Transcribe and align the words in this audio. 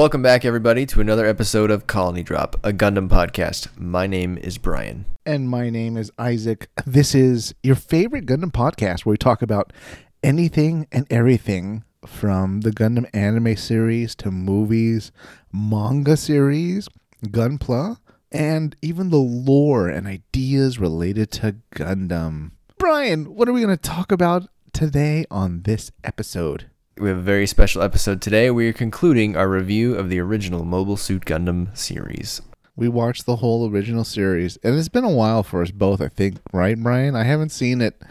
Welcome 0.00 0.22
back, 0.22 0.46
everybody, 0.46 0.86
to 0.86 1.02
another 1.02 1.26
episode 1.26 1.70
of 1.70 1.86
Colony 1.86 2.22
Drop, 2.22 2.56
a 2.64 2.72
Gundam 2.72 3.06
podcast. 3.06 3.68
My 3.76 4.06
name 4.06 4.38
is 4.38 4.56
Brian. 4.56 5.04
And 5.26 5.46
my 5.46 5.68
name 5.68 5.98
is 5.98 6.10
Isaac. 6.18 6.70
This 6.86 7.14
is 7.14 7.54
your 7.62 7.74
favorite 7.74 8.24
Gundam 8.24 8.50
podcast 8.50 9.04
where 9.04 9.12
we 9.12 9.18
talk 9.18 9.42
about 9.42 9.74
anything 10.22 10.86
and 10.90 11.06
everything 11.10 11.84
from 12.06 12.62
the 12.62 12.70
Gundam 12.70 13.10
anime 13.12 13.56
series 13.56 14.14
to 14.14 14.30
movies, 14.30 15.12
manga 15.52 16.16
series, 16.16 16.88
Gunpla, 17.26 17.98
and 18.32 18.74
even 18.80 19.10
the 19.10 19.18
lore 19.18 19.90
and 19.90 20.06
ideas 20.06 20.78
related 20.78 21.30
to 21.32 21.56
Gundam. 21.74 22.52
Brian, 22.78 23.34
what 23.34 23.50
are 23.50 23.52
we 23.52 23.60
going 23.60 23.76
to 23.76 23.82
talk 23.82 24.10
about 24.10 24.48
today 24.72 25.26
on 25.30 25.64
this 25.64 25.92
episode? 26.02 26.69
We 27.00 27.08
have 27.08 27.16
a 27.16 27.22
very 27.22 27.46
special 27.46 27.80
episode 27.80 28.20
today. 28.20 28.50
We 28.50 28.68
are 28.68 28.74
concluding 28.74 29.34
our 29.34 29.48
review 29.48 29.94
of 29.94 30.10
the 30.10 30.20
original 30.20 30.66
Mobile 30.66 30.98
Suit 30.98 31.24
Gundam 31.24 31.74
series. 31.74 32.42
We 32.76 32.90
watched 32.90 33.24
the 33.24 33.36
whole 33.36 33.70
original 33.70 34.04
series, 34.04 34.58
and 34.58 34.78
it's 34.78 34.90
been 34.90 35.04
a 35.04 35.10
while 35.10 35.42
for 35.42 35.62
us 35.62 35.70
both, 35.70 36.02
I 36.02 36.08
think, 36.08 36.36
right, 36.52 36.78
Brian? 36.78 37.16
I 37.16 37.24
haven't 37.24 37.52
seen 37.52 37.80
it. 37.80 38.02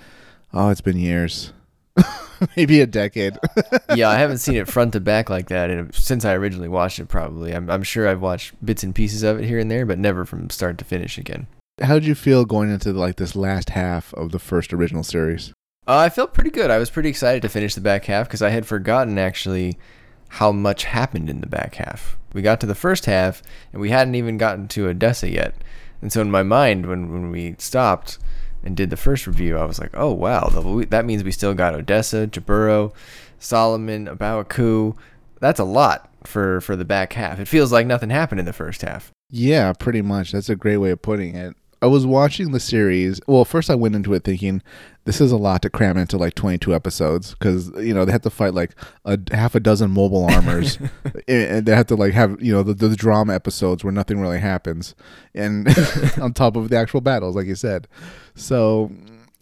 Oh, 0.52 0.70
it's 0.70 0.82
been 0.82 0.98
years. 0.98 1.54
Maybe 2.58 2.82
a 2.82 2.88
decade. 2.88 3.38
yeah, 3.96 4.10
I 4.10 4.16
haven't 4.16 4.40
seen 4.40 4.56
it 4.56 4.68
front 4.68 4.94
to 4.94 5.00
back 5.00 5.30
like 5.30 5.50
that 5.50 5.70
in, 5.70 5.94
since 5.94 6.26
I 6.26 6.34
originally 6.34 6.68
watched 6.68 6.98
it, 6.98 7.10
probably. 7.10 7.54
I'm, 7.54 7.70
I'm 7.70 7.84
sure 7.84 8.08
I've 8.08 8.22
watched 8.22 8.56
bits 8.66 8.82
and 8.82 8.96
pieces 8.96 9.22
of 9.22 9.40
it 9.40 9.46
here 9.46 9.60
and 9.60 9.70
there, 9.70 9.86
but 9.86 10.00
never 10.00 10.26
from 10.26 10.50
start 10.50 10.80
to 10.80 10.84
finish 10.84 11.20
again. 11.20 11.46
How 11.80 11.94
did 11.94 12.06
you 12.06 12.16
feel 12.16 12.44
going 12.44 12.72
into 12.72 12.92
like 12.92 13.18
this 13.18 13.36
last 13.36 13.70
half 13.70 14.16
of 14.16 14.32
the 14.32 14.40
first 14.40 14.74
original 14.74 15.04
series? 15.04 15.54
Uh, 15.90 15.98
I 15.98 16.10
felt 16.10 16.36
pretty 16.36 16.52
good. 16.52 16.70
I 16.70 16.78
was 16.78 16.92
pretty 16.92 17.10
excited 17.10 17.42
to 17.42 17.50
finish 17.50 17.74
the 17.74 17.82
back 17.82 18.06
half 18.06 18.28
because 18.28 18.44
I 18.44 18.52
had 18.52 18.68
forgotten 18.68 19.18
actually 19.18 19.76
how 20.28 20.52
much 20.52 20.84
happened 20.84 21.32
in 21.32 21.42
the 21.42 21.48
back 21.48 21.76
half. 21.76 22.16
We 22.32 22.44
got 22.44 22.62
to 22.62 22.68
the 22.68 22.76
first 22.76 23.08
half 23.08 23.42
and 23.74 23.82
we 23.82 23.90
hadn't 23.90 24.14
even 24.14 24.38
gotten 24.38 24.68
to 24.68 24.88
Odessa 24.90 25.32
yet. 25.32 25.56
And 26.04 26.14
so 26.14 26.22
in 26.22 26.30
my 26.30 26.44
mind, 26.44 26.86
when, 26.86 27.12
when 27.12 27.32
we 27.32 27.56
stopped 27.58 28.20
and 28.64 28.78
did 28.78 28.92
the 28.92 28.98
first 28.98 29.26
review, 29.26 29.58
I 29.58 29.66
was 29.66 29.80
like, 29.80 29.90
oh, 29.96 30.14
wow, 30.14 30.50
that 30.90 31.06
means 31.06 31.24
we 31.24 31.32
still 31.32 31.56
got 31.56 31.74
Odessa, 31.74 32.28
Jaburo, 32.28 32.94
Solomon, 33.40 34.06
Baoaku. 34.16 34.96
That's 35.40 35.60
a 35.60 35.64
lot 35.64 36.08
for, 36.24 36.62
for 36.62 36.76
the 36.76 36.86
back 36.86 37.14
half. 37.14 37.40
It 37.40 37.48
feels 37.48 37.72
like 37.72 37.88
nothing 37.88 38.12
happened 38.12 38.40
in 38.40 38.46
the 38.46 38.54
first 38.54 38.84
half. 38.84 39.12
Yeah, 39.32 39.74
pretty 39.74 40.04
much. 40.04 40.34
That's 40.34 40.50
a 40.50 40.56
great 40.56 40.78
way 40.78 40.92
of 40.92 41.02
putting 41.02 41.36
it. 41.36 41.56
I 41.82 41.88
was 41.88 42.06
watching 42.06 42.52
the 42.52 42.60
series. 42.60 43.22
Well, 43.28 43.46
first 43.46 43.70
I 43.70 43.76
went 43.76 43.96
into 43.96 44.14
it 44.14 44.24
thinking 44.24 44.62
this 45.06 45.22
is 45.22 45.32
a 45.32 45.38
lot 45.38 45.62
to 45.62 45.70
cram 45.70 45.98
into 45.98 46.18
like 46.18 46.36
22 46.36 46.76
episodes 46.76 47.32
because 47.34 47.70
you 47.78 47.94
know 47.94 48.06
they 48.06 48.12
had 48.12 48.24
to 48.24 48.30
fight 48.30 48.54
like 48.54 48.76
a 49.06 49.18
half 49.32 49.56
a 49.56 49.60
dozen 49.60 49.92
mobile 49.92 50.26
armors, 50.26 50.78
and 51.28 51.66
they 51.66 51.76
had 51.76 51.88
to 51.88 51.96
like 51.96 52.14
have 52.14 52.42
you 52.42 52.54
know 52.54 52.64
the, 52.64 52.74
the 52.74 52.96
drama 52.96 53.34
episodes 53.34 53.84
where 53.84 53.94
nothing 53.94 54.20
really 54.20 54.40
happens, 54.40 54.94
and 55.34 55.68
on 56.22 56.34
top 56.34 56.56
of 56.56 56.70
the 56.70 56.78
actual 56.78 57.02
battles, 57.02 57.36
like 57.36 57.48
you 57.48 57.56
said. 57.56 57.88
So 58.36 58.92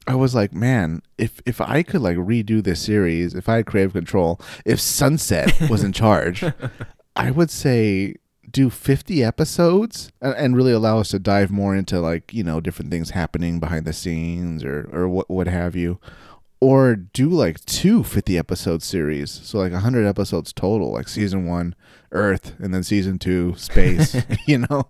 I 0.07 0.15
was 0.15 0.33
like, 0.33 0.53
man, 0.53 1.01
if 1.17 1.41
if 1.45 1.59
I 1.59 1.83
could 1.83 2.01
like 2.01 2.17
redo 2.17 2.63
this 2.63 2.81
series, 2.81 3.33
if 3.33 3.49
I 3.49 3.57
had 3.57 3.65
creative 3.65 3.93
control, 3.93 4.39
if 4.65 4.79
Sunset 4.79 5.69
was 5.69 5.83
in 5.83 5.91
charge, 5.91 6.45
I 7.15 7.31
would 7.31 7.49
say 7.49 8.15
do 8.49 8.69
50 8.69 9.23
episodes 9.23 10.11
and, 10.21 10.33
and, 10.35 10.55
really 10.55 10.71
allow 10.71 10.99
us 10.99 11.09
to 11.09 11.19
dive 11.19 11.51
more 11.51 11.75
into 11.75 11.99
like 11.99 12.33
you 12.33 12.43
know 12.43 12.61
different 12.61 12.91
things 12.91 13.09
happening 13.09 13.59
behind 13.59 13.85
the 13.85 13.93
scenes 13.93 14.63
or 14.63 14.89
or 14.91 15.07
what 15.07 15.29
what 15.29 15.47
have 15.47 15.75
you 15.75 15.99
or 16.59 16.95
do 16.95 17.29
like 17.29 17.63
two 17.65 18.03
50 18.03 18.37
episode 18.37 18.81
series. 18.81 19.29
So 19.31 19.59
like 19.59 19.73
100 19.73 20.07
episodes 20.07 20.51
total 20.53 20.91
like 20.91 21.07
season 21.07 21.45
one 21.45 21.75
earth 22.11 22.55
and 22.59 22.73
then 22.73 22.83
season 22.83 23.19
two 23.19 23.55
space 23.57 24.15
you 24.47 24.59
know? 24.59 24.89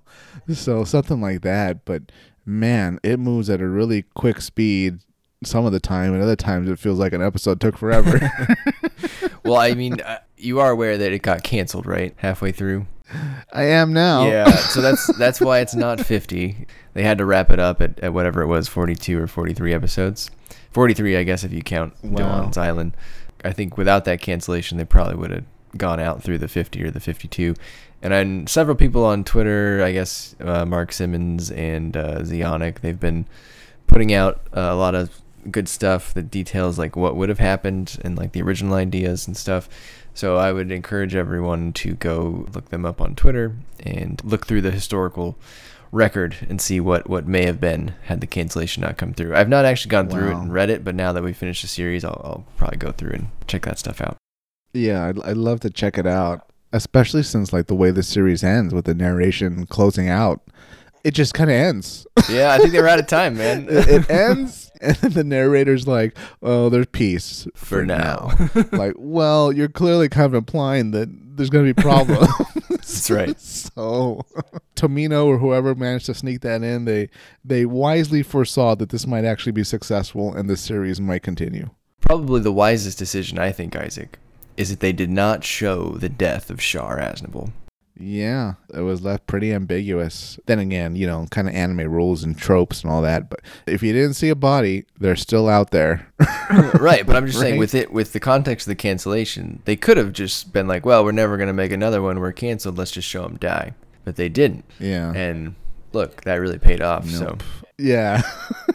So 0.53 0.83
something 0.83 1.21
like 1.21 1.41
that. 1.41 1.83
But 1.85 2.03
man 2.45 2.99
it 3.03 3.19
moves 3.19 3.49
at 3.49 3.61
a 3.61 3.67
really 3.67 4.03
quick 4.15 4.39
speed 4.39 4.99
some 5.43 5.65
of 5.65 5.73
the 5.73 5.79
time 5.79 6.13
and 6.13 6.23
other 6.23 6.35
times 6.35 6.69
it 6.69 6.79
feels 6.79 6.97
like 6.97 7.13
an 7.13 7.21
episode 7.21 7.59
took 7.59 7.77
forever. 7.77 8.31
Well 9.43 9.57
i 9.57 9.73
mean 9.75 10.01
uh, 10.01 10.19
you 10.35 10.59
are 10.59 10.71
aware 10.71 10.97
that 10.97 11.13
it 11.13 11.21
got 11.21 11.41
canceled 11.41 11.85
right? 11.85 12.13
Halfway 12.17 12.51
through 12.51 12.85
I 13.53 13.63
am 13.63 13.93
now. 13.93 14.27
Yeah, 14.27 14.51
so 14.51 14.81
that's 14.81 15.07
that's 15.17 15.39
why 15.39 15.59
it's 15.59 15.75
not 15.75 15.99
50. 15.99 16.67
They 16.93 17.03
had 17.03 17.17
to 17.19 17.25
wrap 17.25 17.49
it 17.51 17.59
up 17.59 17.81
at, 17.81 17.99
at 17.99 18.13
whatever 18.13 18.41
it 18.41 18.47
was, 18.47 18.67
42 18.67 19.21
or 19.21 19.27
43 19.27 19.73
episodes. 19.73 20.31
43, 20.71 21.17
I 21.17 21.23
guess, 21.23 21.43
if 21.43 21.51
you 21.51 21.61
count 21.61 21.93
wow. 22.03 22.51
Island. 22.55 22.95
I 23.43 23.51
think 23.51 23.77
without 23.77 24.05
that 24.05 24.21
cancellation, 24.21 24.77
they 24.77 24.85
probably 24.85 25.15
would 25.15 25.31
have 25.31 25.45
gone 25.75 25.99
out 25.99 26.23
through 26.23 26.39
the 26.39 26.47
50 26.47 26.83
or 26.83 26.91
the 26.91 26.99
52. 26.99 27.55
And 28.01 28.13
then 28.13 28.47
several 28.47 28.75
people 28.75 29.05
on 29.05 29.23
Twitter, 29.23 29.81
I 29.83 29.91
guess 29.91 30.35
uh, 30.39 30.65
Mark 30.65 30.91
Simmons 30.91 31.51
and 31.51 31.95
uh, 31.95 32.19
Zeonic, 32.19 32.81
they've 32.81 32.99
been 32.99 33.25
putting 33.87 34.13
out 34.13 34.41
uh, 34.55 34.61
a 34.61 34.75
lot 34.75 34.95
of 34.95 35.21
good 35.49 35.67
stuff 35.67 36.13
that 36.13 36.29
details 36.29 36.77
like 36.77 36.95
what 36.95 37.15
would 37.15 37.29
have 37.29 37.39
happened 37.39 37.97
and 38.03 38.17
like 38.17 38.33
the 38.33 38.41
original 38.41 38.75
ideas 38.75 39.27
and 39.27 39.35
stuff. 39.35 39.69
So 40.17 40.35
I 40.35 40.51
would 40.51 40.71
encourage 40.71 41.13
everyone 41.13 41.73
to 41.73 41.93
go 41.93 42.47
look 42.51 42.69
them 42.69 42.87
up 42.87 42.99
on 42.99 43.13
Twitter 43.13 43.53
and 43.81 44.19
look 44.23 44.47
through 44.47 44.61
the 44.61 44.71
historical 44.71 45.37
record 45.91 46.37
and 46.49 46.59
see 46.59 46.79
what, 46.79 47.07
what 47.07 47.27
may 47.27 47.45
have 47.45 47.61
been 47.61 47.93
had 48.05 48.19
the 48.19 48.25
cancellation 48.25 48.81
not 48.81 48.97
come 48.97 49.13
through. 49.13 49.35
I've 49.35 49.47
not 49.47 49.63
actually 49.63 49.91
gone 49.91 50.09
through 50.09 50.31
wow. 50.31 50.39
it 50.39 50.41
and 50.41 50.51
read 50.51 50.71
it, 50.71 50.83
but 50.83 50.95
now 50.95 51.13
that 51.13 51.21
we 51.21 51.33
finished 51.33 51.61
the 51.61 51.67
series, 51.67 52.03
I'll, 52.03 52.19
I'll 52.25 52.45
probably 52.57 52.79
go 52.79 52.91
through 52.91 53.11
and 53.11 53.27
check 53.45 53.65
that 53.65 53.77
stuff 53.77 54.01
out. 54.01 54.17
Yeah, 54.73 55.05
I'd, 55.05 55.21
I'd 55.21 55.37
love 55.37 55.59
to 55.59 55.69
check 55.69 55.99
it 55.99 56.07
out, 56.07 56.49
especially 56.73 57.21
since 57.21 57.53
like 57.53 57.67
the 57.67 57.75
way 57.75 57.91
the 57.91 58.01
series 58.01 58.43
ends 58.43 58.73
with 58.73 58.85
the 58.85 58.95
narration 58.95 59.67
closing 59.67 60.09
out 60.09 60.41
it 61.07 61.13
just 61.13 61.33
kind 61.33 61.49
of 61.49 61.55
ends. 61.55 62.05
Yeah, 62.29 62.51
I 62.51 62.57
think 62.57 62.71
they 62.73 62.81
were 62.81 62.87
out 62.89 62.99
of 62.99 63.07
time, 63.07 63.37
man. 63.37 63.67
it, 63.69 63.87
it, 63.87 64.09
ends, 64.09 64.66
and 64.81 64.95
then 64.97 65.11
the 65.11 65.23
narrator's 65.23 65.87
like, 65.87 66.17
"Oh, 66.41 66.69
there's 66.69 66.87
peace 66.87 67.47
for, 67.55 67.65
for 67.65 67.85
now." 67.85 67.97
now. 67.97 68.29
like, 68.71 68.93
well, 68.97 69.51
you're 69.51 69.67
clearly 69.67 70.09
kind 70.09 70.25
of 70.25 70.33
implying 70.33 70.91
that 70.91 71.09
there's 71.37 71.49
going 71.49 71.65
to 71.65 71.73
be 71.73 71.81
problems. 71.81 72.27
That's 72.69 73.11
right. 73.11 73.39
so, 73.39 74.25
Tomino 74.75 75.25
or 75.25 75.37
whoever 75.37 75.75
managed 75.75 76.07
to 76.07 76.13
sneak 76.13 76.41
that 76.41 76.63
in, 76.63 76.85
they 76.85 77.09
they 77.43 77.65
wisely 77.65 78.23
foresaw 78.23 78.75
that 78.75 78.89
this 78.89 79.07
might 79.07 79.25
actually 79.25 79.51
be 79.51 79.63
successful 79.63 80.33
and 80.33 80.49
the 80.49 80.57
series 80.57 80.99
might 80.99 81.23
continue. 81.23 81.69
Probably 82.01 82.41
the 82.41 82.53
wisest 82.53 82.97
decision, 82.97 83.37
I 83.37 83.51
think, 83.51 83.75
Isaac, 83.75 84.19
is 84.55 84.69
that 84.69 84.79
they 84.79 84.93
did 84.93 85.09
not 85.09 85.43
show 85.43 85.91
the 85.91 86.09
death 86.09 86.49
of 86.49 86.59
Char 86.59 86.99
Aznable. 86.99 87.51
Yeah, 87.99 88.53
it 88.73 88.81
was 88.81 89.01
left 89.01 89.27
pretty 89.27 89.51
ambiguous. 89.53 90.39
Then 90.45 90.59
again, 90.59 90.95
you 90.95 91.07
know, 91.07 91.25
kind 91.31 91.47
of 91.47 91.55
anime 91.55 91.91
rules 91.91 92.23
and 92.23 92.37
tropes 92.37 92.83
and 92.83 92.91
all 92.91 93.01
that. 93.01 93.29
But 93.29 93.41
if 93.65 93.81
you 93.81 93.93
didn't 93.93 94.13
see 94.13 94.29
a 94.29 94.35
body, 94.35 94.85
they're 94.99 95.15
still 95.15 95.49
out 95.49 95.71
there. 95.71 96.07
right, 96.79 97.05
but 97.05 97.15
I'm 97.15 97.25
just 97.25 97.37
right? 97.37 97.49
saying 97.49 97.59
with 97.59 97.73
it 97.73 97.91
with 97.91 98.13
the 98.13 98.19
context 98.19 98.67
of 98.67 98.71
the 98.71 98.75
cancellation, 98.75 99.61
they 99.65 99.75
could 99.75 99.97
have 99.97 100.13
just 100.13 100.53
been 100.53 100.67
like, 100.67 100.85
"Well, 100.85 101.03
we're 101.03 101.11
never 101.11 101.37
going 101.37 101.47
to 101.47 101.53
make 101.53 101.71
another 101.71 102.01
one. 102.01 102.19
We're 102.19 102.31
canceled. 102.31 102.77
Let's 102.77 102.91
just 102.91 103.07
show 103.07 103.23
them 103.23 103.37
die." 103.37 103.73
But 104.03 104.15
they 104.15 104.29
didn't. 104.29 104.65
Yeah. 104.79 105.11
And 105.13 105.55
look, 105.91 106.23
that 106.23 106.35
really 106.35 106.59
paid 106.59 106.81
off. 106.81 107.05
Nope. 107.05 107.41
So 107.41 107.57
yeah. 107.77 108.21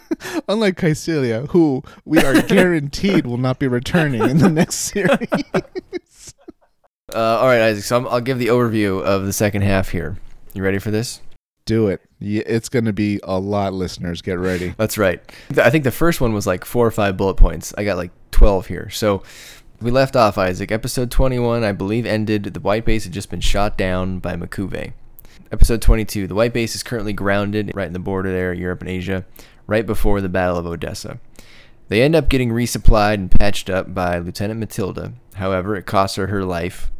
Unlike 0.48 0.76
Kycilia, 0.76 1.48
who 1.48 1.82
we 2.04 2.18
are 2.18 2.40
guaranteed 2.46 3.26
will 3.26 3.38
not 3.38 3.58
be 3.58 3.66
returning 3.66 4.22
in 4.22 4.38
the 4.38 4.50
next 4.50 4.76
series. 4.76 5.28
Uh, 7.14 7.38
all 7.40 7.46
right, 7.46 7.60
Isaac. 7.60 7.84
So 7.84 8.06
i 8.06 8.14
will 8.14 8.20
give 8.20 8.38
the 8.38 8.46
overview 8.46 9.02
of 9.02 9.26
the 9.26 9.32
second 9.32 9.62
half 9.62 9.90
here. 9.90 10.16
You 10.54 10.62
ready 10.62 10.78
for 10.78 10.90
this? 10.90 11.20
Do 11.64 11.88
it. 11.88 12.00
It's 12.20 12.68
going 12.68 12.86
to 12.86 12.92
be 12.92 13.20
a 13.22 13.38
lot, 13.38 13.74
listeners. 13.74 14.22
Get 14.22 14.38
ready. 14.38 14.74
That's 14.76 14.96
right. 14.98 15.20
I 15.58 15.70
think 15.70 15.84
the 15.84 15.90
first 15.90 16.20
one 16.20 16.32
was 16.32 16.46
like 16.46 16.64
four 16.64 16.86
or 16.86 16.90
five 16.90 17.16
bullet 17.16 17.34
points. 17.34 17.74
I 17.76 17.84
got 17.84 17.96
like 17.96 18.12
12 18.30 18.66
here. 18.66 18.90
So 18.90 19.22
we 19.80 19.90
left 19.90 20.16
off, 20.16 20.38
Isaac. 20.38 20.72
Episode 20.72 21.10
21, 21.10 21.64
I 21.64 21.72
believe, 21.72 22.06
ended. 22.06 22.44
The 22.44 22.60
White 22.60 22.84
Base 22.84 23.04
had 23.04 23.12
just 23.12 23.30
been 23.30 23.40
shot 23.40 23.76
down 23.76 24.18
by 24.18 24.34
M'Quve. 24.34 24.92
Episode 25.50 25.82
22, 25.82 26.26
the 26.26 26.34
White 26.34 26.54
Base 26.54 26.74
is 26.74 26.82
currently 26.82 27.12
grounded 27.12 27.72
right 27.74 27.86
in 27.86 27.92
the 27.92 27.98
border 27.98 28.32
there, 28.32 28.54
Europe 28.54 28.80
and 28.80 28.88
Asia, 28.88 29.26
right 29.66 29.84
before 29.84 30.22
the 30.22 30.30
Battle 30.30 30.56
of 30.56 30.66
Odessa. 30.66 31.18
They 31.88 32.00
end 32.00 32.16
up 32.16 32.30
getting 32.30 32.50
resupplied 32.50 33.14
and 33.14 33.30
patched 33.30 33.68
up 33.68 33.92
by 33.92 34.18
Lieutenant 34.18 34.60
Matilda. 34.60 35.12
However, 35.34 35.76
it 35.76 35.84
costs 35.84 36.16
her 36.16 36.28
her 36.28 36.42
life 36.42 36.90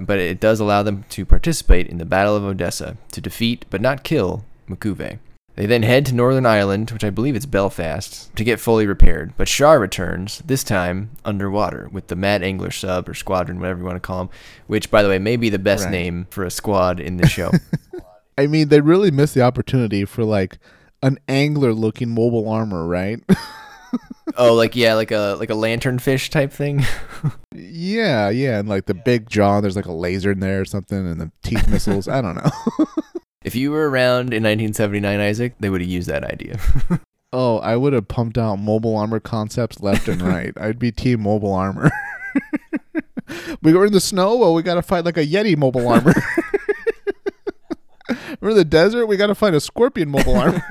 but 0.00 0.18
it 0.18 0.40
does 0.40 0.60
allow 0.60 0.82
them 0.82 1.04
to 1.10 1.26
participate 1.26 1.86
in 1.86 1.98
the 1.98 2.04
Battle 2.04 2.36
of 2.36 2.44
Odessa 2.44 2.96
to 3.12 3.20
defeat 3.20 3.64
but 3.70 3.80
not 3.80 4.04
kill 4.04 4.44
M'Quve. 4.68 5.18
They 5.54 5.66
then 5.66 5.82
head 5.82 6.06
to 6.06 6.14
Northern 6.14 6.46
Ireland, 6.46 6.90
which 6.90 7.04
I 7.04 7.10
believe 7.10 7.36
is 7.36 7.44
Belfast, 7.44 8.34
to 8.36 8.44
get 8.44 8.58
fully 8.58 8.86
repaired. 8.86 9.34
But 9.36 9.48
Char 9.48 9.78
returns, 9.78 10.38
this 10.46 10.64
time 10.64 11.10
underwater, 11.26 11.90
with 11.92 12.06
the 12.06 12.16
Mad 12.16 12.42
Angler 12.42 12.70
sub 12.70 13.06
or 13.08 13.14
squadron, 13.14 13.60
whatever 13.60 13.80
you 13.80 13.84
want 13.84 13.96
to 13.96 14.00
call 14.00 14.18
them, 14.18 14.30
which, 14.66 14.90
by 14.90 15.02
the 15.02 15.10
way, 15.10 15.18
may 15.18 15.36
be 15.36 15.50
the 15.50 15.58
best 15.58 15.84
right. 15.84 15.90
name 15.90 16.26
for 16.30 16.44
a 16.44 16.50
squad 16.50 17.00
in 17.00 17.18
the 17.18 17.28
show. 17.28 17.50
I 18.38 18.46
mean, 18.46 18.68
they 18.68 18.80
really 18.80 19.10
missed 19.10 19.34
the 19.34 19.42
opportunity 19.42 20.06
for 20.06 20.24
like 20.24 20.58
an 21.02 21.18
angler 21.28 21.74
looking 21.74 22.08
mobile 22.08 22.48
armor, 22.48 22.86
right? 22.86 23.22
oh, 24.36 24.54
like 24.54 24.76
yeah, 24.76 24.94
like 24.94 25.10
a 25.10 25.36
like 25.38 25.50
a 25.50 25.54
lantern 25.54 25.98
fish 25.98 26.30
type 26.30 26.52
thing. 26.52 26.84
Yeah, 27.54 28.30
yeah, 28.30 28.58
and 28.58 28.68
like 28.68 28.86
the 28.86 28.94
big 28.94 29.28
jaw, 29.28 29.60
there's 29.60 29.76
like 29.76 29.86
a 29.86 29.92
laser 29.92 30.32
in 30.32 30.40
there 30.40 30.60
or 30.60 30.64
something, 30.64 30.96
and 30.96 31.20
the 31.20 31.30
teeth 31.42 31.68
missiles. 31.68 32.08
I 32.08 32.22
don't 32.22 32.36
know. 32.36 32.86
If 33.44 33.56
you 33.56 33.72
were 33.72 33.90
around 33.90 34.32
in 34.32 34.44
1979, 34.44 35.20
Isaac, 35.20 35.54
they 35.58 35.68
would 35.68 35.80
have 35.80 35.90
used 35.90 36.08
that 36.08 36.24
idea. 36.24 36.60
oh, 37.32 37.58
I 37.58 37.76
would 37.76 37.92
have 37.92 38.06
pumped 38.06 38.38
out 38.38 38.56
mobile 38.56 38.96
armor 38.96 39.18
concepts 39.20 39.80
left 39.80 40.06
and 40.06 40.22
right. 40.22 40.52
I'd 40.56 40.78
be 40.78 40.92
team 40.92 41.22
mobile 41.22 41.52
armor. 41.52 41.90
we 43.62 43.72
were 43.72 43.84
in 43.84 43.92
the 43.92 44.00
snow. 44.00 44.36
Well, 44.36 44.54
we 44.54 44.62
got 44.62 44.74
to 44.74 44.82
fight 44.82 45.04
like 45.04 45.16
a 45.16 45.26
Yeti 45.26 45.56
mobile 45.56 45.88
armor. 45.88 46.14
we're 48.40 48.50
in 48.50 48.56
the 48.56 48.64
desert. 48.64 49.06
We 49.06 49.16
got 49.16 49.26
to 49.26 49.34
find 49.34 49.56
a 49.56 49.60
scorpion 49.60 50.08
mobile 50.08 50.36
armor. 50.36 50.62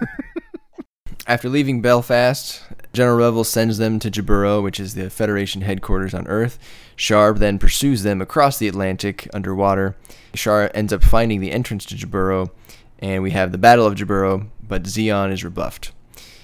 After 1.27 1.50
leaving 1.50 1.81
Belfast, 1.81 2.63
General 2.93 3.31
Revil 3.31 3.45
sends 3.45 3.77
them 3.77 3.99
to 3.99 4.11
Jaburo, 4.11 4.61
which 4.61 4.79
is 4.79 4.95
the 4.95 5.09
Federation 5.09 5.61
headquarters 5.61 6.13
on 6.13 6.27
Earth. 6.27 6.59
Sharb 6.97 7.39
then 7.39 7.57
pursues 7.57 8.03
them 8.03 8.21
across 8.21 8.57
the 8.57 8.67
Atlantic 8.67 9.29
underwater. 9.33 9.95
Char 10.35 10.69
ends 10.73 10.91
up 10.91 11.03
finding 11.03 11.39
the 11.39 11.51
entrance 11.51 11.85
to 11.85 11.95
Jaburo, 11.95 12.51
and 12.99 13.23
we 13.23 13.31
have 13.31 13.51
the 13.51 13.57
Battle 13.57 13.85
of 13.85 13.95
Jaburo, 13.95 14.47
but 14.67 14.83
Zeon 14.83 15.31
is 15.31 15.43
rebuffed. 15.43 15.91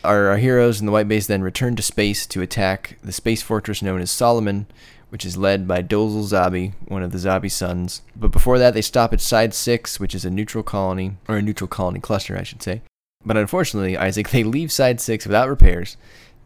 Our, 0.03 0.27
our 0.27 0.37
heroes 0.37 0.79
in 0.79 0.85
the 0.85 0.91
White 0.91 1.09
Base 1.09 1.27
then 1.27 1.41
return 1.41 1.75
to 1.75 1.83
space 1.83 2.25
to 2.27 2.41
attack 2.41 2.97
the 3.03 3.11
space 3.11 3.41
fortress 3.41 3.81
known 3.81 3.99
as 3.99 4.09
Solomon, 4.09 4.67
which 5.09 5.25
is 5.25 5.35
led 5.35 5.67
by 5.67 5.81
Dozle 5.81 6.23
Zabi, 6.23 6.73
one 6.87 7.03
of 7.03 7.11
the 7.11 7.17
Zabi 7.17 7.51
sons. 7.51 8.01
But 8.15 8.31
before 8.31 8.57
that, 8.59 8.73
they 8.73 8.81
stop 8.81 9.11
at 9.11 9.19
Side 9.19 9.53
6, 9.53 9.99
which 9.99 10.15
is 10.15 10.23
a 10.23 10.29
neutral 10.29 10.63
colony, 10.63 11.17
or 11.27 11.37
a 11.37 11.41
neutral 11.41 11.67
colony 11.67 11.99
cluster, 11.99 12.37
I 12.37 12.43
should 12.43 12.63
say. 12.63 12.81
But 13.25 13.37
unfortunately, 13.37 13.97
Isaac, 13.97 14.29
they 14.31 14.43
leave 14.43 14.71
Side 14.71 15.01
6 15.01 15.25
without 15.25 15.49
repairs 15.49 15.97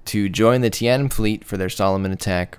to 0.05 0.29
join 0.29 0.61
the 0.61 0.69
Tianem 0.69 1.11
fleet 1.11 1.43
for 1.43 1.57
their 1.57 1.69
Solomon 1.69 2.11
attack. 2.11 2.57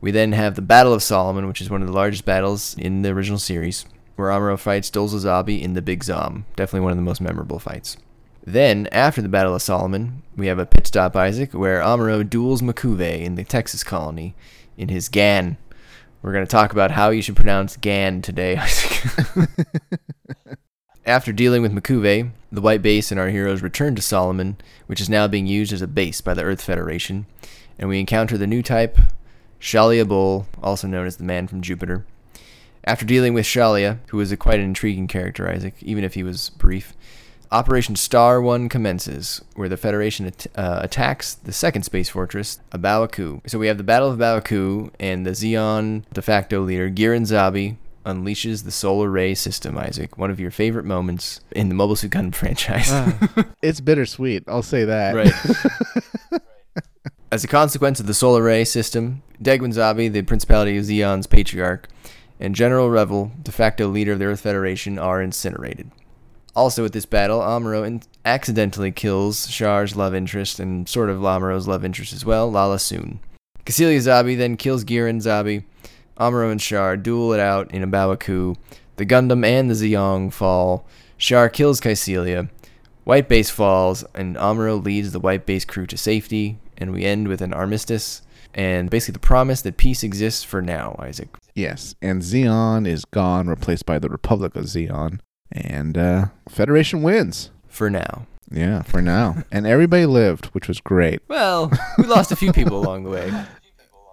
We 0.00 0.10
then 0.10 0.32
have 0.32 0.54
the 0.54 0.62
Battle 0.62 0.92
of 0.92 1.02
Solomon, 1.02 1.46
which 1.46 1.60
is 1.60 1.70
one 1.70 1.82
of 1.82 1.88
the 1.88 1.94
largest 1.94 2.24
battles 2.24 2.74
in 2.78 3.02
the 3.02 3.10
original 3.10 3.38
series, 3.38 3.86
where 4.16 4.30
Amuro 4.30 4.58
fights 4.58 4.90
Dozle 4.90 5.20
Zabi 5.20 5.60
in 5.60 5.72
the 5.74 5.82
Big 5.82 6.04
Zom. 6.04 6.44
Definitely 6.54 6.84
one 6.84 6.92
of 6.92 6.98
the 6.98 7.02
most 7.02 7.20
memorable 7.20 7.58
fights. 7.58 7.96
Then, 8.44 8.88
after 8.92 9.20
the 9.20 9.28
Battle 9.28 9.54
of 9.54 9.62
Solomon, 9.62 10.22
we 10.36 10.46
have 10.46 10.58
a 10.58 10.66
pit 10.66 10.86
stop, 10.86 11.16
Isaac, 11.16 11.52
where 11.52 11.80
Amuro 11.80 12.28
duels 12.28 12.62
M'Quve 12.62 13.20
in 13.20 13.34
the 13.34 13.44
Texas 13.44 13.82
colony 13.82 14.34
in 14.76 14.88
his 14.88 15.08
GAN. 15.08 15.56
We're 16.22 16.32
going 16.32 16.46
to 16.46 16.50
talk 16.50 16.72
about 16.72 16.92
how 16.92 17.10
you 17.10 17.22
should 17.22 17.36
pronounce 17.36 17.76
GAN 17.76 18.22
today, 18.22 18.56
Isaac. 18.56 19.48
After 21.06 21.32
dealing 21.32 21.62
with 21.62 21.72
M'Quve, 21.72 22.30
the 22.50 22.60
White 22.60 22.82
Base 22.82 23.12
and 23.12 23.20
our 23.20 23.28
heroes 23.28 23.62
return 23.62 23.94
to 23.94 24.02
Solomon, 24.02 24.56
which 24.88 25.00
is 25.00 25.08
now 25.08 25.28
being 25.28 25.46
used 25.46 25.72
as 25.72 25.80
a 25.80 25.86
base 25.86 26.20
by 26.20 26.34
the 26.34 26.42
Earth 26.42 26.60
Federation, 26.60 27.26
and 27.78 27.88
we 27.88 28.00
encounter 28.00 28.36
the 28.36 28.46
new 28.46 28.60
type, 28.60 28.98
Challia 29.60 30.06
Bull, 30.06 30.48
also 30.60 30.88
known 30.88 31.06
as 31.06 31.16
the 31.16 31.24
Man 31.24 31.46
from 31.46 31.62
Jupiter. 31.62 32.04
After 32.82 33.04
dealing 33.04 33.34
with 33.34 33.44
Challia, 33.46 33.98
who 34.08 34.20
a 34.20 34.36
quite 34.36 34.58
an 34.58 34.64
intriguing 34.64 35.06
character, 35.06 35.48
Isaac, 35.48 35.74
even 35.80 36.02
if 36.02 36.14
he 36.14 36.24
was 36.24 36.50
brief, 36.50 36.92
Operation 37.52 37.94
Star 37.94 38.40
One 38.40 38.68
commences, 38.68 39.40
where 39.54 39.68
the 39.68 39.76
Federation 39.76 40.26
at- 40.26 40.48
uh, 40.56 40.80
attacks 40.82 41.34
the 41.34 41.52
second 41.52 41.84
space 41.84 42.08
fortress, 42.08 42.58
A 42.72 42.78
Baoa 42.78 43.06
Qu. 43.12 43.42
So 43.46 43.60
we 43.60 43.68
have 43.68 43.78
the 43.78 43.84
Battle 43.84 44.10
of 44.10 44.20
A 44.20 44.22
Baoa 44.24 44.44
Qu, 44.44 44.90
and 44.98 45.24
the 45.24 45.30
Zeon 45.30 46.02
de 46.12 46.20
facto 46.20 46.62
leader, 46.62 46.90
Gihren 46.90 47.22
Zabi, 47.22 47.76
unleashes 48.06 48.64
the 48.64 48.70
solar 48.70 49.10
ray 49.10 49.34
system, 49.34 49.76
Isaac. 49.76 50.16
One 50.16 50.30
of 50.30 50.40
your 50.40 50.50
favorite 50.50 50.84
moments 50.84 51.40
in 51.50 51.68
the 51.68 51.74
Mobile 51.74 51.96
Suit 51.96 52.12
Gundam 52.12 52.34
franchise. 52.34 52.90
it's 53.62 53.80
bittersweet. 53.80 54.44
I'll 54.46 54.62
say 54.62 54.84
that. 54.84 55.14
Right. 55.14 56.40
As 57.32 57.42
a 57.44 57.48
consequence 57.48 57.98
of 58.00 58.06
the 58.06 58.14
solar 58.14 58.42
ray 58.42 58.64
system, 58.64 59.22
Degwin 59.42 59.74
Zabi, 59.74 60.10
the 60.10 60.22
Principality 60.22 60.78
of 60.78 60.84
Zeon's 60.84 61.26
patriarch, 61.26 61.88
and 62.38 62.54
General 62.54 62.88
Revil, 62.88 63.42
de 63.42 63.50
facto 63.50 63.88
leader 63.88 64.12
of 64.12 64.20
the 64.20 64.26
Earth 64.26 64.40
Federation, 64.40 64.98
are 64.98 65.20
incinerated. 65.20 65.90
Also, 66.54 66.84
at 66.84 66.92
this 66.92 67.04
battle, 67.04 67.40
Amuro 67.40 67.86
in- 67.86 68.02
accidentally 68.24 68.92
kills 68.92 69.48
Char's 69.48 69.96
love 69.96 70.14
interest 70.14 70.60
and 70.60 70.88
sort 70.88 71.10
of 71.10 71.18
Lamuro's 71.18 71.66
love 71.68 71.84
interest 71.84 72.12
as 72.12 72.24
well, 72.24 72.50
Lalah 72.50 72.80
Sune. 72.80 73.20
Kycilia 73.66 73.98
Zabi 73.98 74.38
then 74.38 74.56
kills 74.56 74.84
Gihren 74.84 75.18
Zabi. 75.20 75.64
Amuro 76.18 76.50
and 76.50 76.60
Char 76.60 76.96
duel 76.96 77.32
it 77.32 77.40
out 77.40 77.70
in 77.72 77.82
A 77.82 77.86
Baoa 77.86 78.18
Qu. 78.18 78.56
The 78.96 79.06
Gundam 79.06 79.44
and 79.44 79.70
the 79.70 79.74
Zeong 79.74 80.32
fall. 80.32 80.86
Char 81.18 81.48
kills 81.48 81.80
Kycilia. 81.80 82.48
White 83.04 83.28
Base 83.28 83.50
falls, 83.50 84.04
and 84.14 84.36
Amuro 84.36 84.82
leads 84.82 85.12
the 85.12 85.20
White 85.20 85.46
Base 85.46 85.64
crew 85.64 85.86
to 85.86 85.96
safety, 85.96 86.58
and 86.76 86.92
we 86.92 87.04
end 87.04 87.28
with 87.28 87.40
an 87.40 87.52
armistice 87.52 88.22
and 88.56 88.88
basically 88.88 89.12
the 89.12 89.18
promise 89.18 89.60
that 89.62 89.76
peace 89.76 90.02
exists 90.02 90.42
for 90.42 90.62
now, 90.62 90.96
Isaac. 90.98 91.28
Yes, 91.54 91.94
and 92.00 92.22
Zeon 92.22 92.88
is 92.88 93.04
gone, 93.04 93.48
replaced 93.48 93.84
by 93.84 93.98
the 93.98 94.08
Republic 94.08 94.56
of 94.56 94.64
Zeon, 94.64 95.20
and 95.52 95.96
uh, 95.96 96.26
Federation 96.48 97.02
wins. 97.02 97.50
For 97.68 97.90
now. 97.90 98.26
Yeah, 98.50 98.82
for 98.82 99.02
now, 99.02 99.42
and 99.52 99.66
everybody 99.66 100.06
lived, 100.06 100.46
which 100.46 100.68
was 100.68 100.80
great. 100.80 101.20
Well, 101.28 101.70
we 101.98 102.04
lost 102.04 102.32
a 102.32 102.36
few 102.36 102.52
people 102.52 102.78
along 102.82 103.04
the 103.04 103.10
way. 103.10 103.44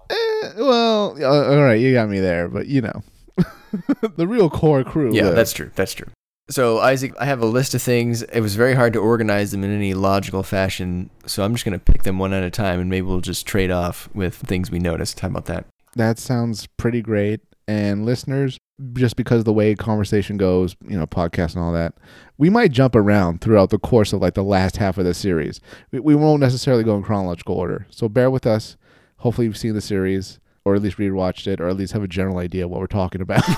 Eh, 0.10 0.52
well, 0.58 1.18
all 1.24 1.64
right, 1.64 1.80
you 1.80 1.94
got 1.94 2.10
me 2.10 2.20
there, 2.20 2.48
but 2.48 2.68
you 2.68 2.82
know, 2.82 3.04
the 4.16 4.28
real 4.28 4.50
core 4.50 4.84
crew. 4.84 5.14
Yeah, 5.14 5.32
that's 5.32 5.54
true. 5.54 5.72
That's 5.76 5.94
true. 5.94 6.08
So, 6.50 6.80
Isaac, 6.80 7.14
I 7.20 7.26
have 7.26 7.42
a 7.42 7.46
list 7.46 7.74
of 7.74 7.82
things. 7.82 8.22
It 8.22 8.42
was 8.42 8.56
very 8.56 8.74
hard 8.76 8.92
to 8.94 9.00
organize 9.00 9.52
them 9.52 9.64
in 9.64 9.74
any 9.74 9.94
logical 9.94 10.44
fashion, 10.44 11.10
so 11.26 11.44
I'm 11.44 11.54
just 11.54 11.64
going 11.64 11.80
to 11.80 11.84
pick 11.84 12.04
them 12.04 12.20
one 12.20 12.34
at 12.34 12.44
a 12.44 12.50
time, 12.50 12.82
and 12.82 12.90
maybe 12.90 13.08
we'll 13.08 13.22
just 13.22 13.48
trade 13.48 13.72
off 13.72 14.10
with 14.14 14.36
things 14.36 14.70
we 14.70 14.80
noticed. 14.80 15.22
How 15.22 15.30
about 15.30 15.46
that? 15.46 15.66
that 15.96 16.20
sounds 16.20 16.68
pretty 16.78 17.02
great. 17.02 17.42
And 17.68 18.06
listeners, 18.06 18.58
just 18.94 19.16
because 19.16 19.40
of 19.40 19.46
the 19.46 19.54
way 19.54 19.76
conversation 19.76 20.38
goes, 20.38 20.76
you 20.88 20.98
know, 20.98 21.06
podcast 21.06 21.56
and 21.56 21.64
all 21.64 21.72
that, 21.74 21.94
we 22.38 22.50
might 22.50 22.72
jump 22.72 22.96
around 22.96 23.42
throughout 23.42 23.70
the 23.70 23.80
course 23.80 24.12
of 24.12 24.22
like 24.22 24.34
the 24.34 24.44
last 24.44 24.78
half 24.78 24.98
of 24.98 25.06
the 25.06 25.14
series. 25.14 25.62
We, 25.92 26.00
we 26.00 26.16
won't 26.16 26.42
necessarily 26.42 26.84
go 26.84 26.98
in 26.98 27.04
chronological 27.04 27.56
order. 27.56 27.88
So 27.90 28.10
bear 28.10 28.30
with 28.30 28.46
us. 28.46 28.76
Hopefully, 29.24 29.48
you've 29.48 29.58
seen 29.58 29.74
the 29.74 29.82
series, 29.82 30.40
or 30.64 30.76
at 30.76 30.82
least 30.82 30.98
rewatched 30.98 31.48
it, 31.48 31.60
or 31.60 31.68
at 31.68 31.76
least 31.76 31.94
have 31.94 32.04
a 32.04 32.08
general 32.08 32.38
idea 32.38 32.68
what 32.68 32.80
we're 32.80 32.88
talking 32.88 33.22
about. 33.22 33.44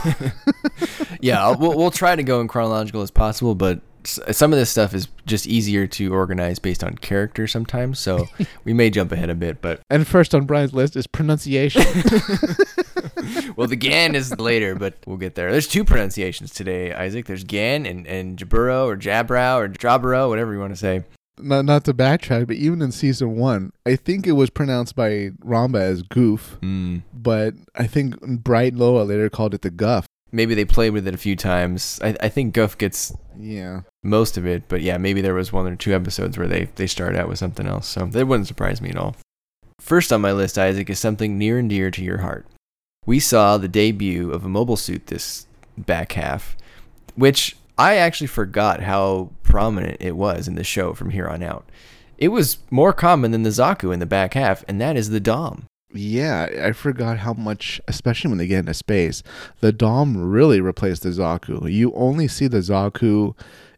Yeah, 1.26 1.56
we'll, 1.56 1.76
we'll 1.76 1.90
try 1.90 2.16
to 2.16 2.22
go 2.22 2.40
in 2.40 2.48
chronological 2.48 3.02
as 3.02 3.10
possible, 3.10 3.56
but 3.56 3.82
some 4.04 4.54
of 4.54 4.60
this 4.60 4.70
stuff 4.70 4.94
is 4.94 5.08
just 5.26 5.48
easier 5.48 5.88
to 5.88 6.14
organize 6.14 6.60
based 6.60 6.84
on 6.84 6.96
character 6.98 7.48
sometimes, 7.48 8.00
so 8.00 8.28
we 8.64 8.74
may 8.74 8.92
jump 8.92 9.12
ahead 9.12 9.32
a 9.32 9.34
bit, 9.36 9.60
but 9.60 9.82
and 9.90 10.06
first 10.06 10.36
on 10.36 10.46
Brian's 10.46 10.74
list 10.74 10.96
is 10.96 11.08
pronunciation. 11.08 11.82
well, 13.56 13.66
the 13.66 13.76
Gan 13.76 14.14
is 14.14 14.38
later, 14.38 14.76
but 14.76 14.96
we'll 15.08 15.18
get 15.18 15.34
there. 15.34 15.52
There's 15.52 15.68
two 15.68 15.84
pronunciations 15.84 16.54
today, 16.54 16.94
Isaac. 16.94 17.26
There's 17.26 17.44
Gan 17.44 17.88
and, 17.88 18.06
and 18.06 18.38
Jaburo 18.38 18.86
or 18.86 18.96
Jabrow 18.96 19.58
or 19.58 19.68
Jabro, 19.70 20.30
whatever 20.30 20.54
you 20.54 20.60
want 20.60 20.74
to 20.74 20.80
say. 20.80 21.04
Not 21.38 21.66
not 21.66 21.84
to 21.86 21.94
backtrack, 21.94 22.48
but 22.48 22.56
even 22.56 22.82
in 22.82 22.92
season 22.92 23.36
one, 23.36 23.72
I 23.86 23.96
think 23.98 24.26
it 24.26 24.34
was 24.34 24.50
pronounced 24.50 24.96
by 24.96 25.32
Ramba 25.44 25.82
as 25.82 26.02
Goof, 26.02 26.58
Mm. 26.62 27.02
but 27.14 27.56
I 27.76 27.88
think 27.88 28.20
Bright 28.22 28.74
Noa 28.74 29.04
later 29.04 29.30
called 29.30 29.54
it 29.54 29.62
the 29.62 29.70
Guff. 29.70 30.06
Maybe 30.32 30.56
they 30.56 30.66
played 30.66 30.92
with 30.92 31.08
it 31.08 31.14
a 31.14 31.18
few 31.18 31.36
times. 31.36 32.00
I, 32.04 32.16
I 32.22 32.30
think 32.30 32.54
Guff 32.54 32.78
gets 32.78 33.14
Yeah. 33.38 33.82
most 34.04 34.38
of 34.38 34.46
it, 34.46 34.64
but 34.70 34.82
yeah, 34.82 34.98
maybe 34.98 35.22
there 35.22 35.34
was 35.34 35.52
one 35.54 35.68
or 35.68 35.76
two 35.76 35.94
episodes 35.94 36.38
where 36.38 36.48
they, 36.48 36.70
they 36.76 36.88
started 36.88 37.20
out 37.20 37.28
with 37.28 37.38
something 37.40 37.68
else, 37.68 37.88
so 37.88 38.06
that 38.06 38.28
wouldn't 38.28 38.48
surprise 38.48 38.82
me 38.82 38.90
at 38.90 38.98
all. 38.98 39.16
First 39.80 40.14
on 40.14 40.22
my 40.22 40.32
list, 40.32 40.58
Isaac, 40.58 40.90
is 40.90 41.00
something 41.00 41.38
near 41.38 41.60
and 41.60 41.70
dear 41.70 41.92
to 41.92 42.02
your 42.04 42.20
heart. 42.20 42.46
We 43.06 43.20
saw 43.20 43.58
the 43.58 43.68
debut 43.68 44.32
of 44.32 44.46
a 44.46 44.50
mobile 44.50 44.78
suit 44.78 45.08
this 45.08 45.48
back 45.78 46.14
half, 46.14 46.56
which 47.16 47.56
I 47.78 47.96
actually 47.98 48.28
forgot 48.28 48.82
how 48.82 49.32
prominent 49.44 49.98
it 50.00 50.16
was 50.16 50.48
in 50.48 50.56
the 50.56 50.64
show 50.64 50.94
from 50.94 51.10
here 51.10 51.28
on 51.28 51.44
out. 51.44 51.70
It 52.18 52.30
was 52.30 52.60
more 52.72 52.94
common 52.94 53.32
than 53.32 53.44
the 53.44 53.50
Zaku 53.50 53.94
in 53.94 54.00
the 54.00 54.06
back 54.06 54.34
half, 54.36 54.64
and 54.68 54.80
that 54.80 54.96
is 54.96 55.10
the 55.10 55.20
Dom. 55.20 55.66
Yeah, 55.94 56.48
I 56.64 56.72
forgot 56.74 57.20
how 57.20 57.34
much, 57.34 57.80
especially 57.88 58.30
when 58.30 58.38
they 58.38 58.48
get 58.48 58.60
into 58.60 58.74
space, 58.74 59.24
the 59.60 59.72
Dom 59.72 60.18
really 60.18 60.62
replaced 60.62 61.04
the 61.04 61.10
Zaku. 61.10 61.72
You 61.72 61.94
only 61.94 62.28
see 62.28 62.48
the 62.48 62.58
Zaku 62.60 63.34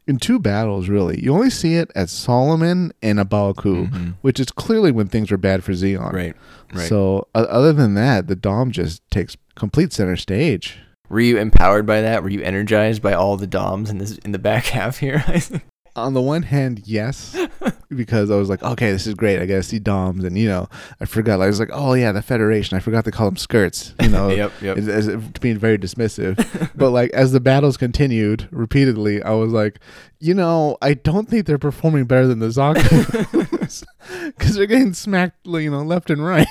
in 0.08 0.18
two 0.18 0.40
battles, 0.40 0.88
really. 0.88 1.20
You 1.22 1.34
only 1.34 1.50
see 1.50 1.76
it 1.76 1.92
at 1.96 2.10
Solomon 2.10 2.92
and 3.02 3.20
A 3.20 3.26
Baoa 3.26 3.56
Qu, 3.56 3.88
Mhm. 3.88 4.14
which 4.22 4.40
is 4.40 4.48
clearly 4.52 4.92
when 4.92 5.08
things 5.08 5.30
were 5.32 5.38
bad 5.38 5.64
for 5.64 5.74
Zeon. 5.74 6.14
Right, 6.14 6.36
right. 6.74 6.88
So, 6.88 7.28
o- 7.36 7.44
other 7.44 7.74
than 7.74 7.94
that, 7.96 8.28
the 8.28 8.36
Dom 8.36 8.72
just 8.72 9.02
takes 9.12 9.36
complete 9.56 9.92
center 9.94 10.16
stage. 10.16 10.80
Were 11.10 11.20
you 11.20 11.38
empowered 11.38 11.86
by 11.86 12.02
that? 12.02 12.24
Were 12.24 12.30
you 12.30 12.42
energized 12.42 13.02
by 13.02 13.14
all 13.14 13.38
the 13.38 13.48
Doms 13.48 13.90
in 13.90 13.98
this 13.98 14.18
in 14.20 14.32
the 14.32 14.40
back 14.40 14.66
half 14.68 14.98
here? 14.98 15.24
On 15.96 16.14
the 16.14 16.22
one 16.22 16.44
hand, 16.44 16.84
yes, 16.86 17.36
because 17.90 18.30
I 18.30 18.36
was 18.36 18.50
like, 18.50 18.62
okay, 18.62 18.92
this 18.92 19.08
is 19.08 19.16
great. 19.16 19.40
I 19.42 19.48
gotta 19.48 19.64
see 19.64 19.80
Doms, 19.80 20.24
and 20.24 20.38
you 20.38 20.48
know, 20.48 20.70
I 21.02 21.06
forgot. 21.06 21.42
I 21.42 21.48
was 21.48 21.60
like, 21.60 21.72
oh 21.74 21.96
yeah, 21.96 22.12
the 22.12 22.22
Federation. 22.22 22.78
I 22.78 22.82
forgot 22.82 23.04
to 23.06 23.12
call 23.12 23.26
them 23.26 23.36
skirts. 23.36 23.96
You 24.04 24.10
know, 24.10 24.30
Yep, 24.30 24.52
yep. 24.62 24.78
as, 24.78 24.88
as 24.88 25.08
being 25.42 25.58
very 25.58 25.80
dismissive. 25.80 26.70
but 26.76 26.92
like 26.92 27.10
as 27.14 27.32
the 27.32 27.40
battles 27.40 27.78
continued 27.78 28.48
repeatedly, 28.52 29.24
I 29.24 29.32
was 29.32 29.52
like, 29.54 29.80
you 30.20 30.36
know, 30.36 30.78
I 30.84 30.94
don't 30.94 31.28
think 31.28 31.48
they're 31.48 31.58
performing 31.58 32.06
better 32.06 32.28
than 32.28 32.38
the 32.38 32.50
Zaku 32.50 33.82
because 34.28 34.56
they're 34.56 34.68
getting 34.68 34.94
smacked, 34.94 35.48
you 35.48 35.72
know, 35.72 35.82
left 35.82 36.12
and 36.12 36.24
right. 36.24 36.46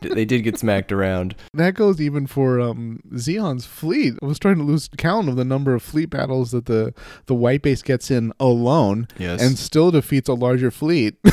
they 0.00 0.24
did 0.24 0.42
get 0.42 0.58
smacked 0.58 0.92
around. 0.92 1.34
That 1.54 1.74
goes 1.74 2.00
even 2.00 2.26
for 2.26 2.60
um, 2.60 3.00
Zeon's 3.16 3.66
fleet. 3.66 4.14
I 4.22 4.26
was 4.26 4.38
trying 4.38 4.56
to 4.58 4.64
lose 4.64 4.88
count 4.96 5.28
of 5.28 5.36
the 5.36 5.44
number 5.44 5.74
of 5.74 5.82
fleet 5.82 6.10
battles 6.10 6.50
that 6.52 6.66
the 6.66 6.94
the 7.26 7.34
white 7.34 7.62
base 7.62 7.82
gets 7.82 8.10
in 8.10 8.32
alone, 8.40 9.08
Yes. 9.18 9.42
and 9.42 9.58
still 9.58 9.90
defeats 9.90 10.28
a 10.28 10.34
larger 10.34 10.70
fleet. 10.70 11.16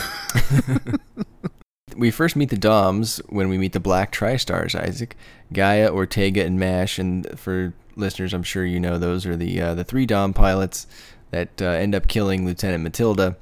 we 1.97 2.11
first 2.11 2.35
meet 2.35 2.49
the 2.49 2.57
Doms 2.57 3.21
when 3.29 3.49
we 3.49 3.57
meet 3.57 3.73
the 3.73 3.79
Black 3.79 4.11
Tri-Stars, 4.11 4.75
Isaac, 4.75 5.15
Gaia, 5.53 5.89
Ortega, 5.91 6.43
and 6.43 6.59
Mash. 6.59 6.99
And 6.99 7.27
for 7.39 7.73
listeners, 7.95 8.33
I'm 8.33 8.43
sure 8.43 8.65
you 8.65 8.79
know 8.79 8.97
those 8.97 9.25
are 9.25 9.35
the 9.35 9.61
uh, 9.61 9.75
the 9.75 9.83
three 9.83 10.05
Dom 10.05 10.33
pilots 10.33 10.87
that 11.31 11.61
uh, 11.61 11.65
end 11.65 11.95
up 11.95 12.07
killing 12.07 12.45
Lieutenant 12.45 12.83
Matilda. 12.83 13.37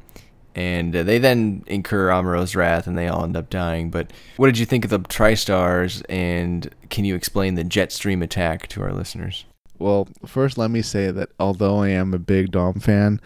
And 0.55 0.95
uh, 0.95 1.03
they 1.03 1.17
then 1.17 1.63
incur 1.67 2.09
Amuro's 2.09 2.55
wrath, 2.55 2.85
and 2.85 2.97
they 2.97 3.07
all 3.07 3.23
end 3.23 3.35
up 3.35 3.49
dying. 3.49 3.89
But 3.89 4.11
what 4.37 4.47
did 4.47 4.59
you 4.59 4.65
think 4.65 4.83
of 4.85 4.91
the 4.91 4.99
Tri-Stars? 4.99 6.03
And 6.09 6.69
can 6.89 7.05
you 7.05 7.15
explain 7.15 7.55
the 7.55 7.63
jet 7.63 7.91
stream 7.91 8.21
attack 8.21 8.67
to 8.67 8.83
our 8.83 8.93
listeners? 8.93 9.45
Well, 9.79 10.07
first, 10.25 10.57
let 10.57 10.71
me 10.71 10.81
say 10.81 11.11
that 11.11 11.29
although 11.39 11.77
I 11.81 11.89
am 11.89 12.13
a 12.13 12.19
big 12.19 12.51
Dom 12.51 12.79
fan, 12.79 13.19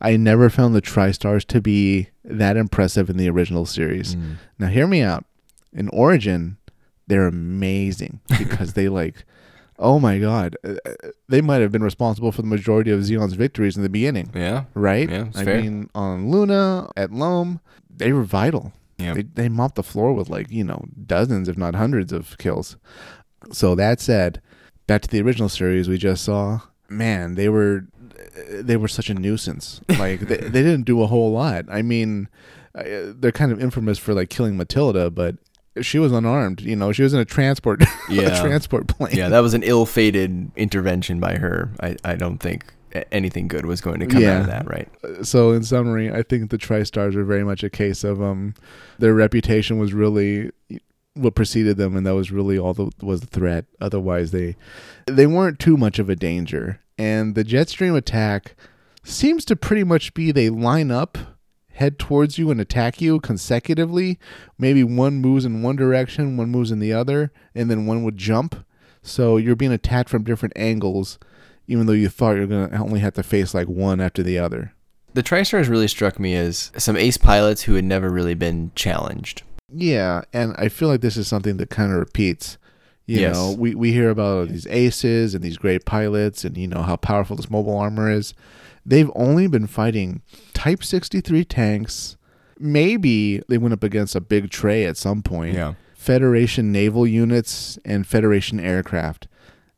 I 0.00 0.16
never 0.16 0.50
found 0.50 0.74
the 0.74 0.82
TriStars 0.82 1.46
to 1.46 1.60
be 1.60 2.08
that 2.24 2.56
impressive 2.56 3.08
in 3.08 3.16
the 3.16 3.30
original 3.30 3.64
series. 3.64 4.16
Now, 4.58 4.66
hear 4.66 4.88
me 4.88 5.00
out. 5.00 5.24
In 5.72 5.88
Origin, 5.88 6.58
they're 7.06 7.28
amazing 7.28 8.20
because 8.38 8.72
they 8.72 8.88
like, 8.88 9.24
oh 9.82 9.98
my 9.98 10.18
god, 10.18 10.56
uh, 10.64 10.74
uh, 10.86 10.92
they 11.28 11.40
might 11.40 11.60
have 11.60 11.72
been 11.72 11.82
responsible 11.82 12.32
for 12.32 12.40
the 12.42 12.48
majority 12.48 12.90
of 12.90 13.04
Zeon's 13.04 13.34
victories 13.34 13.76
in 13.76 13.82
the 13.82 13.88
beginning, 13.88 14.30
Yeah. 14.34 14.64
right? 14.74 15.08
Yeah, 15.10 15.26
I 15.34 15.44
fair. 15.44 15.60
mean, 15.60 15.90
on 15.94 16.30
Luna, 16.30 16.88
at 16.96 17.10
Loum, 17.12 17.60
they 17.94 18.12
were 18.12 18.22
vital. 18.24 18.72
Yeah. 18.98 19.14
They, 19.14 19.22
they 19.22 19.48
mopped 19.48 19.74
the 19.74 19.82
floor 19.82 20.12
with 20.14 20.28
like, 20.30 20.50
you 20.50 20.64
know, 20.64 20.84
dozens, 21.06 21.48
if 21.48 21.58
not 21.58 21.74
hundreds 21.74 22.12
of 22.12 22.38
kills. 22.38 22.76
So 23.50 23.74
that 23.74 24.00
said, 24.00 24.40
back 24.86 25.02
to 25.02 25.08
the 25.08 25.20
original 25.20 25.48
series 25.48 25.88
we 25.88 25.98
just 25.98 26.22
saw, 26.24 26.60
man, 26.88 27.34
they 27.34 27.48
were 27.48 27.86
they 28.52 28.76
were 28.76 28.88
such 28.88 29.10
a 29.10 29.14
nuisance. 29.14 29.80
Like 29.98 30.20
they, 30.20 30.36
they 30.36 30.62
didn't 30.62 30.84
do 30.84 31.02
a 31.02 31.06
whole 31.08 31.32
lot. 31.32 31.64
I 31.68 31.82
mean, 31.82 32.28
uh, 32.74 32.84
they're 33.18 33.32
kind 33.32 33.50
of 33.52 33.60
infamous 33.60 33.98
for 33.98 34.14
like 34.14 34.30
killing 34.30 34.56
Matilda, 34.56 35.10
but 35.10 35.36
she 35.80 35.98
was 35.98 36.12
unarmed. 36.12 36.60
You 36.60 36.76
know, 36.76 36.92
she 36.92 37.02
was 37.02 37.14
in 37.14 37.20
a 37.20 37.24
transport 37.24 37.82
Yeah. 38.08 38.38
a 38.38 38.40
transport 38.42 38.86
plane. 38.88 39.16
Yeah, 39.16 39.28
that 39.30 39.40
was 39.40 39.54
an 39.54 39.62
ill-fated 39.62 40.50
intervention 40.56 41.18
by 41.20 41.36
her. 41.36 41.70
I, 41.80 41.96
I 42.04 42.14
don't 42.16 42.38
think 42.38 42.72
anything 43.10 43.48
good 43.48 43.64
was 43.64 43.80
going 43.80 44.00
to 44.00 44.06
come 44.06 44.22
out 44.24 44.42
of 44.42 44.46
that, 44.48 44.68
right? 44.68 44.88
so 45.22 45.52
in 45.52 45.62
summary, 45.64 46.12
I 46.12 46.22
think 46.22 46.50
the 46.50 46.58
TriStars 46.58 47.14
are 47.14 47.24
very 47.24 47.42
much 47.44 47.62
a 47.64 47.70
case 47.70 48.04
of 48.04 48.20
um 48.22 48.54
their 48.98 49.14
reputation 49.14 49.78
was 49.78 49.94
really 49.94 50.50
what 51.14 51.34
preceded 51.34 51.76
them 51.78 51.96
and 51.96 52.06
that 52.06 52.14
was 52.14 52.30
really 52.30 52.58
all 52.58 52.74
the 52.74 52.90
was 53.00 53.20
the 53.22 53.26
threat. 53.26 53.64
Otherwise 53.80 54.30
they 54.30 54.56
they 55.06 55.26
weren't 55.26 55.58
too 55.58 55.76
much 55.78 55.98
of 55.98 56.10
a 56.10 56.16
danger. 56.16 56.80
And 56.98 57.34
the 57.34 57.44
Jetstream 57.44 57.96
attack 57.96 58.54
seems 59.02 59.44
to 59.46 59.56
pretty 59.56 59.84
much 59.84 60.12
be 60.14 60.30
they 60.30 60.50
line 60.50 60.90
up, 60.90 61.16
head 61.74 61.98
towards 61.98 62.38
you 62.38 62.50
and 62.50 62.60
attack 62.60 63.00
you 63.00 63.20
consecutively. 63.20 64.18
Maybe 64.58 64.84
one 64.84 65.16
moves 65.16 65.44
in 65.44 65.62
one 65.62 65.76
direction, 65.76 66.36
one 66.36 66.50
moves 66.50 66.70
in 66.70 66.78
the 66.78 66.92
other, 66.92 67.32
and 67.54 67.70
then 67.70 67.86
one 67.86 68.02
would 68.04 68.16
jump. 68.16 68.64
So 69.02 69.36
you're 69.36 69.56
being 69.56 69.72
attacked 69.72 70.08
from 70.08 70.22
different 70.24 70.52
angles, 70.56 71.18
even 71.66 71.86
though 71.86 71.92
you 71.92 72.08
thought 72.08 72.36
you're 72.36 72.46
gonna 72.46 72.82
only 72.82 73.00
have 73.00 73.14
to 73.14 73.22
face 73.22 73.52
like 73.54 73.68
one 73.68 74.00
after 74.00 74.22
the 74.22 74.38
other. 74.38 74.74
The 75.14 75.22
TriStars 75.22 75.68
really 75.68 75.88
struck 75.88 76.18
me 76.18 76.34
as 76.34 76.70
some 76.78 76.96
ace 76.96 77.18
pilots 77.18 77.62
who 77.62 77.74
had 77.74 77.84
never 77.84 78.08
really 78.08 78.34
been 78.34 78.70
challenged. 78.74 79.42
Yeah, 79.74 80.22
and 80.32 80.54
I 80.58 80.68
feel 80.68 80.88
like 80.88 81.00
this 81.00 81.16
is 81.16 81.28
something 81.28 81.56
that 81.58 81.70
kind 81.70 81.92
of 81.92 81.98
repeats. 81.98 82.58
You 83.06 83.20
Yes. 83.20 83.34
know, 83.34 83.52
we, 83.58 83.74
we 83.74 83.92
hear 83.92 84.10
about 84.10 84.48
these 84.48 84.66
aces 84.68 85.34
and 85.34 85.42
these 85.42 85.58
great 85.58 85.84
pilots 85.84 86.44
and, 86.44 86.56
you 86.56 86.68
know, 86.68 86.82
how 86.82 86.96
powerful 86.96 87.36
this 87.36 87.50
mobile 87.50 87.76
armor 87.76 88.08
is. 88.10 88.32
They've 88.84 89.10
only 89.14 89.46
been 89.46 89.66
fighting 89.66 90.22
Type 90.52 90.84
63 90.84 91.44
tanks. 91.44 92.16
Maybe 92.58 93.42
they 93.48 93.58
went 93.58 93.72
up 93.72 93.82
against 93.82 94.14
a 94.14 94.20
big 94.20 94.50
tray 94.50 94.84
at 94.84 94.96
some 94.96 95.22
point. 95.22 95.54
Yeah. 95.54 95.74
Federation 95.94 96.72
naval 96.72 97.06
units 97.06 97.78
and 97.84 98.06
Federation 98.06 98.60
aircraft. 98.60 99.28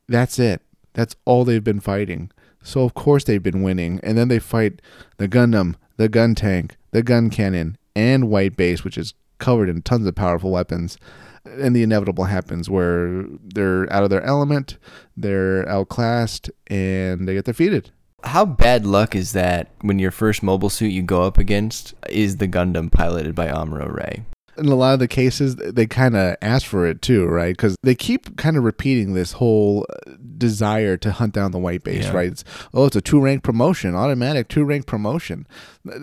That's 0.08 0.38
it. 0.38 0.62
That's 0.92 1.16
all 1.24 1.44
they've 1.44 1.64
been 1.64 1.80
fighting. 1.80 2.30
So, 2.62 2.82
of 2.82 2.94
course, 2.94 3.24
they've 3.24 3.42
been 3.42 3.62
winning. 3.62 4.00
And 4.02 4.16
then 4.16 4.28
they 4.28 4.38
fight 4.38 4.80
the 5.18 5.28
Gundam, 5.28 5.74
the 5.96 6.08
gun 6.08 6.34
tank, 6.34 6.76
the 6.92 7.02
gun 7.02 7.30
cannon, 7.30 7.76
and 7.94 8.28
White 8.28 8.56
Base, 8.56 8.84
which 8.84 8.98
is 8.98 9.14
covered 9.38 9.68
in 9.68 9.82
tons 9.82 10.06
of 10.06 10.14
powerful 10.14 10.50
weapons. 10.50 10.96
And 11.44 11.76
the 11.76 11.82
inevitable 11.82 12.24
happens 12.24 12.70
where 12.70 13.24
they're 13.42 13.90
out 13.92 14.04
of 14.04 14.10
their 14.10 14.22
element, 14.22 14.78
they're 15.16 15.68
outclassed, 15.68 16.50
and 16.68 17.28
they 17.28 17.34
get 17.34 17.44
defeated. 17.44 17.90
How 18.24 18.44
bad 18.44 18.86
luck 18.86 19.14
is 19.14 19.32
that 19.32 19.70
when 19.82 19.98
your 19.98 20.10
first 20.10 20.42
mobile 20.42 20.70
suit 20.70 20.88
you 20.88 21.02
go 21.02 21.22
up 21.22 21.38
against 21.38 21.94
is 22.08 22.38
the 22.38 22.48
Gundam 22.48 22.90
piloted 22.90 23.34
by 23.34 23.46
Amuro 23.48 23.92
Ray? 23.92 24.24
in 24.56 24.66
a 24.66 24.74
lot 24.76 24.94
of 24.94 25.00
the 25.00 25.08
cases 25.08 25.56
they 25.56 25.84
kind 25.84 26.14
of 26.16 26.36
ask 26.40 26.64
for 26.64 26.86
it 26.86 27.02
too 27.02 27.26
right? 27.26 27.56
Because 27.56 27.74
they 27.82 27.96
keep 27.96 28.36
kind 28.36 28.56
of 28.56 28.62
repeating 28.62 29.12
this 29.12 29.32
whole 29.32 29.84
uh, 29.90 30.12
desire 30.38 30.96
to 30.96 31.10
hunt 31.10 31.34
down 31.34 31.50
the 31.50 31.58
white 31.58 31.82
base 31.82 32.04
Yeah. 32.04 32.12
right? 32.12 32.28
It's, 32.30 32.44
oh 32.72 32.84
it's 32.86 32.94
a 32.94 33.00
two 33.00 33.18
rank 33.20 33.42
promotion 33.42 33.96
automatic 33.96 34.46
two 34.46 34.62
rank 34.64 34.86
promotion. 34.86 35.48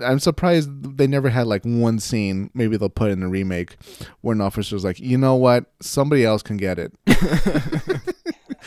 I'm 0.03 0.19
surprised 0.19 0.97
they 0.97 1.07
never 1.07 1.29
had 1.29 1.47
like 1.47 1.63
one 1.63 1.99
scene 1.99 2.49
maybe 2.53 2.75
they'll 2.75 2.89
put 2.89 3.11
in 3.11 3.21
the 3.21 3.27
remake 3.29 3.77
where 4.19 4.35
an 4.35 4.41
officer's 4.41 4.83
like 4.83 4.99
you 4.99 5.17
know 5.17 5.35
what? 5.35 5.67
Somebody 5.81 6.25
else 6.25 6.43
can 6.43 6.57
get 6.57 6.77
it 6.77 6.91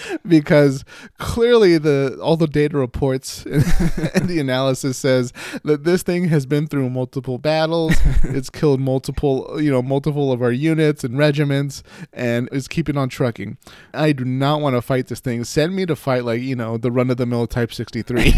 because 0.28 0.84
clearly 1.18 1.78
the 1.78 2.18
all 2.22 2.36
the 2.36 2.46
data 2.46 2.76
reports 2.76 3.44
and 4.14 4.28
the 4.28 4.38
analysis 4.40 4.96
says 4.98 5.32
that 5.64 5.84
this 5.84 6.02
thing 6.02 6.28
has 6.28 6.46
been 6.46 6.66
through 6.66 6.90
multiple 6.90 7.38
battles. 7.38 7.94
It's 8.34 8.50
killed 8.50 8.80
multiple 8.80 9.60
you 9.60 9.70
know 9.70 9.82
multiple 9.82 10.32
of 10.32 10.42
our 10.42 10.50
units 10.50 11.04
and 11.04 11.16
regiments 11.16 11.82
and 12.12 12.48
is 12.52 12.66
keeping 12.66 12.96
on 12.96 13.08
trucking. 13.08 13.58
I 13.92 14.12
do 14.12 14.24
not 14.24 14.60
want 14.60 14.76
to 14.76 14.82
fight 14.82 15.06
this 15.06 15.20
thing. 15.20 15.44
Send 15.44 15.76
me 15.76 15.86
to 15.86 15.94
fight 15.94 16.24
like 16.24 16.40
you 16.40 16.56
know 16.56 16.76
the 16.76 16.90
run-of-the-mill 16.90 17.46
type 17.48 17.72
63 17.72 18.32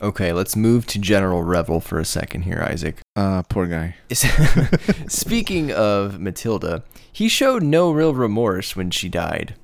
Okay, 0.00 0.32
let's 0.32 0.54
move 0.54 0.86
to 0.86 0.98
General 0.98 1.42
Revil 1.42 1.82
for 1.82 1.98
a 1.98 2.04
second 2.04 2.42
here, 2.42 2.64
Isaac. 2.68 3.00
uh 3.16 3.42
poor 3.48 3.66
guy 3.66 3.96
Speaking 5.08 5.72
of 5.72 6.20
Matilda, 6.20 6.84
he 7.12 7.28
showed 7.28 7.62
no 7.62 7.90
real 7.90 8.14
remorse 8.14 8.76
when 8.76 8.90
she 8.90 9.08
died. 9.08 9.54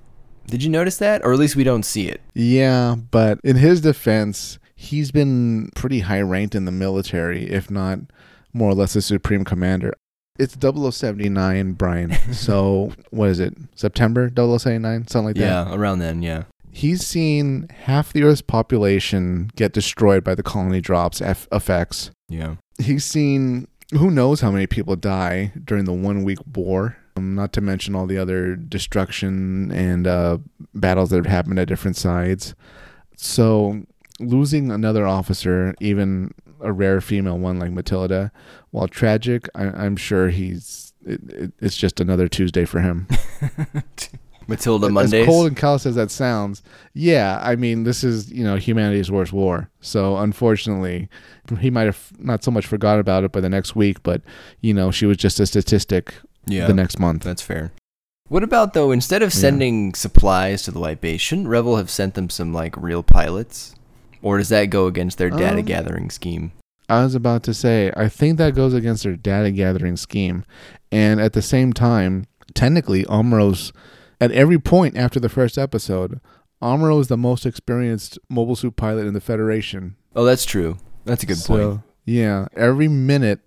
Did 0.47 0.63
you 0.63 0.71
notice 0.71 0.99
that? 0.99 1.25
Or 1.25 1.33
at 1.33 1.39
least 1.39 1.57
we 1.57 1.65
don't 1.65 1.85
see 1.85 2.09
it. 2.09 2.21
Yeah, 2.35 2.97
but 3.11 3.39
in 3.45 3.57
his 3.57 3.81
defense, 3.81 4.59
he's 4.75 5.11
been 5.11 5.71
pretty 5.75 6.01
high 6.01 6.21
ranked 6.21 6.55
in 6.55 6.65
the 6.65 6.73
military, 6.73 7.51
if 7.51 7.71
not 7.71 8.01
more 8.53 8.71
or 8.71 8.75
less 8.75 8.95
a 8.97 9.03
supreme 9.03 9.45
commander. 9.45 9.95
It's 10.39 10.57
0079, 10.61 11.73
Brian. 11.75 12.11
So, 12.33 12.93
what 13.11 13.31
is 13.31 13.39
it? 13.41 13.55
September 13.77 14.29
0079? 14.35 15.07
Something 15.07 15.27
like 15.27 15.37
that. 15.37 15.41
Yeah, 15.41 15.75
around 15.75 16.01
then, 16.01 16.23
yeah. 16.23 16.45
He's 16.75 17.07
seen 17.07 17.69
half 17.71 18.13
the 18.13 18.25
Earth's 18.25 18.43
population 18.43 19.49
get 19.55 19.73
destroyed 19.73 20.25
by 20.25 20.35
the 20.35 20.43
colony 20.43 20.81
drops 20.81 21.23
F- 21.23 21.47
effects. 21.53 22.11
Yeah. 22.29 22.57
He's 22.83 23.05
seen 23.05 23.69
who 23.93 24.11
knows 24.11 24.41
how 24.41 24.51
many 24.51 24.67
people 24.67 24.97
die 24.97 25.53
during 25.65 25.85
the 25.85 25.93
one 25.93 26.25
week 26.25 26.41
war. 26.53 26.97
Um, 27.17 27.37
not 27.37 27.53
to 27.53 27.61
mention 27.61 27.95
all 27.95 28.07
the 28.07 28.19
other 28.19 28.57
destruction 28.57 29.71
and 29.71 30.09
uh, 30.09 30.39
battles 30.75 31.11
that 31.11 31.17
have 31.17 31.27
happened 31.27 31.61
at 31.61 31.69
different 31.69 31.97
sides. 31.97 32.57
So 33.17 33.83
losing 34.19 34.73
another 34.73 35.07
officer, 35.07 35.77
even 35.79 36.35
a 36.61 36.73
rare 36.73 37.01
female 37.01 37.39
one 37.39 37.61
like 37.61 37.71
Matilda, 37.71 38.33
while 38.73 38.89
tragic, 38.89 39.49
I, 39.55 39.67
I'm 39.67 39.95
sure 39.97 40.31
he's. 40.31 40.93
It, 41.07 41.21
it, 41.31 41.53
it's 41.61 41.77
just 41.77 42.01
another 42.01 42.27
Tuesday 42.27 42.65
for 42.65 42.81
him. 42.81 43.07
Matilda 44.47 44.87
As 44.99 45.11
cold 45.27 45.47
and 45.47 45.57
callous 45.57 45.87
as 45.87 45.95
that 45.95 46.11
sounds, 46.11 46.63
yeah, 46.93 47.39
I 47.43 47.57
mean, 47.57 47.85
this 47.85 48.05
is 48.05 48.31
you 48.31 48.45
know 48.45 48.57
humanity's 48.57 49.11
worst 49.11 49.33
war. 49.33 49.71
So 49.81 50.17
unfortunately, 50.17 51.09
he 51.61 51.71
might 51.71 51.87
have 51.87 52.13
not 52.19 52.45
so 52.45 52.51
much 52.51 52.67
forgot 52.67 52.99
about 52.99 53.25
it 53.25 53.33
by 53.33 53.41
the 53.41 53.49
next 53.49 53.75
week, 53.75 54.03
but 54.03 54.23
you 54.61 54.75
know 54.75 54.91
she 54.91 55.07
was 55.07 55.17
just 55.17 55.41
a 55.41 55.47
statistic 55.47 56.15
yeah. 56.47 56.67
the 56.67 56.75
next 56.75 56.99
month. 56.99 57.23
That's 57.23 57.43
fair. 57.43 57.73
What 58.29 58.43
about 58.43 58.73
though? 58.73 58.91
Instead 58.91 59.23
of 59.23 59.35
Yeah. 59.35 59.41
sending 59.41 59.95
supplies 59.95 60.63
to 60.63 60.71
the 60.71 60.81
White 60.81 61.01
Base, 61.01 61.21
shouldn't 61.21 61.49
Revil 61.49 61.77
have 61.77 61.91
sent 61.91 62.15
them 62.15 62.31
some 62.31 62.53
like 62.53 62.77
real 62.77 63.03
pilots? 63.03 63.75
Or 64.23 64.39
does 64.39 64.49
that 64.49 64.67
go 64.67 64.87
against 64.87 65.19
their 65.19 65.29
data 65.29 65.59
Um, 65.59 65.65
gathering 65.65 66.11
scheme? 66.11 66.53
I 66.89 67.03
was 67.05 67.15
about 67.15 67.43
to 67.45 67.55
say, 67.55 67.93
I 67.97 68.09
think 68.09 68.39
that 68.39 68.55
goes 68.55 68.75
against 68.75 69.05
their 69.05 69.17
data 69.17 69.51
gathering 69.51 69.97
scheme, 69.97 70.45
and 70.91 71.21
at 71.21 71.33
the 71.35 71.43
same 71.43 71.73
time, 71.73 72.27
technically, 72.55 73.07
Amro's 73.07 73.73
at 74.21 74.33
every 74.33 74.59
point 74.59 74.97
after 74.97 75.21
the 75.21 75.29
first 75.29 75.59
episode, 75.59 76.21
Amro 76.63 76.99
is 76.99 77.09
the 77.09 77.17
most 77.17 77.45
experienced 77.45 78.19
mobile 78.29 78.57
suit 78.57 78.77
pilot 78.77 79.07
in 79.07 79.15
the 79.15 79.21
Federation. 79.21 79.97
Oh, 80.17 80.25
that's 80.25 80.45
true. 80.45 80.79
That's 81.05 81.23
a 81.23 81.27
good 81.27 81.37
so, 81.37 81.55
point. 81.55 81.81
Yeah, 82.05 82.47
every 82.57 82.89
minute 82.89 83.41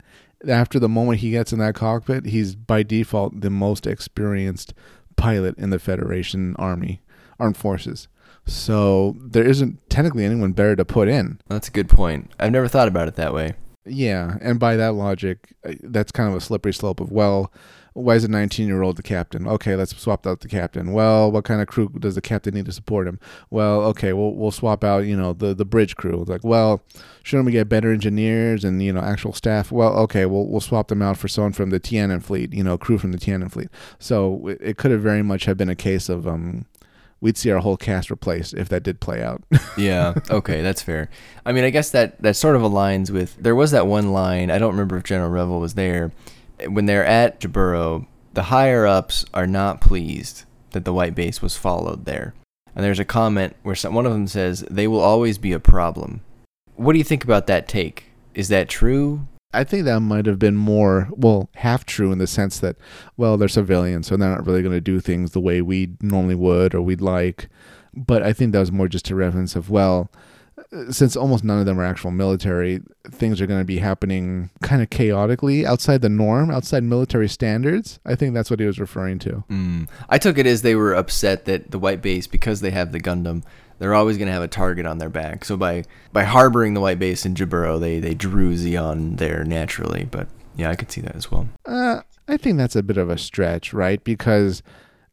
after 0.48 0.80
the 0.80 0.90
moment 0.90 1.20
he 1.20 1.32
gets 1.32 1.52
in 1.52 1.60
that 1.60 1.76
cockpit, 1.76 2.26
he's 2.26 2.56
by 2.56 2.84
default 2.84 3.42
the 3.42 3.50
most 3.50 3.88
experienced 3.88 4.74
pilot 5.16 5.58
in 5.58 5.70
the 5.70 5.80
Federation 5.80 6.56
Army, 6.58 7.02
Armed 7.40 7.58
Forces. 7.58 8.08
So 8.46 9.16
there 9.20 9.44
isn't 9.44 9.90
technically 9.90 10.24
anyone 10.24 10.54
better 10.54 10.76
to 10.76 10.86
put 10.86 11.08
in. 11.08 11.40
That's 11.48 11.68
a 11.68 11.72
good 11.72 11.90
point. 11.90 12.32
I've 12.40 12.52
never 12.52 12.68
thought 12.68 12.88
about 12.88 13.08
it 13.08 13.16
that 13.16 13.34
way. 13.34 13.56
Yeah, 13.86 14.38
and 14.42 14.60
by 14.60 14.76
that 14.76 14.94
logic, 14.94 15.54
uh, 15.66 15.74
that's 15.84 16.12
kind 16.12 16.30
of 16.30 16.36
a 16.36 16.42
slippery 16.42 16.74
slope 16.74 17.00
of 17.00 17.12
well, 17.12 17.52
why 17.98 18.14
is 18.14 18.24
a 18.24 18.28
19 18.28 18.68
year 18.68 18.84
old 18.84 18.96
the 18.96 19.04
captain? 19.04 19.48
Okay, 19.48 19.76
let's 19.76 19.98
swap 19.98 20.28
out 20.28 20.42
the 20.42 20.48
captain. 20.48 20.94
Well, 20.94 21.32
what 21.32 21.46
kind 21.46 21.62
of 21.62 21.68
crew 21.68 21.90
does 22.00 22.16
the 22.16 22.22
captain 22.22 22.54
need 22.54 22.66
to 22.66 22.72
support 22.72 23.08
him? 23.08 23.20
Well, 23.50 23.82
okay, 23.86 24.14
we'll 24.14 24.34
we'll 24.34 24.52
swap 24.52 24.84
out 24.84 25.06
you 25.06 25.18
know 25.18 25.34
the 25.34 25.54
the 25.54 25.66
bridge 25.66 25.96
crew. 25.96 26.24
Like, 26.28 26.44
well, 26.44 26.82
shouldn't 27.24 27.48
we 27.48 27.52
get 27.52 27.70
better 27.70 27.92
engineers 27.92 28.64
and 28.64 28.82
you 28.84 28.94
know 28.94 29.02
actual 29.02 29.34
staff? 29.34 29.72
Well, 29.72 29.98
okay, 30.00 30.26
we'll 30.26 30.48
we'll 30.48 30.62
swap 30.62 30.90
them 30.90 31.02
out 31.02 31.18
for 31.18 31.28
someone 31.28 31.54
from 31.54 31.72
the 31.72 31.80
Tianem 31.80 32.22
fleet, 32.22 32.54
you 32.54 32.64
know, 32.64 32.78
crew 32.78 33.00
from 33.00 33.12
the 33.12 33.18
Tianem 33.18 33.52
fleet. 33.52 33.70
So 34.00 34.48
it, 34.48 34.60
it 34.62 34.78
could 34.78 34.92
have 34.92 35.02
very 35.02 35.24
much 35.24 35.46
have 35.46 35.58
been 35.58 35.70
a 35.70 35.76
case 35.76 36.08
of 36.08 36.28
um 36.28 36.66
we'd 37.20 37.36
see 37.36 37.50
our 37.50 37.60
whole 37.60 37.78
cast 37.78 38.12
replaced 38.12 38.54
if 38.54 38.70
that 38.70 38.84
did 38.84 39.00
play 39.00 39.24
out. 39.24 39.42
yeah. 39.78 40.14
Okay, 40.30 40.62
that's 40.62 40.84
fair. 40.84 41.10
I 41.48 41.52
mean, 41.52 41.64
I 41.64 41.72
guess 41.72 41.90
that 41.92 42.22
that 42.22 42.36
sort 42.36 42.56
of 42.56 42.62
aligns 42.62 43.10
with. 43.10 43.36
There 43.38 43.56
was 43.56 43.72
that 43.72 43.88
one 43.88 44.14
line. 44.14 44.52
I 44.52 44.60
don't 44.60 44.72
remember 44.72 44.98
if 44.98 45.04
General 45.04 45.32
Revil 45.32 45.60
was 45.60 45.74
there 45.74 46.12
when 46.66 46.86
they're 46.86 47.06
at 47.06 47.40
Jaburo. 47.40 48.08
The 48.34 48.44
higher 48.44 48.86
ups 48.86 49.26
are 49.34 49.48
not 49.48 49.82
pleased 49.82 50.44
that 50.72 50.86
the 50.86 50.94
white 50.94 51.16
base 51.16 51.42
was 51.42 51.58
followed 51.58 52.06
there, 52.06 52.36
and 52.76 52.86
there's 52.86 53.00
a 53.00 53.06
comment 53.06 53.56
where 53.64 53.76
some, 53.76 53.96
one 53.96 54.06
of 54.06 54.14
them 54.14 54.28
says 54.28 54.64
they 54.70 54.88
will 54.88 55.00
always 55.00 55.38
be 55.38 55.54
a 55.54 55.60
problem. 55.60 56.22
What 56.76 56.94
do 56.94 57.00
you 57.00 57.04
think 57.04 57.24
about 57.24 57.48
that 57.48 57.68
take? 57.68 58.12
Is 58.36 58.50
that 58.50 58.70
true? 58.70 59.28
I 59.54 59.64
think 59.64 59.86
that 59.86 60.02
might 60.02 60.26
have 60.28 60.38
been 60.38 60.56
more, 60.56 61.08
well, 61.12 61.50
half 61.56 61.86
true 61.86 62.12
in 62.12 62.20
the 62.20 62.28
sense 62.28 62.60
that, 62.60 62.76
well, 63.16 63.38
they're 63.38 63.48
civilians, 63.48 64.08
so 64.08 64.18
they're 64.18 64.30
not 64.30 64.46
really 64.46 64.62
going 64.62 64.76
to 64.76 64.82
do 64.82 65.00
things 65.00 65.32
the 65.32 65.40
way 65.40 65.62
we 65.62 65.94
normally 66.02 66.36
would 66.36 66.76
or 66.76 66.82
we'd 66.82 67.02
like. 67.02 67.50
But 67.96 68.22
I 68.22 68.34
think 68.34 68.52
that 68.52 68.60
was 68.60 68.72
more 68.72 68.88
just 68.88 69.10
a 69.10 69.16
reference 69.16 69.56
of, 69.56 69.72
well, 69.72 70.12
since 70.90 71.16
almost 71.16 71.44
none 71.44 71.60
of 71.60 71.66
them 71.66 71.80
are 71.80 71.86
actual 71.86 72.12
military, 72.12 72.82
things 73.10 73.40
are 73.40 73.48
going 73.48 73.62
to 73.62 73.66
be 73.66 73.80
happening 73.80 74.50
kind 74.62 74.82
of 74.82 74.90
chaotically 74.90 75.66
outside 75.66 76.02
the 76.02 76.10
norm, 76.10 76.52
outside 76.52 76.84
military 76.84 77.30
standards. 77.30 78.00
I 78.06 78.16
think 78.16 78.34
that's 78.34 78.50
what 78.50 78.60
he 78.60 78.66
was 78.66 78.80
referring 78.80 79.20
to. 79.20 79.44
Mm. 79.50 79.88
I 80.10 80.18
took 80.18 80.38
it 80.38 80.46
as 80.46 80.62
they 80.62 80.76
were 80.76 80.94
upset 80.94 81.46
that 81.46 81.72
the 81.72 81.80
white 81.80 82.02
base, 82.02 82.28
because 82.28 82.62
they 82.62 82.72
have 82.72 82.92
the 82.92 83.00
Gundam, 83.00 83.44
they're 83.80 83.94
always 83.94 84.18
going 84.18 84.28
to 84.28 84.34
have 84.34 84.44
a 84.44 84.48
target 84.48 84.86
on 84.86 84.98
their 84.98 85.10
back. 85.10 85.46
So 85.46 85.56
by 85.56 85.84
by 86.12 86.24
harboring 86.24 86.74
the 86.74 86.82
white 86.82 87.00
base 87.00 87.26
in 87.26 87.36
Jaburo, 87.36 87.80
they 87.80 88.00
they 88.00 88.14
drew 88.14 88.56
Zeon 88.56 89.18
there 89.18 89.44
naturally. 89.44 90.08
But 90.10 90.28
yeah, 90.56 90.70
I 90.70 90.76
could 90.76 90.92
see 90.92 91.02
that 91.02 91.16
as 91.16 91.32
well. 91.32 91.48
Uh, 91.66 92.02
I 92.28 92.38
think 92.38 92.58
that's 92.58 92.76
a 92.76 92.84
bit 92.84 92.98
of 92.98 93.10
a 93.10 93.18
stretch, 93.18 93.74
right? 93.74 94.04
Because 94.04 94.64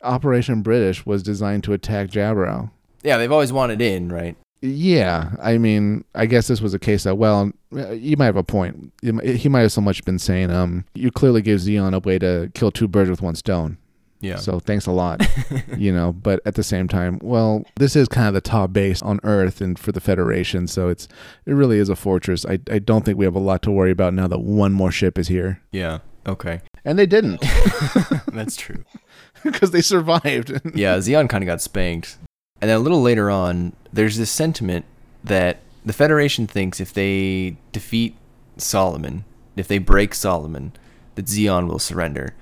Operation 0.02 0.62
British 0.62 1.06
was 1.06 1.22
designed 1.22 1.64
to 1.64 1.72
attack 1.72 2.08
Jaburo. 2.08 2.70
Yeah, 3.02 3.18
they've 3.18 3.30
always 3.30 3.52
wanted 3.52 3.82
in, 3.82 4.10
right? 4.10 4.36
Yeah, 4.66 5.32
I 5.42 5.58
mean, 5.58 6.04
I 6.14 6.24
guess 6.24 6.48
this 6.48 6.62
was 6.62 6.72
a 6.72 6.78
case 6.78 7.02
that, 7.02 7.16
well, 7.16 7.52
you 7.70 8.16
might 8.16 8.24
have 8.26 8.36
a 8.36 8.42
point. 8.42 8.92
He 9.02 9.48
might 9.48 9.60
have 9.60 9.72
so 9.72 9.82
much 9.82 10.02
been 10.04 10.18
saying, 10.18 10.50
um, 10.50 10.86
you 10.94 11.10
clearly 11.10 11.42
gave 11.42 11.58
Zeon 11.58 11.94
a 11.94 11.98
way 11.98 12.18
to 12.18 12.50
kill 12.54 12.70
two 12.70 12.88
birds 12.88 13.10
with 13.10 13.20
one 13.20 13.34
stone. 13.34 13.76
Yeah. 14.20 14.36
So 14.36 14.58
thanks 14.58 14.86
a 14.86 14.90
lot, 14.90 15.20
you 15.76 15.92
know. 15.92 16.14
But 16.14 16.40
at 16.46 16.54
the 16.54 16.62
same 16.62 16.88
time, 16.88 17.18
well, 17.22 17.64
this 17.76 17.94
is 17.94 18.08
kind 18.08 18.26
of 18.26 18.32
the 18.32 18.40
top 18.40 18.72
base 18.72 19.02
on 19.02 19.20
Earth 19.22 19.60
and 19.60 19.78
for 19.78 19.92
the 19.92 20.00
Federation, 20.00 20.66
so 20.66 20.88
it's 20.88 21.06
it 21.44 21.52
really 21.52 21.78
is 21.78 21.90
a 21.90 21.96
fortress. 21.96 22.46
I 22.46 22.58
I 22.70 22.78
don't 22.78 23.04
think 23.04 23.18
we 23.18 23.26
have 23.26 23.34
a 23.34 23.40
lot 23.40 23.60
to 23.62 23.70
worry 23.70 23.90
about 23.90 24.14
now 24.14 24.26
that 24.28 24.40
one 24.40 24.72
more 24.72 24.90
ship 24.90 25.18
is 25.18 25.28
here. 25.28 25.60
Yeah. 25.72 25.98
Okay. 26.26 26.62
And 26.86 26.98
they 26.98 27.04
didn't. 27.04 27.42
That's 28.32 28.56
true. 28.56 28.84
Because 29.42 29.72
they 29.72 29.82
survived. 29.82 30.58
yeah, 30.74 30.96
Zeon 30.96 31.28
kind 31.28 31.44
of 31.44 31.46
got 31.46 31.60
spanked. 31.60 32.16
And 32.64 32.70
then 32.70 32.78
a 32.78 32.80
little 32.80 33.02
later 33.02 33.28
on, 33.28 33.74
there's 33.92 34.16
this 34.16 34.30
sentiment 34.30 34.86
that 35.22 35.58
the 35.84 35.92
Federation 35.92 36.46
thinks 36.46 36.80
if 36.80 36.94
they 36.94 37.58
defeat 37.72 38.16
Solomon, 38.56 39.26
if 39.54 39.68
they 39.68 39.76
break 39.76 40.14
Solomon, 40.14 40.72
that 41.14 41.26
Zeon 41.26 41.68
will 41.68 41.78
surrender. 41.78 42.32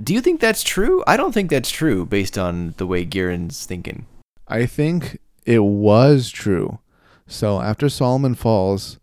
Do 0.00 0.14
you 0.14 0.20
think 0.20 0.40
that's 0.40 0.62
true? 0.62 1.02
I 1.08 1.16
don't 1.16 1.32
think 1.32 1.50
that's 1.50 1.68
true 1.68 2.06
based 2.06 2.38
on 2.38 2.74
the 2.76 2.86
way 2.86 3.04
Gihren's 3.04 3.66
thinking. 3.66 4.06
I 4.46 4.66
think 4.66 5.18
it 5.44 5.64
was 5.64 6.30
true. 6.30 6.78
So 7.26 7.60
after 7.60 7.88
Solomon 7.88 8.36
falls, 8.36 9.00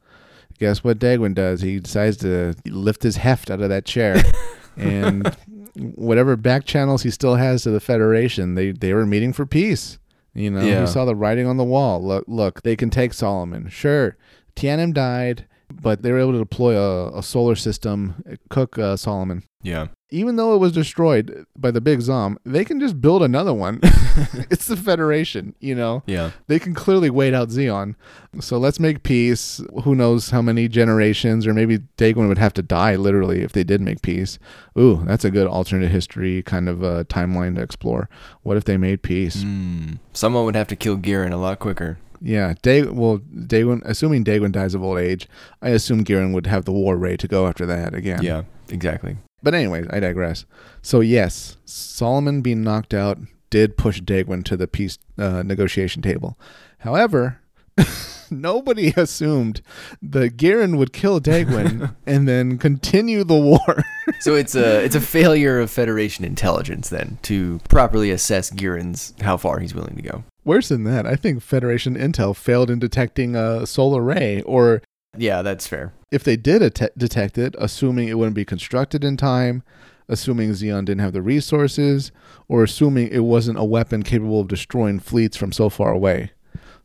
guess 0.60 0.82
what 0.82 0.98
Degwin 0.98 1.36
does? 1.36 1.60
He 1.60 1.82
decides 1.82 2.16
to 2.20 2.56
lift 2.66 3.04
his 3.04 3.18
heft 3.18 3.52
out 3.52 3.60
of 3.60 3.68
that 3.68 3.84
chair. 3.84 4.24
and 4.78 5.36
whatever 5.76 6.38
back 6.38 6.64
channels 6.64 7.04
he 7.04 7.12
still 7.12 7.36
has 7.36 7.64
to 7.64 7.70
the 7.70 7.82
Federation, 7.82 8.56
they, 8.56 8.72
they 8.72 8.94
were 8.94 9.06
meeting 9.06 9.34
for 9.34 9.46
peace. 9.46 10.00
You 10.34 10.52
know, 10.52 10.62
yeah. 10.62 10.82
he 10.82 10.88
saw 10.88 11.06
the 11.06 11.16
writing 11.16 11.48
on 11.48 11.58
the 11.58 11.64
wall. 11.64 12.04
Look, 12.04 12.26
look, 12.28 12.62
they 12.62 12.76
can 12.76 12.90
take 12.90 13.14
Solomon. 13.14 13.68
Sure, 13.70 14.18
Tianem 14.56 14.94
died, 14.94 15.46
but 15.72 16.02
they 16.02 16.12
were 16.12 16.20
able 16.20 16.34
to 16.34 16.40
deploy 16.40 16.78
a, 16.78 17.20
a 17.20 17.24
solar 17.24 17.56
system, 17.56 18.24
cook 18.50 18.78
uh, 18.78 18.96
Solomon. 18.96 19.44
Yeah. 19.62 19.88
Even 20.12 20.38
though 20.38 20.56
it 20.56 20.60
was 20.60 20.72
destroyed 20.72 21.46
by 21.56 21.70
the 21.70 21.82
big 21.82 22.02
Zom, 22.02 22.40
they 22.44 22.66
can 22.66 22.80
just 22.80 23.00
build 23.00 23.22
another 23.22 23.54
one. 23.54 23.80
it's 24.50 24.68
the 24.68 24.78
Federation, 24.78 25.56
you 25.60 25.76
know? 25.76 26.04
Yeah. 26.06 26.32
They 26.48 26.60
can 26.60 26.74
clearly 26.74 27.10
wait 27.10 27.34
out 27.34 27.50
Zeon. 27.50 27.96
So 28.40 28.58
let's 28.58 28.80
make 28.80 29.04
peace. 29.04 29.62
Who 29.84 29.96
knows 29.96 30.30
how 30.30 30.42
many 30.42 30.68
generations, 30.68 31.46
or 31.46 31.54
maybe 31.54 31.80
Degwin 31.98 32.28
would 32.28 32.38
have 32.38 32.54
to 32.54 32.62
die 32.62 32.96
literally 32.96 33.42
if 33.42 33.52
they 33.52 33.64
did 33.64 33.82
make 33.82 34.02
peace. 34.02 34.40
Ooh, 34.78 35.04
that's 35.06 35.26
a 35.26 35.32
good 35.32 35.48
alternate 35.48 35.90
history 35.90 36.42
kind 36.44 36.70
of 36.70 36.84
uh, 36.84 37.04
timeline 37.06 37.56
to 37.56 37.62
explore. 37.62 38.10
What 38.44 38.58
if 38.58 38.64
they 38.64 38.78
made 38.78 39.04
peace? 39.04 39.44
Mm. 39.44 40.00
Someone 40.14 40.46
would 40.46 40.56
have 40.56 40.68
to 40.70 40.76
kill 40.76 40.98
Gihren 40.98 41.34
a 41.34 41.38
lot 41.38 41.60
quicker. 41.60 41.98
Yeah, 42.22 42.54
Day 42.62 42.84
well, 42.84 43.20
Degwin. 43.20 43.82
Assuming 43.86 44.24
Degwin 44.24 44.52
dies 44.52 44.74
of 44.74 44.84
old 44.84 45.00
age, 45.00 45.28
I 45.62 45.70
assume 45.70 46.04
Gihren 46.04 46.34
would 46.34 46.48
have 46.48 46.66
the 46.66 46.72
war 46.72 46.98
ready 46.98 47.18
to 47.18 47.28
go 47.28 47.48
after 47.48 47.66
that 47.66 47.94
again. 47.94 48.24
Yeah, 48.24 48.44
exactly. 48.70 49.18
But 49.42 49.54
anyways, 49.54 49.88
I 49.90 50.00
digress. 50.00 50.46
So 50.82 51.00
yes, 51.00 51.58
Solomon 51.66 52.42
being 52.42 52.64
knocked 52.64 52.94
out 52.94 53.20
did 53.50 53.78
push 53.78 54.02
Degwin 54.02 54.44
to 54.46 54.58
the 54.58 54.68
peace 54.68 54.98
uh, 55.18 55.44
negotiation 55.44 56.02
table. 56.02 56.38
However, 56.80 57.42
nobody 58.32 58.94
assumed 58.96 59.62
that 60.02 60.38
Gihren 60.38 60.78
would 60.78 60.94
kill 60.94 61.20
Degwin 61.20 61.96
and 62.06 62.28
then 62.28 62.58
continue 62.58 63.24
the 63.24 63.40
war. 63.40 63.84
so 64.20 64.36
it's 64.36 64.56
a 64.56 64.84
it's 64.84 64.96
a 64.96 65.02
failure 65.02 65.60
of 65.60 65.72
Federation 65.72 66.26
intelligence 66.26 66.90
then 66.90 67.18
to 67.24 67.60
properly 67.70 68.12
assess 68.12 68.50
Gihren's 68.50 69.14
how 69.22 69.38
far 69.38 69.60
he's 69.60 69.74
willing 69.74 69.96
to 69.96 70.02
go. 70.02 70.24
Worse 70.50 70.70
than 70.70 70.84
that, 70.86 71.06
I 71.06 71.16
think 71.16 71.44
Federation 71.44 71.96
intel 71.96 72.36
failed 72.36 72.72
in 72.72 72.80
detecting 72.80 73.36
a 73.36 73.68
solar 73.68 74.02
ray 74.02 74.42
or 74.42 74.82
yeah, 75.16 75.44
that's 75.44 75.68
fair. 75.68 75.94
If 76.12 76.24
they 76.24 76.38
did 76.38 76.64
at- 76.64 76.98
detect 76.98 77.38
it, 77.38 77.54
assuming 77.60 78.08
it 78.08 78.18
wouldn't 78.18 78.34
be 78.34 78.46
constructed 78.46 79.04
in 79.04 79.16
time, 79.16 79.62
assuming 80.08 80.50
Zeon 80.50 80.86
didn't 80.86 81.02
have 81.02 81.14
the 81.14 81.22
resources, 81.22 82.12
or 82.48 82.64
assuming 82.64 83.10
it 83.10 83.26
wasn't 83.26 83.60
a 83.60 83.64
weapon 83.64 84.02
capable 84.02 84.40
of 84.40 84.48
destroying 84.48 84.98
fleets 84.98 85.38
from 85.38 85.52
so 85.52 85.70
far 85.70 85.92
away. 85.92 86.32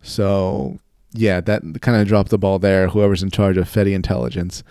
So, 0.02 0.78
yeah, 1.14 1.40
that 1.40 1.62
kind 1.80 1.98
of 1.98 2.06
dropped 2.06 2.28
the 2.28 2.36
ball 2.36 2.58
there, 2.58 2.88
whoever's 2.88 3.22
in 3.22 3.30
charge 3.30 3.56
of 3.56 3.66
Fedi 3.66 3.94
intelligence. 3.94 4.62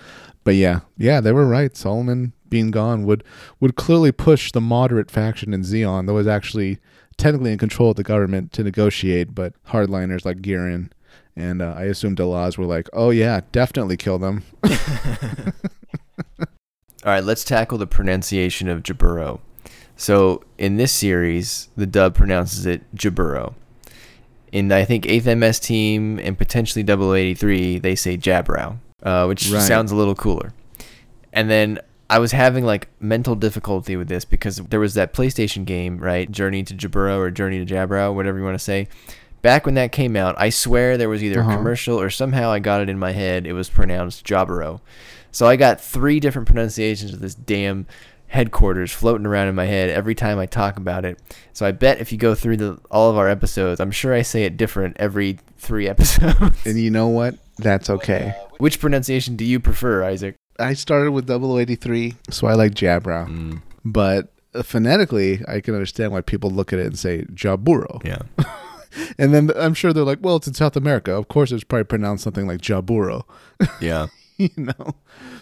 But 0.43 0.53
yeah, 0.53 0.81
yeah, 0.99 1.19
they 1.19 1.31
were 1.31 1.47
right. 1.47 1.75
Solomon 1.75 2.33
being 2.47 2.69
gone 2.69 3.05
would 3.05 3.23
would 3.59 3.75
clearly 3.75 4.11
push 4.11 4.51
the 4.51 4.61
moderate 4.61 5.09
faction 5.09 5.51
in 5.51 5.61
Zeon 5.61 6.05
that 6.05 6.13
was 6.13 6.27
actually 6.27 6.77
technically 7.17 7.51
in 7.51 7.57
control 7.57 7.91
of 7.91 7.95
the 7.95 8.03
government 8.03 8.51
to 8.53 8.63
negotiate, 8.63 9.33
but 9.35 9.53
hardliners 9.65 10.25
like 10.25 10.41
Gihren 10.41 10.91
and 11.35 11.61
uh, 11.61 11.73
I 11.75 11.83
assumed 11.83 12.17
Delaz 12.17 12.57
were 12.57 12.65
like, 12.65 12.89
"Oh 12.93 13.09
yeah, 13.09 13.41
definitely 13.51 13.97
kill 13.97 14.19
them." 14.19 14.43
All 17.05 17.11
right, 17.11 17.23
let's 17.23 17.43
tackle 17.43 17.77
the 17.77 17.87
pronunciation 17.87 18.69
of 18.69 18.83
Jaburo. 18.83 19.39
So 19.95 20.43
in 20.57 20.77
this 20.77 20.91
series, 20.91 21.69
the 21.75 21.85
dub 21.85 22.15
pronounces 22.15 22.65
it 22.65 22.83
Jaburo. 22.95 23.55
In 24.51 24.71
I 24.71 24.85
think 24.85 25.05
8th 25.05 25.37
MS 25.37 25.59
team 25.59 26.19
and 26.19 26.37
potentially 26.37 26.83
083, 26.87 27.79
they 27.79 27.95
say 27.95 28.17
Jabrow, 28.17 28.77
uh, 29.01 29.25
which 29.25 29.49
right. 29.49 29.61
sounds 29.61 29.91
a 29.91 29.95
little 29.95 30.15
cooler. 30.15 30.53
And 31.33 31.49
then 31.49 31.79
I 32.13 32.19
was 32.19 32.31
having 32.31 32.63
like 32.63 32.89
mental 33.01 33.35
difficulty 33.35 33.95
with 33.95 34.07
this 34.07 34.23
because 34.23 34.57
there 34.57 34.79
was 34.79 34.93
that 34.93 35.13
PlayStation 35.13 35.65
game, 35.65 35.97
right? 35.97 36.29
Journey 36.29 36.63
to 36.63 36.73
Jaburo 36.73 37.17
or 37.17 37.31
Journey 37.31 37.63
to 37.63 37.73
Jabrow, 37.73 38.13
whatever 38.13 38.37
you 38.37 38.43
want 38.43 38.55
to 38.55 38.63
say 38.63 38.87
back 39.43 39.65
when 39.67 39.75
that 39.75 39.91
came 39.91 40.15
out, 40.15 40.33
I 40.39 40.49
swear 40.49 40.97
there 40.97 41.09
was 41.09 41.23
either 41.23 41.41
uh-huh. 41.41 41.51
a 41.51 41.55
commercial 41.57 42.01
or 42.01 42.09
somehow 42.09 42.49
I 42.49 42.57
got 42.57 42.81
it 42.81 42.89
in 42.89 42.97
my 42.97 43.11
head. 43.11 43.45
It 43.45 43.53
was 43.53 43.69
pronounced 43.69 44.25
Jaburo. 44.25 44.81
So 45.31 45.45
I 45.45 45.55
got 45.55 45.79
three 45.79 46.19
different 46.19 46.47
pronunciations 46.47 47.13
of 47.13 47.19
this 47.19 47.35
damn 47.35 47.85
headquarters 48.27 48.91
floating 48.91 49.27
around 49.27 49.47
in 49.47 49.53
my 49.53 49.65
head 49.65 49.91
every 49.91 50.15
time 50.15 50.39
I 50.39 50.47
talk 50.47 50.77
about 50.77 51.05
it. 51.05 51.19
So 51.51 51.67
I 51.67 51.71
bet 51.71 51.99
if 51.99 52.11
you 52.11 52.17
go 52.17 52.33
through 52.33 52.57
the 52.57 52.79
all 52.89 53.11
of 53.11 53.17
our 53.17 53.29
episodes, 53.29 53.79
I'm 53.79 53.91
sure 53.91 54.13
I 54.13 54.23
say 54.23 54.43
it 54.45 54.57
different 54.57 54.97
every 54.97 55.37
three 55.57 55.87
episodes. 55.89 56.65
And 56.65 56.79
you 56.79 56.89
know 56.89 57.09
what? 57.09 57.35
That's 57.57 57.89
okay. 57.89 58.33
Which 58.57 58.79
pronunciation 58.79 59.35
do 59.35 59.45
you 59.45 59.59
prefer, 59.59 60.03
Isaac? 60.03 60.35
I 60.59 60.73
started 60.73 61.11
with 61.11 61.27
0083, 61.29 62.15
so 62.29 62.47
I 62.47 62.53
like 62.53 62.73
Jabra. 62.73 63.27
Mm, 63.27 63.61
But 63.83 64.31
uh, 64.53 64.63
phonetically, 64.63 65.41
I 65.47 65.61
can 65.61 65.73
understand 65.73 66.11
why 66.11 66.21
people 66.21 66.49
look 66.51 66.71
at 66.73 66.79
it 66.79 66.85
and 66.85 66.97
say 66.99 67.23
Jaburo. 67.33 68.03
yeah. 68.05 68.19
And 69.17 69.33
then 69.33 69.49
I'm 69.55 69.73
sure 69.73 69.91
they're 69.91 70.03
like, 70.03 70.19
well, 70.21 70.35
it's 70.35 70.45
in 70.47 70.53
South 70.53 70.75
America. 70.75 71.13
Of 71.13 71.27
course, 71.27 71.51
it's 71.51 71.63
probably 71.63 71.85
pronounced 71.85 72.23
something 72.23 72.45
like 72.45 72.61
Jaburo, 72.61 73.23
Yeah. 73.81 74.05
you 74.37 74.49
know? 74.55 74.93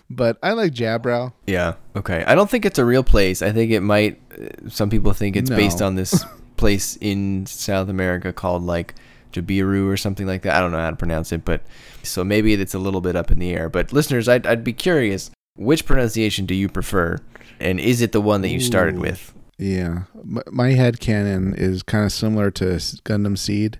But 0.09 0.37
I 0.41 0.53
like 0.53 0.71
Jabrow. 0.73 1.33
Yeah. 1.47 1.73
Okay. 1.97 2.23
I 2.25 2.33
don't 2.33 2.49
think 2.49 2.65
it's 2.65 2.79
a 2.79 2.85
real 2.85 3.03
place. 3.03 3.41
I 3.41 3.51
think 3.51 3.71
it 3.73 3.81
might. 3.81 4.21
uh, 4.39 4.69
Some 4.69 4.89
people 4.89 5.11
think 5.11 5.35
it's 5.35 5.49
based 5.49 5.81
on 5.81 5.95
this 5.95 6.23
place 6.57 6.97
in 7.01 7.45
South 7.45 7.89
America 7.89 8.31
called 8.31 8.63
like 8.63 8.95
Jabiru 9.33 9.87
or 9.87 9.97
something 9.97 10.27
like 10.27 10.41
that. 10.43 10.55
I 10.55 10.59
don't 10.59 10.71
know 10.71 10.79
how 10.79 10.89
to 10.89 10.95
pronounce 10.95 11.31
it, 11.31 11.45
but 11.45 11.61
so 12.03 12.23
maybe 12.23 12.53
it's 12.53 12.73
a 12.73 12.79
little 12.79 13.01
bit 13.01 13.15
up 13.15 13.31
in 13.31 13.39
the 13.39 13.51
air. 13.53 13.69
But 13.69 13.91
listeners, 13.93 14.27
I'd, 14.27 14.45
I'd 14.45 14.63
be 14.63 14.73
curious. 14.73 15.31
Which 15.55 15.85
pronunciation 15.85 16.45
do 16.45 16.55
you 16.55 16.69
prefer, 16.69 17.17
and 17.59 17.79
is 17.79 18.01
it 18.01 18.11
the 18.13 18.21
one 18.21 18.41
that 18.41 18.49
you 18.49 18.59
started 18.61 18.95
Ooh. 18.95 19.01
with? 19.01 19.33
Yeah. 19.57 20.03
M- 20.15 20.39
My 20.51 20.71
head 20.71 20.99
canon 20.99 21.53
is 21.55 21.83
kind 21.83 22.05
of 22.05 22.11
similar 22.11 22.49
to 22.51 22.65
Gundam 22.65 23.37
Seed. 23.37 23.79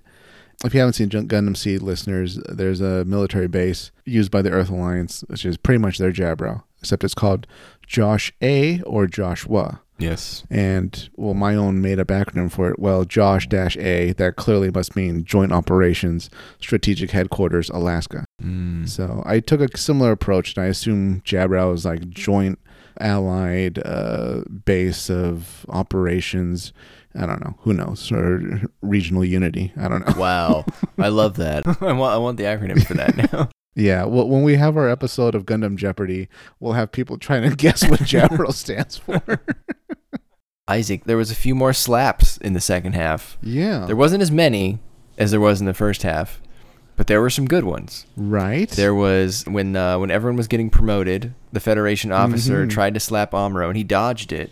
If 0.64 0.74
you 0.74 0.80
haven't 0.80 0.92
seen 0.92 1.08
Gundam 1.08 1.56
Seed, 1.56 1.82
listeners, 1.82 2.36
there's 2.48 2.80
a 2.80 3.04
military 3.04 3.48
base 3.48 3.90
used 4.04 4.30
by 4.30 4.42
the 4.42 4.50
Earth 4.50 4.68
Alliance, 4.70 5.24
which 5.26 5.44
is 5.44 5.56
pretty 5.56 5.78
much 5.78 5.98
their 5.98 6.12
Jabrow, 6.12 6.62
except 6.78 7.02
it's 7.02 7.14
called 7.14 7.46
Josh 7.86 8.32
A 8.42 8.80
or 8.82 9.06
Joshua. 9.08 9.80
Yes. 10.02 10.44
And, 10.50 11.08
well, 11.16 11.34
my 11.34 11.54
own 11.54 11.80
made 11.80 12.00
up 12.00 12.08
acronym 12.08 12.50
for 12.50 12.70
it, 12.70 12.78
well, 12.78 13.04
Josh 13.04 13.48
Dash 13.48 13.76
A, 13.76 14.12
that 14.14 14.36
clearly 14.36 14.70
must 14.70 14.96
mean 14.96 15.24
Joint 15.24 15.52
Operations, 15.52 16.28
Strategic 16.60 17.10
Headquarters, 17.10 17.70
Alaska. 17.70 18.24
Mm. 18.42 18.88
So 18.88 19.22
I 19.24 19.40
took 19.40 19.60
a 19.60 19.78
similar 19.78 20.12
approach, 20.12 20.56
and 20.56 20.64
I 20.64 20.68
assume 20.68 21.22
Jabrow 21.22 21.72
is 21.74 21.84
like 21.84 22.10
joint 22.10 22.58
allied 23.00 23.80
uh, 23.84 24.42
base 24.64 25.08
of 25.08 25.64
operations. 25.68 26.72
I 27.14 27.26
don't 27.26 27.44
know. 27.44 27.56
Who 27.60 27.72
knows? 27.72 28.10
Or 28.10 28.62
regional 28.80 29.24
unity. 29.24 29.72
I 29.76 29.88
don't 29.88 30.06
know. 30.06 30.14
Wow. 30.20 30.64
I 30.98 31.08
love 31.08 31.36
that. 31.36 31.66
I 31.80 31.92
want 31.92 32.14
I 32.14 32.18
want 32.18 32.38
the 32.38 32.44
acronym 32.44 32.84
for 32.86 32.94
that 32.94 33.16
now. 33.16 33.50
Yeah. 33.74 34.04
Well, 34.04 34.28
when 34.28 34.42
we 34.42 34.56
have 34.56 34.76
our 34.76 34.88
episode 34.88 35.34
of 35.34 35.46
Gundam 35.46 35.76
Jeopardy, 35.76 36.28
we'll 36.60 36.74
have 36.74 36.92
people 36.92 37.16
trying 37.18 37.48
to 37.48 37.56
guess 37.64 37.88
what 37.88 38.00
Jabrow 38.00 38.52
stands 38.54 38.96
for. 38.98 39.22
Isaac, 40.68 41.04
there 41.04 41.16
was 41.16 41.30
a 41.30 41.34
few 41.34 41.54
more 41.54 41.72
slaps 41.72 42.36
in 42.38 42.52
the 42.52 42.60
second 42.60 42.92
half. 42.94 43.36
yeah. 43.42 43.84
There 43.86 43.96
wasn't 43.96 44.22
as 44.22 44.30
many 44.30 44.78
as 45.18 45.30
there 45.30 45.40
was 45.40 45.60
in 45.60 45.66
the 45.66 45.74
first 45.74 46.02
half, 46.02 46.40
but 46.96 47.06
there 47.08 47.20
were 47.20 47.30
some 47.30 47.46
good 47.46 47.64
ones. 47.64 48.06
right. 48.16 48.68
There 48.70 48.94
was 48.94 49.44
when 49.46 49.74
uh, 49.74 49.98
when 49.98 50.10
everyone 50.10 50.36
was 50.36 50.48
getting 50.48 50.70
promoted, 50.70 51.34
the 51.52 51.60
Federation 51.60 52.12
officer 52.12 52.64
Mhm. 52.66 52.70
tried 52.70 52.94
to 52.94 53.00
slap 53.00 53.32
Amuro 53.32 53.68
and 53.68 53.76
he 53.76 53.82
dodged 53.84 54.32
it, 54.32 54.50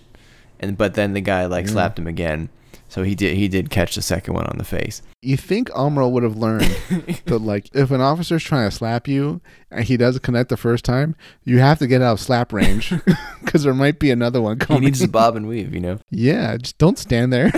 and 0.58 0.76
but 0.76 0.94
then 0.94 1.12
the 1.12 1.20
guy 1.20 1.46
like 1.46 1.66
Yeah. 1.66 1.72
slapped 1.72 1.98
him 1.98 2.06
again. 2.08 2.48
So 2.90 3.04
he 3.04 3.14
did 3.14 3.36
he 3.36 3.46
did 3.46 3.70
catch 3.70 3.94
the 3.94 4.02
second 4.02 4.34
one 4.34 4.46
on 4.46 4.58
the 4.58 4.64
face. 4.64 5.00
You 5.22 5.36
think 5.36 5.70
Amro 5.76 6.08
would 6.08 6.24
have 6.24 6.36
learned 6.36 6.62
that, 7.26 7.38
like, 7.38 7.70
if 7.72 7.92
an 7.92 8.00
officer's 8.00 8.42
trying 8.42 8.68
to 8.68 8.74
slap 8.76 9.06
you 9.06 9.40
and 9.70 9.84
he 9.84 9.96
doesn't 9.96 10.24
connect 10.24 10.48
the 10.48 10.56
first 10.56 10.84
time, 10.84 11.14
you 11.44 11.60
have 11.60 11.78
to 11.78 11.86
get 11.86 12.02
out 12.02 12.14
of 12.14 12.20
slap 12.20 12.52
range 12.52 12.92
because 13.44 13.62
there 13.62 13.74
might 13.74 14.00
be 14.00 14.10
another 14.10 14.42
one 14.42 14.58
coming. 14.58 14.82
he 14.82 14.86
needs 14.86 15.00
to 15.00 15.08
bob 15.08 15.36
and 15.36 15.46
weave, 15.46 15.72
you 15.72 15.80
know. 15.80 15.98
Yeah, 16.10 16.56
just 16.56 16.78
don't 16.78 16.98
stand 16.98 17.32
there. 17.32 17.52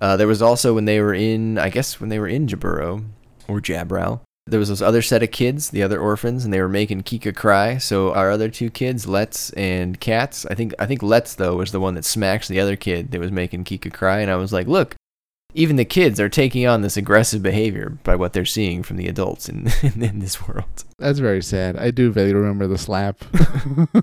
Uh, 0.00 0.16
there 0.16 0.26
was 0.26 0.42
also 0.42 0.74
when 0.74 0.86
they 0.86 1.00
were 1.00 1.14
in, 1.14 1.56
I 1.56 1.70
guess 1.70 2.00
when 2.00 2.10
they 2.10 2.18
were 2.18 2.26
in 2.26 2.48
Jaburo 2.48 3.04
or 3.46 3.60
Jabrow, 3.60 4.20
there 4.46 4.60
was 4.60 4.68
this 4.68 4.82
other 4.82 5.02
set 5.02 5.22
of 5.22 5.30
kids, 5.30 5.70
the 5.70 5.82
other 5.82 6.00
orphans, 6.00 6.44
and 6.44 6.52
they 6.52 6.60
were 6.60 6.68
making 6.68 7.02
Kikka 7.02 7.34
cry. 7.34 7.78
So 7.78 8.12
our 8.12 8.30
other 8.30 8.48
two 8.48 8.70
kids, 8.70 9.06
Letz 9.06 9.52
and 9.56 9.98
Katz, 9.98 10.44
I 10.46 10.54
think 10.54 10.74
I 10.78 10.86
think 10.86 11.00
Letz 11.00 11.36
though 11.36 11.56
was 11.56 11.72
the 11.72 11.80
one 11.80 11.94
that 11.94 12.04
smacked 12.04 12.48
the 12.48 12.60
other 12.60 12.76
kid 12.76 13.10
that 13.10 13.20
was 13.20 13.32
making 13.32 13.64
Kikka 13.64 13.92
cry, 13.92 14.20
and 14.20 14.30
I 14.30 14.36
was 14.36 14.52
like, 14.52 14.66
look, 14.66 14.96
even 15.54 15.76
the 15.76 15.84
kids 15.84 16.20
are 16.20 16.28
taking 16.28 16.66
on 16.66 16.82
this 16.82 16.96
aggressive 16.96 17.42
behavior 17.42 17.96
by 18.02 18.16
what 18.16 18.32
they're 18.32 18.44
seeing 18.44 18.82
from 18.82 18.96
the 18.96 19.08
adults 19.08 19.48
in 19.48 19.70
in, 19.82 20.02
in 20.02 20.18
this 20.18 20.46
world. 20.46 20.84
That's 20.98 21.20
very 21.20 21.42
sad. 21.42 21.76
I 21.76 21.90
do 21.90 22.12
vaguely 22.12 22.34
remember 22.34 22.66
the 22.66 22.78
slap. 22.78 23.24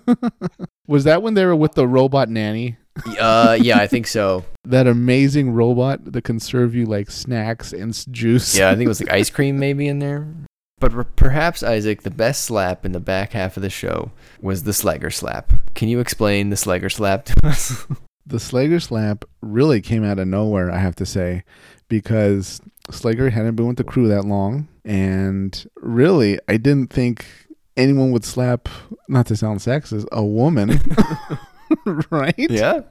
Was 0.87 1.03
that 1.03 1.21
when 1.21 1.35
they 1.35 1.45
were 1.45 1.55
with 1.55 1.73
the 1.73 1.87
robot 1.87 2.29
nanny? 2.29 2.77
Uh, 3.19 3.57
yeah, 3.59 3.77
I 3.79 3.87
think 3.87 4.07
so. 4.07 4.45
That 4.63 4.85
amazing 4.85 5.51
robot 5.53 6.11
that 6.13 6.23
can 6.23 6.39
serve 6.39 6.75
you 6.75 6.85
like 6.85 7.09
snacks 7.09 7.73
and 7.73 7.93
juice. 8.13 8.55
Yeah, 8.55 8.69
I 8.69 8.75
think 8.75 8.85
it 8.85 8.89
was 8.89 9.01
like 9.01 9.11
ice 9.11 9.29
cream 9.31 9.57
maybe 9.57 9.87
in 9.87 9.97
there. 9.97 10.27
But 10.79 10.93
r- 10.93 11.03
perhaps 11.03 11.63
Isaac, 11.63 12.03
the 12.03 12.11
best 12.11 12.43
slap 12.43 12.85
in 12.85 12.91
the 12.91 12.99
back 12.99 13.33
half 13.33 13.57
of 13.57 13.63
the 13.63 13.71
show 13.71 14.11
was 14.39 14.63
the 14.63 14.71
Sleggar 14.71 15.11
slap. 15.11 15.51
Can 15.73 15.89
you 15.89 15.99
explain 15.99 16.51
the 16.51 16.55
Sleggar 16.55 16.91
slap 16.91 17.25
to 17.25 17.35
us? 17.43 17.85
The 18.27 18.37
Sleggar 18.37 18.81
slap 18.81 19.25
really 19.41 19.81
came 19.81 20.03
out 20.05 20.19
of 20.19 20.27
nowhere, 20.27 20.71
I 20.71 20.77
have 20.77 20.95
to 20.97 21.05
say, 21.07 21.43
because 21.87 22.61
Sleggar 22.91 23.31
hadn't 23.31 23.55
been 23.55 23.67
with 23.67 23.77
the 23.77 23.83
crew 23.83 24.07
that 24.09 24.25
long. 24.25 24.67
And 24.85 25.65
really, 25.75 26.39
I 26.47 26.57
didn't 26.57 26.91
think 26.93 27.25
anyone 27.75 28.11
would 28.11 28.25
slap, 28.25 28.69
not 29.07 29.25
to 29.27 29.35
sound 29.35 29.59
sexist, 29.59 30.05
a 30.11 30.23
woman. 30.23 30.79
right? 32.09 32.35
yeah. 32.37 32.81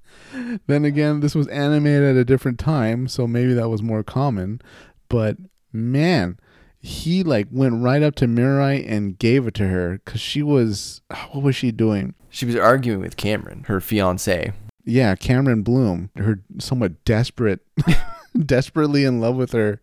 Then 0.66 0.84
again, 0.84 1.20
this 1.20 1.34
was 1.34 1.46
animated 1.48 2.02
at 2.04 2.16
a 2.16 2.24
different 2.24 2.58
time, 2.58 3.08
so 3.08 3.26
maybe 3.26 3.52
that 3.54 3.68
was 3.68 3.82
more 3.82 4.02
common. 4.02 4.60
But 5.08 5.36
man, 5.72 6.38
he 6.80 7.22
like 7.22 7.48
went 7.50 7.82
right 7.82 8.02
up 8.02 8.14
to 8.16 8.26
Mirai 8.26 8.84
and 8.90 9.18
gave 9.18 9.46
it 9.46 9.54
to 9.54 9.68
her 9.68 10.00
because 10.04 10.20
she 10.20 10.42
was, 10.42 11.02
ah, 11.10 11.28
what 11.32 11.42
was 11.42 11.56
she 11.56 11.72
doing? 11.72 12.14
She 12.30 12.46
was 12.46 12.56
arguing 12.56 13.00
with 13.00 13.16
Cameron, 13.16 13.64
her 13.64 13.80
fiance. 13.80 14.52
Yeah, 14.84 15.14
Cameron 15.14 15.62
Bloom, 15.62 16.10
her 16.16 16.40
somewhat 16.58 17.04
desperate, 17.04 17.60
desperately 18.46 19.04
in 19.04 19.20
love 19.20 19.36
with 19.36 19.52
her 19.52 19.80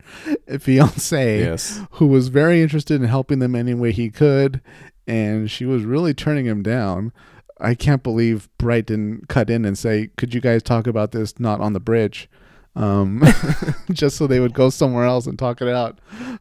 fiance, 0.60 1.40
Yes. 1.40 1.82
who 1.92 2.08
was 2.08 2.30
very 2.30 2.62
interested 2.62 3.02
in 3.02 3.08
helping 3.08 3.40
them 3.40 3.56
any 3.56 3.74
way 3.74 3.92
he 3.92 4.10
could, 4.10 4.62
and 5.06 5.50
she 5.52 5.66
was 5.66 5.84
really 5.84 6.14
turning 6.14 6.46
him 6.46 6.64
down. 6.64 7.12
I 7.60 7.76
can't 7.76 8.04
believe 8.04 8.50
Bright 8.58 8.86
didn't 8.86 9.28
cut 9.30 9.50
in 9.50 9.66
and 9.66 9.78
say, 9.78 10.10
"Could 10.18 10.34
you 10.34 10.42
guys 10.42 10.64
talk 10.64 10.88
about 10.88 11.12
this 11.12 11.40
not 11.40 11.62
on 11.62 11.74
the 11.74 11.80
bridge?" 11.80 12.30
Um, 12.76 13.24
just 13.92 14.18
so 14.18 14.28
they 14.28 14.40
would 14.40 14.54
go 14.54 14.70
somewhere 14.70 15.06
else 15.06 15.26
and 15.26 15.38
talk 15.38 15.62
it 15.62 15.68
out. 15.68 15.98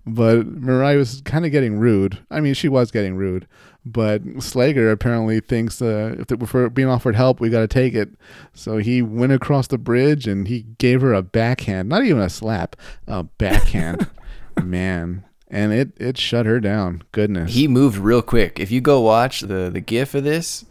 But 0.07 0.61
Mirai 0.61 0.99
was 0.99 1.23
kind 1.25 1.47
of 1.47 1.51
getting 1.51 1.79
rude. 1.79 2.19
I 2.31 2.41
mean, 2.41 2.53
she 2.53 2.69
was 2.69 2.91
getting 2.91 3.17
rude. 3.17 3.49
But 3.87 4.25
Sleggar 4.39 4.93
apparently 4.93 5.41
thinks 5.41 5.81
uh, 5.81 6.17
if 6.19 6.53
we're 6.53 6.69
being 6.69 6.89
offered 6.89 7.15
help, 7.15 7.41
we 7.41 7.49
got 7.49 7.61
to 7.61 7.69
take 7.69 7.95
it. 7.95 8.11
So 8.53 8.79
he 8.79 9.01
went 9.01 9.33
across 9.33 9.69
the 9.69 9.79
bridge 9.79 10.27
and 10.27 10.49
he 10.49 10.63
gave 10.79 11.01
her 11.01 11.15
a 11.15 11.23
backhand, 11.23 11.89
not 11.89 12.05
even 12.05 12.21
a 12.21 12.29
slap, 12.29 12.77
a 13.07 13.23
backhand. 13.23 14.11
Man, 14.63 15.25
and 15.49 15.73
it 15.73 15.93
it 15.99 16.19
shut 16.19 16.47
her 16.47 16.61
down. 16.61 17.03
Goodness. 17.13 17.55
He 17.55 17.69
moved 17.69 17.99
real 17.99 18.23
quick. 18.23 18.59
If 18.59 18.71
you 18.71 18.81
go 18.81 19.01
watch 19.01 19.41
the 19.43 19.71
the 19.73 19.81
gif 19.81 20.15
of 20.15 20.25
this, 20.25 20.65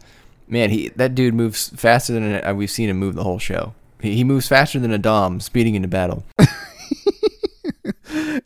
man, 0.48 0.70
he 0.70 0.88
that 0.90 1.14
dude 1.14 1.34
moves 1.34 1.70
faster 1.70 2.12
than 2.12 2.44
uh, 2.44 2.54
we've 2.54 2.70
seen 2.70 2.88
him 2.88 2.98
move 2.98 3.14
the 3.14 3.24
whole 3.24 3.38
show. 3.38 3.74
He, 4.00 4.16
he 4.16 4.24
moves 4.24 4.48
faster 4.48 4.78
than 4.78 4.92
a 4.92 4.98
dom 4.98 5.40
speeding 5.40 5.74
into 5.74 5.88
battle. 5.88 6.24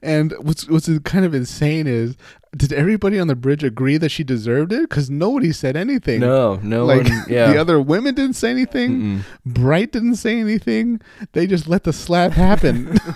and 0.02 0.32
what's 0.40 0.68
what's 0.68 0.88
kind 1.00 1.24
of 1.24 1.34
insane 1.34 1.86
is, 1.86 2.16
did 2.56 2.72
everybody 2.72 3.18
on 3.18 3.26
the 3.26 3.36
bridge 3.36 3.62
agree 3.62 3.96
that 3.96 4.10
she 4.10 4.24
deserved 4.24 4.72
it? 4.72 4.82
Because 4.82 5.10
nobody 5.10 5.52
said 5.52 5.76
anything. 5.76 6.20
No, 6.20 6.56
no 6.56 6.84
like 6.84 7.04
one. 7.04 7.24
Yeah. 7.28 7.52
the 7.52 7.60
other 7.60 7.80
women 7.80 8.14
didn't 8.14 8.36
say 8.36 8.50
anything. 8.50 8.90
Mm-mm. 8.90 9.20
Bright 9.46 9.92
didn't 9.92 10.16
say 10.16 10.40
anything. 10.40 11.00
They 11.32 11.46
just 11.46 11.68
let 11.68 11.84
the 11.84 11.92
slap 11.92 12.32
happen. 12.32 12.98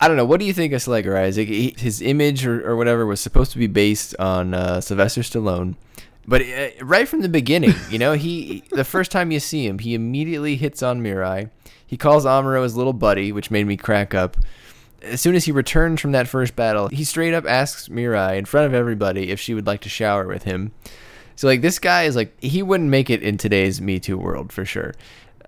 I 0.00 0.08
don't 0.08 0.16
know. 0.16 0.24
What 0.24 0.40
do 0.40 0.46
you 0.46 0.52
think 0.52 0.72
of 0.72 0.82
Sleggar 0.82 1.16
Isaac? 1.16 1.46
He, 1.46 1.76
his 1.78 2.02
image 2.02 2.44
or, 2.44 2.68
or 2.68 2.74
whatever 2.74 3.06
was 3.06 3.20
supposed 3.20 3.52
to 3.52 3.58
be 3.58 3.68
based 3.68 4.16
on 4.18 4.52
uh, 4.52 4.80
Sylvester 4.80 5.20
Stallone, 5.20 5.76
but 6.26 6.42
uh, 6.42 6.68
right 6.82 7.08
from 7.08 7.20
the 7.22 7.28
beginning, 7.28 7.74
you 7.90 7.98
know, 7.98 8.12
he 8.12 8.64
the 8.70 8.84
first 8.84 9.10
time 9.10 9.30
you 9.30 9.40
see 9.40 9.66
him, 9.66 9.78
he 9.78 9.94
immediately 9.94 10.56
hits 10.56 10.82
on 10.82 11.02
Mirai. 11.02 11.50
He 11.86 11.96
calls 11.96 12.24
Amuro 12.24 12.62
his 12.62 12.76
little 12.76 12.92
buddy, 12.92 13.32
which 13.32 13.50
made 13.50 13.66
me 13.66 13.76
crack 13.76 14.14
up. 14.14 14.36
As 15.02 15.20
soon 15.20 15.34
as 15.34 15.44
he 15.44 15.52
returns 15.52 16.00
from 16.00 16.12
that 16.12 16.28
first 16.28 16.54
battle, 16.54 16.88
he 16.88 17.04
straight 17.04 17.34
up 17.34 17.44
asks 17.44 17.88
Mirai 17.88 18.38
in 18.38 18.44
front 18.44 18.66
of 18.66 18.74
everybody 18.74 19.30
if 19.30 19.40
she 19.40 19.52
would 19.52 19.66
like 19.66 19.80
to 19.82 19.88
shower 19.88 20.26
with 20.26 20.44
him. 20.44 20.72
So 21.34 21.48
like 21.48 21.60
this 21.60 21.78
guy 21.78 22.04
is 22.04 22.14
like 22.14 22.40
he 22.40 22.62
wouldn't 22.62 22.88
make 22.88 23.10
it 23.10 23.22
in 23.22 23.36
today's 23.36 23.80
Me 23.80 23.98
Too 23.98 24.16
world 24.16 24.52
for 24.52 24.64
sure. 24.64 24.94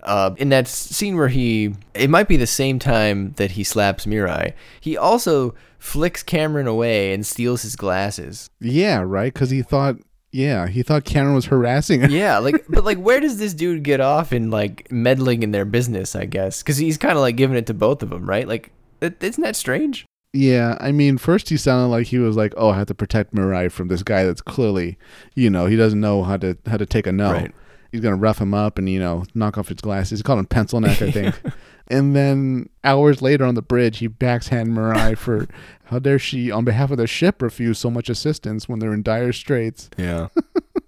Uh, 0.02 0.34
in 0.36 0.50
that 0.50 0.68
scene 0.68 1.16
where 1.16 1.28
he, 1.28 1.74
it 1.94 2.10
might 2.10 2.28
be 2.28 2.36
the 2.36 2.46
same 2.46 2.78
time 2.78 3.32
that 3.36 3.52
he 3.52 3.64
slaps 3.64 4.04
Mirai. 4.04 4.52
He 4.78 4.98
also 4.98 5.54
flicks 5.78 6.22
Cameron 6.22 6.66
away 6.66 7.14
and 7.14 7.24
steals 7.24 7.62
his 7.62 7.74
glasses. 7.74 8.50
yeah, 8.60 9.00
right. 9.00 9.32
Because 9.32 9.48
he 9.48 9.62
thought, 9.62 9.96
yeah, 10.34 10.66
he 10.66 10.82
thought 10.82 11.04
Cameron 11.04 11.36
was 11.36 11.44
harassing 11.44 12.00
her. 12.00 12.08
Yeah, 12.08 12.38
like, 12.38 12.64
but 12.68 12.84
like, 12.84 12.98
where 12.98 13.20
does 13.20 13.38
this 13.38 13.54
dude 13.54 13.84
get 13.84 14.00
off 14.00 14.32
in 14.32 14.50
like 14.50 14.90
meddling 14.90 15.44
in 15.44 15.52
their 15.52 15.64
business? 15.64 16.16
I 16.16 16.24
guess 16.24 16.60
because 16.60 16.76
he's 16.76 16.98
kind 16.98 17.12
of 17.12 17.20
like 17.20 17.36
giving 17.36 17.56
it 17.56 17.66
to 17.66 17.74
both 17.74 18.02
of 18.02 18.10
them, 18.10 18.28
right? 18.28 18.48
Like, 18.48 18.72
it, 19.00 19.22
isn't 19.22 19.42
that 19.44 19.54
strange? 19.54 20.04
Yeah, 20.32 20.76
I 20.80 20.90
mean, 20.90 21.18
first 21.18 21.50
he 21.50 21.56
sounded 21.56 21.86
like 21.86 22.08
he 22.08 22.18
was 22.18 22.36
like, 22.36 22.52
"Oh, 22.56 22.70
I 22.70 22.78
have 22.78 22.88
to 22.88 22.94
protect 22.96 23.32
Mirai 23.32 23.70
from 23.70 23.86
this 23.86 24.02
guy 24.02 24.24
that's 24.24 24.42
clearly, 24.42 24.98
you 25.36 25.48
know, 25.50 25.66
he 25.66 25.76
doesn't 25.76 26.00
know 26.00 26.24
how 26.24 26.36
to 26.38 26.58
how 26.66 26.78
to 26.78 26.86
take 26.86 27.06
a 27.06 27.12
no. 27.12 27.30
Right. 27.30 27.54
He's 27.92 28.00
gonna 28.00 28.16
rough 28.16 28.40
him 28.40 28.54
up 28.54 28.76
and 28.76 28.88
you 28.88 28.98
know 28.98 29.24
knock 29.36 29.56
off 29.56 29.68
his 29.68 29.80
glasses. 29.80 30.18
He 30.18 30.22
called 30.24 30.40
him 30.40 30.46
pencil 30.46 30.80
neck, 30.80 31.00
I 31.00 31.12
think. 31.12 31.40
and 31.88 32.14
then 32.16 32.68
hours 32.82 33.20
later 33.22 33.44
on 33.44 33.54
the 33.54 33.62
bridge, 33.62 33.98
he 33.98 34.06
backhand 34.06 34.68
Mirai 34.70 35.16
for 35.18 35.46
how 35.84 35.98
dare 35.98 36.18
she, 36.18 36.50
on 36.50 36.64
behalf 36.64 36.90
of 36.90 36.96
the 36.96 37.06
ship, 37.06 37.42
refuse 37.42 37.78
so 37.78 37.90
much 37.90 38.08
assistance 38.08 38.68
when 38.68 38.78
they're 38.78 38.94
in 38.94 39.02
dire 39.02 39.32
straits. 39.32 39.90
Yeah. 39.98 40.28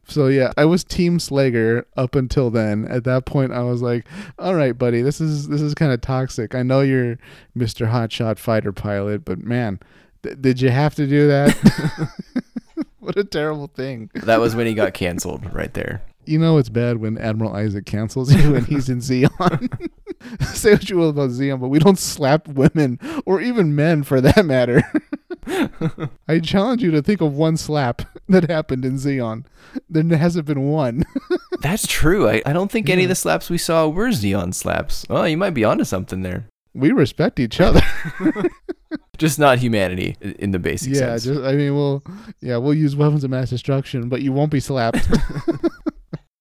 So 0.08 0.28
yeah, 0.28 0.52
I 0.56 0.66
was 0.66 0.84
Team 0.84 1.18
Sleggar 1.18 1.84
up 1.96 2.14
until 2.14 2.48
then. 2.48 2.86
At 2.86 3.02
that 3.04 3.26
point, 3.26 3.52
I 3.52 3.62
was 3.62 3.82
like, 3.82 4.06
"All 4.38 4.54
right, 4.54 4.78
buddy, 4.78 5.02
this 5.02 5.20
is 5.20 5.48
this 5.48 5.60
is 5.60 5.74
kind 5.74 5.90
of 5.90 6.00
toxic. 6.00 6.54
I 6.54 6.62
know 6.62 6.80
you're 6.80 7.18
Mr. 7.56 7.90
Hotshot 7.90 8.38
fighter 8.38 8.72
pilot, 8.72 9.24
but 9.24 9.42
man, 9.42 9.80
th- 10.22 10.40
did 10.40 10.60
you 10.60 10.70
have 10.70 10.94
to 10.94 11.08
do 11.08 11.26
that? 11.26 12.10
what 13.00 13.16
a 13.16 13.24
terrible 13.24 13.66
thing. 13.66 14.08
That 14.14 14.38
was 14.38 14.54
when 14.54 14.68
he 14.68 14.74
got 14.74 14.94
canceled 14.94 15.52
right 15.52 15.74
there. 15.74 16.02
You 16.24 16.38
know 16.38 16.56
it's 16.58 16.68
bad 16.68 16.98
when 16.98 17.18
Admiral 17.18 17.56
Isaac 17.56 17.84
cancels 17.84 18.32
you 18.32 18.54
and 18.54 18.64
he's 18.64 18.88
in 18.88 18.98
Zeon. 19.00 19.90
Say 20.40 20.72
what 20.72 20.88
you 20.88 20.96
will 20.96 21.10
about 21.10 21.30
Zeon, 21.30 21.60
but 21.60 21.68
we 21.68 21.78
don't 21.78 21.98
slap 21.98 22.48
women 22.48 22.98
or 23.24 23.40
even 23.40 23.74
men 23.74 24.02
for 24.02 24.20
that 24.20 24.44
matter. 24.44 24.82
I 26.28 26.40
challenge 26.40 26.82
you 26.82 26.90
to 26.90 27.02
think 27.02 27.20
of 27.20 27.34
one 27.34 27.56
slap 27.56 28.02
that 28.28 28.50
happened 28.50 28.84
in 28.84 28.96
Zeon. 28.96 29.44
There 29.88 30.18
hasn't 30.18 30.46
been 30.46 30.68
one. 30.68 31.04
That's 31.60 31.86
true. 31.86 32.28
I, 32.28 32.42
I 32.44 32.52
don't 32.52 32.70
think 32.70 32.88
any 32.88 33.04
of 33.04 33.08
the 33.08 33.14
slaps 33.14 33.50
we 33.50 33.58
saw 33.58 33.88
were 33.88 34.08
Zeon 34.08 34.54
slaps. 34.54 35.06
Oh, 35.08 35.24
you 35.24 35.36
might 35.36 35.54
be 35.54 35.64
onto 35.64 35.84
something 35.84 36.22
there. 36.22 36.48
we 36.74 36.92
respect 36.92 37.38
each 37.40 37.60
other. 37.60 37.82
Just 39.18 39.38
not 39.38 39.58
humanity 39.58 40.16
in 40.20 40.50
the 40.50 40.58
basic 40.58 40.92
yeah, 40.92 41.16
sense. 41.16 41.24
just 41.24 41.40
I 41.40 41.52
mean, 41.52 41.74
we'll 41.74 42.02
yeah, 42.40 42.58
we'll 42.58 42.74
use 42.74 42.94
weapons 42.94 43.24
of 43.24 43.30
mass 43.30 43.48
destruction, 43.48 44.10
but 44.10 44.20
you 44.20 44.30
won't 44.30 44.50
be 44.50 44.60
slapped. 44.60 45.08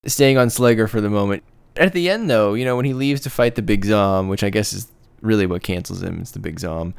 Staying 0.06 0.38
on 0.38 0.50
Sleggar 0.50 0.90
for 0.90 1.00
the 1.00 1.10
moment. 1.10 1.44
At 1.78 1.94
the 1.94 2.10
end, 2.10 2.30
though, 2.30 2.54
you 2.54 2.66
know, 2.66 2.76
when 2.76 2.86
he 2.86 2.94
leaves 2.94 3.22
to 3.22 3.30
fight 3.30 3.56
the 3.56 3.62
Big 3.62 3.86
Zom, 3.86 4.30
which 4.30 4.44
I 4.44 4.50
guess 4.50 4.74
is 4.74 4.88
really 5.22 5.46
what 5.46 5.64
cancels 5.64 6.02
him, 6.02 6.20
it's 6.22 6.32
the 6.32 6.40
Big 6.40 6.60
Zom. 6.60 6.94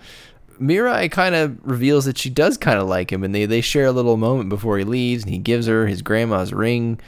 Mirai 0.61 1.11
kind 1.11 1.35
of 1.35 1.59
reveals 1.67 2.05
that 2.07 2.19
she 2.19 2.31
does 2.31 2.57
kind 2.57 2.79
of 2.79 2.89
like 2.89 3.13
him, 3.13 3.25
and 3.25 3.35
they, 3.35 3.47
they 3.47 3.61
share 3.61 3.87
a 3.87 3.93
little 3.93 4.17
moment 4.17 4.49
before 4.49 4.79
he 4.79 4.85
leaves, 4.85 5.25
and 5.25 5.33
he 5.33 5.39
gives 5.39 5.67
her 5.67 5.87
his 5.87 6.03
grandma's 6.03 6.53
ring. 6.53 7.01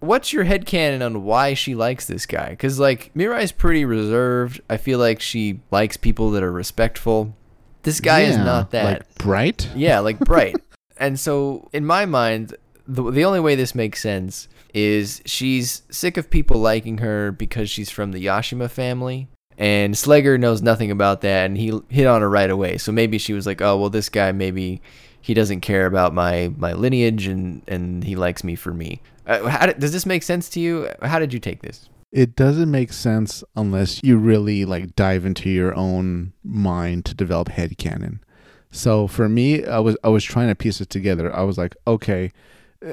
What's 0.00 0.32
your 0.32 0.44
headcanon 0.44 1.04
on 1.04 1.24
why 1.24 1.54
she 1.54 1.74
likes 1.74 2.06
this 2.06 2.26
guy? 2.26 2.50
Because, 2.50 2.78
like, 2.78 3.12
Mirai's 3.14 3.52
pretty 3.52 3.84
reserved. 3.84 4.60
I 4.68 4.76
feel 4.76 4.98
like 4.98 5.20
she 5.20 5.60
likes 5.70 5.96
people 5.96 6.30
that 6.32 6.42
are 6.42 6.52
respectful. 6.52 7.34
This 7.82 8.00
guy 8.00 8.22
is 8.22 8.36
not 8.36 8.72
that. 8.72 8.84
Like 8.84 9.14
bright. 9.14 9.68
Yeah, 9.74 10.00
like 10.00 10.18
bright. 10.18 10.56
and 10.96 11.18
so, 11.18 11.68
in 11.72 11.86
my 11.86 12.04
mind, 12.04 12.56
the 12.86 13.10
the 13.10 13.24
only 13.24 13.40
way 13.40 13.54
this 13.54 13.74
makes 13.74 14.00
sense 14.00 14.48
is 14.76 15.22
she's 15.24 15.82
sick 15.90 16.18
of 16.18 16.28
people 16.28 16.60
liking 16.60 16.98
her 16.98 17.32
because 17.32 17.70
she's 17.70 17.90
from 17.90 18.12
the 18.12 18.26
Yashima 18.26 18.70
family. 18.70 19.26
And 19.56 19.94
Sleggar 19.94 20.38
knows 20.38 20.60
nothing 20.60 20.90
about 20.90 21.22
that, 21.22 21.46
and 21.46 21.56
he 21.56 21.80
hit 21.88 22.06
on 22.06 22.20
her 22.20 22.28
right 22.28 22.50
away. 22.50 22.76
So 22.76 22.92
maybe 22.92 23.16
she 23.16 23.32
was 23.32 23.46
like, 23.46 23.62
"Oh, 23.62 23.78
well, 23.78 23.88
this 23.88 24.10
guy 24.10 24.30
maybe 24.32 24.82
he 25.22 25.32
doesn't 25.32 25.62
care 25.62 25.86
about 25.86 26.12
my 26.12 26.52
my 26.58 26.74
lineage, 26.74 27.26
and 27.26 27.62
and 27.66 28.04
he 28.04 28.16
likes 28.16 28.44
me 28.44 28.54
for 28.54 28.74
me." 28.74 29.00
Uh, 29.26 29.66
did, 29.66 29.78
does 29.78 29.92
this 29.92 30.04
make 30.04 30.22
sense 30.22 30.50
to 30.50 30.60
you? 30.60 30.90
How 31.00 31.18
did 31.18 31.32
you 31.32 31.40
take 31.40 31.62
this? 31.62 31.88
It 32.12 32.36
doesn't 32.36 32.70
make 32.70 32.92
sense 32.92 33.42
unless 33.56 34.02
you 34.04 34.18
really 34.18 34.66
like 34.66 34.94
dive 34.94 35.24
into 35.24 35.48
your 35.48 35.74
own 35.74 36.34
mind 36.44 37.06
to 37.06 37.14
develop 37.14 37.48
headcanon. 37.48 38.18
So 38.70 39.06
for 39.06 39.26
me, 39.26 39.64
I 39.64 39.78
was 39.78 39.96
I 40.04 40.10
was 40.10 40.22
trying 40.22 40.48
to 40.48 40.54
piece 40.54 40.82
it 40.82 40.90
together. 40.90 41.34
I 41.34 41.44
was 41.44 41.56
like, 41.56 41.74
okay, 41.86 42.30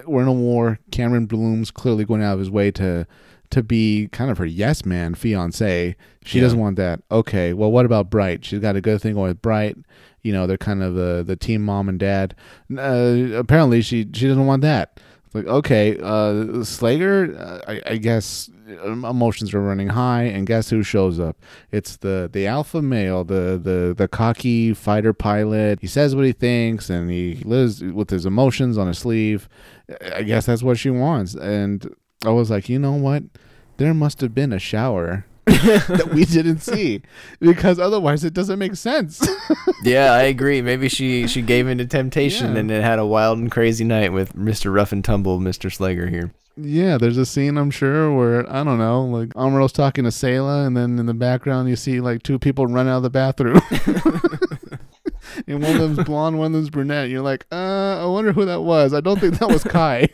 we're 0.05 0.21
in 0.23 0.27
a 0.27 0.33
war. 0.33 0.79
Cameron 0.91 1.25
Bloom's 1.25 1.71
clearly 1.71 2.05
going 2.05 2.21
out 2.23 2.33
of 2.33 2.39
his 2.39 2.49
way 2.51 2.71
to 2.71 3.05
to 3.49 3.61
be 3.61 4.09
kind 4.11 4.31
of 4.31 4.39
her 4.39 4.45
yes 4.45 4.83
man 4.85 5.13
fiance. 5.13 5.95
She 6.25 6.37
Yeah. 6.39 6.43
doesn't 6.45 6.59
want 6.59 6.75
that. 6.77 7.01
Okay, 7.11 7.53
well, 7.53 7.71
what 7.71 7.85
about 7.85 8.09
Bright? 8.09 8.43
She's 8.43 8.59
got 8.59 8.75
a 8.75 8.81
good 8.81 8.99
thing 9.01 9.13
going 9.13 9.27
with 9.27 9.41
Bright. 9.43 9.77
You 10.23 10.33
know, 10.33 10.47
they're 10.47 10.57
kind 10.57 10.81
of 10.81 10.95
the 10.95 11.23
the 11.25 11.35
team 11.35 11.63
mom 11.63 11.87
and 11.89 11.99
dad. 11.99 12.33
Uh, 12.75 13.33
apparently, 13.35 13.81
she 13.81 14.07
she 14.13 14.27
doesn't 14.27 14.45
want 14.47 14.61
that. 14.63 14.99
Like 15.33 15.47
okay, 15.47 15.97
uh, 15.97 16.61
Sleggar, 16.61 17.39
uh, 17.39 17.59
I, 17.67 17.81
I 17.93 17.97
guess 17.97 18.51
um, 18.83 19.03
emotions 19.03 19.51
are 19.53 19.61
running 19.61 19.89
high, 19.89 20.23
and 20.23 20.45
guess 20.45 20.69
who 20.69 20.83
shows 20.83 21.19
up? 21.19 21.37
It's 21.71 21.97
the 21.97 22.29
the 22.31 22.45
alpha 22.45 22.83
male, 22.83 23.23
the 23.23 23.59
the 23.61 23.95
the 23.97 24.07
cocky 24.07 24.75
fighter 24.75 25.11
pilot. 25.11 25.79
He 25.81 25.87
says 25.87 26.15
what 26.15 26.25
he 26.25 26.33
thinks, 26.33 26.89
and 26.89 27.09
he 27.09 27.41
lives 27.45 27.83
with 27.83 28.11
his 28.11 28.27
emotions 28.27 28.77
on 28.77 28.87
his 28.87 28.99
sleeve. 28.99 29.49
I 30.13 30.21
guess 30.21 30.45
that's 30.45 30.61
what 30.61 30.77
she 30.77 30.91
wants, 30.91 31.33
and 31.33 31.93
I 32.23 32.29
was 32.29 32.51
like, 32.51 32.69
you 32.69 32.77
know 32.77 32.93
what? 32.93 33.23
There 33.77 33.93
must 33.95 34.21
have 34.21 34.35
been 34.35 34.53
a 34.53 34.59
shower 34.59 35.25
that 35.45 36.09
we 36.13 36.25
didn't 36.25 36.59
see, 36.59 37.01
because 37.39 37.77
otherwise 37.79 38.23
it 38.23 38.33
doesn't 38.33 38.59
make 38.59 38.75
sense. 38.75 39.25
yeah, 39.83 40.13
I 40.13 40.23
agree. 40.23 40.61
Maybe 40.61 40.87
she 40.89 41.27
she 41.27 41.41
gave 41.41 41.67
in 41.67 41.77
to 41.79 41.85
temptation 41.85 42.53
Yeah. 42.53 42.59
and 42.61 42.69
then 42.69 42.81
had 42.81 42.99
a 42.99 43.05
wild 43.05 43.39
and 43.39 43.51
crazy 43.51 43.83
night 43.83 44.13
with 44.13 44.35
Mister 44.35 44.71
Rough 44.71 44.91
and 44.91 45.03
Tumble, 45.03 45.39
Mister 45.39 45.69
Sleggar 45.69 46.09
here. 46.09 46.31
Yeah, 46.55 46.97
there's 46.99 47.17
a 47.17 47.25
scene 47.25 47.57
I'm 47.57 47.71
sure 47.71 48.15
where 48.15 48.49
I 48.51 48.63
don't 48.63 48.77
know, 48.77 49.03
like 49.05 49.29
Amuro's 49.35 49.71
talking 49.73 50.03
to 50.03 50.11
Sayla, 50.11 50.67
and 50.67 50.77
then 50.77 50.99
in 50.99 51.07
the 51.07 51.13
background 51.13 51.67
you 51.67 51.75
see 51.75 51.99
like 51.99 52.23
two 52.23 52.37
people 52.39 52.67
run 52.67 52.87
out 52.87 52.97
of 52.97 53.03
the 53.03 53.09
bathroom. 53.09 53.59
and 55.47 55.61
one 55.63 55.75
of 55.75 55.81
them's 55.81 56.03
blonde, 56.05 56.37
one 56.37 56.47
of 56.47 56.53
them's 56.53 56.69
brunette. 56.69 57.09
You're 57.09 57.21
like, 57.21 57.45
uh, 57.51 58.03
I 58.03 58.05
wonder 58.05 58.31
who 58.33 58.45
that 58.45 58.61
was. 58.61 58.93
I 58.93 59.01
don't 59.01 59.19
think 59.19 59.39
that 59.39 59.49
was 59.49 59.63
Kai. 59.63 60.09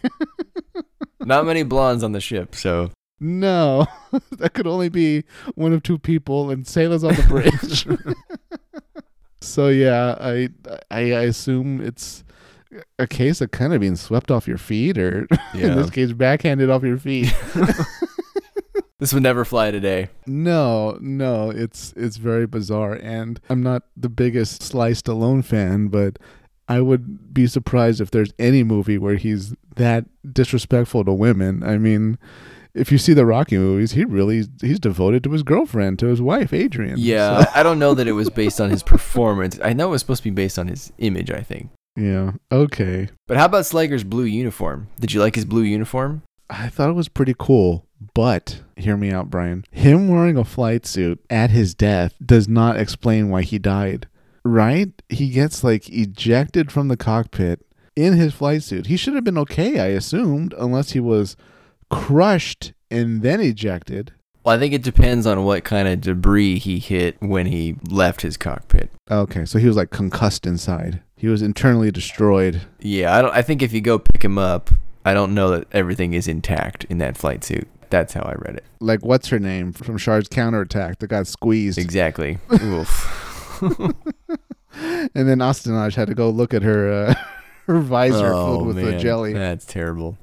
Not 1.19 1.45
many 1.45 1.63
blondes 1.63 2.03
on 2.03 2.13
the 2.13 2.21
ship, 2.21 2.55
so 2.55 2.91
no, 3.19 3.87
that 4.31 4.53
could 4.53 4.67
only 4.67 4.89
be 4.89 5.23
one 5.55 5.73
of 5.73 5.83
two 5.83 5.97
people, 5.97 6.49
and 6.49 6.65
Sayla's 6.65 7.03
on 7.03 7.15
the 7.15 7.23
bridge. 7.23 7.87
so 9.41 9.67
yeah, 9.67 10.15
I, 10.19 10.49
I 10.89 10.99
I 11.11 11.21
assume 11.23 11.81
it's 11.81 12.23
a 12.97 13.07
case 13.07 13.41
of 13.41 13.51
kind 13.51 13.73
of 13.73 13.81
being 13.81 13.95
swept 13.95 14.31
off 14.31 14.47
your 14.47 14.57
feet, 14.57 14.97
or 14.97 15.27
in 15.53 15.75
this 15.75 15.89
case, 15.89 16.13
backhanded 16.13 16.69
off 16.69 16.83
your 16.83 16.97
feet. 16.97 17.33
this 18.99 19.13
would 19.13 19.23
never 19.23 19.43
fly 19.43 19.71
today. 19.71 20.09
No, 20.25 20.97
no, 21.01 21.49
it's 21.49 21.93
it's 21.95 22.17
very 22.17 22.47
bizarre, 22.47 22.93
and 22.93 23.39
I'm 23.49 23.63
not 23.63 23.83
the 23.97 24.09
biggest 24.09 24.63
Sly 24.63 24.91
Stallone 24.91 25.43
fan, 25.43 25.87
but 25.87 26.19
I 26.69 26.81
would 26.81 27.33
be 27.33 27.47
surprised 27.47 27.99
if 27.99 28.11
there's 28.11 28.31
any 28.37 28.63
movie 28.63 28.99
where 28.99 29.15
he's 29.15 29.55
that 29.75 30.05
disrespectful 30.31 31.03
to 31.05 31.11
women. 31.11 31.63
I 31.63 31.79
mean, 31.79 32.19
if 32.73 32.91
you 32.91 32.97
see 32.97 33.13
the 33.13 33.25
Rocky 33.25 33.57
movies, 33.57 33.93
he 33.93 34.05
really 34.05 34.43
he's 34.61 34.79
devoted 34.79 35.23
to 35.23 35.31
his 35.31 35.43
girlfriend, 35.43 35.99
to 35.99 36.07
his 36.07 36.21
wife 36.21 36.53
Adrian. 36.53 36.95
Yeah, 36.97 37.43
So- 37.43 37.51
I 37.55 37.59
I 37.59 37.63
don't 37.63 37.79
know 37.79 37.93
that 37.95 38.07
it 38.07 38.11
was 38.13 38.29
based 38.29 38.59
on 38.61 38.69
his 38.69 38.83
performance. 38.83 39.59
I 39.63 39.73
know 39.73 39.87
it 39.87 39.91
was 39.91 40.01
supposed 40.01 40.23
to 40.23 40.29
be 40.29 40.35
based 40.35 40.59
on 40.59 40.67
his 40.67 40.91
image, 40.99 41.31
I 41.31 41.41
think. 41.41 41.69
yeah. 41.97 42.31
Okay. 42.51 43.09
But 43.27 43.37
how 43.37 43.45
about 43.45 43.65
Sleggar's 43.65 44.03
blue 44.03 44.23
uniform? 44.25 44.87
Did 44.99 45.13
you 45.13 45.19
like 45.21 45.35
his 45.35 45.45
blue 45.45 45.63
uniform? 45.63 46.21
I 46.49 46.69
thought 46.69 46.89
it 46.89 46.93
was 46.93 47.09
pretty 47.09 47.35
cool, 47.37 47.85
but 48.15 48.61
hear 48.75 48.97
me 48.97 49.11
out, 49.11 49.29
Brian. 49.29 49.65
Him 49.71 50.07
wearing 50.07 50.35
a 50.37 50.43
flight 50.43 50.85
suit 50.87 51.19
at 51.29 51.51
his 51.51 51.75
death 51.75 52.13
does 52.25 52.47
not 52.47 52.77
explain 52.77 53.29
why 53.29 53.43
he 53.43 53.59
died. 53.59 54.07
Right? 54.43 54.89
He 55.09 55.29
gets 55.29 55.63
like 55.63 55.89
ejected 55.89 56.71
from 56.71 56.87
the 56.87 56.97
cockpit 56.97 57.63
in 57.95 58.13
his 58.13 58.33
flight 58.33 58.63
suit. 58.63 58.87
He 58.87 58.97
should 58.97 59.13
have 59.13 59.23
been 59.23 59.37
okay, 59.37 59.79
I 59.79 59.87
assumed, 59.87 60.55
unless 60.57 60.91
he 60.91 60.99
was 60.99 61.35
crushed 61.89 62.73
and 62.89 63.21
then 63.21 63.39
ejected. 63.39 64.13
Well, 64.43 64.55
I 64.55 64.59
think 64.59 64.73
it 64.73 64.83
depends 64.83 65.27
on 65.27 65.43
what 65.43 65.63
kind 65.63 65.87
of 65.87 66.01
debris 66.01 66.59
he 66.59 66.79
hit 66.79 67.17
when 67.19 67.47
he 67.47 67.75
left 67.89 68.21
his 68.21 68.37
cockpit. 68.37 68.89
Okay, 69.11 69.45
so 69.45 69.59
he 69.59 69.67
was 69.67 69.75
like 69.75 69.89
concussed 69.89 70.45
inside. 70.45 71.01
He 71.17 71.27
was 71.27 71.41
internally 71.41 71.91
destroyed. 71.91 72.61
Yeah, 72.79 73.15
I 73.15 73.21
don't. 73.21 73.35
I 73.35 73.41
think 73.41 73.61
if 73.61 73.73
you 73.73 73.81
go 73.81 73.99
pick 73.99 74.23
him 74.23 74.37
up, 74.37 74.69
I 75.03 75.13
don't 75.13 75.33
know 75.33 75.49
that 75.51 75.67
everything 75.71 76.13
is 76.13 76.27
intact 76.27 76.85
in 76.85 76.99
that 76.99 77.17
flight 77.17 77.43
suit. 77.43 77.67
That's 77.89 78.13
how 78.13 78.21
I 78.21 78.35
read 78.35 78.55
it. 78.55 78.63
Like 78.79 79.03
what's 79.03 79.27
her 79.29 79.39
name 79.39 79.73
from 79.73 79.97
Char's 79.97 80.27
counterattack 80.27 80.99
that 80.99 81.07
got 81.07 81.27
squeezed. 81.27 81.77
Exactly. 81.77 82.37
Oof. 82.53 83.61
and 83.61 85.27
then 85.27 85.39
Astonaige 85.39 85.95
had 85.95 86.07
to 86.07 86.15
go 86.15 86.29
look 86.29 86.53
at 86.53 86.63
her 86.63 86.91
uh, 86.91 87.13
her 87.67 87.79
visor 87.79 88.29
filled 88.29 88.67
with 88.67 88.75
the 88.77 88.97
jelly. 88.97 89.33
That's 89.33 89.65
terrible. 89.65 90.17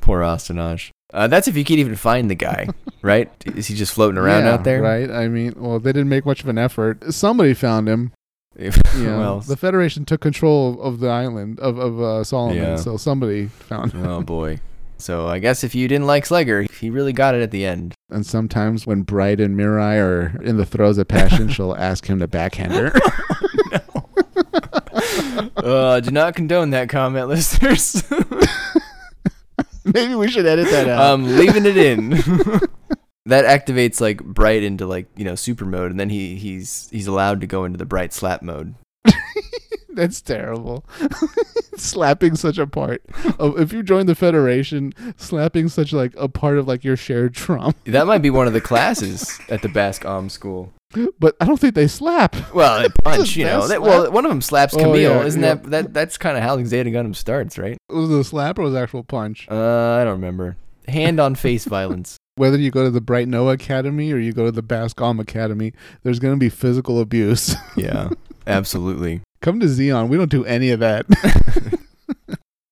Poor 0.00 0.20
Astonaige. 0.20 0.90
Uh, 1.12 1.26
that's 1.26 1.46
if 1.48 1.56
you 1.56 1.64
can't 1.64 1.78
even 1.80 1.94
find 1.96 2.30
the 2.30 2.34
guy, 2.34 2.68
right? 3.02 3.30
Is 3.44 3.66
he 3.66 3.74
just 3.74 3.92
floating 3.92 4.16
around 4.18 4.44
Yeah, 4.44 4.52
out 4.54 4.64
there? 4.64 4.80
Right. 4.82 5.10
I 5.10 5.28
mean, 5.28 5.54
well, 5.56 5.78
they 5.78 5.92
didn't 5.92 6.08
make 6.08 6.24
much 6.24 6.42
of 6.42 6.48
an 6.48 6.56
effort. 6.58 7.12
Somebody 7.12 7.52
found 7.54 7.88
him. 7.88 8.12
If- 8.56 8.78
You 8.96 9.04
know, 9.06 9.18
well, 9.18 9.40
the 9.40 9.56
Federation 9.56 10.04
took 10.04 10.20
control 10.20 10.80
of, 10.82 11.00
the 11.00 11.08
island 11.08 11.58
of 11.60 11.78
of 11.78 12.00
uh, 12.00 12.24
Solomon, 12.24 12.56
Yeah. 12.56 12.76
so 12.76 12.96
somebody 12.96 13.46
found 13.48 13.92
him. 13.92 14.06
oh 14.06 14.22
boy. 14.22 14.60
So 14.98 15.26
I 15.26 15.38
guess 15.40 15.64
if 15.64 15.74
you 15.74 15.88
didn't 15.88 16.06
like 16.06 16.24
Sleggar, 16.26 16.70
he 16.78 16.88
really 16.88 17.12
got 17.12 17.34
it 17.34 17.42
at 17.42 17.50
the 17.50 17.64
end. 17.66 17.92
And 18.10 18.24
sometimes 18.24 18.86
when 18.86 19.02
Bright 19.02 19.40
and 19.40 19.56
Mirai 19.58 19.98
are 20.00 20.40
in 20.42 20.58
the 20.58 20.64
throes 20.66 20.96
of 20.96 21.08
passion, 21.08 21.48
she'll 21.52 21.74
ask 21.74 22.06
him 22.06 22.20
to 22.20 22.28
backhand 22.28 22.72
her. 22.72 22.92
uh, 25.56 26.00
do 26.00 26.10
not 26.10 26.34
condone 26.36 26.70
that 26.70 26.88
comment, 26.88 27.28
listeners. 27.28 28.02
Maybe 29.94 30.14
we 30.14 30.30
should 30.30 30.46
edit 30.46 30.70
that 30.70 30.88
out. 30.88 31.00
I'm 31.00 31.36
leaving 31.36 31.66
it 31.66 31.76
in. 31.76 32.10
that 33.26 33.44
activates 33.44 34.00
like 34.00 34.22
bright 34.22 34.62
into 34.62 34.86
like 34.86 35.06
you 35.16 35.24
know 35.24 35.34
super 35.34 35.64
mode, 35.64 35.90
and 35.90 35.98
then 35.98 36.10
he 36.10 36.36
he's 36.36 36.88
he's 36.90 37.06
allowed 37.06 37.40
to 37.40 37.46
go 37.46 37.64
into 37.64 37.78
the 37.78 37.86
bright 37.86 38.12
slap 38.12 38.42
mode. 38.42 38.74
That's 39.88 40.20
terrible. 40.22 40.84
slapping 41.76 42.36
such 42.36 42.58
a 42.58 42.66
part. 42.66 43.02
Of, 43.38 43.60
if 43.60 43.72
you 43.72 43.82
join 43.82 44.06
the 44.06 44.14
federation, 44.14 44.94
slapping 45.16 45.68
such 45.68 45.92
like 45.92 46.14
a 46.16 46.28
part 46.28 46.58
of 46.58 46.66
like 46.66 46.82
your 46.84 46.96
shared 46.96 47.34
trauma. 47.34 47.74
That 47.84 48.06
might 48.06 48.22
be 48.22 48.30
one 48.30 48.46
of 48.46 48.52
the 48.52 48.60
classes 48.60 49.38
at 49.48 49.62
the 49.62 49.68
Bask 49.68 50.06
Om 50.06 50.28
school. 50.28 50.72
But 51.18 51.36
I 51.40 51.44
don't 51.46 51.58
think 51.58 51.74
they 51.74 51.86
slap. 51.88 52.36
Well, 52.54 52.82
they 52.82 52.88
punch, 53.04 53.36
you 53.36 53.44
know. 53.44 53.66
That, 53.66 53.80
well, 53.82 54.10
one 54.12 54.24
of 54.24 54.30
them 54.30 54.42
slaps 54.42 54.74
Oh, 54.74 54.78
Kamille. 54.78 55.02
yeah, 55.02 55.22
Isn't 55.24 55.42
yeah. 55.42 55.54
that 55.54 55.70
that 55.70 55.94
that's 55.94 56.18
kind 56.18 56.36
of 56.36 56.42
how 56.42 56.62
Zeta 56.64 56.90
Gundam 56.90 57.14
starts, 57.16 57.58
right? 57.58 57.78
Was 57.88 58.10
it 58.10 58.18
a 58.18 58.24
slap 58.24 58.58
or 58.58 58.62
was 58.62 58.74
it 58.74 58.78
actual 58.78 59.02
punch? 59.04 59.46
Uh, 59.50 59.54
I 60.00 60.04
don't 60.04 60.14
remember. 60.14 60.56
Hand 60.88 61.20
on 61.20 61.34
face 61.34 61.64
violence. 61.64 62.16
Whether 62.36 62.56
you 62.58 62.70
go 62.70 62.82
to 62.84 62.90
the 62.90 63.00
Bright 63.02 63.28
Noa 63.28 63.52
Academy 63.52 64.10
or 64.12 64.16
you 64.18 64.32
go 64.32 64.46
to 64.46 64.52
the 64.52 64.62
Bask 64.62 65.00
Om 65.00 65.20
Academy, 65.20 65.72
there's 66.02 66.18
going 66.18 66.34
to 66.34 66.38
be 66.40 66.48
physical 66.48 67.00
abuse. 67.00 67.54
Yeah, 67.76 68.10
absolutely. 68.46 69.20
Come 69.40 69.60
to 69.60 69.66
Zeon. 69.66 70.08
We 70.08 70.16
don't 70.16 70.30
do 70.30 70.44
any 70.44 70.70
of 70.70 70.80
that. 70.80 71.06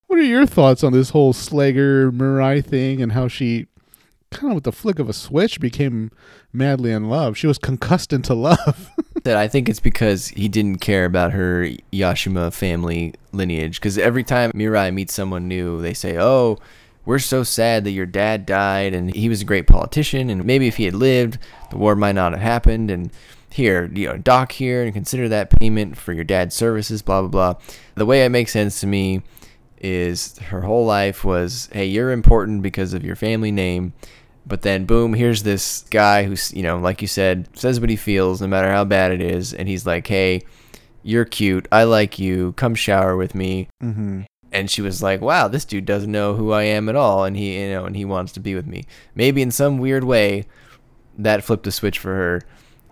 what 0.06 0.18
are 0.18 0.22
your 0.22 0.46
thoughts 0.46 0.83
on 0.85 0.92
this 0.92 1.11
whole 1.11 1.33
Sleggar 1.33 2.11
Mirai 2.11 2.64
thing 2.64 3.00
and 3.02 3.12
how 3.12 3.28
she 3.28 3.66
kind 4.31 4.53
of 4.53 4.55
with 4.57 4.64
the 4.64 4.73
flick 4.73 4.99
of 4.99 5.09
a 5.09 5.12
switch 5.12 5.61
became 5.61 6.11
madly 6.53 6.93
in 6.93 7.09
love? 7.09 7.37
She 7.37 7.47
was 7.47 7.59
concussed 7.59 8.12
into 8.12 8.35
love. 8.35 8.90
That 9.25 9.37
I 9.37 9.49
think 9.49 9.69
it's 9.69 9.81
because 9.81 10.29
he 10.29 10.49
didn't 10.49 10.79
care 10.79 11.05
about 11.05 11.33
her 11.33 11.69
Yashima 11.93 12.55
family 12.55 13.12
lineage. 13.33 13.79
Because 13.79 13.99
every 13.99 14.25
time 14.25 14.51
Mirai 14.53 14.95
meets 14.95 15.12
someone 15.12 15.47
new, 15.47 15.83
they 15.83 15.93
say, 15.93 16.16
"Oh, 16.19 16.57
we're 17.05 17.19
so 17.19 17.43
sad 17.43 17.85
that 17.85 17.90
your 17.90 18.07
dad 18.07 18.47
died, 18.47 18.95
and 18.95 19.14
he 19.14 19.29
was 19.29 19.43
a 19.43 19.45
great 19.45 19.66
politician, 19.66 20.31
and 20.31 20.47
maybe 20.47 20.69
if 20.69 20.77
he 20.77 20.85
had 20.85 20.95
lived, 20.95 21.37
the 21.69 21.77
war 21.77 21.95
might 21.95 22.14
not 22.14 22.33
have 22.33 22.40
happened." 22.40 22.90
And 22.90 23.11
here, 23.51 23.90
you 23.93 24.09
know, 24.09 24.16
dock 24.16 24.53
here 24.53 24.83
and 24.85 24.95
consider 24.95 25.29
that 25.29 25.51
payment 25.61 25.99
for 25.99 26.14
your 26.14 26.25
dad's 26.25 26.55
services. 26.55 27.03
Blah 27.03 27.21
blah 27.21 27.29
blah. 27.29 27.55
The 27.97 28.07
way 28.07 28.25
it 28.25 28.31
makes 28.31 28.53
sense 28.53 28.81
to 28.81 28.87
me 28.87 29.21
is 29.83 30.38
her 30.38 30.62
whole 30.62 30.87
life 30.87 31.27
was, 31.27 31.69
"Hey, 31.73 31.85
you're 31.85 32.11
important 32.11 32.62
because 32.62 32.95
of 32.95 33.05
your 33.05 33.16
family 33.16 33.53
name." 33.53 33.93
But 34.46 34.62
then, 34.62 34.85
boom, 34.85 35.14
here's 35.14 35.42
this 35.42 35.85
guy 35.90 36.24
who's, 36.24 36.53
you 36.53 36.62
know, 36.62 36.79
like 36.79 37.03
you 37.03 37.09
said, 37.09 37.48
says 37.57 37.81
what 37.81 37.90
he 37.90 37.96
feels 37.96 38.40
no 38.40 38.46
matter 38.46 38.70
how 38.70 38.85
bad 38.85 39.12
it 39.12 39.20
is. 39.20 39.53
And 39.53 39.68
he's 39.68 39.87
like, 39.87 40.07
hey, 40.07 40.42
you're 41.03 41.24
cute. 41.24 41.68
I 41.70 41.85
like 41.85 42.18
you. 42.18 42.53
Come 42.53 42.74
shower 42.74 43.16
with 43.16 43.35
me. 43.35 43.68
mm-hmm. 43.83 44.22
And 44.53 44.68
she 44.68 44.83
was 44.83 45.00
like, 45.00 45.20
wow, 45.20 45.46
this 45.46 45.64
dude 45.64 45.85
doesn't 45.85 46.11
know 46.11 46.35
who 46.35 46.50
I 46.50 46.64
am 46.64 46.88
at 46.88 46.96
all. 46.96 47.24
And 47.24 47.37
he, 47.37 47.61
you 47.61 47.70
know, 47.70 47.85
and 47.85 47.94
he 47.94 48.05
wants 48.05 48.33
to 48.33 48.40
be 48.40 48.57
with 48.57 48.66
me. 48.66 48.85
Maybe 49.14 49.42
in 49.42 49.53
some 49.53 49.79
weird 49.79 50.03
way, 50.03 50.46
that 51.18 51.44
flipped 51.44 51.62
the 51.62 51.70
switch 51.70 52.00
for 52.00 52.14
her. 52.16 52.42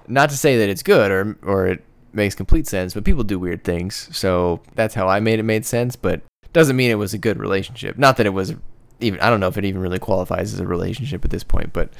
Not 0.06 0.30
to 0.30 0.36
say 0.36 0.56
that 0.58 0.68
it's 0.68 0.84
good 0.84 1.10
or, 1.10 1.36
or 1.42 1.66
it 1.66 1.84
makes 2.12 2.36
complete 2.36 2.68
sense, 2.68 2.94
but 2.94 3.04
people 3.04 3.24
do 3.24 3.40
weird 3.40 3.64
things. 3.64 4.08
So 4.16 4.62
that's 4.76 4.94
how 4.94 5.08
I 5.08 5.18
made 5.18 5.40
it 5.40 5.42
made 5.44 5.66
sense. 5.66 5.96
But 5.96 6.20
doesn't 6.52 6.76
mean 6.76 6.92
it 6.92 6.94
was 6.94 7.12
a 7.12 7.18
good 7.18 7.38
relationship. 7.38 7.98
Not 7.98 8.18
that 8.18 8.26
it 8.26 8.30
was 8.30 8.54
even 9.00 9.20
I 9.20 9.30
don't 9.30 9.40
know 9.40 9.48
if 9.48 9.56
it 9.56 9.64
even 9.64 9.80
really 9.80 9.98
qualifies 9.98 10.52
as 10.54 10.60
a 10.60 10.66
relationship 10.66 11.24
at 11.24 11.30
this 11.30 11.44
point, 11.44 11.72
but 11.72 11.90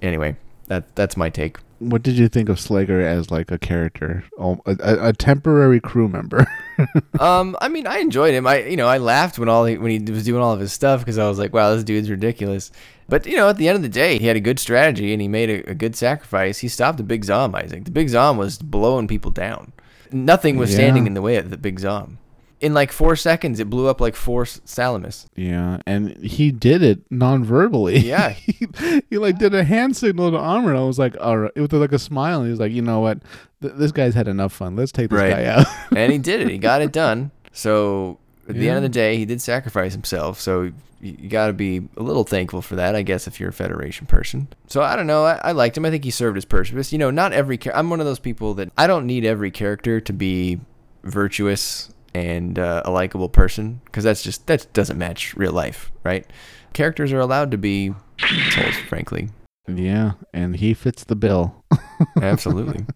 anyway, 0.00 0.36
that 0.68 0.94
that's 0.94 1.16
my 1.16 1.28
take. 1.28 1.58
What 1.78 2.02
did 2.04 2.14
you 2.14 2.28
think 2.28 2.48
of 2.48 2.58
Sleggar 2.58 3.02
as 3.02 3.30
like 3.32 3.50
a 3.50 3.58
character, 3.58 4.24
oh, 4.38 4.60
a, 4.66 5.08
a, 5.08 5.12
temporary 5.12 5.80
crew 5.80 6.06
member? 6.06 6.46
um, 7.18 7.56
I 7.60 7.68
mean, 7.68 7.88
I 7.88 7.98
enjoyed 7.98 8.34
him. 8.34 8.46
I 8.46 8.64
you 8.64 8.76
know 8.76 8.86
I 8.86 8.98
laughed 8.98 9.38
when 9.38 9.48
all 9.48 9.64
he, 9.64 9.76
when 9.76 9.90
he 9.90 10.12
was 10.12 10.24
doing 10.24 10.40
all 10.40 10.52
of 10.52 10.60
his 10.60 10.72
stuff 10.72 11.00
because 11.00 11.18
I 11.18 11.28
was 11.28 11.38
like, 11.38 11.52
wow, 11.52 11.74
this 11.74 11.84
dude's 11.84 12.08
ridiculous. 12.08 12.70
But 13.08 13.26
you 13.26 13.36
know, 13.36 13.48
at 13.48 13.56
the 13.56 13.68
end 13.68 13.76
of 13.76 13.82
the 13.82 13.88
day, 13.88 14.18
he 14.18 14.26
had 14.26 14.36
a 14.36 14.40
good 14.40 14.60
strategy 14.60 15.12
and 15.12 15.20
he 15.20 15.28
made 15.28 15.50
a, 15.50 15.70
a 15.70 15.74
good 15.74 15.96
sacrifice. 15.96 16.58
He 16.58 16.68
stopped 16.68 16.98
the 16.98 17.04
Big 17.04 17.24
Zam, 17.24 17.54
Isaac. 17.54 17.84
The 17.84 17.90
Big 17.90 18.08
Zam 18.08 18.36
was 18.36 18.58
blowing 18.58 19.08
people 19.08 19.30
down. 19.30 19.72
Nothing 20.12 20.56
was 20.58 20.72
standing 20.72 21.06
in 21.06 21.14
the 21.14 21.22
way 21.22 21.36
of 21.36 21.50
the 21.50 21.56
Big 21.56 21.80
Zam. 21.80 22.18
In 22.62 22.72
like 22.74 22.92
four 22.92 23.16
seconds, 23.16 23.58
it 23.60 23.68
blew 23.68 23.88
up 23.88 24.00
like 24.00 24.14
four 24.16 24.46
Salamis. 24.46 25.26
yeah, 25.34 25.78
and 25.84 26.16
he 26.24 26.50
did 26.52 26.82
it 26.82 27.00
non-verbally. 27.10 27.98
Yeah. 27.98 28.28
he, 28.30 28.68
he 29.10 29.18
like 29.18 29.36
did 29.38 29.52
a 29.54 29.64
hand 29.64 29.96
signal 29.96 30.30
to 30.30 30.36
Amuro. 30.38 30.68
And 30.70 30.78
I 30.78 30.82
was 30.84 30.98
like, 30.98 31.16
all 31.20 31.38
right, 31.38 31.54
with 31.56 31.72
like 31.72 31.92
a 31.92 31.98
smile. 31.98 32.38
And 32.38 32.46
he 32.46 32.50
was 32.52 32.60
like, 32.60 32.70
you 32.72 32.80
know 32.82 33.00
what, 33.00 33.18
Th- 33.60 33.74
this 33.74 33.90
guy's 33.92 34.14
had 34.14 34.28
enough 34.28 34.52
fun. 34.52 34.76
Let's 34.76 34.92
take 34.92 35.10
this 35.10 35.18
Right. 35.18 35.30
guy 35.30 35.44
out. 35.46 35.66
and 35.96 36.12
he 36.12 36.18
did 36.18 36.40
it. 36.40 36.48
He 36.48 36.56
got 36.58 36.82
it 36.82 36.92
done. 36.92 37.32
So 37.50 38.18
at 38.48 38.54
the 38.54 38.68
end 38.68 38.76
of 38.76 38.82
the 38.84 38.88
day, 38.88 39.16
he 39.16 39.24
did 39.24 39.42
sacrifice 39.42 39.92
himself. 39.92 40.40
So 40.40 40.62
you, 40.62 40.72
you 41.00 41.28
got 41.28 41.48
to 41.48 41.52
be 41.52 41.88
a 41.96 42.02
little 42.02 42.22
thankful 42.24 42.62
for 42.62 42.76
that, 42.76 42.94
I 42.94 43.02
guess, 43.02 43.26
if 43.26 43.40
you're 43.40 43.48
a 43.50 43.52
Federation 43.52 44.06
person. 44.06 44.46
So 44.68 44.82
I 44.82 44.94
don't 44.94 45.08
know. 45.08 45.24
I, 45.24 45.40
I 45.42 45.50
liked 45.52 45.76
him. 45.76 45.84
I 45.84 45.90
think 45.90 46.04
he 46.04 46.10
served 46.12 46.36
his 46.36 46.44
purpose. 46.44 46.92
You 46.92 46.98
know, 46.98 47.10
not 47.10 47.32
every. 47.32 47.58
Char- 47.58 47.74
I'm 47.74 47.90
one 47.90 47.98
of 47.98 48.06
those 48.06 48.20
people 48.20 48.54
that 48.54 48.70
I 48.78 48.86
don't 48.86 49.06
need 49.06 49.24
every 49.24 49.50
character 49.50 50.00
to 50.00 50.12
be 50.12 50.60
virtuous 51.02 51.91
and 52.14 52.58
uh, 52.58 52.82
a 52.84 52.90
likable 52.90 53.28
person 53.28 53.80
because 53.84 54.04
that's 54.04 54.22
just 54.22 54.46
that 54.46 54.66
doesn't 54.72 54.98
match 54.98 55.34
real 55.36 55.52
life, 55.52 55.90
right? 56.04 56.26
Characters 56.72 57.12
are 57.12 57.20
allowed 57.20 57.50
to 57.50 57.58
be 57.58 57.94
assholes, 58.20 58.76
frankly. 58.88 59.28
yeah, 59.68 60.12
and 60.32 60.56
he 60.56 60.74
fits 60.74 61.04
the 61.04 61.16
bill. 61.16 61.64
Absolutely. 62.22 62.86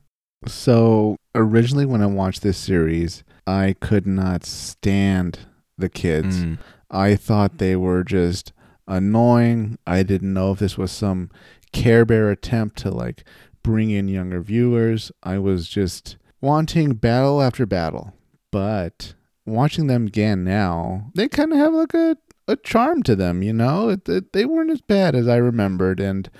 So 0.46 1.16
originally, 1.34 1.86
when 1.86 2.02
I 2.02 2.06
watched 2.06 2.42
this 2.42 2.58
series, 2.58 3.24
I 3.46 3.74
could 3.80 4.06
not 4.06 4.44
stand 4.44 5.40
the 5.78 5.88
kids. 5.88 6.44
Mm. 6.44 6.58
I 6.90 7.16
thought 7.16 7.58
they 7.58 7.76
were 7.76 8.04
just 8.04 8.52
annoying. 8.86 9.78
I 9.86 10.02
didn't 10.02 10.32
know 10.32 10.52
if 10.52 10.58
this 10.58 10.78
was 10.78 10.92
some 10.92 11.30
Care 11.72 12.04
Bear 12.04 12.30
attempt 12.30 12.78
to 12.78 12.90
like 12.90 13.24
bring 13.62 13.90
in 13.90 14.08
younger 14.08 14.40
viewers. 14.40 15.10
I 15.22 15.38
was 15.38 15.68
just 15.68 16.16
wanting 16.40 16.94
battle 16.94 17.42
after 17.42 17.66
battle. 17.66 18.14
But 18.50 19.14
watching 19.44 19.86
them 19.86 20.06
again 20.06 20.44
now, 20.44 21.10
they 21.14 21.28
kind 21.28 21.52
of 21.52 21.58
have 21.58 21.74
like 21.74 21.94
a, 21.94 22.16
a 22.48 22.56
charm 22.56 23.02
to 23.04 23.16
them, 23.16 23.42
you 23.42 23.52
know? 23.52 23.88
It, 23.88 24.08
it, 24.08 24.32
they 24.32 24.44
weren't 24.44 24.70
as 24.70 24.80
bad 24.80 25.14
as 25.14 25.28
I 25.28 25.36
remembered. 25.36 26.00
And 26.00 26.30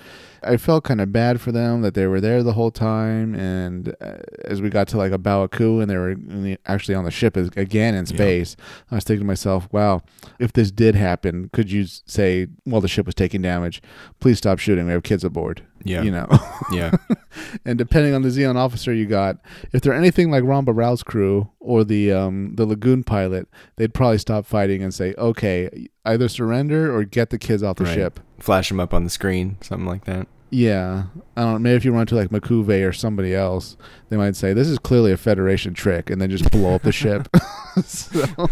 I 0.53 0.57
felt 0.57 0.85
kind 0.85 1.01
of 1.01 1.13
bad 1.13 1.41
for 1.41 1.53
them 1.53 1.83
that 1.83 1.95
they 1.95 2.07
were 2.07 2.21
there 2.21 2.43
the 2.43 2.53
whole 2.55 2.71
time. 2.71 3.35
And 3.35 3.95
uh, 4.01 4.15
as 4.45 4.63
we 4.63 4.71
got 4.71 4.89
to 4.89 4.97
like 4.97 5.13
A 5.13 5.19
Baoa 5.19 5.51
Qu 5.51 5.81
and 5.81 5.91
they 5.91 5.97
were 5.97 6.11
in 6.13 6.43
the- 6.43 6.59
actually 6.67 6.95
on 6.95 7.05
the 7.05 7.11
ship 7.11 7.37
again 7.37 7.95
in 7.95 8.05
Yeah. 8.07 8.15
space, 8.17 8.57
I 8.91 8.97
was 8.97 9.05
thinking 9.05 9.23
to 9.23 9.27
myself, 9.27 9.69
wow, 9.73 10.03
if 10.39 10.53
this 10.53 10.71
did 10.71 10.95
happen, 10.95 11.51
could 11.53 11.71
you 11.71 11.85
say, 11.87 12.47
well, 12.65 12.81
the 12.81 12.89
ship 12.89 13.07
was 13.07 13.15
taking 13.15 13.43
damage, 13.43 13.83
please 14.21 14.39
stop 14.39 14.59
shooting. 14.59 14.87
We 14.87 14.93
have 14.93 15.03
kids 15.03 15.25
aboard. 15.25 15.63
Yeah. 15.85 16.03
You 16.03 16.11
know, 16.11 16.27
Yeah. 16.73 16.93
and 17.65 17.79
depending 17.79 18.13
on 18.15 18.23
the 18.23 18.29
Zeon 18.29 18.57
officer 18.57 18.93
you 18.93 19.07
got, 19.07 19.37
if 19.73 19.83
they're 19.83 19.93
anything 19.95 20.31
like 20.31 20.43
Ramba 20.43 20.75
Ral's 20.75 21.03
crew 21.05 21.51
or 21.61 21.85
the 21.85 22.11
um, 22.13 22.55
the 22.57 22.67
Lagoon 22.67 23.05
pilot, 23.05 23.47
they'd 23.77 23.95
probably 23.95 24.19
stop 24.19 24.47
fighting 24.47 24.83
and 24.83 24.93
say, 24.93 25.15
okay, 25.17 25.89
either 26.05 26.29
surrender 26.29 26.93
or 26.97 27.05
get 27.05 27.31
the 27.31 27.39
kids 27.39 27.63
off 27.63 27.77
the 27.77 27.85
Right. 27.85 27.95
ship. 27.95 28.21
Flash 28.41 28.69
them 28.69 28.81
up 28.81 28.93
on 28.93 29.05
the 29.05 29.11
screen, 29.11 29.59
something 29.61 29.87
like 29.87 30.05
that. 30.07 30.27
Yeah, 30.51 31.05
I 31.37 31.43
don't 31.43 31.53
know. 31.55 31.59
Maybe 31.59 31.77
if 31.77 31.85
you 31.85 31.93
run 31.93 32.07
to 32.07 32.15
like 32.15 32.31
M'Quve 32.31 32.89
or 32.89 32.93
somebody 32.93 33.35
else, 33.35 33.77
they 34.09 34.17
might 34.17 34.37
say 34.37 34.53
this 34.53 34.69
is 34.69 34.79
clearly 34.79 35.13
a 35.13 35.17
Federation 35.17 35.75
trick, 35.75 36.09
and 36.09 36.21
then 36.21 36.31
just 36.31 36.51
blow 36.51 36.75
up 36.75 36.83
the 36.83 36.93
ship. 36.93 37.29
so, 37.85 38.49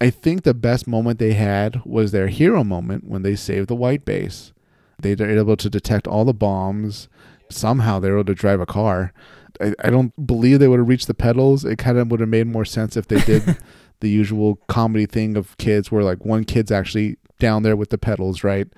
I 0.00 0.10
think 0.10 0.42
the 0.42 0.54
best 0.54 0.88
moment 0.88 1.18
they 1.18 1.34
had 1.34 1.84
was 1.84 2.10
their 2.10 2.28
hero 2.28 2.64
moment 2.64 3.04
when 3.04 3.22
they 3.22 3.36
saved 3.36 3.68
the 3.68 3.76
white 3.76 4.04
base. 4.04 4.52
They 5.00 5.14
were 5.14 5.28
able 5.28 5.56
to 5.56 5.70
detect 5.70 6.06
all 6.06 6.24
the 6.24 6.34
bombs. 6.34 7.08
Somehow 7.50 8.00
they 8.00 8.10
were 8.10 8.18
able 8.18 8.26
to 8.26 8.34
drive 8.34 8.60
a 8.60 8.66
car. 8.66 9.12
I, 9.60 9.74
I 9.84 9.90
don't 9.90 10.26
believe 10.26 10.58
they 10.58 10.68
would 10.68 10.78
have 10.78 10.88
reached 10.88 11.06
the 11.06 11.14
pedals. 11.14 11.64
It 11.64 11.78
kind 11.78 11.98
of 11.98 12.10
would 12.10 12.20
have 12.20 12.28
made 12.28 12.46
more 12.46 12.64
sense 12.64 12.96
if 12.96 13.06
they 13.06 13.20
did 13.20 13.58
the 14.02 14.10
usual 14.10 14.56
comedy 14.68 15.06
thing 15.06 15.36
of 15.36 15.56
kids 15.56 15.90
where 15.90 16.04
like 16.04 16.24
one 16.24 16.44
kid's 16.44 16.70
actually 16.70 17.16
down 17.38 17.62
there 17.62 17.74
with 17.76 17.88
the 17.90 17.98
pedals, 17.98 18.44
right? 18.44 18.68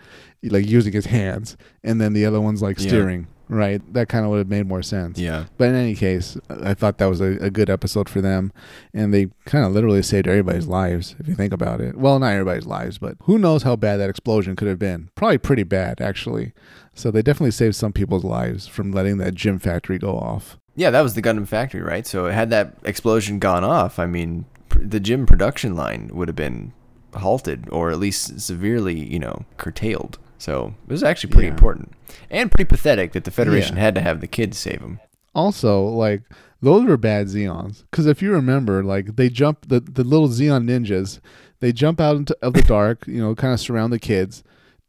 Like 0.42 0.66
using 0.66 0.92
his 0.92 1.06
hands, 1.06 1.56
and 1.82 2.00
then 2.00 2.12
the 2.12 2.24
other 2.24 2.40
one's 2.40 2.62
like 2.62 2.78
Yeah. 2.78 2.88
steering, 2.88 3.26
right? 3.48 3.82
That 3.92 4.08
kind 4.08 4.24
of 4.24 4.30
would 4.30 4.38
have 4.38 4.48
made 4.48 4.66
more 4.66 4.82
sense. 4.82 5.18
Yeah. 5.18 5.44
But 5.58 5.68
in 5.70 5.74
any 5.74 5.94
case, 5.94 6.38
I 6.48 6.72
thought 6.74 6.98
that 6.98 7.06
was 7.06 7.20
a, 7.20 7.36
a 7.40 7.50
good 7.50 7.68
episode 7.68 8.08
for 8.08 8.20
them. 8.22 8.52
And 8.94 9.12
they 9.12 9.28
kind 9.46 9.64
of 9.66 9.72
literally 9.72 10.02
saved 10.02 10.26
everybody's 10.28 10.66
lives, 10.66 11.14
if 11.18 11.28
you 11.28 11.34
think 11.34 11.52
about 11.52 11.80
it. 11.80 11.96
Well, 11.96 12.18
not 12.18 12.32
everybody's 12.32 12.66
lives, 12.66 12.96
but 12.98 13.16
who 13.22 13.38
knows 13.38 13.64
how 13.64 13.76
bad 13.76 13.96
that 13.98 14.08
explosion 14.10 14.54
could 14.56 14.68
have 14.68 14.78
been. 14.78 15.10
Probably 15.14 15.38
pretty 15.38 15.64
bad, 15.64 16.00
actually. 16.00 16.52
So 16.94 17.10
they 17.10 17.22
definitely 17.22 17.50
saved 17.52 17.74
some 17.76 17.92
people's 17.92 18.24
lives 18.24 18.66
from 18.66 18.92
letting 18.92 19.18
that 19.18 19.34
GM 19.34 19.60
factory 19.60 19.98
go 19.98 20.16
off. 20.16 20.58
Yeah, 20.76 20.90
that 20.90 21.02
was 21.02 21.14
the 21.14 21.22
Gundam 21.22 21.46
factory, 21.46 21.80
right? 21.82 22.06
So 22.06 22.26
had 22.26 22.50
that 22.50 22.76
explosion 22.84 23.38
gone 23.38 23.62
off, 23.64 23.98
I 23.98 24.06
mean, 24.06 24.44
the 24.80 25.00
GM 25.00 25.26
production 25.26 25.74
line 25.74 26.10
would 26.12 26.28
have 26.28 26.36
been 26.36 26.72
halted 27.14 27.68
or 27.70 27.90
at 27.90 27.98
least 27.98 28.40
severely, 28.40 28.98
you 28.98 29.18
know, 29.18 29.44
curtailed. 29.56 30.18
So 30.38 30.74
it 30.86 30.92
was 30.92 31.02
actually 31.02 31.32
pretty 31.32 31.46
Yeah. 31.46 31.52
important 31.54 31.92
and 32.30 32.50
pretty 32.50 32.68
pathetic 32.68 33.12
that 33.12 33.24
the 33.24 33.30
Federation 33.30 33.76
Yeah. 33.76 33.82
had 33.82 33.94
to 33.94 34.00
have 34.00 34.20
the 34.20 34.26
kids 34.26 34.58
save 34.58 34.80
him. 34.80 35.00
Also, 35.34 35.84
like 35.86 36.22
Those 36.62 36.86
were 36.86 36.96
bad 36.96 37.26
Zeons. 37.26 37.82
Because 37.90 38.06
if 38.06 38.22
you 38.22 38.32
remember, 38.32 38.82
like 38.82 39.16
they 39.16 39.28
jump 39.28 39.68
the 39.68 39.80
the 39.80 40.02
little 40.02 40.28
Zeon 40.28 40.64
ninjas, 40.64 41.20
they 41.60 41.72
jump 41.72 42.00
out 42.00 42.16
into, 42.16 42.34
of 42.40 42.54
the 42.54 42.62
dark, 42.62 43.06
you 43.06 43.18
know, 43.20 43.34
kind 43.34 43.52
of 43.52 43.60
surround 43.60 43.92
the 43.92 43.98
kids, 43.98 44.42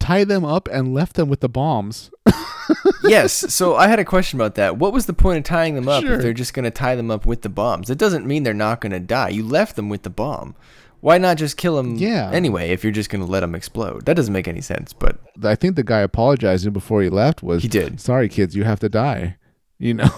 tie 0.05 0.23
them 0.23 0.45
up, 0.45 0.67
and 0.71 0.93
left 0.93 1.15
them 1.15 1.29
with 1.29 1.39
the 1.39 1.49
bombs. 1.49 2.11
yes. 3.03 3.53
So 3.53 3.75
I 3.75 3.87
had 3.87 3.99
a 3.99 4.05
question 4.05 4.39
about 4.39 4.55
that. 4.55 4.77
What 4.77 4.93
was 4.93 5.05
the 5.05 5.13
point 5.13 5.37
of 5.39 5.43
tying 5.43 5.75
them 5.75 5.87
up 5.87 6.03
Sure. 6.03 6.13
if 6.15 6.21
they're 6.21 6.33
just 6.33 6.53
going 6.53 6.63
to 6.63 6.71
tie 6.71 6.95
them 6.95 7.11
up 7.11 7.25
with 7.25 7.41
the 7.41 7.49
bombs? 7.49 7.89
It 7.89 7.97
doesn't 7.97 8.25
mean 8.25 8.43
they're 8.43 8.53
not 8.53 8.81
going 8.81 8.91
to 8.91 8.99
die. 8.99 9.29
You 9.29 9.43
left 9.45 9.75
them 9.75 9.89
with 9.89 10.03
the 10.03 10.09
bomb. 10.09 10.55
Why 11.01 11.17
not 11.19 11.37
just 11.37 11.57
kill 11.57 11.75
them 11.75 11.95
Yeah. 11.95 12.31
anyway 12.31 12.71
if 12.71 12.83
you're 12.83 12.91
just 12.93 13.09
going 13.11 13.23
to 13.23 13.29
let 13.31 13.41
them 13.41 13.53
explode? 13.53 14.05
That 14.05 14.15
doesn't 14.15 14.33
make 14.33 14.47
any 14.47 14.61
sense, 14.61 14.91
but 14.93 15.19
I 15.43 15.53
think 15.55 15.75
the 15.75 15.83
guy 15.83 15.99
apologizing 15.99 16.73
before 16.73 17.03
he 17.03 17.09
left 17.09 17.43
was 17.43 17.61
he 17.61 17.67
did. 17.67 18.01
sorry 18.01 18.27
kids, 18.27 18.55
you 18.55 18.63
have 18.63 18.79
to 18.79 18.89
die. 18.89 19.37
You 19.77 19.93
know, 19.95 20.09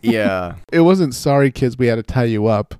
Yeah. 0.00 0.56
it 0.72 0.80
wasn't 0.80 1.14
sorry 1.14 1.50
kids, 1.52 1.78
we 1.78 1.86
had 1.86 1.96
to 1.96 2.02
tie 2.02 2.24
you 2.24 2.46
up 2.46 2.74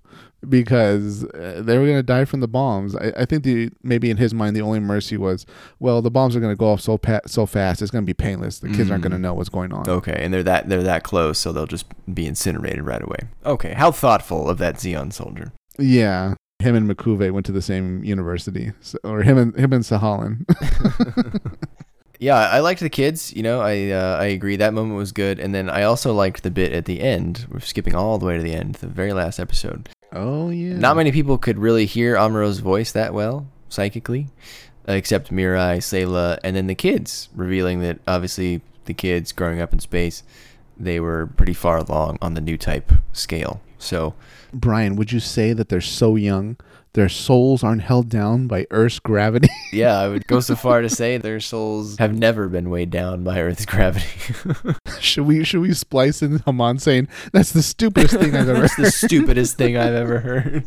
because 0.48 1.24
uh, 1.24 1.60
they 1.64 1.78
were 1.78 1.86
gonna 1.86 2.02
die 2.02 2.24
from 2.24 2.40
the 2.40 2.48
bombs. 2.48 2.94
I, 2.96 3.12
I 3.18 3.24
think 3.24 3.44
the 3.44 3.70
maybe 3.82 4.10
in 4.10 4.16
his 4.16 4.34
mind 4.34 4.56
the 4.56 4.62
only 4.62 4.80
mercy 4.80 5.16
was, 5.16 5.46
well, 5.78 6.02
the 6.02 6.10
bombs 6.10 6.34
are 6.36 6.40
gonna 6.40 6.56
go 6.56 6.68
off 6.72 6.80
so 6.80 6.98
pa- 6.98 7.20
so 7.26 7.46
fast, 7.46 7.82
it's 7.82 7.90
gonna 7.90 8.04
be 8.06 8.14
painless. 8.14 8.58
The 8.58 8.68
kids 8.68 8.90
aren't 8.90 9.02
Mm. 9.02 9.10
gonna 9.10 9.18
know 9.18 9.34
what's 9.34 9.48
going 9.48 9.72
on. 9.72 9.88
Okay, 9.88 10.16
and 10.18 10.32
they're 10.34 10.42
that 10.42 10.68
they're 10.68 10.82
that 10.82 11.02
close, 11.04 11.38
so 11.38 11.52
they'll 11.52 11.66
just 11.66 11.86
be 12.12 12.26
incinerated 12.26 12.84
right 12.84 13.02
away. 13.02 13.18
Okay, 13.46 13.72
how 13.74 13.90
thoughtful 13.90 14.48
of 14.50 14.58
that 14.58 14.76
Zeon 14.76 15.12
soldier. 15.12 15.52
Yeah, 15.78 16.34
him 16.58 16.74
and 16.74 16.88
M'Quve 16.90 17.32
went 17.32 17.46
to 17.46 17.52
the 17.52 17.62
same 17.62 18.04
university, 18.04 18.72
so, 18.80 18.98
or 19.04 19.22
him 19.22 19.38
and 19.38 19.56
him 19.58 19.72
and 19.72 19.84
Sahalan. 19.84 20.44
Yeah, 22.18 22.36
I 22.36 22.60
liked 22.60 22.78
the 22.78 22.88
kids. 22.88 23.32
You 23.34 23.42
know, 23.42 23.60
I 23.60 23.90
uh, 23.90 24.16
I 24.20 24.26
agree 24.26 24.54
that 24.54 24.72
moment 24.72 24.96
was 24.96 25.10
good, 25.10 25.40
and 25.40 25.52
then 25.52 25.68
I 25.68 25.82
also 25.82 26.14
liked 26.14 26.44
the 26.44 26.52
bit 26.52 26.72
at 26.72 26.84
the 26.84 27.00
end. 27.00 27.46
We're 27.50 27.58
skipping 27.58 27.96
all 27.96 28.16
the 28.18 28.26
way 28.26 28.36
to 28.36 28.42
the 28.44 28.52
end, 28.54 28.76
the 28.76 28.86
very 28.86 29.12
last 29.12 29.40
episode. 29.40 29.88
Oh 30.12 30.50
yeah, 30.50 30.74
Not 30.74 30.96
many 30.96 31.12
people 31.12 31.38
could 31.38 31.58
really 31.58 31.86
hear 31.86 32.16
Amuro's 32.16 32.58
voice 32.58 32.92
that 32.92 33.14
well 33.14 33.46
psychically, 33.68 34.28
except 34.86 35.32
Mirai, 35.32 35.78
Sayla, 35.78 36.38
and 36.44 36.54
then 36.54 36.66
the 36.66 36.74
kids, 36.74 37.28
revealing 37.34 37.80
that 37.80 37.98
obviously 38.06 38.60
the 38.84 38.94
kids 38.94 39.32
growing 39.32 39.60
up 39.60 39.72
in 39.72 39.78
space, 39.78 40.22
they 40.76 41.00
were 41.00 41.26
pretty 41.26 41.54
far 41.54 41.78
along 41.78 42.18
on 42.20 42.34
the 42.34 42.40
new 42.40 42.58
type 42.58 42.92
scale. 43.12 43.60
So 43.78 44.14
Brian, 44.52 44.96
would 44.96 45.12
you 45.12 45.20
say 45.20 45.52
that 45.52 45.68
they're 45.68 45.80
so 45.80 46.16
young, 46.16 46.56
their 46.94 47.08
souls 47.08 47.64
aren't 47.64 47.82
held 47.82 48.08
down 48.08 48.46
by 48.46 48.66
Earth's 48.70 48.98
gravity? 48.98 49.48
yeah, 49.72 49.98
I 49.98 50.08
would 50.08 50.26
go 50.26 50.40
so 50.40 50.54
far 50.56 50.82
to 50.82 50.88
say 50.90 51.16
their 51.16 51.40
souls 51.40 51.96
have 51.98 52.14
never 52.16 52.48
been 52.48 52.68
weighed 52.70 52.90
down 52.90 53.24
by 53.24 53.40
Earth's 53.40 53.64
gravity. 53.66 54.06
should 55.00 55.24
we 55.26 55.42
should 55.44 55.60
we 55.62 55.72
splice 55.74 56.22
in 56.22 56.40
Haman 56.40 56.78
saying 56.78 57.08
that's 57.32 57.52
the 57.52 57.62
stupidest 57.62 58.14
thing 58.16 58.34
I've 58.36 58.48
ever 58.48 58.60
That's 58.62 58.76
the 58.76 58.90
stupidest 58.90 59.56
thing 59.56 59.76
I've 59.76 59.94
ever 59.94 60.20
heard. 60.20 60.64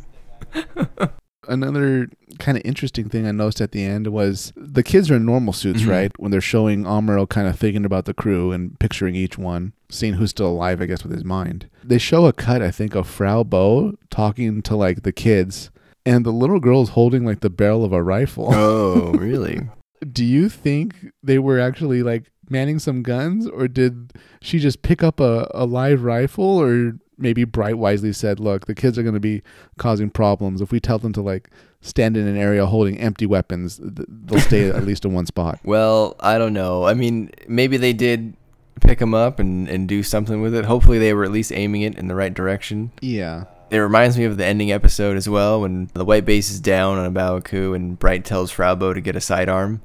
Another 1.47 2.07
kind 2.39 2.57
of 2.57 2.63
interesting 2.65 3.07
thing 3.07 3.27
I 3.27 3.31
noticed 3.31 3.61
at 3.61 3.71
the 3.71 3.83
end 3.83 4.07
was 4.07 4.51
the 4.55 4.81
kids 4.81 5.11
are 5.11 5.15
in 5.17 5.25
normal 5.27 5.53
suits, 5.53 5.83
Mhm. 5.83 5.89
right? 5.89 6.11
When 6.17 6.31
they're 6.31 6.41
showing 6.41 6.85
Amuro 6.85 7.29
kind 7.29 7.47
of 7.47 7.57
thinking 7.59 7.85
about 7.85 8.05
the 8.05 8.15
crew 8.15 8.51
and 8.51 8.77
picturing 8.79 9.13
each 9.15 9.37
one, 9.37 9.73
seeing 9.89 10.15
who's 10.15 10.31
still 10.31 10.47
alive, 10.47 10.81
I 10.81 10.87
guess, 10.87 11.03
with 11.03 11.11
his 11.13 11.23
mind. 11.23 11.67
They 11.83 11.99
show 11.99 12.25
a 12.25 12.33
cut, 12.33 12.63
I 12.63 12.71
think, 12.71 12.95
of 12.95 13.07
Frau 13.07 13.43
Bo 13.43 13.95
talking 14.09 14.63
to 14.63 14.75
like 14.75 15.03
the 15.03 15.11
kids, 15.11 15.69
and 16.05 16.25
the 16.25 16.31
little 16.31 16.59
girl's 16.59 16.89
holding 16.89 17.25
like 17.25 17.39
the 17.39 17.49
barrel 17.49 17.83
of 17.83 17.93
a 17.93 18.03
rifle. 18.03 18.49
Oh, 18.53 19.11
really? 19.13 19.61
Do 20.11 20.23
you 20.23 20.49
think 20.49 20.95
they 21.23 21.39
were 21.39 21.59
actually 21.59 22.03
like 22.03 22.31
manning 22.49 22.79
some 22.79 23.01
guns, 23.01 23.47
or 23.47 23.67
did 23.67 24.13
she 24.41 24.59
just 24.59 24.81
pick 24.81 25.01
up 25.03 25.19
a, 25.19 25.49
a 25.53 25.65
live 25.65 26.03
rifle, 26.03 26.45
or 26.45 26.97
maybe 27.17 27.43
Bright 27.43 27.77
wisely 27.77 28.13
said, 28.13 28.39
"Look, 28.39 28.67
the 28.67 28.75
kids 28.75 28.97
are 28.97 29.03
going 29.03 29.15
to 29.15 29.19
be 29.19 29.41
causing 29.77 30.09
problems. 30.09 30.61
If 30.61 30.71
we 30.71 30.79
tell 30.79 30.99
them 30.99 31.13
to 31.13 31.21
like 31.21 31.49
stand 31.81 32.17
in 32.17 32.27
an 32.27 32.37
area 32.37 32.65
holding 32.65 32.99
empty 32.99 33.25
weapons, 33.25 33.77
th- 33.77 34.07
they'll 34.07 34.39
stay 34.39 34.69
at 34.69 34.85
least 34.85 35.05
in 35.05 35.13
one 35.13 35.25
spot." 35.25 35.59
Well, 35.65 36.15
I 36.19 36.37
don't 36.37 36.53
know. 36.53 36.85
I 36.85 36.93
mean, 36.93 37.31
maybe 37.47 37.77
they 37.77 37.93
did 37.93 38.35
pick 38.81 38.99
them 38.99 39.13
up 39.13 39.39
and, 39.39 39.67
and 39.67 39.87
do 39.87 40.03
something 40.03 40.41
with 40.41 40.53
it. 40.53 40.65
Hopefully, 40.65 40.99
they 40.99 41.13
were 41.13 41.23
at 41.23 41.31
least 41.31 41.51
aiming 41.51 41.81
it 41.81 41.97
in 41.97 42.07
the 42.07 42.15
right 42.15 42.33
direction. 42.33 42.91
Yeah, 43.01 43.45
It 43.71 43.77
reminds 43.77 44.17
me 44.17 44.25
of 44.25 44.37
the 44.37 44.45
ending 44.45 44.71
episode 44.71 45.17
as 45.17 45.27
well 45.27 45.61
when 45.61 45.89
the 45.93 46.05
white 46.05 46.23
base 46.25 46.51
is 46.51 46.59
down 46.59 46.97
on 46.97 47.05
a 47.05 47.11
Abawaku 47.11 47.75
and 47.75 47.97
Bright 47.97 48.23
tells 48.23 48.51
Frau 48.51 48.75
Bo 48.75 48.93
to 48.93 49.01
get 49.01 49.15
a 49.15 49.21
sidearm. 49.21 49.81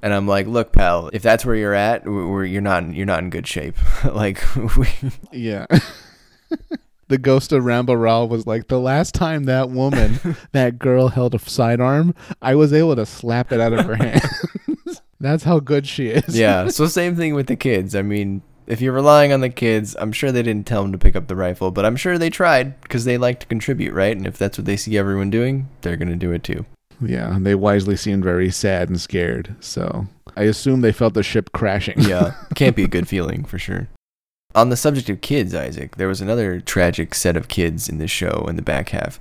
And 0.00 0.14
I'm 0.14 0.26
like, 0.26 0.46
look, 0.46 0.72
pal, 0.72 1.10
if 1.12 1.22
that's 1.22 1.44
where 1.44 1.54
you're 1.56 1.74
at, 1.74 2.04
we- 2.06 2.12
we're, 2.12 2.44
you're 2.44 2.62
not 2.62 2.94
you're 2.94 3.04
not 3.06 3.18
in 3.22 3.30
good 3.30 3.46
shape. 3.46 3.76
like, 4.04 4.42
we, 4.76 4.86
yeah. 5.32 5.66
the 7.08 7.18
ghost 7.18 7.52
of 7.52 7.64
Ramba 7.64 8.00
Ral 8.00 8.28
was 8.28 8.46
like, 8.46 8.68
the 8.68 8.78
last 8.80 9.14
time 9.14 9.44
that 9.44 9.70
woman, 9.70 10.20
that 10.52 10.78
girl 10.78 11.08
held 11.08 11.34
a 11.34 11.38
sidearm, 11.38 12.14
I 12.40 12.54
was 12.54 12.72
able 12.72 12.96
to 12.96 13.06
slap 13.06 13.52
it 13.52 13.60
out 13.60 13.72
of 13.72 13.84
her 13.86 13.96
hand. 13.96 14.22
That's 15.20 15.42
how 15.42 15.58
good 15.58 15.86
she 15.86 16.08
is. 16.08 16.38
yeah. 16.38 16.68
So 16.68 16.86
same 16.86 17.16
thing 17.16 17.34
with 17.34 17.48
the 17.48 17.56
kids. 17.56 17.96
I 17.96 18.02
mean, 18.02 18.40
if 18.68 18.82
you're 18.82 18.92
relying 18.92 19.32
on 19.32 19.40
the 19.40 19.48
kids, 19.48 19.96
I'm 19.98 20.12
sure 20.12 20.30
they 20.30 20.42
didn't 20.42 20.66
tell 20.66 20.82
them 20.82 20.92
to 20.92 20.98
pick 20.98 21.16
up 21.16 21.26
the 21.26 21.34
rifle, 21.34 21.70
but 21.70 21.86
I'm 21.86 21.96
sure 21.96 22.18
they 22.18 22.28
tried 22.28 22.78
because 22.82 23.06
they 23.06 23.16
like 23.16 23.40
to 23.40 23.46
contribute, 23.46 23.94
right? 23.94 24.16
And 24.16 24.26
if 24.26 24.36
that's 24.36 24.58
what 24.58 24.66
they 24.66 24.76
see 24.76 24.98
everyone 24.98 25.30
doing, 25.30 25.68
they're 25.80 25.96
gonna 25.96 26.16
do 26.16 26.32
it 26.32 26.44
too. 26.44 26.66
Yeah, 27.00 27.38
they 27.40 27.54
wisely 27.54 27.96
seemed 27.96 28.24
very 28.24 28.50
sad 28.50 28.90
and 28.90 29.00
scared. 29.00 29.56
So 29.60 30.06
I 30.36 30.42
assume 30.42 30.82
they 30.82 30.92
felt 30.92 31.14
the 31.14 31.22
ship 31.22 31.50
crashing. 31.52 32.00
Yeah, 32.00 32.34
can't 32.54 32.76
be 32.76 32.84
a 32.84 32.88
good 32.88 33.08
feeling 33.08 33.44
for 33.44 33.58
sure. 33.58 33.88
On 34.54 34.68
the 34.68 34.76
subject 34.76 35.08
of 35.08 35.22
kids, 35.22 35.54
Isaac, 35.54 35.96
there 35.96 36.08
was 36.08 36.20
another 36.20 36.60
tragic 36.60 37.14
set 37.14 37.36
of 37.36 37.48
kids 37.48 37.88
in 37.88 37.98
the 37.98 38.08
show 38.08 38.46
in 38.48 38.56
the 38.56 38.62
back 38.62 38.90
half, 38.90 39.18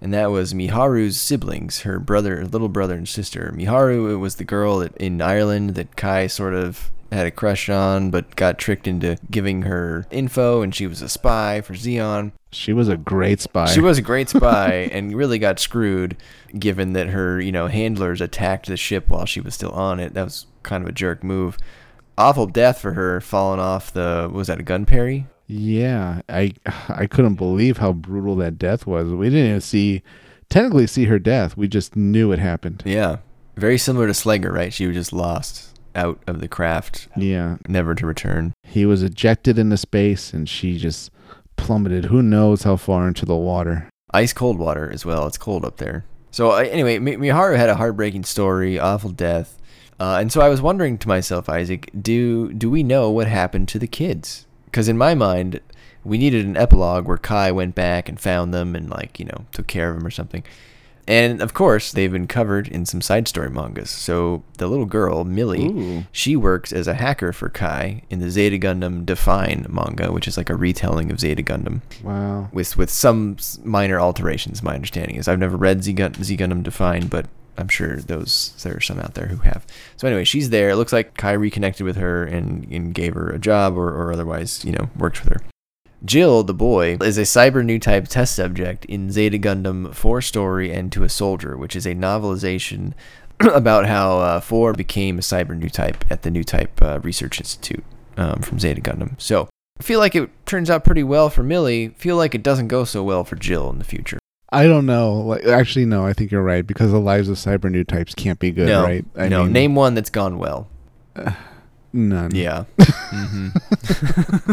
and 0.00 0.12
that 0.12 0.30
was 0.30 0.52
Miharu's 0.52 1.18
siblings, 1.18 1.80
her 1.80 1.98
brother, 1.98 2.44
little 2.44 2.68
brother 2.68 2.96
and 2.96 3.08
sister. 3.08 3.52
Miharu 3.56 4.10
it 4.10 4.16
was 4.16 4.36
the 4.36 4.44
girl 4.44 4.78
that, 4.78 4.94
in 4.98 5.22
Ireland 5.22 5.70
that 5.70 5.96
Kai 5.96 6.26
sort 6.26 6.54
of 6.54 6.90
had 7.12 7.26
a 7.26 7.30
crush 7.30 7.68
on, 7.68 8.10
but 8.10 8.36
got 8.36 8.58
tricked 8.58 8.86
into 8.86 9.18
giving 9.30 9.62
her 9.62 10.06
info, 10.10 10.62
and 10.62 10.74
she 10.74 10.86
was 10.86 11.02
a 11.02 11.08
spy 11.08 11.60
for 11.60 11.74
Zeon. 11.74 12.32
She 12.52 12.72
was 12.72 12.88
a 12.88 12.96
great 12.96 13.40
spy. 13.40 13.66
She 13.66 13.80
was 13.80 13.98
a 13.98 14.02
great 14.10 14.28
spy 14.28 14.88
and 14.92 15.14
really 15.14 15.38
got 15.38 15.58
screwed, 15.58 16.16
given 16.58 16.92
that 16.92 17.08
her, 17.08 17.40
you 17.40 17.52
know, 17.52 17.66
handlers 17.66 18.20
attacked 18.20 18.66
the 18.66 18.76
ship 18.76 19.08
while 19.08 19.26
she 19.26 19.40
was 19.40 19.54
still 19.54 19.72
on 19.72 20.00
it. 20.00 20.14
That 20.14 20.24
was 20.24 20.46
kind 20.62 20.82
of 20.82 20.88
a 20.88 20.92
jerk 20.92 21.24
move. 21.24 21.58
Awful 22.16 22.46
death 22.46 22.80
for 22.80 22.92
her, 22.92 23.20
falling 23.20 23.60
off 23.60 23.92
the 23.92 24.30
was 24.32 24.48
that 24.48 24.60
a 24.60 24.64
Gunperry? 24.64 25.26
Yeah, 25.46 26.20
I 26.28 26.52
I 26.88 27.06
couldn't 27.06 27.34
believe 27.34 27.78
how 27.78 27.92
brutal 27.92 28.36
that 28.36 28.58
death 28.58 28.86
was. 28.86 29.12
We 29.12 29.30
didn't 29.30 29.48
even 29.48 29.60
see 29.60 30.02
technically 30.48 30.86
see 30.86 31.06
her 31.06 31.18
death. 31.18 31.56
We 31.56 31.66
just 31.66 31.96
knew 31.96 32.30
it 32.30 32.38
happened. 32.38 32.82
Yeah, 32.84 33.18
very 33.56 33.78
similar 33.78 34.06
to 34.06 34.12
Sleggar, 34.12 34.52
right? 34.52 34.72
She 34.72 34.86
was 34.86 34.94
just 34.94 35.12
lost 35.12 35.69
out 35.94 36.20
of 36.26 36.40
the 36.40 36.48
craft, 36.48 37.08
Yeah, 37.16 37.56
never 37.68 37.94
to 37.94 38.06
return. 38.06 38.52
he 38.64 38.86
was 38.86 39.02
ejected 39.02 39.58
into 39.58 39.76
space 39.76 40.32
and 40.32 40.48
she 40.48 40.78
just 40.78 41.10
plummeted 41.56 42.06
who 42.06 42.22
knows 42.22 42.62
how 42.62 42.76
far 42.76 43.08
into 43.08 43.26
the 43.26 43.36
water. 43.36 43.88
Ice 44.12 44.32
cold 44.32 44.58
water 44.58 44.90
as 44.92 45.04
well. 45.04 45.26
It's 45.26 45.38
cold 45.38 45.64
up 45.64 45.76
there. 45.76 46.04
So 46.30 46.52
uh, 46.52 46.56
anyway, 46.58 46.98
Mi- 46.98 47.16
Miharu 47.16 47.56
had 47.56 47.68
a 47.68 47.74
heartbreaking 47.76 48.24
story, 48.24 48.78
awful 48.78 49.10
death, 49.10 49.58
uh, 49.98 50.18
and 50.20 50.32
so 50.32 50.40
I 50.40 50.48
was 50.48 50.62
wondering 50.62 50.96
to 50.98 51.08
myself, 51.08 51.48
Isaac, 51.48 51.90
do 52.00 52.52
do 52.52 52.70
we 52.70 52.82
know 52.82 53.10
what 53.10 53.26
happened 53.26 53.68
to 53.68 53.78
the 53.78 53.86
kids? 53.86 54.46
Because 54.64 54.88
in 54.88 54.96
my 54.96 55.14
mind, 55.14 55.60
we 56.04 56.16
needed 56.18 56.46
an 56.46 56.56
epilogue 56.56 57.06
where 57.06 57.18
Kai 57.18 57.50
went 57.52 57.74
back 57.74 58.08
and 58.08 58.18
found 58.18 58.54
them 58.54 58.74
and 58.74 58.88
like 58.88 59.18
you 59.18 59.26
know 59.26 59.44
took 59.52 59.66
care 59.66 59.90
of 59.90 59.96
them 59.98 60.06
or 60.06 60.10
something. 60.10 60.42
And 61.08 61.40
of 61.42 61.54
course, 61.54 61.90
they've 61.92 62.12
been 62.12 62.26
covered 62.26 62.68
in 62.68 62.86
some 62.86 63.00
side 63.00 63.26
story 63.26 63.50
mangas. 63.50 63.90
So 63.90 64.42
the 64.58 64.68
little 64.68 64.84
girl, 64.86 65.24
Millie, 65.24 65.66
Ooh. 65.66 66.04
she 66.12 66.36
works 66.36 66.72
as 66.72 66.86
a 66.86 66.94
hacker 66.94 67.32
for 67.32 67.48
Kai 67.48 68.02
in 68.10 68.20
the 68.20 68.30
Zeta 68.30 68.58
Gundam 68.58 69.04
Define 69.04 69.66
manga, 69.68 70.12
which 70.12 70.28
is 70.28 70.36
like 70.36 70.50
a 70.50 70.54
retelling 70.54 71.10
of 71.10 71.18
Zeta 71.20 71.42
Gundam 71.42 71.80
Wow. 72.02 72.48
with 72.52 72.76
with 72.76 72.90
some 72.90 73.36
minor 73.64 73.98
alterations. 74.00 74.62
My 74.62 74.74
understanding 74.74 75.16
is 75.16 75.26
I've 75.28 75.38
never 75.38 75.56
read 75.56 75.82
Z, 75.84 75.92
Gun- 75.94 76.14
Z 76.22 76.36
Gundam 76.36 76.62
Define, 76.62 77.08
but 77.08 77.26
I'm 77.58 77.68
sure 77.68 77.96
those 77.96 78.54
there 78.62 78.76
are 78.76 78.80
some 78.80 79.00
out 79.00 79.14
there 79.14 79.26
who 79.26 79.36
have. 79.38 79.66
So 79.96 80.06
anyway, 80.06 80.24
she's 80.24 80.50
there. 80.50 80.70
It 80.70 80.76
looks 80.76 80.92
like 80.92 81.16
Kai 81.16 81.32
reconnected 81.32 81.84
with 81.84 81.96
her 81.96 82.24
and, 82.24 82.64
and 82.70 82.94
gave 82.94 83.14
her 83.14 83.28
a 83.30 83.38
job 83.38 83.76
or, 83.76 83.88
or 83.90 84.12
otherwise, 84.12 84.64
you 84.64 84.72
know, 84.72 84.88
worked 84.96 85.22
with 85.24 85.32
her. 85.34 85.40
Jill, 86.04 86.42
the 86.42 86.54
boy, 86.54 86.96
is 87.02 87.18
a 87.18 87.22
cyber 87.22 87.64
new 87.64 87.78
type 87.78 88.08
test 88.08 88.34
subject 88.34 88.84
in 88.86 89.10
Zeta 89.10 89.38
Gundam 89.38 89.94
4 89.94 90.22
Story 90.22 90.72
and 90.72 90.90
To 90.92 91.04
a 91.04 91.08
Soldier, 91.08 91.56
which 91.56 91.76
is 91.76 91.86
a 91.86 91.94
novelization 91.94 92.94
about 93.40 93.86
how 93.86 94.18
uh, 94.18 94.40
4 94.40 94.72
became 94.72 95.18
a 95.18 95.22
cyber 95.22 95.56
new 95.56 95.68
type 95.68 96.04
at 96.10 96.22
the 96.22 96.30
New 96.30 96.44
Type 96.44 96.80
uh, 96.80 97.00
Research 97.00 97.38
Institute 97.38 97.84
um, 98.16 98.40
from 98.40 98.58
Zeta 98.58 98.80
Gundam. 98.80 99.20
So 99.20 99.48
I 99.78 99.82
feel 99.82 99.98
like 99.98 100.14
it 100.14 100.30
turns 100.46 100.70
out 100.70 100.84
pretty 100.84 101.02
well 101.02 101.28
for 101.28 101.42
Millie. 101.42 101.88
Feel 101.96 102.16
like 102.16 102.34
it 102.34 102.42
doesn't 102.42 102.68
go 102.68 102.84
so 102.84 103.02
well 103.02 103.24
for 103.24 103.36
Jill 103.36 103.70
in 103.70 103.78
the 103.78 103.84
future. 103.84 104.18
I 104.52 104.64
don't 104.64 104.86
know. 104.86 105.20
Like 105.20 105.44
actually 105.44 105.84
no, 105.84 106.04
I 106.04 106.12
think 106.12 106.30
you're 106.30 106.42
right 106.42 106.66
because 106.66 106.90
the 106.90 106.98
lives 106.98 107.28
of 107.28 107.36
cyber 107.36 107.70
new 107.70 107.84
types 107.84 108.14
can't 108.14 108.38
be 108.38 108.50
good, 108.50 108.66
no, 108.66 108.82
right? 108.82 109.04
I 109.14 109.28
no. 109.28 109.44
mean, 109.44 109.52
name 109.52 109.74
one 109.74 109.94
that's 109.94 110.10
gone 110.10 110.38
well. 110.38 110.68
none. 111.92 112.34
Yeah. 112.34 112.64
hmm 112.78 113.48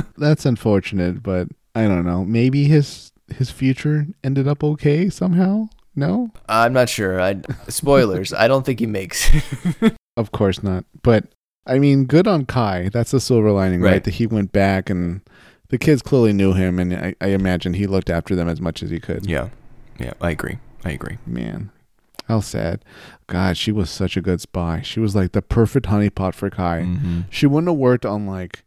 That's 0.18 0.46
unfortunate, 0.46 1.22
but 1.24 1.48
I 1.76 1.84
don't 1.84 2.06
know. 2.06 2.26
Maybe 2.26 2.66
his 2.66 3.12
his 3.36 3.52
future 3.52 4.08
ended 4.24 4.48
up 4.48 4.64
okay 4.64 5.10
somehow. 5.10 5.68
No, 5.96 6.32
I'm 6.48 6.74
not 6.74 6.90
sure. 6.90 7.20
I 7.20 7.42
spoilers. 7.70 8.32
I 8.34 8.48
don't 8.48 8.66
think 8.66 8.80
he 8.80 8.86
makes. 8.86 9.32
of 10.18 10.32
course 10.32 10.62
not. 10.62 10.86
But 11.02 11.26
I 11.66 11.80
mean, 11.80 12.06
good 12.06 12.28
on 12.28 12.46
Kai. 12.46 12.90
That's 12.90 13.12
the 13.12 13.20
silver 13.20 13.52
lining, 13.52 13.82
right? 13.82 13.94
Right. 13.94 14.04
That 14.04 14.14
he 14.16 14.28
went 14.28 14.52
back 14.52 14.90
and 14.90 15.22
the 15.70 15.78
kids 15.78 16.02
clearly 16.02 16.34
knew 16.34 16.54
him, 16.54 16.80
and 16.80 16.94
I, 16.94 17.16
I 17.20 17.28
imagine 17.30 17.74
he 17.74 17.88
looked 17.88 18.10
after 18.10 18.36
them 18.36 18.48
as 18.48 18.62
much 18.62 18.82
as 18.84 18.90
he 18.90 19.00
could. 19.00 19.26
yeah, 19.26 19.50
yeah. 20.00 20.14
I 20.22 20.30
agree. 20.32 20.60
I 20.86 20.92
agree. 20.92 21.18
Man, 21.26 21.72
how 22.28 22.40
sad. 22.40 22.86
God, 23.28 23.58
she 23.58 23.72
was 23.72 23.90
such 23.90 24.16
a 24.18 24.22
good 24.22 24.40
spy. 24.42 24.82
She 24.82 25.00
was 25.00 25.16
like 25.16 25.34
the 25.34 25.42
perfect 25.42 25.86
honeypot 25.88 26.34
for 26.34 26.50
Kai. 26.50 26.82
Mm-hmm. 26.86 27.22
She 27.30 27.46
wouldn't 27.46 27.70
have 27.70 27.78
worked 27.78 28.06
on 28.06 28.26
like 28.26 28.64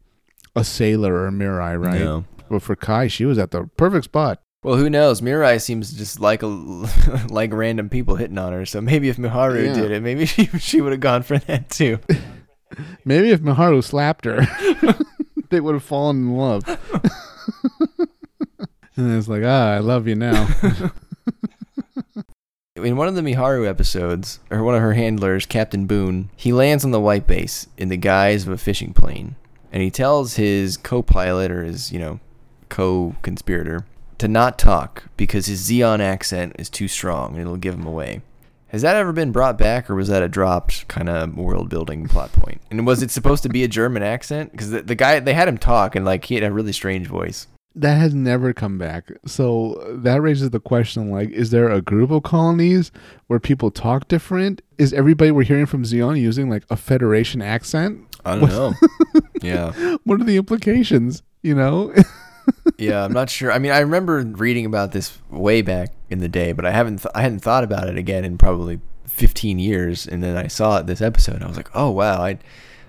a 0.55 0.61
Sayla 0.61 1.09
or 1.09 1.27
a 1.27 1.31
Mirai, 1.31 1.83
right? 1.83 2.01
No. 2.01 2.25
But 2.51 2.63
for 2.63 2.77
Kai, 2.77 3.07
she 3.09 3.25
was 3.25 3.39
at 3.39 3.53
the 3.53 3.65
perfect 3.77 4.05
spot. 4.05 4.43
Well, 4.63 4.77
who 4.77 4.91
knows? 4.91 5.23
Mirai 5.23 5.59
seems 5.63 5.93
just 5.95 6.21
like 6.21 6.43
a 6.43 6.47
like 7.31 7.53
random 7.55 7.89
people 7.89 8.17
hitting 8.17 8.37
on 8.37 8.53
her. 8.53 8.67
So 8.67 8.83
maybe 8.83 9.09
if 9.09 9.17
Miharu 9.17 9.65
Yeah. 9.67 9.73
did 9.75 9.91
it, 9.93 10.03
maybe 10.03 10.27
she 10.27 10.47
she 10.59 10.81
would 10.83 10.93
have 10.93 11.01
gone 11.01 11.23
for 11.23 11.39
that 11.39 11.71
too. 11.71 11.99
Maybe 13.05 13.31
if 13.31 13.41
Miharu 13.41 13.83
slapped 13.83 14.25
her, 14.27 14.47
they 15.51 15.59
would 15.59 15.75
have 15.75 15.83
fallen 15.83 16.19
in 16.19 16.37
love. 16.37 16.63
and 18.97 19.17
it's 19.19 19.27
like, 19.27 19.43
ah, 19.45 19.73
I 19.73 19.79
love 19.79 20.07
you 20.07 20.15
now. 20.15 20.47
In 22.85 22.97
one 22.97 23.09
of 23.09 23.15
the 23.15 23.23
Miharu 23.23 23.69
episodes, 23.69 24.41
or 24.51 24.63
one 24.63 24.75
of 24.75 24.81
her 24.81 24.95
handlers, 24.95 25.47
Captain 25.47 25.87
Boone, 25.87 26.31
he 26.37 26.53
lands 26.53 26.85
on 26.85 26.91
the 26.91 27.01
white 27.01 27.27
base 27.27 27.67
in 27.77 27.89
the 27.89 27.97
guise 27.97 28.47
of 28.47 28.53
a 28.53 28.59
fishing 28.59 28.93
plane, 28.93 29.37
and 29.73 29.83
he 29.83 29.91
tells 29.91 30.37
his 30.37 30.77
co-pilot 30.77 31.51
or 31.51 31.65
his 31.65 31.93
you 31.93 31.99
know 31.99 32.21
co-conspirator 32.69 33.85
to 34.19 34.29
not 34.29 34.59
talk 34.59 35.05
because 35.17 35.47
his 35.47 35.69
Zeon 35.69 36.01
accent 36.01 36.55
is 36.59 36.69
too 36.71 36.89
strong 36.89 37.33
and 37.33 37.41
it'll 37.41 37.57
give 37.57 37.75
him 37.75 37.87
away. 37.87 38.21
Has 38.69 38.83
that 38.83 38.95
ever 38.95 39.13
been 39.13 39.33
brought 39.33 39.59
back, 39.59 39.91
or 39.91 39.97
was 39.97 40.09
that 40.09 40.23
a 40.23 40.29
dropped 40.29 40.87
kind 40.87 41.09
of 41.09 41.37
world-building 41.37 42.07
plot 42.07 42.33
point? 42.33 42.61
And 42.71 42.87
was 42.87 43.03
it 43.03 43.11
supposed 43.11 43.43
to 43.43 43.49
be 43.49 43.65
a 43.65 43.69
German 43.69 44.05
accent? 44.05 44.53
Because 44.53 44.71
the, 44.71 44.83
the 44.83 44.95
guy 44.95 45.19
they 45.19 45.35
had 45.35 45.49
him 45.49 45.59
talk, 45.59 45.97
and 45.97 46.05
like 46.05 46.27
he 46.27 46.37
had 46.37 46.45
a 46.45 46.53
really 46.53 46.73
strange 46.73 47.09
voice. 47.09 47.49
That 47.75 47.99
has 47.99 48.15
never 48.15 48.53
come 48.53 48.79
back. 48.79 49.13
So 49.27 49.81
that 50.03 50.21
raises 50.21 50.51
the 50.51 50.61
question 50.61 51.11
like, 51.11 51.31
is 51.31 51.51
there 51.51 51.71
a 51.71 51.81
group 51.81 52.11
of 52.11 52.25
colonies 52.25 52.91
where 53.29 53.39
people 53.39 53.71
talk 53.71 54.09
different? 54.09 54.61
Is 54.77 54.93
everybody 54.93 55.31
we're 55.31 55.45
hearing 55.45 55.67
from 55.67 55.85
Zeon 55.85 56.21
using 56.21 56.51
like 56.51 56.65
a 56.69 56.77
Federation 56.77 57.41
accent? 57.41 58.07
I 58.25 58.37
don't 58.37 58.49
know. 58.49 58.75
yeah. 59.43 59.97
What 60.05 60.21
are 60.21 60.25
the 60.25 60.37
implications? 60.37 61.23
You 61.43 61.55
know? 61.55 61.95
yeah, 62.79 63.05
I'm 63.05 63.13
not 63.13 63.31
sure. 63.31 63.53
I 63.53 63.59
mean, 63.59 63.73
I 63.73 63.79
remember 63.79 64.21
reading 64.21 64.67
about 64.67 64.93
this 64.93 65.17
way 65.31 65.63
back 65.63 65.93
in 66.11 66.19
the 66.19 66.29
day, 66.29 66.53
but 66.53 66.67
I 66.67 66.73
haven't 66.73 66.99
th- 66.99 67.13
I 67.15 67.23
hadn't 67.23 67.41
thought 67.41 67.65
about 67.65 67.89
it 67.89 67.97
again 67.97 68.25
in 68.25 68.37
probably 68.37 68.81
15 69.07 69.59
years. 69.59 70.07
And 70.07 70.23
then 70.23 70.37
I 70.37 70.49
saw 70.49 70.79
it 70.79 70.87
this 70.87 71.01
episode. 71.01 71.37
And 71.37 71.45
I 71.45 71.49
was 71.49 71.57
like, 71.57 71.71
oh 71.75 71.91
wow, 71.91 72.23
I 72.23 72.39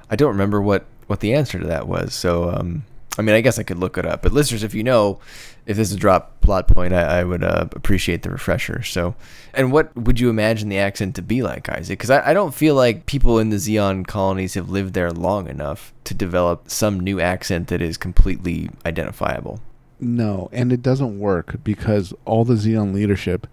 I 0.10 0.16
don't 0.16 0.32
remember 0.32 0.62
what 0.62 0.86
what 1.08 1.20
the 1.20 1.34
answer 1.34 1.60
to 1.60 1.68
that 1.68 1.88
was. 1.88 2.14
So 2.14 2.50
um, 2.50 2.84
I 3.18 3.24
mean, 3.24 3.36
I 3.36 3.42
guess 3.42 3.60
I 3.60 3.64
could 3.64 3.78
look 3.78 3.98
it 3.98 4.06
up. 4.06 4.22
But 4.22 4.32
listeners, 4.32 4.64
if 4.64 4.74
you 4.74 4.84
know 4.84 5.20
if 5.66 5.78
this 5.78 5.90
is 5.90 5.98
a 5.98 6.00
drop 6.00 6.40
plot 6.42 6.68
point, 6.68 6.94
I, 6.94 7.20
I 7.20 7.24
would 7.24 7.44
uh, 7.44 7.68
appreciate 7.74 8.24
the 8.24 8.30
refresher. 8.30 8.84
So, 8.84 9.16
and 9.54 9.72
what 9.72 9.96
would 9.98 10.20
you 10.20 10.30
imagine 10.30 10.70
the 10.70 10.78
accent 10.78 11.16
to 11.16 11.22
be 11.22 11.44
like, 11.44 11.68
Isaac? 11.70 12.00
Because 12.00 12.10
I, 12.10 12.30
I 12.30 12.34
don't 12.34 12.54
feel 12.54 12.76
like 12.76 13.06
people 13.06 13.38
in 13.38 13.50
the 13.50 13.58
Zeon 13.58 14.08
colonies 14.08 14.54
have 14.54 14.70
lived 14.70 14.94
there 14.94 15.12
long 15.12 15.50
enough 15.50 15.94
to 16.06 16.14
develop 16.14 16.70
some 16.70 17.00
new 17.00 17.20
accent 17.20 17.68
that 17.68 17.82
is 17.82 17.98
completely 17.98 18.70
identifiable. 18.86 19.60
No, 20.00 20.50
and 20.52 20.72
it 20.74 20.82
doesn't 20.82 21.20
work 21.20 21.64
because 21.64 22.14
all 22.26 22.44
the 22.44 22.56
Zeon 22.56 22.94
leadership, 22.94 23.46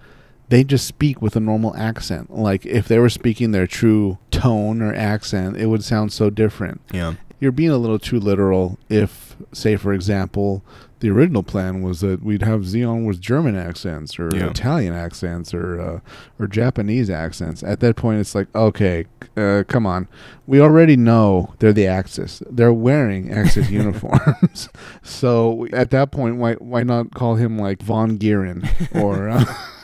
they 0.49 0.65
just 0.65 0.87
speak 0.87 1.21
with 1.21 1.37
a 1.37 1.41
normal 1.41 1.77
accent. 1.77 2.35
Like 2.35 2.65
if 2.65 2.89
they 2.89 2.99
were 2.99 3.11
speaking 3.11 3.51
their 3.51 3.67
true 3.67 4.19
tone 4.31 4.81
or 4.81 4.95
accent, 4.95 5.59
it 5.59 5.67
would 5.67 5.85
sound 5.85 6.13
so 6.13 6.31
different. 6.31 6.81
Yeah. 6.91 7.15
You're 7.41 7.53
being 7.53 7.71
a 7.71 7.79
little 7.79 7.99
too 7.99 8.19
literal 8.19 8.79
if, 8.89 9.37
say, 9.53 9.77
for 9.77 9.93
example, 9.93 10.63
the 11.01 11.11
original 11.11 11.45
plan 11.45 11.83
was 11.83 12.01
that 12.01 12.25
we'd 12.25 12.43
have 12.43 12.63
Zeon 12.63 13.07
with 13.07 13.21
German 13.21 13.55
accents 13.55 14.19
or 14.19 14.31
Yeah. 14.35 14.49
Italian 14.51 14.93
accents 14.95 15.55
or 15.55 15.81
uh, 15.81 16.01
or 16.41 16.49
Japanese 16.49 17.09
accents. 17.09 17.63
At 17.63 17.79
that 17.81 17.95
point, 17.95 18.19
it's 18.19 18.35
like, 18.35 18.49
okay, 18.53 19.07
uh, 19.37 19.63
come 19.69 19.87
on. 19.87 20.09
We 20.49 20.61
already 20.61 20.97
know 20.97 21.55
they're 21.61 21.73
the 21.73 21.87
Axis. 21.87 22.43
They're 22.51 22.73
wearing 22.73 23.31
Axis 23.33 23.71
uniforms. 23.83 24.69
So 25.05 25.67
at 25.73 25.91
that 25.91 26.11
point, 26.11 26.37
why 26.37 26.55
why 26.55 26.83
not 26.83 27.15
call 27.15 27.37
him 27.37 27.57
like 27.59 27.81
Von 27.83 28.19
Gihren 28.19 28.69
or 28.95 29.29
uh, 29.29 29.45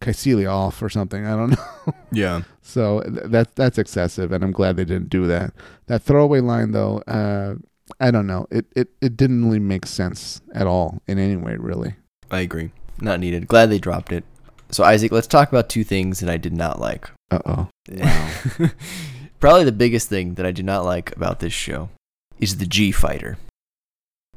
Kaisiliov 0.00 0.80
or 0.82 0.88
something? 0.88 1.26
I 1.26 1.36
don't 1.36 1.50
know. 1.86 1.94
Yeah. 2.12 2.42
So 2.62 3.00
th- 3.02 3.24
that 3.26 3.54
that's 3.56 3.78
excessive, 3.78 4.32
and 4.32 4.42
I'm 4.44 4.52
glad 4.52 4.76
they 4.76 4.84
didn't 4.84 5.10
do 5.10 5.26
that. 5.26 5.52
That 5.86 6.02
throwaway 6.02 6.40
line, 6.40 6.72
though, 6.72 6.98
uh, 7.06 7.54
I 7.98 8.10
don't 8.10 8.26
know. 8.26 8.46
It, 8.50 8.66
it 8.76 8.88
it 9.00 9.16
didn't 9.16 9.44
really 9.44 9.58
make 9.58 9.86
sense 9.86 10.40
at 10.54 10.66
all 10.66 11.02
in 11.06 11.18
any 11.18 11.36
way, 11.36 11.56
really. 11.56 11.94
I 12.30 12.40
agree. 12.40 12.70
Not 13.00 13.18
needed. 13.20 13.48
Glad 13.48 13.70
they 13.70 13.78
dropped 13.78 14.12
it. 14.12 14.24
So 14.70 14.84
Isaac, 14.84 15.10
let's 15.10 15.26
talk 15.26 15.48
about 15.48 15.68
two 15.68 15.82
things 15.82 16.20
that 16.20 16.30
I 16.30 16.36
did 16.36 16.52
not 16.52 16.78
like. 16.80 17.10
Uh 17.30 17.40
oh. 17.44 17.68
Wow. 17.90 18.30
Probably 19.40 19.64
the 19.64 19.72
biggest 19.72 20.08
thing 20.08 20.34
that 20.34 20.46
I 20.46 20.52
did 20.52 20.64
not 20.64 20.84
like 20.84 21.14
about 21.16 21.40
this 21.40 21.52
show 21.52 21.88
is 22.38 22.58
the 22.58 22.66
G 22.66 22.92
fighter. 22.92 23.38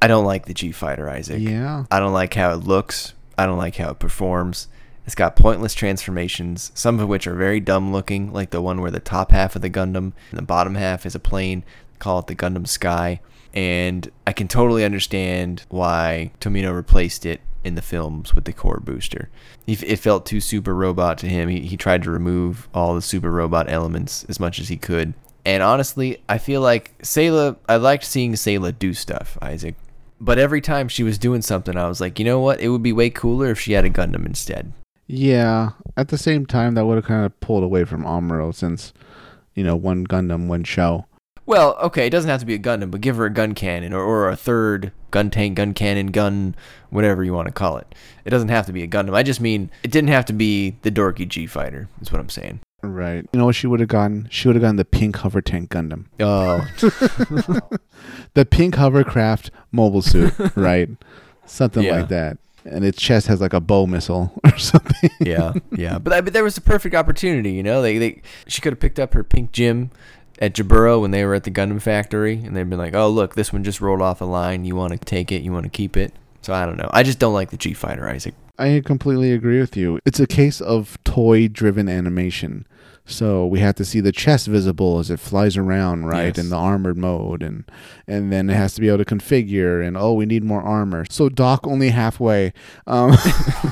I 0.01 0.07
don't 0.07 0.26
like 0.26 0.45
the 0.45 0.53
G 0.53 0.72
fighter, 0.72 1.09
Isaac. 1.09 1.39
Yeah. 1.41 1.86
I 1.91 1.99
don't 1.99 2.14
like 2.14 2.34
how 2.34 2.51
it 2.53 2.64
looks. 2.64 3.14
I 3.38 3.45
don't 3.45 3.57
like 3.57 3.76
how 3.76 3.91
it 3.91 3.99
performs. 3.99 4.68
It's 5.06 5.16
got 5.16 5.36
pointless 5.36 5.74
transformations, 5.74 6.72
some 6.74 6.99
of 6.99 7.10
which 7.10 7.28
are 7.28 7.36
very 7.36 7.60
dumb 7.60 7.91
looking, 7.91 8.32
like 8.32 8.51
the 8.51 8.62
one 8.62 8.80
where 8.82 8.91
the 8.91 8.99
top 8.99 9.32
half 9.32 9.56
of 9.56 9.62
the 9.62 9.70
Gundam 9.70 10.14
and 10.30 10.39
the 10.39 10.41
bottom 10.41 10.76
half 10.76 11.06
is 11.06 11.16
a 11.16 11.20
plane. 11.20 11.64
Call 11.99 12.20
it 12.20 12.28
the 12.28 12.36
Gundam 12.36 12.68
Sky. 12.68 13.20
And 13.54 14.10
I 14.26 14.34
can 14.34 14.47
totally 14.47 14.84
understand 14.84 15.66
why 15.70 16.32
Tomino 16.39 16.74
replaced 16.76 17.26
it 17.26 17.41
in 17.64 17.76
the 17.76 17.82
films 17.82 18.34
with 18.34 18.45
the 18.45 18.54
core 18.54 18.82
booster. 18.84 19.30
It 19.68 19.97
felt 19.97 20.26
too 20.26 20.41
super 20.41 20.74
robot 20.74 21.18
to 21.20 21.28
him. 21.28 21.49
He, 21.49 21.62
he 21.62 21.78
tried 21.78 22.04
to 22.04 22.12
remove 22.12 22.68
all 22.74 22.95
the 22.95 23.01
super 23.01 23.32
robot 23.32 23.70
elements 23.70 24.26
as 24.28 24.39
much 24.39 24.60
as 24.60 24.70
he 24.70 24.78
could. 24.78 25.14
And 25.45 25.62
honestly, 25.62 26.22
I 26.28 26.38
feel 26.38 26.62
like 26.62 26.97
Sayla, 26.99 27.58
I 27.68 27.76
liked 27.76 28.06
seeing 28.06 28.34
Sayla 28.34 28.78
do 28.78 28.93
stuff, 28.93 29.38
Isaac. 29.41 29.76
But 30.20 30.39
every 30.39 30.62
time 30.62 30.88
she 30.88 31.04
was 31.04 31.18
doing 31.18 31.41
something, 31.41 31.76
I 31.76 31.88
was 31.88 31.99
like, 31.99 32.18
you 32.18 32.26
know 32.26 32.39
what? 32.39 32.62
It 32.62 32.70
would 32.70 32.84
be 32.84 32.93
way 32.93 33.10
cooler 33.10 33.51
if 33.51 33.60
she 33.60 33.74
had 33.74 33.86
a 33.86 33.89
Gundam 33.89 34.26
instead. 34.26 34.72
Yeah. 35.08 35.72
At 35.97 36.08
the 36.10 36.18
same 36.18 36.45
time, 36.45 36.76
that 36.76 36.86
would 36.86 36.95
have 36.95 37.06
kind 37.06 37.26
of 37.26 37.39
pulled 37.39 37.64
away 37.64 37.84
from 37.86 38.04
Amuro 38.04 38.54
since, 38.54 38.93
you 39.54 39.64
know, 39.64 39.76
one 39.76 40.08
Gundam, 40.08 40.47
one 40.47 40.64
show. 40.64 41.06
Well, 41.45 41.76
okay, 41.84 42.08
it 42.08 42.10
doesn't 42.10 42.30
have 42.30 42.39
to 42.39 42.45
be 42.45 42.54
a 42.54 42.60
Gundam, 42.60 42.89
but 42.89 43.01
give 43.01 43.18
her 43.18 43.26
a 43.26 43.30
gun 43.30 43.54
cannon 43.54 43.91
or, 43.91 44.01
or 44.01 44.30
a 44.30 44.36
third 44.36 44.93
gun 45.12 45.30
tank, 45.30 45.58
gun 45.58 45.74
cannon, 45.74 46.08
gun, 46.08 46.56
whatever 46.89 47.22
you 47.24 47.34
want 47.34 47.47
to 47.47 47.54
call 47.54 47.78
it. 47.78 47.93
It 48.24 48.30
doesn't 48.30 48.47
have 48.47 48.66
to 48.68 48.74
be 48.74 48.82
a 48.82 48.88
Gundam. 48.88 49.14
I 49.14 49.24
just 49.24 49.41
mean 49.41 49.70
it 49.84 49.91
didn't 49.91 50.08
have 50.10 50.24
to 50.26 50.34
be 50.34 50.78
the 50.84 50.91
dorky 50.91 51.28
G 51.28 51.45
fighter. 51.45 51.89
Is 52.01 52.12
what 52.14 52.22
I'm 52.22 52.30
saying. 52.30 52.62
Right. 52.82 53.26
You 53.34 53.39
know 53.39 53.45
what 53.45 53.56
she 53.56 53.68
would 53.68 53.82
have 53.82 53.89
gotten? 53.89 54.28
She 54.32 54.47
would 54.47 54.56
have 54.56 54.62
gotten 54.62 54.78
the 54.78 54.86
pink 54.86 55.18
hover 55.18 55.41
tank 55.41 55.70
Gundam. 55.70 56.06
Oh, 56.20 56.66
The 58.34 58.45
pink 58.45 58.76
hovercraft 58.76 59.51
mobile 59.72 60.01
suit, 60.01 60.34
right? 60.56 60.89
Something 61.45 61.84
Yeah. 61.84 61.97
like 61.99 62.08
that. 62.10 62.38
And 62.66 62.86
its 62.86 63.01
chest 63.01 63.28
has 63.28 63.41
like 63.41 63.53
a 63.53 63.59
bow 63.59 63.86
missile 63.86 64.32
or 64.43 64.57
something. 64.57 65.09
yeah, 65.20 65.53
yeah. 65.72 65.97
But 65.99 66.14
I- 66.14 66.22
but 66.22 66.34
there 66.34 66.43
was 66.43 66.57
a 66.57 66.61
perfect 66.61 66.95
opportunity. 66.95 67.51
You 67.51 67.64
know, 67.64 67.82
they 67.82 67.97
they 67.97 68.22
she 68.47 68.61
could 68.61 68.74
have 68.74 68.80
picked 68.80 68.99
up 68.99 69.14
her 69.14 69.24
pink 69.24 69.51
GM 69.51 69.89
at 70.39 70.53
Jaburo 70.55 70.99
when 71.01 71.11
they 71.11 71.26
were 71.26 71.34
at 71.36 71.43
the 71.43 71.51
Gundam 71.51 71.82
factory, 71.82 72.36
and 72.43 72.55
they'd 72.55 72.70
been 72.70 72.80
like, 72.80 72.95
"Oh, 72.95 73.09
look, 73.09 73.36
this 73.36 73.51
one 73.53 73.64
just 73.64 73.82
rolled 73.82 74.01
off 74.01 74.20
the 74.20 74.28
line. 74.28 74.66
You 74.66 74.76
want 74.76 74.93
to 74.93 74.97
take 74.99 75.32
it? 75.32 75.41
You 75.43 75.51
want 75.51 75.64
to 75.66 75.70
keep 75.70 75.97
it?" 75.97 76.14
So 76.41 76.53
I 76.53 76.66
don't 76.66 76.78
know. 76.78 76.89
I 76.91 77.03
just 77.03 77.20
don't 77.20 77.34
like 77.34 77.51
the 77.51 77.57
G 77.57 77.74
fighter, 77.74 78.07
Isaac. 78.09 78.34
I 78.59 78.82
completely 78.86 79.32
agree 79.34 79.59
with 79.59 79.76
you. 79.76 79.99
It's 80.05 80.20
a 80.20 80.28
case 80.28 80.61
of 80.61 80.97
toy 81.03 81.47
driven 81.47 81.89
animation. 81.89 82.66
So 83.06 83.45
we 83.45 83.60
have 83.60 83.76
to 83.76 83.86
see 83.86 83.99
the 83.99 84.14
chest 84.14 84.47
visible 84.47 84.97
as 84.99 85.12
it 85.12 85.20
flies 85.20 85.58
around, 85.58 86.06
right, 86.06 86.36
Yes. 86.36 86.38
in 86.38 86.49
the 86.49 86.56
armored 86.56 86.97
mode, 86.97 87.43
and 87.43 87.66
and 88.08 88.32
then 88.32 88.49
it 88.49 88.56
has 88.56 88.76
to 88.76 88.82
be 88.82 88.88
able 88.88 88.99
to 88.99 89.06
configure, 89.06 89.86
and 89.86 89.97
oh, 89.97 90.14
we 90.14 90.26
need 90.26 90.43
more 90.43 90.62
armor. 90.62 91.06
So 91.10 91.28
dock 91.28 91.68
only 91.68 91.89
halfway. 91.89 92.54
Um, 92.88 93.12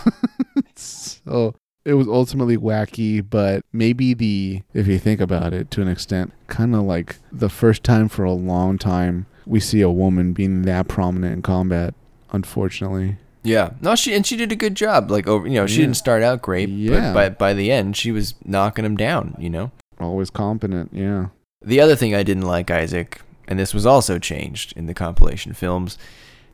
so 0.75 1.55
it 1.85 1.93
was 1.93 2.07
ultimately 2.07 2.57
wacky, 2.57 3.27
but 3.27 3.63
maybe 3.71 4.13
the 4.13 4.61
if 4.73 4.87
you 4.87 4.99
think 4.99 5.21
about 5.21 5.53
it 5.53 5.71
to 5.71 5.81
an 5.81 5.87
extent, 5.87 6.33
kind 6.47 6.75
of 6.75 6.81
like 6.83 7.17
the 7.31 7.49
first 7.49 7.83
time 7.83 8.09
for 8.09 8.23
a 8.23 8.33
long 8.33 8.77
time 8.77 9.25
we 9.45 9.59
see 9.59 9.81
a 9.81 9.89
woman 9.89 10.33
being 10.33 10.61
that 10.63 10.87
prominent 10.87 11.33
in 11.33 11.41
combat. 11.41 11.93
Unfortunately. 12.31 13.17
Yeah. 13.43 13.71
No, 13.81 13.95
she 13.95 14.13
and 14.13 14.25
she 14.25 14.35
did 14.37 14.51
a 14.51 14.55
good 14.55 14.75
job. 14.75 15.09
Like 15.09 15.27
over, 15.27 15.47
you 15.47 15.55
know, 15.55 15.65
she 15.67 15.79
Yeah. 15.79 15.87
didn't 15.87 15.97
start 15.97 16.21
out 16.23 16.41
great, 16.41 16.69
Yeah. 16.69 17.11
but 17.11 17.13
by 17.13 17.29
by 17.29 17.53
the 17.53 17.71
end, 17.71 17.97
she 17.97 18.11
was 18.11 18.35
knocking 18.45 18.85
him 18.85 18.95
down. 18.95 19.35
You 19.39 19.49
know. 19.49 19.71
Always 19.99 20.29
competent, 20.29 20.89
yeah. 20.93 21.27
The 21.63 21.79
other 21.79 21.95
thing 21.95 22.15
I 22.15 22.23
didn't 22.23 22.47
like, 22.47 22.71
Isaac, 22.71 23.21
and 23.47 23.59
this 23.59 23.73
was 23.73 23.85
also 23.85 24.17
changed 24.17 24.73
in 24.75 24.87
the 24.87 24.93
compilation 24.95 25.53
films, 25.53 25.97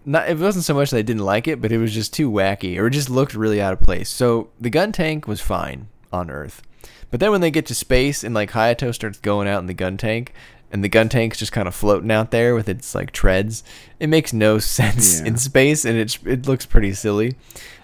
not 0.05 0.29
it 0.29 0.37
wasn't 0.37 0.65
so 0.65 0.73
much 0.73 0.91
that 0.91 0.97
I 0.97 1.01
didn't 1.01 1.23
like 1.25 1.47
it, 1.47 1.61
but 1.61 1.71
it 1.71 1.77
was 1.77 1.93
just 1.93 2.13
too 2.13 2.29
wacky 2.29 2.77
or 2.77 2.87
it 2.87 2.91
just 2.91 3.09
looked 3.09 3.33
really 3.33 3.61
out 3.61 3.73
of 3.73 3.79
place. 3.79 4.09
So 4.09 4.49
the 4.59 4.69
gun 4.69 4.91
tank 4.91 5.27
was 5.27 5.39
fine 5.41 5.87
on 6.11 6.29
Earth. 6.29 6.61
But 7.09 7.21
then 7.21 7.31
when 7.31 7.39
they 7.41 7.51
get 7.51 7.65
to 7.67 7.75
space 7.75 8.21
and 8.23 8.35
like 8.35 8.51
Hayato 8.51 8.93
starts 8.93 9.19
going 9.19 9.47
out 9.47 9.59
in 9.59 9.67
the 9.67 9.73
gun 9.73 9.95
tank 9.97 10.33
and 10.71 10.83
the 10.83 10.89
gun 10.89 11.09
tank's 11.09 11.37
just 11.39 11.51
kind 11.51 11.67
of 11.67 11.73
floating 11.75 12.11
out 12.11 12.31
there 12.31 12.53
with 12.55 12.67
its 12.69 12.93
like 12.95 13.11
treads, 13.11 13.63
it 13.99 14.07
makes 14.07 14.33
no 14.33 14.59
sense 14.77 15.19
Yeah. 15.21 15.27
in 15.27 15.37
space 15.37 15.85
and 15.85 15.97
it 15.97 16.17
it 16.25 16.47
looks 16.47 16.65
pretty 16.65 16.93
silly. 16.93 17.35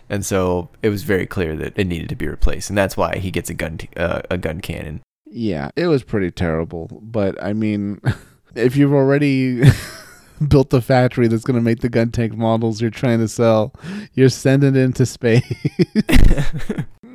And 0.09 0.25
so 0.25 0.69
it 0.84 0.89
was 0.89 1.03
very 1.03 1.25
clear 1.25 1.55
that 1.55 1.73
it 1.79 1.88
needed 1.88 2.09
to 2.09 2.15
be 2.15 2.27
replaced, 2.27 2.69
and 2.69 2.77
that's 2.77 2.97
why 2.97 3.17
he 3.17 3.31
gets 3.31 3.49
a 3.49 3.53
gun 3.53 3.77
t- 3.77 3.89
uh, 3.97 4.21
a 4.29 4.38
gun 4.38 4.59
cannon. 4.59 5.01
Yeah, 5.31 5.71
it 5.75 5.88
was 5.88 6.03
pretty 6.03 6.29
terrible. 6.29 6.99
But 7.01 7.41
I 7.41 7.53
mean, 7.53 7.99
if 8.55 8.75
you've 8.75 8.93
already 8.93 9.63
built 10.47 10.69
the 10.71 10.81
factory 10.81 11.27
that's 11.27 11.45
going 11.45 11.55
to 11.55 11.63
make 11.63 11.79
the 11.79 11.89
gun 11.89 12.11
tank 12.11 12.34
models 12.36 12.81
you're 12.81 12.91
trying 12.91 13.19
to 13.19 13.27
sell, 13.29 13.73
you're 14.13 14.29
sending 14.29 14.75
it 14.75 14.79
into 14.81 15.05
space. 15.05 15.41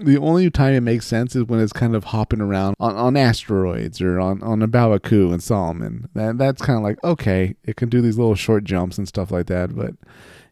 The 0.01 0.19
only 0.19 0.51
time 0.51 0.75
it 0.75 0.81
makes 0.81 1.07
sense 1.07 1.35
is 1.35 1.45
when 1.45 1.61
it's 1.61 1.73
kind 1.73 1.97
of 1.97 2.05
hopping 2.05 2.41
around 2.41 2.77
on, 2.79 2.95
on 2.97 3.17
asteroids 3.17 4.01
or 4.01 4.21
on, 4.21 4.43
on 4.43 4.63
A 4.63 4.69
Baoa 4.69 5.03
Qu 5.03 5.33
and 5.33 5.43
Solomon. 5.43 6.09
That, 6.15 6.39
that's 6.39 6.63
kind 6.63 6.77
of 6.77 6.83
like, 6.83 7.03
okay, 7.03 7.57
it 7.65 7.77
can 7.77 7.89
do 7.89 8.01
these 8.01 8.17
little 8.17 8.35
short 8.35 8.65
jumps 8.65 8.99
and 8.99 9.09
stuff 9.09 9.31
like 9.31 9.47
that. 9.47 9.75
But 9.75 9.95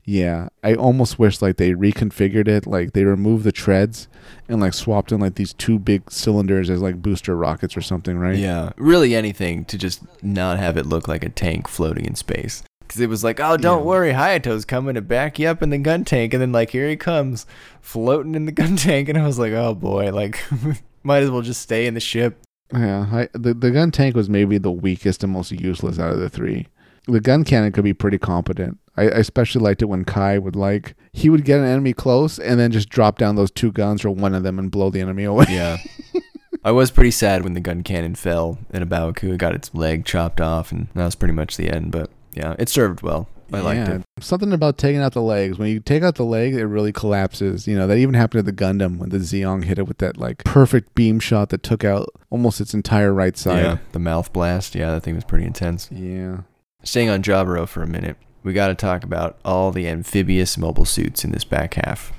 yeah, 0.05 0.49
I 0.63 0.75
almost 0.75 1.19
wish 1.19 1.43
like 1.43 1.57
they 1.57 1.73
reconfigured 1.73 2.47
it, 2.49 2.67
like 2.67 2.93
they 2.93 3.05
removed 3.05 3.45
the 3.45 3.53
treads 3.53 4.09
and 4.49 4.61
like 4.61 4.73
swapped 4.73 5.11
in 5.11 5.21
like 5.21 5.35
these 5.35 5.53
two 5.53 5.79
big 5.79 6.11
cylinders 6.11 6.71
as 6.71 6.81
like 6.81 7.03
booster 7.03 7.37
rockets 7.37 7.77
or 7.77 7.83
something, 7.83 8.17
right? 8.17 8.37
Yeah, 8.37 8.71
really 8.77 9.17
anything 9.17 9.65
to 9.67 9.77
just 9.77 10.03
not 10.23 10.59
have 10.59 10.77
it 10.77 10.87
look 10.87 11.09
like 11.09 11.25
a 11.25 11.29
tank 11.29 11.67
floating 11.67 12.05
in 12.05 12.15
space. 12.15 12.63
Because 12.87 13.01
it 13.01 13.09
was 13.09 13.24
like, 13.24 13.41
oh, 13.41 13.57
don't 13.57 13.80
Yeah. 13.80 13.84
worry, 13.84 14.12
Hayato's 14.12 14.64
coming 14.64 14.95
to 14.95 15.01
back 15.03 15.39
you 15.39 15.49
up 15.49 15.62
in 15.62 15.70
the 15.70 15.78
gun 15.78 16.05
tank, 16.05 16.32
and 16.32 16.41
then 16.41 16.53
like 16.53 16.70
here 16.70 16.89
he 16.89 16.97
comes, 16.97 17.47
floating 17.80 18.34
in 18.34 18.47
the 18.47 18.53
gun 18.53 18.76
tank, 18.76 19.09
and 19.09 19.18
I 19.18 19.26
was 19.26 19.39
like, 19.39 19.53
oh 19.53 19.74
boy, 19.74 20.12
like 20.12 20.41
might 21.03 21.22
as 21.22 21.30
well 21.30 21.43
just 21.43 21.62
stay 21.62 21.87
in 21.87 21.95
the 21.95 22.01
ship. 22.01 22.39
Yeah, 22.72 23.07
I, 23.12 23.28
the 23.32 23.55
the 23.55 23.70
gun 23.70 23.91
tank 23.93 24.16
was 24.16 24.28
maybe 24.28 24.59
the 24.59 24.72
weakest 24.72 25.22
and 25.22 25.32
most 25.32 25.53
useless 25.53 25.99
out 25.99 26.12
of 26.12 26.18
the 26.18 26.28
three. 26.28 26.66
The 27.07 27.20
gun 27.20 27.45
cannon 27.45 27.70
could 27.70 27.84
be 27.84 27.95
pretty 27.95 28.18
competent. 28.18 28.78
I, 28.97 29.03
I 29.05 29.18
especially 29.18 29.62
liked 29.62 29.82
it 29.82 29.84
when 29.84 30.05
Kai 30.05 30.39
would 30.39 30.57
like 30.57 30.97
he 31.12 31.30
would 31.30 31.45
get 31.45 31.61
an 31.61 31.66
enemy 31.66 31.93
close 31.93 32.39
and 32.41 32.59
then 32.59 32.72
just 32.72 32.89
drop 32.89 33.18
down 33.18 33.37
those 33.37 33.53
two 33.53 33.70
guns 33.70 34.05
or 34.05 34.11
one 34.11 34.34
of 34.34 34.43
them 34.43 34.59
and 34.59 34.70
blow 34.70 34.91
the 34.91 35.01
enemy 35.01 35.22
away. 35.24 35.47
Yeah. 35.49 35.76
I 36.64 36.72
was 36.72 36.91
pretty 36.91 37.12
sad 37.12 37.45
when 37.45 37.55
the 37.55 37.61
gun 37.61 37.84
cannon 37.84 38.16
fell 38.16 38.59
and 38.72 38.82
A 38.82 38.87
Baoa 38.87 39.14
Qu 39.14 39.32
It 39.34 39.39
got 39.39 39.55
its 39.55 39.72
leg 39.72 40.05
chopped 40.05 40.41
off, 40.41 40.72
and 40.72 40.89
that 40.95 41.05
was 41.05 41.14
pretty 41.14 41.34
much 41.34 41.57
the 41.57 41.70
end. 41.70 41.93
But 41.93 42.11
yeah, 42.37 42.55
it 42.59 42.68
served 42.68 43.03
well. 43.03 43.28
I 43.53 43.61
liked 43.61 43.89
Yeah, 43.89 43.95
it. 43.97 44.03
Something 44.20 44.53
about 44.53 44.76
taking 44.76 45.01
out 45.01 45.12
the 45.12 45.22
legs. 45.22 45.57
When 45.57 45.68
you 45.68 45.78
take 45.78 46.03
out 46.03 46.16
the 46.16 46.24
leg, 46.24 46.55
it 46.55 46.66
really 46.66 46.93
collapses. 46.93 47.68
You 47.68 47.76
know, 47.76 47.87
that 47.87 47.97
even 47.97 48.14
happened 48.14 48.45
to 48.45 48.51
the 48.51 48.57
Gundam 48.57 48.99
when 48.99 49.11
the 49.11 49.18
Zeong 49.18 49.62
hit 49.64 49.78
it 49.78 49.87
with 49.87 49.99
that 49.99 50.16
like 50.16 50.43
perfect 50.43 50.95
beam 50.97 51.20
shot 51.20 51.51
that 51.51 51.62
took 51.62 51.84
out 51.84 52.09
almost 52.30 52.61
its 52.61 52.74
entire 52.74 53.12
right 53.14 53.37
side. 53.37 53.62
Yeah, 53.62 53.78
the 53.93 54.01
mouth 54.01 54.32
blast. 54.32 54.74
Yeah, 54.74 54.91
that 54.93 55.03
thing 55.05 55.14
was 55.14 55.22
pretty 55.24 55.45
intense. 55.47 55.89
Yeah. 55.93 56.39
Staying 56.82 57.09
on 57.09 57.22
Jaburo 57.22 57.68
for 57.68 57.82
a 57.82 57.87
minute, 57.87 58.16
we 58.43 58.53
got 58.53 58.68
to 58.68 58.74
talk 58.74 59.05
about 59.05 59.39
all 59.45 59.70
the 59.70 59.87
amphibious 59.89 60.59
mobile 60.59 60.84
suits 60.84 61.24
in 61.24 61.30
this 61.30 61.45
back 61.45 61.74
half. 61.74 62.12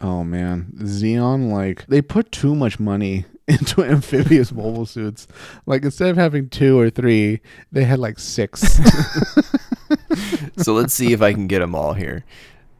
Oh 0.00 0.24
man, 0.24 0.72
Zeon 0.78 1.52
like 1.52 1.86
they 1.86 2.02
put 2.02 2.32
too 2.32 2.56
much 2.56 2.80
money 2.80 3.24
into 3.46 3.84
amphibious 3.84 4.50
mobile 4.50 4.86
suits. 4.86 5.28
Like 5.64 5.84
instead 5.84 6.10
of 6.10 6.16
having 6.16 6.48
two 6.48 6.76
or 6.78 6.90
three, 6.90 7.40
they 7.70 7.84
had 7.84 8.00
like 8.00 8.18
six. 8.18 8.80
so 10.62 10.74
let's 10.74 10.94
see 10.94 11.12
if 11.12 11.22
I 11.22 11.32
can 11.32 11.46
get 11.46 11.60
them 11.60 11.74
all 11.74 11.94
here. 11.94 12.24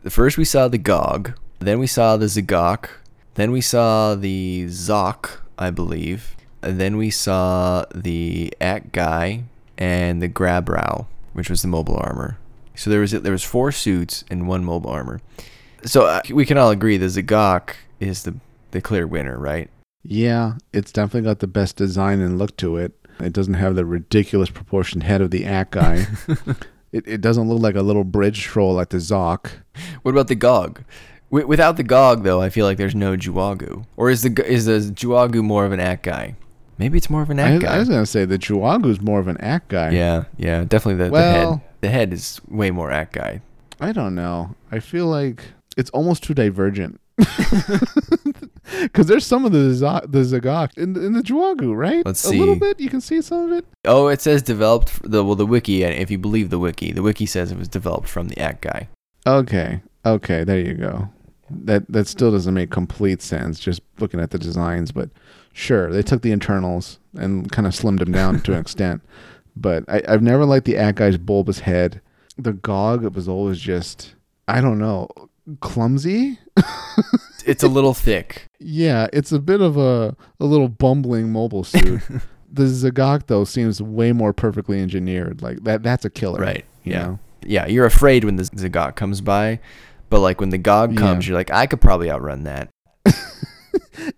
The 0.02 0.10
first 0.10 0.38
we 0.38 0.44
saw 0.44 0.68
the 0.68 0.78
Gog, 0.78 1.38
then 1.60 1.78
we 1.78 1.86
saw 1.86 2.16
the 2.16 2.26
Z'Gok, 2.26 2.88
then 3.34 3.52
we 3.52 3.60
saw 3.60 4.14
the 4.14 4.64
Zock, 4.66 5.38
I 5.58 5.70
believe, 5.70 6.36
and 6.62 6.80
then 6.80 6.96
we 6.96 7.10
saw 7.10 7.84
the 7.94 8.52
Acguy 8.60 9.44
and 9.78 10.20
the 10.22 10.28
Graublo, 10.28 11.06
which 11.32 11.50
was 11.50 11.62
the 11.62 11.68
mobile 11.68 11.96
armor. 11.96 12.38
So 12.74 12.90
there 12.90 13.00
was 13.00 13.12
there 13.12 13.32
was 13.32 13.44
four 13.44 13.70
suits 13.70 14.24
and 14.30 14.48
one 14.48 14.64
mobile 14.64 14.90
armor. 14.90 15.20
So 15.84 16.06
uh, 16.06 16.22
we 16.30 16.46
can 16.46 16.58
all 16.58 16.70
agree 16.70 16.96
the 16.96 17.06
Z'Gok 17.06 17.74
is 18.00 18.24
the 18.24 18.34
the 18.70 18.80
clear 18.80 19.06
winner, 19.06 19.38
right? 19.38 19.68
yeah, 20.04 20.54
it's 20.72 20.92
definitely 20.92 21.28
got 21.28 21.38
the 21.38 21.46
best 21.46 21.76
design 21.76 22.20
and 22.20 22.38
look 22.38 22.56
to 22.58 22.76
it. 22.76 22.92
It 23.20 23.32
doesn't 23.32 23.54
have 23.54 23.76
the 23.76 23.84
ridiculous 23.84 24.50
proportioned 24.50 25.04
head 25.04 25.20
of 25.20 25.30
the 25.30 25.44
Acguy. 25.44 26.66
it, 26.92 27.06
it 27.06 27.20
doesn't 27.20 27.48
look 27.48 27.60
like 27.62 27.74
a 27.74 27.82
little 27.82 28.04
bridge 28.04 28.42
troll 28.42 28.74
like 28.74 28.90
the 28.90 28.98
Zock. 28.98 29.50
What 30.02 30.12
about 30.12 30.28
the 30.28 30.34
Gog? 30.34 30.82
Wi 31.30 31.46
without 31.46 31.76
the 31.76 31.82
Gog, 31.82 32.24
though, 32.24 32.40
I 32.42 32.50
feel 32.50 32.66
like 32.66 32.76
there's 32.76 32.94
no 32.94 33.16
Juaggu. 33.16 33.84
Or 33.96 34.10
is 34.10 34.22
the 34.22 34.44
is 34.46 34.66
the 34.66 34.80
Juaggu 34.92 35.42
more 35.42 35.64
of 35.64 35.72
an 35.72 35.80
Acguy? 35.80 36.34
Maybe 36.78 36.98
it's 36.98 37.08
more 37.08 37.22
of 37.22 37.30
an 37.30 37.40
I, 37.40 37.58
guy. 37.58 37.74
I 37.74 37.78
was 37.78 37.88
gonna 37.88 38.06
say 38.06 38.24
the 38.24 38.38
Juaggu's 38.38 39.00
more 39.00 39.18
of 39.20 39.28
an 39.28 39.36
Acguy. 39.38 39.92
Yeah, 39.92 40.24
yeah, 40.36 40.64
definitely 40.64 40.96
the, 40.96 41.04
the 41.04 41.10
Well- 41.10 41.50
head. 41.52 41.60
The 41.80 41.88
head 41.88 42.12
is 42.12 42.40
way 42.48 42.70
more 42.70 42.90
Acguy. 42.90 43.40
I 43.80 43.90
don't 43.90 44.14
know. 44.14 44.54
I 44.70 44.78
feel 44.78 45.06
like 45.06 45.42
it's 45.76 45.90
almost 45.90 46.22
too 46.22 46.34
divergent. 46.34 47.00
Because 48.82 49.06
there's 49.06 49.26
some 49.26 49.44
of 49.44 49.52
the 49.52 49.72
Za- 49.74 50.06
the 50.08 50.20
Z'Gok 50.20 50.76
in, 50.78 50.96
in 50.96 51.12
the 51.12 51.22
Juaggu, 51.22 51.74
right? 51.76 52.04
Let's 52.06 52.20
see. 52.20 52.36
A 52.36 52.38
little 52.40 52.56
bit. 52.56 52.78
You 52.80 52.88
can 52.88 53.00
see 53.00 53.20
some 53.20 53.50
of 53.50 53.52
it. 53.58 53.64
Oh, 53.84 54.08
it 54.08 54.20
says 54.20 54.42
developed 54.42 55.00
the 55.08 55.24
well 55.24 55.34
the 55.34 55.46
wiki. 55.46 55.82
and 55.84 55.94
If 55.94 56.10
you 56.10 56.18
believe 56.18 56.50
the 56.50 56.58
wiki, 56.58 56.92
the 56.92 57.02
wiki 57.02 57.26
says 57.26 57.50
it 57.52 57.58
was 57.58 57.68
developed 57.68 58.08
from 58.08 58.28
the 58.28 58.36
Acguy. 58.36 58.86
Okay. 59.26 59.82
Okay. 60.06 60.44
There 60.44 60.58
you 60.58 60.74
go. 60.74 61.08
That 61.50 61.90
that 61.92 62.06
still 62.06 62.30
doesn't 62.30 62.54
make 62.54 62.70
complete 62.70 63.20
sense. 63.20 63.58
Just 63.60 63.80
looking 63.98 64.20
at 64.20 64.30
the 64.30 64.38
designs, 64.38 64.90
but 64.92 65.10
sure, 65.52 65.90
they 65.92 66.02
took 66.02 66.22
the 66.22 66.32
internals 66.32 66.98
and 67.16 67.50
kind 67.52 67.66
of 67.66 67.74
slimmed 67.74 67.98
them 67.98 68.12
down 68.12 68.40
to 68.42 68.52
an 68.52 68.58
extent. 68.64 69.02
But 69.56 69.84
I, 69.88 70.02
I've 70.08 70.22
never 70.22 70.46
liked 70.46 70.64
the 70.66 70.74
Acguy's 70.74 71.18
bulbous 71.18 71.60
head. 71.60 72.00
The 72.38 72.52
Gog, 72.54 73.04
it 73.04 73.12
was 73.12 73.28
always 73.28 73.58
just 73.60 74.14
I 74.48 74.60
don't 74.60 74.78
know, 74.78 75.08
clumsy. 75.60 76.38
It's 77.44 77.62
a 77.64 77.68
little 77.68 77.94
thick. 77.94 78.46
Yeah, 78.64 79.08
it's 79.12 79.32
a 79.32 79.40
bit 79.40 79.60
of 79.60 79.76
a 79.76 80.16
a 80.38 80.44
little 80.44 80.68
bumbling 80.68 81.32
mobile 81.32 81.64
suit. 81.64 82.00
the 82.52 82.62
Z'Gok 82.62 83.26
though 83.26 83.42
seems 83.42 83.82
way 83.82 84.12
more 84.12 84.32
perfectly 84.32 84.80
engineered. 84.80 85.42
Like 85.42 85.64
that 85.64 85.82
that's 85.82 86.04
a 86.04 86.10
killer. 86.10 86.40
Right. 86.40 86.64
Yeah. 86.84 87.02
know? 87.02 87.18
Yeah, 87.44 87.66
you're 87.66 87.86
afraid 87.86 88.22
when 88.22 88.36
the 88.36 88.44
Z'Gok 88.44 88.94
comes 88.94 89.20
by, 89.20 89.58
but 90.10 90.20
like 90.20 90.38
when 90.40 90.50
the 90.50 90.58
Gog 90.58 90.96
comes, 90.96 91.26
Yeah. 91.26 91.30
you're 91.30 91.38
like, 91.40 91.50
I 91.50 91.66
could 91.66 91.80
probably 91.80 92.08
outrun 92.08 92.44
that. 92.44 92.68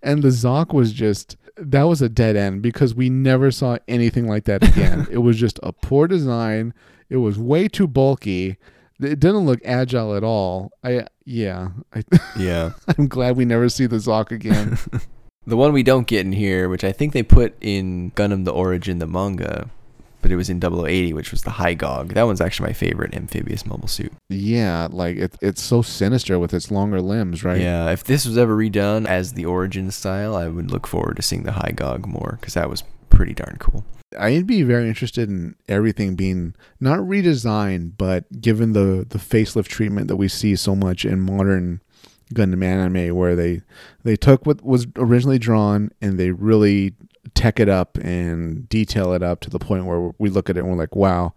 And 0.03 0.23
the 0.23 0.29
Zock 0.29 0.75
was 0.75 0.93
just 0.93 1.37
that 1.57 1.85
was 1.85 2.03
a 2.03 2.09
dead 2.11 2.37
end 2.37 2.61
because 2.63 2.95
we 2.95 3.09
never 3.09 3.51
saw 3.51 3.79
anything 3.89 4.27
like 4.29 4.45
that 4.45 4.63
again. 4.67 5.07
it 5.11 5.19
was 5.19 5.39
just 5.39 5.59
a 5.63 5.73
poor 5.73 6.07
design. 6.07 6.75
It 7.09 7.17
was 7.19 7.39
way 7.39 7.69
too 7.69 7.87
bulky. 7.87 8.57
It 9.01 9.21
didn't 9.21 9.47
look 9.47 9.61
agile 9.65 10.15
at 10.15 10.25
all. 10.25 10.71
I 10.83 11.07
yeah, 11.25 11.71
I, 11.95 12.03
Yeah. 12.39 12.73
I'm 12.97 13.09
glad 13.09 13.37
we 13.37 13.45
never 13.45 13.69
see 13.69 13.87
the 13.87 13.97
Zock 13.97 14.31
again. 14.31 14.79
The 15.47 15.59
one 15.59 15.75
we 15.75 15.83
don't 15.83 16.07
get 16.07 16.25
in 16.25 16.33
here, 16.33 16.71
which 16.71 16.85
I 16.85 16.93
think 16.93 17.13
they 17.13 17.23
put 17.23 17.55
in 17.61 18.13
Gundam 18.13 18.47
the 18.47 18.51
Origin, 18.51 18.99
the 18.99 19.07
manga, 19.07 19.69
but 20.23 20.31
it 20.33 20.37
was 20.37 20.49
in 20.49 20.59
0080, 20.59 21.13
which 21.13 21.31
was 21.33 21.43
the 21.43 21.51
Hy-Gogg. 21.51 22.15
That 22.15 22.23
one's 22.23 22.41
actually 22.41 22.69
my 22.69 22.73
favorite 22.73 23.15
amphibious 23.15 23.67
mobile 23.67 23.87
suit. 23.89 24.11
yeah, 24.31 24.89
like 24.91 25.19
it, 25.19 25.35
it's 25.43 25.61
so 25.63 25.83
sinister 25.83 26.39
with 26.39 26.55
its 26.55 26.71
longer 26.71 27.03
limbs, 27.03 27.45
right? 27.45 27.61
Yeah, 27.61 27.91
if 27.91 28.05
this 28.05 28.25
was 28.25 28.39
ever 28.39 28.57
redone 28.57 29.07
as 29.07 29.35
the 29.35 29.45
Origin 29.45 29.91
style, 29.91 30.35
I 30.35 30.49
would 30.49 30.71
look 30.71 30.87
forward 30.87 31.17
to 31.17 31.23
seeing 31.23 31.43
the 31.43 31.53
Hy-Gogg 31.53 32.07
more 32.07 32.39
because 32.41 32.55
that 32.55 32.71
was 32.71 32.83
pretty 33.11 33.35
darn 33.35 33.59
cool. 33.61 33.85
I'd 34.19 34.47
be 34.47 34.63
very 34.63 34.89
interested 34.89 35.29
in 35.29 35.57
everything 35.69 36.15
being 36.15 36.55
not 36.81 37.01
redesigned, 37.01 37.93
but 37.97 38.41
given 38.41 38.73
the 38.73 39.07
the 39.09 39.19
facelift 39.19 39.69
treatment 39.69 40.09
that 40.09 40.17
we 40.17 40.29
see 40.29 40.57
so 40.57 40.75
much 40.75 41.05
in 41.05 41.21
modern 41.21 41.81
Gundam 42.35 42.65
anime, 42.65 43.15
where 43.17 43.37
they 43.37 43.63
they 44.03 44.17
took 44.17 44.47
what 44.47 44.65
was 44.65 44.87
originally 44.97 45.39
drawn 45.39 45.91
and 46.01 46.19
they 46.19 46.31
really 46.31 46.95
tech 47.35 47.59
it 47.59 47.69
up 47.69 47.97
and 47.99 48.69
detail 48.69 49.13
it 49.13 49.23
up 49.23 49.41
to 49.41 49.51
the 49.51 49.59
point 49.59 49.87
where 49.87 50.13
we 50.19 50.29
look 50.29 50.51
at 50.51 50.57
it 50.57 50.61
and 50.61 50.71
we're 50.71 50.77
like, 50.77 50.95
wow, 50.95 51.33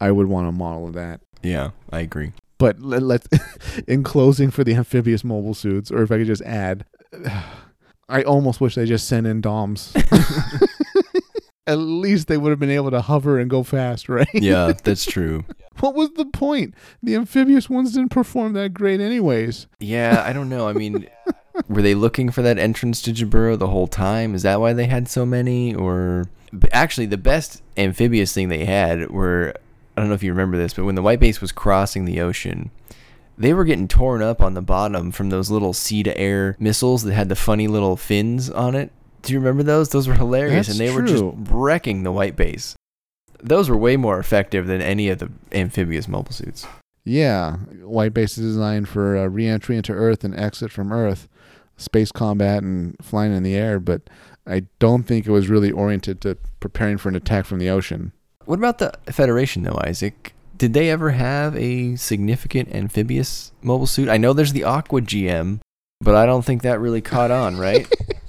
I 0.00 0.10
would 0.10 0.26
want 0.26 0.48
a 0.48 0.52
model 0.52 0.88
of 0.88 0.94
that. 0.94 1.20
Yeah, 1.42 1.70
I 1.90 2.00
agree. 2.00 2.32
But 2.58 2.80
let, 2.80 3.02
let 3.02 3.26
in 3.88 4.02
closing 4.02 4.50
for 4.50 4.64
the 4.64 4.74
amphibious 4.74 5.24
mobile 5.24 5.54
suits, 5.54 5.90
or 5.90 6.02
if 6.02 6.12
I 6.12 6.18
could 6.18 6.26
just 6.26 6.42
add, 6.42 6.84
I 8.08 8.22
almost 8.24 8.60
wish 8.60 8.74
they 8.74 8.86
just 8.86 9.06
sent 9.08 9.26
in 9.26 9.40
DOMs. 9.40 9.94
At 11.66 11.78
least 11.78 12.28
they 12.28 12.36
would 12.36 12.50
have 12.50 12.58
been 12.58 12.70
able 12.70 12.90
to 12.90 13.00
hover 13.00 13.38
and 13.38 13.48
go 13.48 13.62
fast, 13.62 14.08
right? 14.08 14.28
Yeah, 14.32 14.72
that's 14.84 15.04
true. 15.04 15.44
What 15.78 15.94
was 15.94 16.10
the 16.10 16.26
point? 16.26 16.74
The 17.02 17.14
amphibious 17.14 17.70
ones 17.70 17.94
didn't 17.94 18.10
perform 18.10 18.52
that 18.52 18.74
great, 18.74 19.00
anyways. 19.00 19.66
Yeah, 19.78 20.22
I 20.26 20.34
don't 20.34 20.50
know. 20.50 20.68
I 20.68 20.74
mean, 20.74 21.08
were 21.68 21.80
they 21.80 21.94
looking 21.94 22.30
for 22.30 22.42
that 22.42 22.58
entrance 22.58 23.00
to 23.02 23.12
Jaburo 23.12 23.58
the 23.58 23.68
whole 23.68 23.86
time? 23.86 24.34
Is 24.34 24.42
that 24.42 24.60
why 24.60 24.74
they 24.74 24.84
had 24.84 25.08
so 25.08 25.24
many? 25.24 25.74
Or 25.74 26.26
actually, 26.70 27.06
the 27.06 27.16
best 27.16 27.62
amphibious 27.78 28.34
thing 28.34 28.50
they 28.50 28.66
had 28.66 29.10
were 29.10 29.54
I 29.96 30.00
don't 30.00 30.08
know 30.08 30.14
if 30.14 30.22
you 30.22 30.32
remember 30.32 30.56
this, 30.56 30.74
but 30.74 30.84
when 30.84 30.94
the 30.94 31.02
white 31.02 31.20
base 31.20 31.40
was 31.40 31.52
crossing 31.52 32.04
the 32.04 32.20
ocean, 32.20 32.70
they 33.36 33.52
were 33.52 33.64
getting 33.64 33.88
torn 33.88 34.22
up 34.22 34.40
on 34.40 34.54
the 34.54 34.62
bottom 34.62 35.12
from 35.12 35.30
those 35.30 35.50
little 35.50 35.72
sea 35.72 36.02
to 36.02 36.16
air 36.16 36.56
missiles 36.58 37.02
that 37.02 37.14
had 37.14 37.28
the 37.28 37.36
funny 37.36 37.68
little 37.68 37.96
fins 37.96 38.48
on 38.48 38.74
it. 38.74 38.92
Do 39.22 39.32
you 39.32 39.38
remember 39.38 39.62
those? 39.62 39.90
Those 39.90 40.08
were 40.08 40.14
hilarious, 40.14 40.66
That's 40.66 40.78
and 40.78 40.88
they 40.88 40.94
were 40.94 41.02
just 41.02 41.24
wrecking 41.50 42.02
the 42.02 42.12
white 42.12 42.36
base. 42.36 42.74
Those 43.42 43.68
were 43.68 43.76
way 43.76 43.96
more 43.96 44.18
effective 44.18 44.66
than 44.66 44.82
any 44.82 45.08
of 45.08 45.18
the 45.18 45.30
amphibious 45.52 46.08
mobile 46.08 46.32
suits. 46.32 46.66
Yeah, 47.04 47.56
White 47.82 48.12
Base 48.12 48.36
is 48.36 48.54
designed 48.54 48.88
for 48.88 49.16
uh, 49.16 49.26
re-entry 49.26 49.76
into 49.76 49.92
Earth 49.92 50.22
and 50.22 50.38
exit 50.38 50.70
from 50.70 50.92
Earth, 50.92 51.28
space 51.76 52.12
combat 52.12 52.62
and 52.62 52.94
flying 53.00 53.34
in 53.34 53.42
the 53.42 53.54
air. 53.54 53.80
But 53.80 54.02
I 54.46 54.64
don't 54.78 55.04
think 55.04 55.26
it 55.26 55.30
was 55.30 55.48
really 55.48 55.70
oriented 55.70 56.20
to 56.22 56.36
preparing 56.60 56.98
for 56.98 57.08
an 57.08 57.16
attack 57.16 57.46
from 57.46 57.58
the 57.58 57.70
ocean. 57.70 58.12
What 58.44 58.58
about 58.58 58.78
the 58.78 58.92
Federation, 59.10 59.62
though, 59.62 59.78
Isaac? 59.84 60.34
Did 60.56 60.74
they 60.74 60.90
ever 60.90 61.10
have 61.10 61.56
a 61.56 61.96
significant 61.96 62.74
amphibious 62.74 63.52
mobile 63.62 63.86
suit? 63.86 64.10
I 64.10 64.18
know 64.18 64.34
there's 64.34 64.52
the 64.52 64.64
Aqua 64.64 65.00
GM, 65.00 65.60
but 66.02 66.14
I 66.14 66.26
don't 66.26 66.44
think 66.44 66.62
that 66.62 66.80
really 66.80 67.00
caught 67.00 67.30
on, 67.30 67.56
right? 67.56 67.90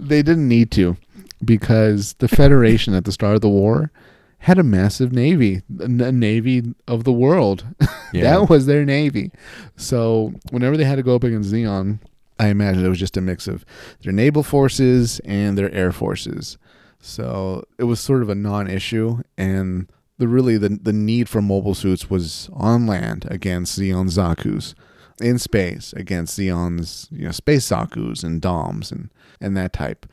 They 0.00 0.22
didn't 0.22 0.48
need 0.48 0.70
to, 0.72 0.96
because 1.44 2.14
the 2.14 2.28
Federation 2.40 2.94
at 2.94 3.04
the 3.04 3.12
start 3.12 3.34
of 3.34 3.40
the 3.40 3.48
war 3.48 3.90
had 4.38 4.58
a 4.58 4.62
massive 4.62 5.12
navy, 5.12 5.62
a 5.78 5.88
navy 5.88 6.74
of 6.88 7.04
the 7.04 7.12
world. 7.12 7.64
that 8.12 8.48
was 8.48 8.66
their 8.66 8.84
navy. 8.86 9.30
So 9.76 10.32
whenever 10.50 10.76
they 10.76 10.84
had 10.84 10.96
to 10.96 11.02
go 11.02 11.14
up 11.14 11.24
against 11.24 11.52
Zeon, 11.52 12.00
I 12.38 12.48
imagine 12.48 12.84
it 12.84 12.88
was 12.88 12.98
just 12.98 13.18
a 13.18 13.20
mix 13.20 13.46
of 13.46 13.66
their 14.02 14.14
naval 14.14 14.42
forces 14.42 15.20
and 15.26 15.58
their 15.58 15.70
air 15.74 15.92
forces. 15.92 16.56
So 17.00 17.64
it 17.78 17.84
was 17.84 18.00
sort 18.00 18.22
of 18.22 18.30
a 18.30 18.34
non-issue, 18.34 19.22
and 19.36 19.90
the 20.18 20.28
really 20.28 20.56
the 20.56 20.68
the 20.68 20.92
need 20.92 21.28
for 21.28 21.42
mobile 21.42 21.74
suits 21.74 22.08
was 22.08 22.48
on 22.52 22.86
land 22.86 23.26
against 23.30 23.78
Zeon 23.78 24.06
Zaku's, 24.06 24.74
in 25.20 25.38
space 25.38 25.92
against 25.94 26.38
Zeon's 26.38 27.08
you 27.10 27.24
know 27.24 27.30
space 27.30 27.68
Zaku's 27.68 28.24
and 28.24 28.40
Doms 28.40 28.90
and 28.90 29.10
and 29.40 29.56
that 29.56 29.72
type. 29.72 30.06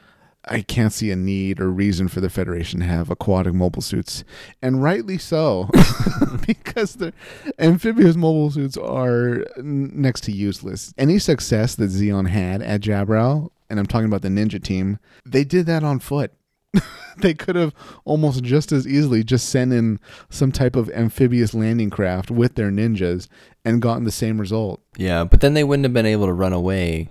I 0.49 0.61
can't 0.61 0.93
see 0.93 1.11
a 1.11 1.15
need 1.15 1.59
or 1.59 1.69
reason 1.69 2.07
for 2.07 2.21
the 2.21 2.29
Federation 2.29 2.79
to 2.79 2.85
have 2.85 3.09
aquatic 3.09 3.53
mobile 3.53 3.81
suits, 3.81 4.23
and 4.61 4.81
rightly 4.81 5.17
so, 5.17 5.69
because 6.47 6.95
the 6.95 7.13
amphibious 7.59 8.15
mobile 8.15 8.51
suits 8.51 8.77
are 8.77 9.43
next 9.57 10.21
to 10.21 10.31
useless. 10.31 10.93
Any 10.97 11.19
success 11.19 11.75
that 11.75 11.89
Zeon 11.89 12.29
had 12.29 12.61
at 12.61 12.81
Jaburo, 12.81 13.49
and 13.69 13.77
I'm 13.77 13.87
talking 13.87 14.07
about 14.07 14.21
the 14.21 14.29
ninja 14.29 14.63
team, 14.63 14.99
they 15.25 15.43
did 15.43 15.65
that 15.65 15.83
on 15.83 15.99
foot. 15.99 16.31
they 17.17 17.33
could 17.33 17.55
have 17.55 17.73
almost 18.05 18.43
just 18.43 18.71
as 18.71 18.87
easily 18.87 19.23
just 19.23 19.49
sent 19.49 19.73
in 19.73 19.99
some 20.29 20.51
type 20.51 20.75
of 20.75 20.89
amphibious 20.89 21.53
landing 21.53 21.89
craft 21.89 22.31
with 22.31 22.55
their 22.55 22.71
ninjas 22.71 23.27
and 23.65 23.81
gotten 23.81 24.03
the 24.03 24.11
same 24.11 24.39
result. 24.39 24.81
Yeah, 24.97 25.23
but 25.23 25.41
then 25.41 25.53
they 25.53 25.63
wouldn't 25.63 25.85
have 25.85 25.93
been 25.93 26.05
able 26.05 26.27
to 26.27 26.33
run 26.33 26.53
away 26.53 27.09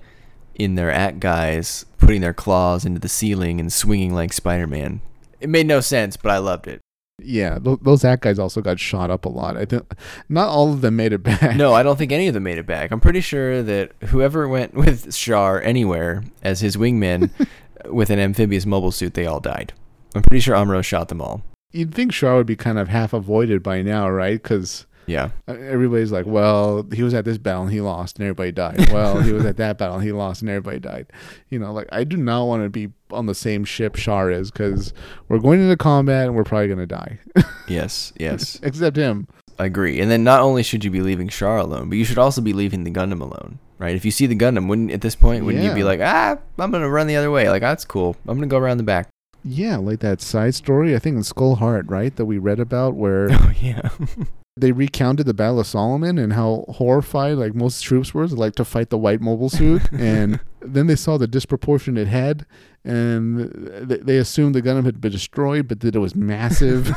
in 0.54 0.74
their 0.74 0.90
Acguys, 0.90 1.84
putting 1.98 2.20
their 2.20 2.32
claws 2.32 2.84
into 2.84 3.00
the 3.00 3.08
ceiling 3.08 3.60
and 3.60 3.72
swinging 3.72 4.14
like 4.14 4.32
Spider 4.32 4.66
Man. 4.66 5.00
It 5.40 5.48
made 5.48 5.66
no 5.66 5.80
sense, 5.80 6.16
but 6.16 6.30
I 6.32 6.38
loved 6.38 6.66
it. 6.66 6.80
Yeah, 7.22 7.58
those 7.60 8.02
Acguys 8.02 8.38
also 8.38 8.60
got 8.60 8.78
shot 8.78 9.10
up 9.10 9.24
a 9.24 9.30
lot. 9.30 9.56
I 9.56 9.64
think 9.64 9.90
not 10.28 10.48
all 10.48 10.72
of 10.74 10.82
them 10.82 10.96
made 10.96 11.14
it 11.14 11.22
back. 11.22 11.56
No, 11.56 11.72
I 11.72 11.82
don't 11.82 11.96
think 11.96 12.12
any 12.12 12.28
of 12.28 12.34
them 12.34 12.42
made 12.42 12.58
it 12.58 12.66
back. 12.66 12.90
I'm 12.90 13.00
pretty 13.00 13.22
sure 13.22 13.62
that 13.62 13.92
whoever 14.04 14.46
went 14.46 14.74
with 14.74 15.14
Char 15.14 15.60
anywhere 15.62 16.24
as 16.42 16.60
his 16.60 16.76
wingman 16.76 17.30
with 17.90 18.10
an 18.10 18.18
amphibious 18.18 18.66
mobile 18.66 18.92
suit, 18.92 19.14
they 19.14 19.26
all 19.26 19.40
died. 19.40 19.72
I'm 20.14 20.22
pretty 20.22 20.40
sure 20.40 20.54
Amuro 20.54 20.82
shot 20.84 21.08
them 21.08 21.20
all. 21.20 21.42
You'd 21.72 21.94
think 21.94 22.12
Char 22.12 22.36
would 22.36 22.46
be 22.46 22.56
kind 22.56 22.78
of 22.78 22.88
half 22.88 23.12
avoided 23.12 23.62
by 23.62 23.82
now, 23.82 24.08
right? 24.08 24.42
Because 24.42 24.86
Yeah. 25.06 25.30
Uh, 25.46 25.52
everybody's 25.52 26.10
like, 26.10 26.24
well, 26.26 26.86
he 26.92 27.02
was 27.02 27.12
at 27.12 27.24
this 27.24 27.38
battle 27.38 27.64
and 27.64 27.72
he 27.72 27.80
lost 27.80 28.18
and 28.18 28.24
everybody 28.24 28.50
died. 28.52 28.90
Well, 28.92 29.20
he 29.20 29.32
was 29.32 29.44
at 29.44 29.56
that 29.58 29.76
battle 29.78 29.96
and 29.96 30.04
he 30.04 30.12
lost 30.12 30.40
and 30.42 30.50
everybody 30.50 30.78
died. 30.80 31.06
You 31.50 31.58
know, 31.58 31.72
like 31.72 31.88
I 31.92 32.04
do 32.04 32.16
not 32.16 32.46
want 32.46 32.62
to 32.62 32.70
be 32.70 32.88
on 33.10 33.26
the 33.26 33.34
same 33.34 33.64
ship 33.64 33.94
Char 33.96 34.30
is 34.30 34.50
because 34.50 34.92
we're 35.28 35.38
going 35.38 35.60
into 35.60 35.76
combat 35.76 36.26
and 36.26 36.34
we're 36.34 36.44
probably 36.44 36.68
going 36.68 36.78
to 36.78 36.86
die. 36.86 37.18
Yes, 37.68 38.12
yes. 38.16 38.60
Except 38.62 38.96
him. 38.96 39.26
I 39.58 39.64
agree. 39.64 40.00
And 40.00 40.08
then 40.08 40.22
not 40.22 40.40
only 40.40 40.62
should 40.62 40.84
you 40.84 40.90
be 40.92 41.00
leaving 41.00 41.26
Char 41.28 41.58
alone, 41.58 41.88
but 41.88 41.98
you 41.98 42.04
should 42.04 42.16
also 42.18 42.40
be 42.40 42.52
leaving 42.52 42.84
the 42.84 42.92
Gundam 42.92 43.20
alone, 43.20 43.58
right? 43.78 43.94
If 43.94 44.04
you 44.04 44.10
see 44.10 44.26
the 44.26 44.36
Gundam, 44.36 44.68
wouldn't 44.68 44.90
at 44.90 45.00
this 45.00 45.14
point 45.14 45.44
wouldn't 45.44 45.64
you 45.64 45.72
be 45.74 45.84
like, 45.84 46.00
ah, 46.02 46.38
I'm 46.58 46.70
gonna 46.70 46.88
run 46.88 47.06
the 47.06 47.16
other 47.16 47.30
way? 47.30 47.48
Like 47.48 47.62
that's 47.62 47.84
cool. 47.84 48.16
I'm 48.26 48.36
gonna 48.36 48.46
go 48.46 48.58
around 48.58 48.78
the 48.78 48.82
back. 48.82 49.08
Yeah, 49.44 49.76
like 49.76 50.00
that 50.00 50.20
side 50.20 50.54
story, 50.54 50.96
I 50.96 50.98
think 50.98 51.16
in 51.16 51.22
Skull 51.22 51.56
Heart, 51.56 51.86
right? 51.88 52.14
That 52.16 52.24
we 52.24 52.38
read 52.38 52.58
about 52.58 52.94
where 52.94 53.28
Oh 53.32 53.52
yeah. 53.60 53.90
they 54.56 54.72
recounted 54.72 55.26
the 55.26 55.34
Battle 55.34 55.60
of 55.60 55.66
Solomon 55.66 56.18
and 56.18 56.32
how 56.32 56.64
horrified 56.68 57.36
like 57.36 57.54
most 57.54 57.82
troops 57.82 58.14
were 58.14 58.26
like 58.26 58.54
to 58.54 58.64
fight 58.64 58.88
the 58.90 58.98
white 58.98 59.20
mobile 59.20 59.50
suit 59.50 59.82
and 59.92 60.40
then 60.62 60.86
they 60.86 60.96
saw 60.96 61.18
the 61.18 61.26
disproportionate 61.26 62.08
head 62.08 62.46
and 62.84 63.88
th- 63.88 64.00
they 64.02 64.16
assumed 64.16 64.54
the 64.54 64.62
Gundam 64.62 64.84
had 64.84 65.00
been 65.00 65.12
destroyed 65.12 65.68
but 65.68 65.80
that 65.80 65.94
it 65.94 65.98
was 65.98 66.14
massive 66.14 66.90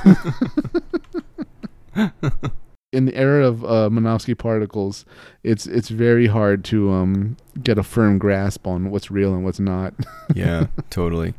in 2.92 3.06
the 3.06 3.16
era 3.16 3.46
of 3.46 3.64
uh, 3.64 3.90
Minovsky 3.90 4.38
particles 4.38 5.06
it's 5.44 5.68
it's 5.68 5.90
very 5.90 6.28
hard 6.28 6.64
to 6.66 6.92
um 6.92 7.38
get 7.62 7.78
a 7.78 7.84
firm 7.84 8.18
grasp 8.18 8.66
on 8.66 8.90
what's 8.90 9.12
real 9.12 9.34
and 9.34 9.44
what's 9.44 9.60
not 9.60 9.94
yeah, 10.36 10.68
totally. 10.90 11.34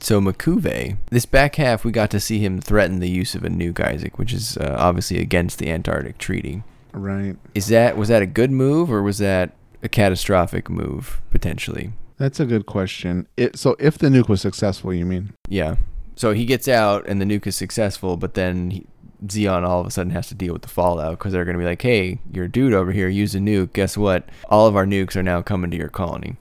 So 0.00 0.20
M'Quve, 0.20 0.96
this 1.10 1.26
back 1.26 1.56
half, 1.56 1.84
we 1.84 1.90
got 1.90 2.10
to 2.12 2.20
see 2.20 2.38
him 2.38 2.60
threaten 2.60 3.00
the 3.00 3.10
use 3.10 3.34
of 3.34 3.44
a 3.44 3.48
nuke, 3.48 3.80
Isaac, 3.80 4.16
which 4.16 4.32
is 4.32 4.56
uh, 4.56 4.76
obviously 4.78 5.18
against 5.18 5.58
the 5.58 5.68
Antarctic 5.70 6.18
Treaty. 6.18 6.62
right 6.92 7.36
Is 7.54 7.66
that 7.68 7.96
was 7.96 8.08
that 8.08 8.22
a 8.22 8.26
good 8.26 8.52
move 8.52 8.92
or 8.92 9.02
was 9.02 9.18
that 9.18 9.56
a 9.82 9.88
catastrophic 9.88 10.70
move 10.70 11.20
potentially? 11.30 11.92
that's 12.16 12.40
a 12.40 12.44
good 12.46 12.66
question 12.66 13.28
it 13.36 13.56
so 13.56 13.76
if 13.78 13.96
the 13.96 14.08
nuke 14.08 14.28
was 14.28 14.40
successful 14.40 14.92
you 14.92 15.06
mean 15.06 15.32
Yeah. 15.48 15.76
So 16.16 16.32
he 16.32 16.46
gets 16.46 16.66
out 16.66 17.06
and 17.06 17.20
the 17.20 17.24
nuke 17.24 17.46
is 17.46 17.54
successful, 17.54 18.16
but 18.16 18.34
then 18.34 18.72
he, 18.72 18.86
Zeon 19.26 19.64
all 19.64 19.80
of 19.80 19.86
a 19.86 19.90
sudden 19.90 20.12
has 20.12 20.28
to 20.28 20.34
deal 20.34 20.52
with 20.52 20.62
the 20.62 20.68
fallout 20.68 21.18
because 21.18 21.32
they're 21.32 21.44
going 21.44 21.56
to 21.56 21.62
be 21.62 21.68
like, 21.68 21.82
hey, 21.82 22.20
your 22.32 22.48
dude 22.48 22.72
over 22.72 22.92
here 22.92 23.08
used 23.08 23.34
a 23.34 23.38
nuke. 23.38 23.72
Guess 23.72 23.96
what? 23.96 24.28
All 24.48 24.66
of 24.66 24.76
our 24.76 24.86
nukes 24.86 25.16
are 25.16 25.22
now 25.22 25.42
coming 25.42 25.70
to 25.70 25.76
your 25.76 25.88
colony. 25.88 26.36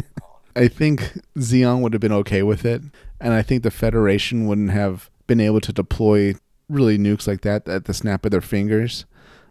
I 0.56 0.68
think 0.68 1.20
Zeon 1.38 1.80
would 1.80 1.92
have 1.92 2.00
been 2.00 2.12
okay 2.12 2.42
with 2.42 2.64
it, 2.64 2.82
and 3.20 3.32
I 3.32 3.42
think 3.42 3.62
the 3.62 3.70
Federation 3.70 4.46
wouldn't 4.46 4.70
have 4.70 5.08
been 5.26 5.40
able 5.40 5.60
to 5.60 5.72
deploy 5.72 6.34
really 6.68 6.98
nukes 6.98 7.26
like 7.26 7.42
that 7.42 7.68
at 7.68 7.84
the 7.84 7.94
snap 7.94 8.24
of 8.24 8.30
their 8.30 8.40
fingers. 8.40 9.04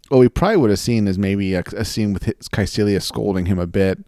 What 0.08 0.18
we 0.18 0.28
probably 0.28 0.58
would 0.58 0.70
have 0.70 0.78
seen 0.78 1.08
is 1.08 1.18
maybe 1.18 1.54
a, 1.54 1.62
a 1.76 1.84
scene 1.84 2.12
with 2.12 2.24
his, 2.24 2.48
Kycilia 2.48 3.02
scolding 3.02 3.46
him 3.46 3.58
a 3.58 3.66
bit, 3.66 3.98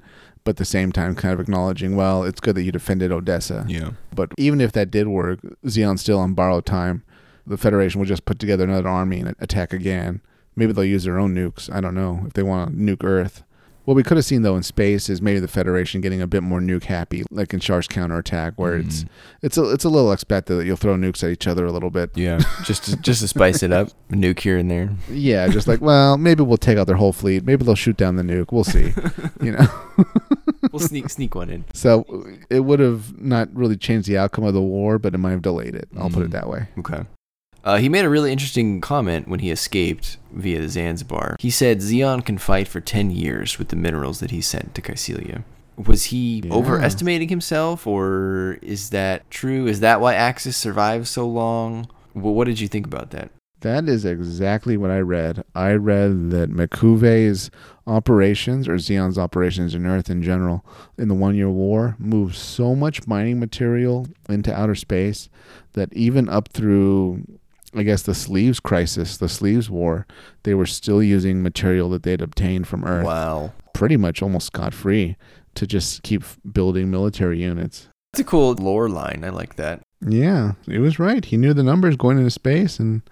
but 0.44 0.52
at 0.52 0.56
the 0.56 0.64
same 0.64 0.92
time 0.92 1.14
kind 1.14 1.34
of 1.34 1.40
acknowledging, 1.40 1.96
well, 1.96 2.24
it's 2.24 2.40
good 2.40 2.54
that 2.56 2.62
you 2.62 2.72
defended 2.72 3.12
Odessa. 3.12 3.64
Yeah. 3.68 3.90
But 4.14 4.32
even 4.38 4.60
if 4.60 4.72
that 4.72 4.90
did 4.90 5.08
work, 5.08 5.40
Zeon's 5.66 6.00
still 6.00 6.18
on 6.18 6.34
borrowed 6.34 6.66
time. 6.66 7.02
The 7.50 7.58
Federation 7.58 7.98
will 8.00 8.06
just 8.06 8.24
put 8.24 8.38
together 8.38 8.64
another 8.64 8.88
army 8.88 9.20
and 9.20 9.34
attack 9.40 9.72
again. 9.72 10.20
Maybe 10.56 10.72
they'll 10.72 10.84
use 10.84 11.04
their 11.04 11.18
own 11.18 11.34
nukes. 11.34 11.72
I 11.72 11.80
don't 11.80 11.94
know 11.94 12.22
if 12.26 12.32
they 12.32 12.42
want 12.42 12.70
to 12.72 12.76
nuke 12.82 13.04
Earth. 13.04 13.42
What 13.86 13.94
we 13.94 14.02
could 14.02 14.18
have 14.18 14.26
seen 14.26 14.42
though 14.42 14.56
in 14.56 14.62
space 14.62 15.08
is 15.08 15.20
maybe 15.22 15.40
the 15.40 15.48
Federation 15.48 16.00
getting 16.00 16.20
a 16.20 16.26
bit 16.26 16.42
more 16.42 16.60
nuke 16.60 16.84
happy, 16.84 17.24
like 17.30 17.52
in 17.54 17.60
Char's 17.60 17.88
counterattack, 17.88 18.52
where 18.56 18.76
it's 18.76 19.04
Mhm. 19.04 19.08
it's 19.42 19.56
a 19.58 19.70
it's 19.70 19.84
a 19.84 19.88
little 19.88 20.12
expected 20.12 20.56
that 20.56 20.66
you'll 20.66 20.76
throw 20.76 20.94
nukes 20.96 21.24
at 21.24 21.30
each 21.30 21.46
other 21.48 21.64
a 21.66 21.72
little 21.72 21.90
bit. 21.90 22.10
Yeah. 22.14 22.40
just 22.64 22.84
to, 22.84 22.96
just 22.96 23.22
to 23.22 23.26
spice 23.28 23.62
it 23.62 23.72
up, 23.72 23.88
a 24.10 24.14
nuke 24.14 24.38
here 24.40 24.58
and 24.58 24.70
there. 24.70 24.90
Yeah, 25.10 25.48
just 25.48 25.66
like 25.66 25.80
well, 25.80 26.18
maybe 26.18 26.42
we'll 26.44 26.58
take 26.58 26.78
out 26.78 26.86
their 26.86 26.96
whole 26.96 27.12
fleet. 27.14 27.44
Maybe 27.44 27.64
they'll 27.64 27.74
shoot 27.74 27.96
down 27.96 28.16
the 28.16 28.22
nuke. 28.22 28.52
We'll 28.52 28.64
see. 28.64 28.92
you 29.42 29.52
know. 29.52 29.66
We'll 30.70 30.80
sneak 30.80 31.08
sneak 31.08 31.34
one 31.34 31.48
in. 31.50 31.64
So 31.72 32.04
it 32.50 32.60
would 32.60 32.78
have 32.80 33.20
not 33.20 33.48
really 33.56 33.76
changed 33.76 34.06
the 34.06 34.18
outcome 34.18 34.44
of 34.44 34.54
the 34.54 34.60
war, 34.62 34.98
but 35.00 35.14
it 35.14 35.18
might 35.18 35.30
have 35.32 35.42
delayed 35.42 35.74
it. 35.74 35.88
I'll 35.98 36.10
put 36.10 36.22
it 36.22 36.28
Mm. 36.28 36.32
that 36.32 36.48
way. 36.48 36.68
Okay. 36.78 37.02
Uh, 37.64 37.76
he 37.76 37.88
made 37.88 38.04
a 38.04 38.08
really 38.10 38.32
interesting 38.32 38.80
comment 38.80 39.28
when 39.28 39.40
he 39.40 39.50
escaped 39.50 40.16
via 40.32 40.60
the 40.60 40.68
Zanzibar. 40.68 41.36
He 41.38 41.50
said 41.50 41.78
Zeon 41.80 42.24
can 42.24 42.38
fight 42.38 42.66
for 42.68 42.80
10 42.80 43.10
years 43.10 43.58
with 43.58 43.68
the 43.68 43.76
minerals 43.76 44.20
that 44.20 44.30
he 44.30 44.40
sent 44.40 44.74
to 44.74 44.82
Kycilia. 44.82 45.44
Was 45.76 46.04
he 46.04 46.42
Yeah. 46.44 46.52
overestimating 46.52 47.28
himself, 47.28 47.86
or 47.86 48.58
is 48.62 48.90
that 48.90 49.30
true? 49.30 49.66
Is 49.66 49.80
that 49.80 50.00
why 50.00 50.14
Axis 50.14 50.56
survived 50.56 51.06
so 51.06 51.26
long? 51.28 51.86
Wh- 52.12 52.24
what 52.36 52.46
did 52.46 52.60
you 52.60 52.68
think 52.68 52.86
about 52.86 53.10
that? 53.10 53.30
That 53.62 53.88
is 53.90 54.06
exactly 54.06 54.78
what 54.78 54.90
I 54.90 55.00
read. 55.00 55.44
I 55.54 55.72
read 55.72 56.30
that 56.30 56.50
M'Quve's 56.50 57.50
operations, 57.86 58.68
or 58.68 58.76
Zeon's 58.76 59.18
operations 59.18 59.74
in 59.74 59.84
Earth 59.84 60.08
in 60.08 60.22
general, 60.22 60.64
in 60.96 61.08
the 61.08 61.14
One 61.14 61.34
Year 61.34 61.50
War, 61.50 61.94
moved 61.98 62.36
so 62.36 62.74
much 62.74 63.06
mining 63.06 63.38
material 63.38 64.06
into 64.30 64.54
outer 64.54 64.74
space 64.74 65.28
that 65.74 65.92
even 65.92 66.26
up 66.28 66.48
through, 66.48 67.22
I 67.74 67.82
guess, 67.84 68.02
the 68.02 68.14
Sleeves 68.14 68.58
Crisis, 68.60 69.16
the 69.16 69.28
Sleeves 69.28 69.70
War, 69.70 70.06
they 70.42 70.54
were 70.54 70.66
still 70.66 71.02
using 71.02 71.42
material 71.42 71.88
that 71.90 72.02
they'd 72.02 72.20
obtained 72.22 72.66
from 72.66 72.84
Earth, 72.84 73.04
Wow. 73.06 73.52
pretty 73.74 73.96
much 73.96 74.22
almost 74.22 74.48
scot 74.48 74.74
free, 74.74 75.16
to 75.54 75.66
just 75.66 76.02
keep 76.02 76.22
building 76.52 76.90
military 76.90 77.40
units. 77.42 77.88
That's 78.12 78.20
a 78.22 78.24
cool 78.24 78.54
lore 78.54 78.88
line. 78.88 79.22
I 79.24 79.28
like 79.30 79.54
that. 79.56 79.82
Yeah, 80.04 80.52
he 80.66 80.78
was 80.78 80.98
right. 80.98 81.24
He 81.24 81.36
knew 81.36 81.54
the 81.54 81.62
numbers 81.62 81.96
going 81.96 82.18
into 82.18 82.30
space, 82.30 82.78
and 82.80 83.02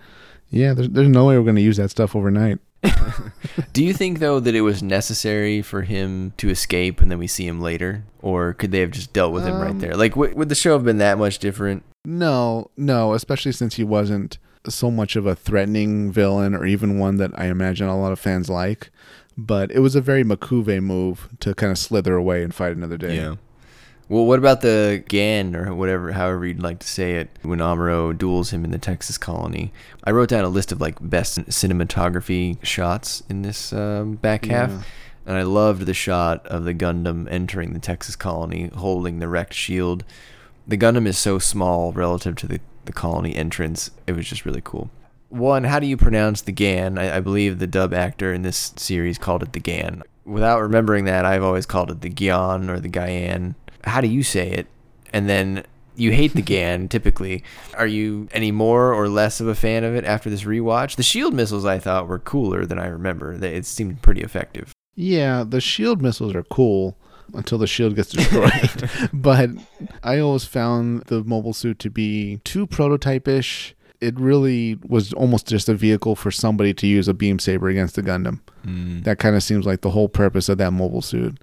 Yeah, 0.50 0.72
there's, 0.74 0.88
there's 0.88 1.09
no 1.09 1.26
way 1.26 1.36
we're 1.36 1.44
going 1.44 1.56
to 1.56 1.62
use 1.62 1.76
that 1.76 1.90
stuff 1.90 2.16
overnight. 2.16 2.59
Do 3.72 3.84
you 3.84 3.92
think 3.92 4.18
though 4.20 4.40
that 4.40 4.54
it 4.54 4.61
was 4.62 4.82
necessary 4.82 5.62
for 5.62 5.82
him 5.82 6.32
to 6.36 6.48
escape 6.48 7.00
and 7.00 7.11
then 7.11 7.18
we 7.18 7.26
see 7.26 7.46
him 7.46 7.61
later, 7.61 8.04
or 8.22 8.54
could 8.54 8.70
they 8.72 8.80
have 8.80 8.90
just 8.92 9.12
dealt 9.12 9.32
with 9.32 9.44
him 9.44 9.61
right 9.61 9.70
Um, 9.72 9.80
there? 9.80 9.94
Like, 9.94 10.12
w- 10.12 10.34
would 10.34 10.48
the 10.48 10.54
show 10.54 10.72
have 10.74 10.84
been 10.84 10.98
that 10.98 11.18
much 11.18 11.38
different? 11.38 11.82
No, 12.04 12.70
no, 12.76 13.14
especially 13.14 13.52
since 13.52 13.74
he 13.74 13.84
wasn't 13.84 14.38
so 14.66 14.90
much 14.90 15.16
of 15.16 15.26
a 15.26 15.34
threatening 15.34 16.11
villain 16.12 16.54
or 16.54 16.66
even 16.66 16.98
one 16.98 17.16
that 17.18 17.30
I 17.38 17.46
imagine 17.46 17.88
a 17.88 17.98
lot 17.98 18.12
of 18.12 18.18
fans 18.18 18.48
like. 18.48 18.90
But 19.36 19.70
it 19.70 19.78
was 19.78 19.94
a 19.94 20.00
very 20.00 20.24
M'Quve 20.24 20.82
move 20.82 21.28
to 21.40 21.54
kind 21.54 21.70
of 21.70 21.78
slither 21.78 22.14
away 22.16 22.42
and 22.42 22.52
fight 22.54 22.76
another 22.76 22.96
day. 22.98 23.16
Yeah. 23.16 23.36
Well, 24.09 24.24
what 24.24 24.38
about 24.38 24.62
the 24.62 25.04
Gan 25.06 25.54
or 25.54 25.74
whatever, 25.74 26.12
however 26.12 26.46
you'd 26.46 26.62
like 26.62 26.78
to 26.78 26.88
say 26.88 27.16
it, 27.16 27.28
when 27.42 27.59
Amuro 27.59 28.16
duels 28.16 28.50
him 28.54 28.64
in 28.64 28.70
the 28.70 28.78
Texas 28.78 29.18
colony? 29.18 29.70
I 30.02 30.12
wrote 30.12 30.30
down 30.30 30.44
a 30.44 30.48
list 30.48 30.72
of 30.72 30.80
like 30.80 30.96
best 31.00 31.38
cinematography 31.46 32.56
shots 32.64 33.22
in 33.28 33.42
this 33.42 33.72
um, 33.72 34.14
back 34.16 34.46
half, 34.46 34.70
Yeah. 34.70 34.82
and 35.26 35.36
I 35.36 35.42
loved 35.42 35.82
the 35.86 35.94
shot 35.94 36.46
of 36.46 36.64
the 36.64 36.74
Gundam 36.74 37.30
entering 37.30 37.74
the 37.74 37.78
Texas 37.78 38.16
colony 38.16 38.70
holding 38.74 39.18
the 39.18 39.28
wrecked 39.28 39.54
shield. 39.54 40.04
The 40.66 40.78
Gundam 40.78 41.06
is 41.06 41.18
so 41.18 41.38
small 41.38 41.92
relative 41.92 42.34
to 42.36 42.46
the, 42.48 42.61
the 42.89 42.93
colony 42.93 43.36
entrance. 43.36 43.93
It 44.09 44.12
was 44.12 44.26
just 44.26 44.45
really 44.45 44.62
cool. 44.64 44.91
One, 45.28 45.64
how 45.64 45.78
do 45.78 45.86
you 45.86 45.97
pronounce 45.97 46.41
the 46.41 46.53
Gan? 46.53 46.99
I, 46.99 47.18
I 47.18 47.20
believe 47.20 47.59
the 47.59 47.66
dub 47.66 47.95
actor 47.95 48.32
in 48.32 48.43
this 48.43 48.72
series 48.76 49.18
called 49.18 49.43
it 49.43 49.53
the 49.53 49.61
Gan. 49.61 50.03
Without 50.24 50.61
remembering 50.61 51.05
that, 51.05 51.24
I've 51.24 51.45
always 51.45 51.66
called 51.66 51.91
it 51.91 52.01
the 52.01 52.11
Gyan 52.11 52.68
or 52.68 52.80
the 52.80 52.89
Gyan. 52.89 53.55
How 53.84 54.01
do 54.01 54.09
you 54.09 54.22
say 54.22 54.51
it? 54.51 54.66
And 55.12 55.28
then 55.28 55.64
you 55.97 56.12
hate 56.12 56.32
the 56.32 56.43
Gan 56.43 56.89
typically. 56.89 57.45
Are 57.74 57.86
you 57.86 58.28
any 58.32 58.51
more 58.51 58.93
or 58.93 59.09
less 59.09 59.39
of 59.41 59.49
a 59.49 59.55
fan 59.55 59.84
of 59.84 59.95
it 59.95 60.05
after 60.05 60.30
this 60.30 60.45
rewatch? 60.45 60.97
The 60.97 61.03
shield 61.03 61.34
missiles 61.34 61.66
I 61.66 61.78
thought 61.78 62.09
were 62.09 62.18
cooler 62.18 62.64
than 62.64 62.78
I 62.78 62.86
remember. 62.86 63.36
They, 63.36 63.55
it 63.55 63.66
seemed 63.66 64.01
pretty 64.01 64.22
effective. 64.22 64.72
Yeah, 64.97 65.45
the 65.47 65.61
shield 65.61 66.01
missiles 66.01 66.34
are 66.34 66.43
cool 66.43 66.97
until 67.34 67.58
the 67.58 67.66
shield 67.66 67.96
gets 67.96 68.10
destroyed. 68.12 68.90
but 69.12 69.50
I 70.02 70.18
always 70.18 70.44
found 70.44 71.02
the 71.04 71.22
mobile 71.24 71.52
suit 71.52 71.78
to 71.80 71.90
be 71.90 72.40
too 72.44 72.66
prototype-ish. 72.66 73.74
It 74.00 74.18
really 74.18 74.78
was 74.86 75.12
almost 75.12 75.48
just 75.48 75.68
a 75.68 75.74
vehicle 75.74 76.14
for 76.14 76.30
somebody 76.30 76.72
to 76.74 76.86
use 76.86 77.08
a 77.08 77.14
beam 77.14 77.38
saber 77.38 77.68
against 77.68 77.96
the 77.96 78.02
Gundam. 78.02 78.40
Mm. 78.64 79.04
That 79.04 79.18
kind 79.18 79.34
of 79.34 79.42
seems 79.42 79.66
like 79.66 79.80
the 79.80 79.90
whole 79.90 80.08
purpose 80.08 80.48
of 80.48 80.58
that 80.58 80.72
mobile 80.72 81.02
suit. 81.02 81.38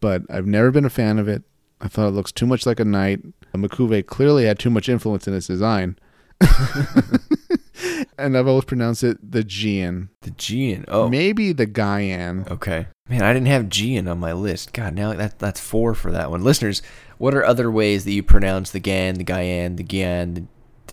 But 0.00 0.22
I've 0.28 0.46
never 0.46 0.70
been 0.70 0.84
a 0.84 0.90
fan 0.90 1.18
of 1.18 1.28
it. 1.28 1.42
I 1.80 1.88
thought 1.88 2.08
it 2.08 2.12
looks 2.12 2.32
too 2.32 2.46
much 2.46 2.66
like 2.66 2.80
a 2.80 2.84
knight. 2.84 3.20
M'Quve 3.54 4.06
clearly 4.06 4.44
had 4.44 4.58
too 4.58 4.70
much 4.70 4.88
influence 4.88 5.26
in 5.26 5.34
its 5.34 5.46
design. 5.46 5.96
and 8.18 8.36
I've 8.36 8.46
always 8.46 8.64
pronounced 8.64 9.04
it 9.04 9.18
the 9.32 9.44
Gian. 9.44 10.10
The 10.22 10.30
Gian. 10.32 10.84
Oh, 10.88 11.08
Maybe 11.08 11.52
the 11.52 11.66
Gaian. 11.66 12.50
Okay. 12.50 12.86
Man, 13.08 13.22
I 13.22 13.32
didn't 13.32 13.48
have 13.48 13.68
Gian 13.68 14.08
on 14.08 14.18
my 14.18 14.32
list. 14.32 14.72
God, 14.72 14.94
now 14.94 15.12
that 15.12 15.38
that's 15.38 15.60
four 15.60 15.94
for 15.94 16.10
that 16.10 16.30
one. 16.30 16.42
Listeners, 16.42 16.82
what 17.18 17.34
are 17.34 17.44
other 17.44 17.70
ways 17.70 18.04
that 18.04 18.12
you 18.12 18.22
pronounce 18.22 18.70
the 18.70 18.80
Gan, 18.80 19.16
the 19.16 19.24
Gyan, 19.24 19.76
the 19.76 19.82
Gian, 19.82 20.34
the, 20.34 20.46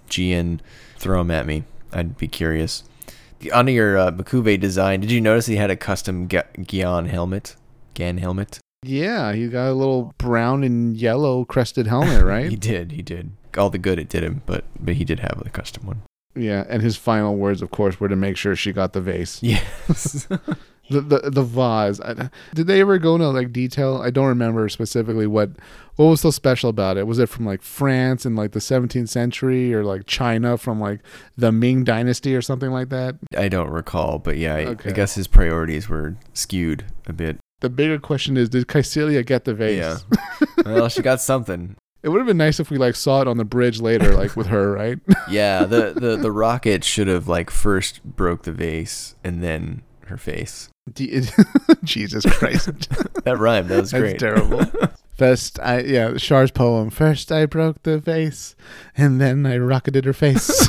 Gian? 0.09 0.61
Throw 0.97 1.19
them 1.19 1.31
at 1.31 1.45
me. 1.45 1.63
I'd 1.93 2.17
be 2.17 2.27
curious. 2.27 2.83
The, 3.39 3.51
on 3.51 3.67
your 3.67 3.97
uh, 3.97 4.11
design, 4.11 5.01
did 5.01 5.11
you 5.11 5.21
notice 5.21 5.45
he 5.45 5.55
had 5.55 5.71
a 5.71 5.75
custom 5.75 6.27
Ga- 6.27 6.43
Gian 6.61 7.05
helmet? 7.07 7.55
Gan 7.93 8.17
helmet? 8.17 8.59
Yeah, 8.83 9.33
he 9.33 9.47
got 9.47 9.69
a 9.69 9.73
little 9.73 10.13
brown 10.17 10.63
and 10.63 10.97
yellow 10.97 11.45
crested 11.45 11.87
helmet, 11.87 12.23
right? 12.25 12.49
He 12.49 12.55
did. 12.55 12.91
He 12.91 13.01
did. 13.01 13.31
All 13.57 13.69
the 13.69 13.77
good 13.77 13.99
it 13.99 14.09
did 14.09 14.23
him, 14.23 14.41
but 14.45 14.63
but 14.79 14.95
he 14.95 15.03
did 15.05 15.19
have 15.19 15.41
a 15.45 15.49
custom 15.49 15.85
one. 15.85 16.01
Yeah, 16.35 16.65
and 16.69 16.81
his 16.81 16.95
final 16.97 17.35
words, 17.35 17.61
of 17.61 17.71
course, 17.71 17.99
were 17.99 18.07
to 18.09 18.15
make 18.15 18.37
sure 18.37 18.55
she 18.55 18.71
got 18.71 18.93
the 18.93 19.01
vase, 19.01 19.41
Yes. 19.43 20.27
the 20.89 21.01
the, 21.01 21.29
the 21.29 21.43
vase. 21.43 21.99
I, 22.01 22.29
did 22.53 22.67
they 22.67 22.81
ever 22.81 22.97
go 22.97 23.15
into 23.15 23.29
like 23.29 23.51
detail? 23.53 24.01
I 24.01 24.09
don't 24.11 24.27
remember 24.27 24.67
specifically 24.69 25.27
what 25.27 25.51
what 25.97 26.05
was 26.05 26.21
so 26.21 26.31
special 26.31 26.69
about 26.69 26.97
it. 26.97 27.05
Was 27.07 27.19
it 27.19 27.27
from 27.29 27.45
like 27.45 27.61
France 27.61 28.25
in 28.25 28.35
like 28.35 28.51
the 28.53 28.59
17th 28.59 29.09
century, 29.09 29.73
or 29.73 29.83
like 29.83 30.05
China 30.05 30.57
from 30.57 30.79
like 30.79 31.01
the 31.37 31.51
Ming 31.51 31.83
Dynasty 31.83 32.35
or 32.35 32.41
something 32.41 32.71
like 32.71 32.89
that? 32.89 33.15
I 33.37 33.49
don't 33.49 33.69
recall, 33.69 34.19
but 34.19 34.37
yeah, 34.37 34.55
I, 34.55 34.65
Okay. 34.67 34.89
I 34.89 34.93
guess 34.93 35.15
his 35.15 35.27
priorities 35.27 35.87
were 35.89 36.15
skewed 36.33 36.85
a 37.07 37.13
bit. 37.13 37.37
The 37.59 37.69
bigger 37.69 37.99
question 37.99 38.37
is, 38.37 38.49
did 38.49 38.67
Kycilia 38.67 39.23
get 39.25 39.43
the 39.45 39.53
vase? 39.53 39.77
Yeah. 39.77 39.97
well, 40.65 40.89
she 40.89 41.01
got 41.01 41.21
something. 41.21 41.75
It 42.03 42.09
would 42.09 42.17
have 42.17 42.27
been 42.27 42.37
nice 42.37 42.59
if 42.59 42.71
we 42.71 42.77
like 42.77 42.95
saw 42.95 43.21
it 43.21 43.27
on 43.27 43.37
the 43.37 43.45
bridge 43.45 43.79
later, 43.79 44.13
like 44.15 44.35
with 44.35 44.47
her, 44.47 44.71
right? 44.71 44.97
Yeah, 45.29 45.65
the, 45.65 45.93
the, 45.95 46.17
the 46.17 46.31
rocket 46.31 46.83
should 46.83 47.07
have 47.07 47.27
like 47.27 47.49
first 47.51 48.03
broke 48.03 48.43
the 48.43 48.51
vase 48.51 49.15
and 49.23 49.43
then 49.43 49.83
her 50.07 50.17
face. 50.17 50.69
D- 50.91 51.21
Jesus 51.83 52.25
Christ. 52.25 52.69
That 53.23 53.37
rhymed. 53.37 53.69
That 53.69 53.81
was 53.81 53.91
That's 53.91 54.01
great. 54.01 54.19
terrible. 54.19 54.65
First, 55.15 55.59
I 55.59 55.81
yeah, 55.81 56.17
Char's 56.17 56.49
poem. 56.49 56.89
First, 56.89 57.31
I 57.31 57.45
broke 57.45 57.83
the 57.83 57.99
vase, 57.99 58.55
and 58.97 59.21
then 59.21 59.45
I 59.45 59.57
rocketed 59.57 60.05
her 60.05 60.13
face. 60.13 60.67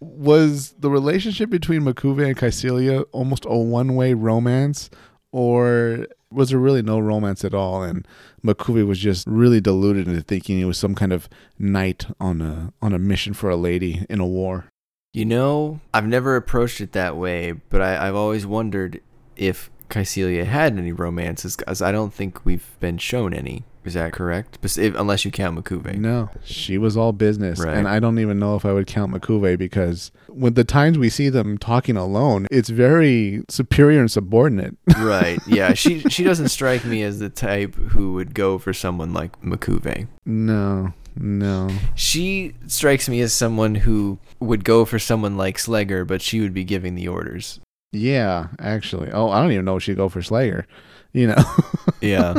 Was 0.00 0.72
the 0.78 0.90
relationship 0.90 1.50
between 1.50 1.82
M'Quve 1.82 2.26
and 2.26 2.36
Kycilia 2.36 3.04
almost 3.12 3.44
a 3.46 3.56
one-way 3.56 4.12
romance, 4.14 4.90
or 5.36 6.06
was 6.32 6.48
there 6.48 6.58
really 6.58 6.80
no 6.80 6.98
romance 6.98 7.44
at 7.44 7.52
all? 7.52 7.82
And 7.82 8.08
M'Quve 8.42 8.86
was 8.86 8.98
just 8.98 9.26
really 9.26 9.60
deluded 9.60 10.08
into 10.08 10.22
thinking 10.22 10.56
he 10.56 10.64
was 10.64 10.78
some 10.78 10.94
kind 10.94 11.12
of 11.12 11.28
knight 11.58 12.06
on 12.18 12.40
a 12.40 12.72
on 12.80 12.94
a 12.94 12.98
mission 12.98 13.34
for 13.34 13.50
a 13.50 13.56
lady 13.56 14.06
in 14.08 14.18
a 14.18 14.26
war. 14.26 14.64
You 15.12 15.26
know, 15.26 15.80
I've 15.92 16.06
never 16.06 16.36
approached 16.36 16.80
it 16.80 16.92
that 16.92 17.18
way, 17.18 17.52
but 17.52 17.82
I, 17.82 18.08
I've 18.08 18.14
always 18.14 18.46
wondered 18.46 19.02
if 19.36 19.70
Kycilia 19.88 20.44
had 20.44 20.76
any 20.78 20.92
romances, 20.92 21.56
because 21.56 21.80
I 21.82 21.92
don't 21.92 22.12
think 22.12 22.44
we've 22.44 22.76
been 22.80 22.98
shown 22.98 23.32
any. 23.34 23.64
Is 23.84 23.94
that 23.94 24.12
correct? 24.12 24.58
If- 24.64 24.96
unless 24.96 25.24
you 25.24 25.30
count 25.30 25.56
M'Quve. 25.56 25.96
No, 25.96 26.28
she 26.44 26.76
was 26.76 26.96
all 26.96 27.12
business, 27.12 27.60
Right. 27.60 27.76
and 27.76 27.86
I 27.86 28.00
don't 28.00 28.18
even 28.18 28.40
know 28.40 28.56
if 28.56 28.64
I 28.66 28.72
would 28.72 28.88
count 28.88 29.12
M'Quve 29.12 29.56
because 29.56 30.10
with 30.28 30.56
the 30.56 30.64
times 30.64 30.98
we 30.98 31.08
see 31.08 31.28
them 31.28 31.56
talking 31.56 31.96
alone, 31.96 32.48
it's 32.50 32.68
very 32.68 33.44
superior 33.48 34.00
and 34.00 34.10
subordinate. 34.10 34.76
Right. 34.98 35.38
Yeah. 35.46 35.74
She 35.74 36.00
she 36.00 36.24
doesn't 36.24 36.48
strike 36.48 36.84
me 36.84 37.04
as 37.04 37.20
the 37.20 37.28
type 37.28 37.76
who 37.76 38.14
would 38.14 38.34
go 38.34 38.58
for 38.58 38.72
someone 38.72 39.12
like 39.14 39.40
M'Quve. 39.40 40.08
no, 40.24 40.92
no. 41.16 41.68
She 41.94 42.54
strikes 42.66 43.08
me 43.08 43.20
as 43.20 43.32
someone 43.32 43.76
who 43.76 44.18
would 44.40 44.64
go 44.64 44.84
for 44.84 44.98
someone 44.98 45.36
like 45.36 45.58
Sleggar, 45.58 46.04
but 46.04 46.20
she 46.22 46.40
would 46.40 46.52
be 46.52 46.64
giving 46.64 46.96
the 46.96 47.06
orders. 47.06 47.60
Yeah, 47.96 48.48
actually. 48.58 49.10
Oh, 49.12 49.30
I 49.30 49.40
don't 49.42 49.52
even 49.52 49.64
know 49.64 49.76
if 49.76 49.82
she'd 49.82 49.96
go 49.96 50.08
for 50.08 50.22
Slayer. 50.22 50.66
You 51.12 51.28
know, 51.28 51.44
Yeah. 52.00 52.34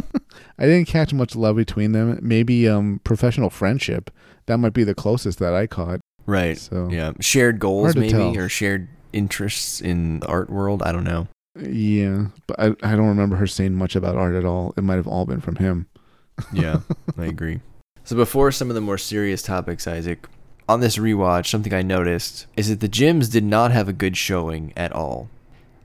I 0.59 0.65
didn't 0.65 0.87
catch 0.87 1.13
much 1.13 1.35
love 1.35 1.55
between 1.55 1.91
them. 1.93 2.19
Maybe 2.21 2.67
um 2.69 3.01
professional 3.03 3.49
friendship. 3.49 4.11
That 4.45 4.57
might 4.57 4.73
be 4.73 4.83
the 4.83 4.93
closest 4.95 5.39
that 5.39 5.53
I 5.53 5.67
caught. 5.67 5.99
Right. 6.25 6.57
So 6.57 6.87
Yeah. 6.89 7.13
Shared 7.19 7.59
goals, 7.59 7.95
maybe, 7.95 8.09
tell. 8.11 8.37
or 8.37 8.49
shared 8.49 8.87
interests 9.13 9.81
in 9.81 10.19
the 10.19 10.27
art 10.27 10.49
world. 10.49 10.83
I 10.83 10.91
don't 10.91 11.03
know. 11.05 11.27
yeah, 11.59 12.27
but 12.45 12.59
I 12.59 12.65
I 12.83 12.95
don't 12.95 13.07
remember 13.07 13.35
her 13.37 13.47
saying 13.47 13.73
much 13.73 13.95
about 13.95 14.15
art 14.15 14.35
at 14.35 14.45
all. 14.45 14.73
It 14.77 14.83
might 14.83 14.97
have 14.97 15.07
all 15.07 15.25
been 15.25 15.41
from 15.41 15.55
him. 15.55 15.87
Yeah, 16.53 16.81
I 17.17 17.25
agree. 17.33 17.61
So 18.03 18.15
before 18.15 18.51
some 18.51 18.69
of 18.69 18.75
the 18.75 18.81
more 18.81 18.99
serious 18.99 19.41
topics, 19.41 19.87
Isaac, 19.87 20.27
on 20.69 20.81
this 20.81 20.97
rewatch, 20.97 21.47
something 21.47 21.73
I 21.73 21.81
noticed 21.81 22.45
is 22.55 22.69
that 22.69 22.79
the 22.79 22.87
GMs 22.89 23.31
did 23.31 23.43
not 23.43 23.71
have 23.71 23.89
a 23.89 23.93
good 23.93 24.15
showing 24.17 24.71
at 24.77 24.91
all. 24.93 25.29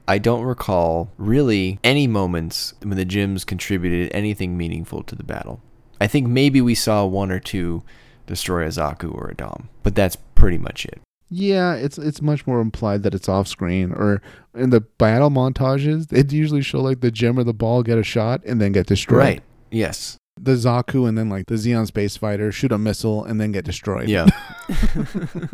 I 0.09 0.19
don't 0.19 0.43
recall 0.43 1.11
really 1.17 1.79
any 1.85 2.07
moments 2.07 2.75
when 2.83 2.97
the 2.97 3.07
GMs 3.07 3.47
contributed 3.47 4.11
anything 4.13 4.57
meaningful 4.57 5.03
to 5.05 5.15
the 5.15 5.23
battle. 5.23 5.61
I 6.01 6.07
think 6.07 6.27
maybe 6.27 6.61
we 6.61 6.75
saw 6.75 7.05
one 7.07 7.31
or 7.31 7.39
two 7.39 7.83
destroy 8.27 8.65
a 8.65 8.69
Zaku 8.69 9.15
or 9.15 9.29
a 9.29 9.35
Dom, 9.35 9.69
but 9.83 9.95
that's 9.95 10.17
pretty 10.35 10.59
much 10.59 10.85
it. 10.87 11.01
Yeah, 11.31 11.75
it's 11.75 11.97
it's 11.97 12.21
much 12.21 12.47
more 12.47 12.61
implied 12.61 13.05
that 13.05 13.15
it's 13.15 13.29
off 13.29 13.49
screen 13.49 13.93
or 13.93 14.21
in 14.55 14.71
the 14.71 14.81
battle 14.81 15.31
montages, 15.31 16.09
they'd 16.09 16.31
usually 16.31 16.61
show 16.61 16.81
like 16.81 17.01
the 17.01 17.11
GM 17.11 17.39
or 17.39 17.45
the 17.45 17.55
ball 17.55 17.83
get 17.83 17.97
a 17.97 18.03
shot 18.03 18.43
and 18.45 18.61
then 18.61 18.73
get 18.73 18.87
destroyed. 18.87 19.19
Right. 19.19 19.43
Yes. 19.71 20.19
The 20.39 20.53
Zaku 20.53 21.09
and 21.09 21.17
then 21.17 21.31
like 21.31 21.47
the 21.47 21.55
Zeon 21.55 21.87
space 21.87 22.17
fighter 22.17 22.53
shoot 22.53 22.73
a 22.73 22.79
missile 22.79 23.25
and 23.25 23.41
then 23.41 23.53
get 23.53 23.65
destroyed. 23.65 24.09
Yeah. 24.09 24.27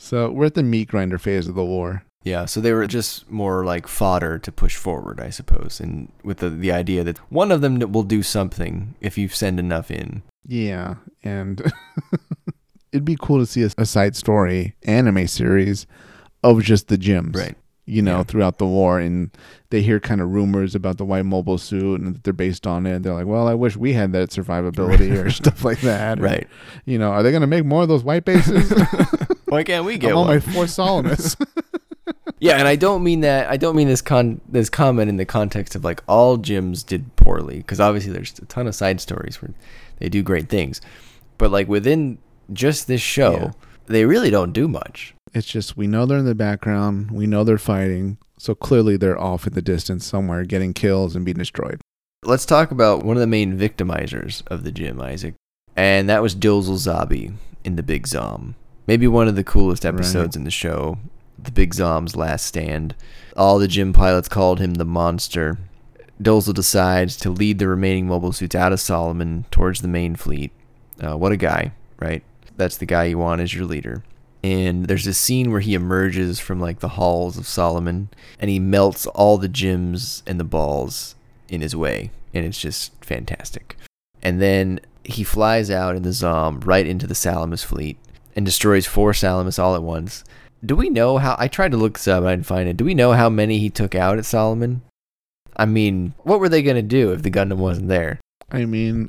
So 0.00 0.30
we're 0.30 0.46
at 0.46 0.54
the 0.54 0.62
meat 0.62 0.88
grinder 0.88 1.18
phase 1.18 1.46
of 1.46 1.54
the 1.54 1.64
war. 1.64 2.04
Yeah, 2.22 2.44
so 2.44 2.60
they 2.60 2.72
were 2.74 2.86
just 2.86 3.30
more 3.30 3.64
like 3.64 3.86
fodder 3.88 4.38
to 4.40 4.52
push 4.52 4.76
forward, 4.76 5.20
I 5.20 5.30
suppose, 5.30 5.80
and 5.80 6.12
with 6.22 6.38
the 6.38 6.50
the 6.50 6.70
idea 6.70 7.02
that 7.04 7.16
one 7.32 7.50
of 7.50 7.60
them 7.62 7.78
will 7.92 8.02
do 8.02 8.22
something 8.22 8.94
if 9.00 9.16
you 9.16 9.28
send 9.28 9.58
enough 9.58 9.90
in. 9.90 10.22
Yeah, 10.46 10.96
and 11.24 11.62
it'd 12.92 13.04
be 13.04 13.16
cool 13.20 13.38
to 13.38 13.46
see 13.46 13.62
a, 13.62 13.70
a 13.78 13.86
side 13.86 14.16
story 14.16 14.74
anime 14.82 15.26
series 15.28 15.86
of 16.42 16.62
just 16.62 16.88
the 16.88 16.98
GMs. 16.98 17.36
Right. 17.36 17.56
You 17.86 18.02
know, 18.02 18.18
Yeah. 18.18 18.24
throughout 18.24 18.58
the 18.58 18.66
war, 18.66 19.00
and 19.00 19.30
they 19.70 19.82
hear 19.82 19.98
kind 19.98 20.20
of 20.20 20.28
rumors 20.28 20.74
about 20.74 20.98
the 20.98 21.04
white 21.04 21.24
mobile 21.24 21.58
suit, 21.58 22.00
and 22.00 22.14
that 22.14 22.22
they're 22.24 22.32
based 22.32 22.66
on 22.66 22.86
it. 22.86 23.02
They're 23.02 23.14
like, 23.14 23.26
"Well, 23.26 23.48
I 23.48 23.54
wish 23.54 23.76
we 23.76 23.94
had 23.94 24.12
that 24.12 24.28
survivability 24.30 25.10
or 25.24 25.30
stuff 25.30 25.64
like 25.64 25.80
that." 25.80 26.20
Right. 26.20 26.46
You 26.84 26.98
know, 26.98 27.10
are 27.10 27.22
they 27.22 27.30
going 27.30 27.40
to 27.40 27.46
make 27.48 27.64
more 27.64 27.82
of 27.82 27.88
those 27.88 28.04
white 28.04 28.24
bases? 28.24 28.70
Why 29.46 29.64
can't 29.64 29.84
we 29.84 29.98
get 29.98 30.12
I'm 30.12 30.18
on 30.18 30.26
my 30.28 30.38
fourth 30.38 30.70
Salamis. 30.70 31.34
Yeah, 32.40 32.56
and 32.56 32.66
I 32.66 32.76
don't 32.76 33.02
mean 33.04 33.20
that. 33.20 33.50
I 33.50 33.56
don't 33.58 33.76
mean 33.76 33.86
this 33.88 34.00
con 34.02 34.40
this 34.48 34.70
comment 34.70 35.08
in 35.10 35.16
the 35.18 35.24
context 35.26 35.74
of 35.74 35.84
like 35.84 36.02
all 36.08 36.38
GMs 36.38 36.84
did 36.84 37.14
poorly, 37.16 37.58
because 37.58 37.80
obviously 37.80 38.12
there's 38.12 38.38
a 38.38 38.46
ton 38.46 38.66
of 38.66 38.74
side 38.74 39.00
stories 39.00 39.40
where 39.42 39.52
they 39.98 40.08
do 40.08 40.22
great 40.22 40.48
things, 40.48 40.80
but 41.38 41.50
like 41.50 41.68
within 41.68 42.18
just 42.52 42.86
this 42.88 43.02
show, 43.02 43.32
Yeah. 43.32 43.50
they 43.86 44.04
really 44.06 44.30
don't 44.30 44.52
do 44.52 44.66
much. 44.68 45.14
it's 45.32 45.46
just 45.46 45.76
we 45.76 45.86
know 45.86 46.06
they're 46.06 46.18
in 46.18 46.24
the 46.24 46.34
background. 46.34 47.10
We 47.12 47.26
know 47.26 47.44
they're 47.44 47.56
fighting. 47.58 48.18
So 48.38 48.54
clearly 48.54 48.96
they're 48.96 49.20
off 49.20 49.46
in 49.46 49.52
the 49.52 49.62
distance 49.62 50.04
somewhere, 50.06 50.44
getting 50.44 50.72
kills 50.72 51.14
and 51.14 51.24
being 51.24 51.36
destroyed. 51.36 51.80
Let's 52.24 52.46
talk 52.46 52.70
about 52.72 53.04
one 53.04 53.16
of 53.16 53.20
the 53.20 53.26
main 53.26 53.56
victimizers 53.56 54.42
of 54.48 54.64
the 54.64 54.72
GM, 54.72 55.00
Isaac, 55.00 55.34
and 55.76 56.08
that 56.08 56.22
was 56.22 56.34
Dozle 56.34 56.78
Zabi 56.78 57.34
in 57.64 57.76
the 57.76 57.82
Big 57.82 58.06
Zam. 58.08 58.54
Maybe 58.86 59.06
one 59.06 59.28
of 59.28 59.36
the 59.36 59.44
coolest 59.44 59.84
episodes 59.86 60.34
in 60.36 60.44
the 60.44 60.50
show, 60.50 60.98
the 61.44 61.52
Big 61.52 61.74
Zam's 61.74 62.16
last 62.16 62.46
stand. 62.46 62.94
All 63.36 63.58
the 63.58 63.68
GM 63.68 63.94
pilots 63.94 64.28
called 64.28 64.60
him 64.60 64.74
the 64.74 64.84
monster. 64.84 65.58
Dozle 66.20 66.54
decides 66.54 67.16
to 67.16 67.30
lead 67.30 67.58
the 67.58 67.68
remaining 67.68 68.06
mobile 68.06 68.32
suits 68.32 68.54
out 68.54 68.72
of 68.72 68.80
Solomon 68.80 69.46
towards 69.50 69.80
the 69.80 69.88
main 69.88 70.16
fleet. 70.16 70.52
Uh, 71.00 71.16
what 71.16 71.32
a 71.32 71.36
guy, 71.36 71.72
right? 71.98 72.22
That's 72.56 72.76
the 72.76 72.86
guy 72.86 73.04
you 73.04 73.18
want 73.18 73.40
as 73.40 73.54
your 73.54 73.64
leader. 73.64 74.02
And 74.42 74.86
there's 74.86 75.06
a 75.06 75.14
scene 75.14 75.50
where 75.50 75.60
he 75.60 75.74
emerges 75.74 76.40
from 76.40 76.60
like 76.60 76.80
the 76.80 76.88
halls 76.88 77.36
of 77.36 77.46
Solomon 77.46 78.08
and 78.38 78.50
he 78.50 78.58
melts 78.58 79.06
all 79.06 79.38
the 79.38 79.48
GMs 79.48 80.22
and 80.26 80.40
the 80.40 80.44
balls 80.44 81.14
in 81.48 81.60
his 81.60 81.76
way. 81.76 82.10
And 82.32 82.44
it's 82.46 82.60
just 82.60 82.92
fantastic. 83.04 83.76
And 84.22 84.40
then 84.40 84.80
he 85.04 85.24
flies 85.24 85.70
out 85.70 85.96
in 85.96 86.02
the 86.02 86.12
Zam 86.12 86.60
right 86.60 86.86
into 86.86 87.06
the 87.06 87.14
Salamis 87.14 87.64
fleet 87.64 87.98
and 88.36 88.46
destroys 88.46 88.86
four 88.86 89.12
Salamis 89.12 89.58
all 89.58 89.74
at 89.74 89.82
once. 89.82 90.24
Do 90.64 90.76
we 90.76 90.90
know 90.90 91.18
how? 91.18 91.36
I 91.38 91.48
tried 91.48 91.70
to 91.72 91.76
look 91.76 91.94
this 91.94 92.08
up, 92.08 92.24
I 92.24 92.32
didn't 92.32 92.46
find 92.46 92.68
it. 92.68 92.76
Do 92.76 92.84
we 92.84 92.94
know 92.94 93.12
how 93.12 93.28
many 93.30 93.58
he 93.58 93.70
took 93.70 93.94
out 93.94 94.18
at 94.18 94.24
Solomon? 94.26 94.82
I 95.56 95.66
mean, 95.66 96.14
what 96.22 96.40
were 96.40 96.48
they 96.48 96.62
gonna 96.62 96.82
do 96.82 97.12
if 97.12 97.22
the 97.22 97.30
Gundam 97.30 97.56
wasn't 97.56 97.88
there? 97.88 98.20
I 98.50 98.64
mean, 98.66 99.08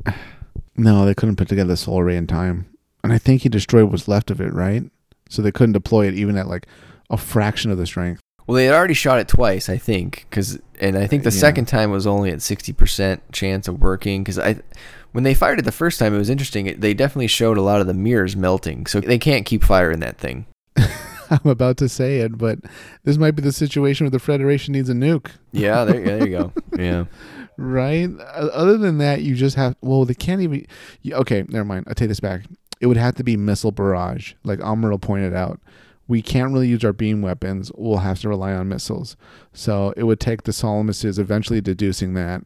no, 0.76 1.06
they 1.06 1.14
couldn't 1.14 1.36
put 1.36 1.48
together 1.50 1.70
the 1.70 1.78
solar 1.78 2.06
ray 2.06 2.16
in 2.18 2.28
time. 2.28 2.68
And 3.04 3.12
I 3.12 3.18
think 3.18 3.42
he 3.42 3.50
destroyed 3.50 3.90
what's 3.92 4.08
left 4.08 4.32
of 4.32 4.40
it, 4.40 4.54
right? 4.54 4.84
So 5.30 5.42
they 5.42 5.52
couldn't 5.52 5.74
deploy 5.74 6.08
it 6.08 6.14
even 6.14 6.38
at 6.38 6.48
like 6.48 6.68
a 7.10 7.18
fraction 7.18 7.72
of 7.72 7.78
the 7.78 7.86
strength. 7.86 8.22
Well, 8.48 8.56
they 8.56 8.66
had 8.66 8.76
already 8.76 8.94
shot 8.94 9.20
it 9.20 9.28
twice, 9.28 9.70
I 9.70 9.78
think, 9.78 10.26
because 10.30 10.60
and 10.80 10.98
I 10.98 11.08
think 11.08 11.24
the 11.24 11.30
uh, 11.30 11.34
Yeah. 11.34 11.40
second 11.40 11.66
time 11.66 11.92
was 11.92 12.06
only 12.08 12.32
at 12.32 12.42
sixty 12.42 12.74
percent 12.74 13.22
chance 13.32 13.68
of 13.68 13.80
working. 13.82 14.24
Because 14.24 14.40
I, 14.40 14.58
when 15.12 15.24
they 15.24 15.34
fired 15.34 15.60
it 15.60 15.66
the 15.66 15.72
first 15.72 16.00
time, 16.00 16.14
it 16.14 16.18
was 16.18 16.30
interesting. 16.30 16.66
It, 16.68 16.82
they 16.82 16.94
definitely 16.94 17.28
showed 17.28 17.58
a 17.58 17.62
lot 17.62 17.82
of 17.82 17.88
the 17.88 17.94
mirrors 17.94 18.36
melting, 18.36 18.88
so 18.88 19.00
they 19.00 19.20
can't 19.20 19.46
keep 19.46 19.64
firing 19.64 20.00
that 20.00 20.18
thing. 20.18 20.46
I'm 21.44 21.50
about 21.50 21.78
to 21.78 21.88
say 21.88 22.20
it, 22.20 22.38
but 22.38 22.60
this 23.04 23.18
might 23.18 23.32
be 23.32 23.42
the 23.42 23.54
situation 23.54 24.06
where 24.06 24.12
the 24.12 24.20
Federation 24.20 24.74
needs 24.74 24.90
a 24.90 24.94
nuke, 24.94 25.32
Yeah, 25.52 25.86
there, 25.86 26.02
there 26.04 26.28
you 26.28 26.38
go. 26.38 26.54
Yeah, 26.78 27.06
right? 27.58 28.10
Other 28.34 28.78
than 28.78 28.98
that, 28.98 29.22
you 29.22 29.36
just 29.36 29.56
have. 29.56 29.76
Well, 29.82 30.04
they 30.06 30.14
can't 30.14 30.42
even. 30.42 30.66
Okay, 31.10 31.46
never 31.48 31.66
mind. 31.66 31.86
I 31.88 31.94
take 31.94 32.10
this 32.10 32.20
back. 32.20 32.46
It 32.82 32.88
would 32.88 32.98
have 32.98 33.16
to 33.16 33.24
be 33.24 33.38
missile 33.38 33.72
barrage, 33.72 34.34
like 34.44 34.60
Amaral 34.60 35.00
pointed 35.00 35.34
out. 35.34 35.60
We 36.08 36.22
can't 36.22 36.52
really 36.52 36.68
use 36.68 36.84
our 36.84 36.94
beam 36.94 37.22
weapons. 37.22 37.72
We'll 37.76 38.00
have 38.00 38.20
to 38.22 38.30
rely 38.30 38.54
on 38.54 38.68
missiles. 38.68 39.16
So 39.54 39.94
it 39.96 40.04
would 40.04 40.20
take 40.20 40.44
the 40.44 40.52
Solomons 40.52 41.06
eventually 41.06 41.62
deducing 41.62 42.16
that, 42.16 42.44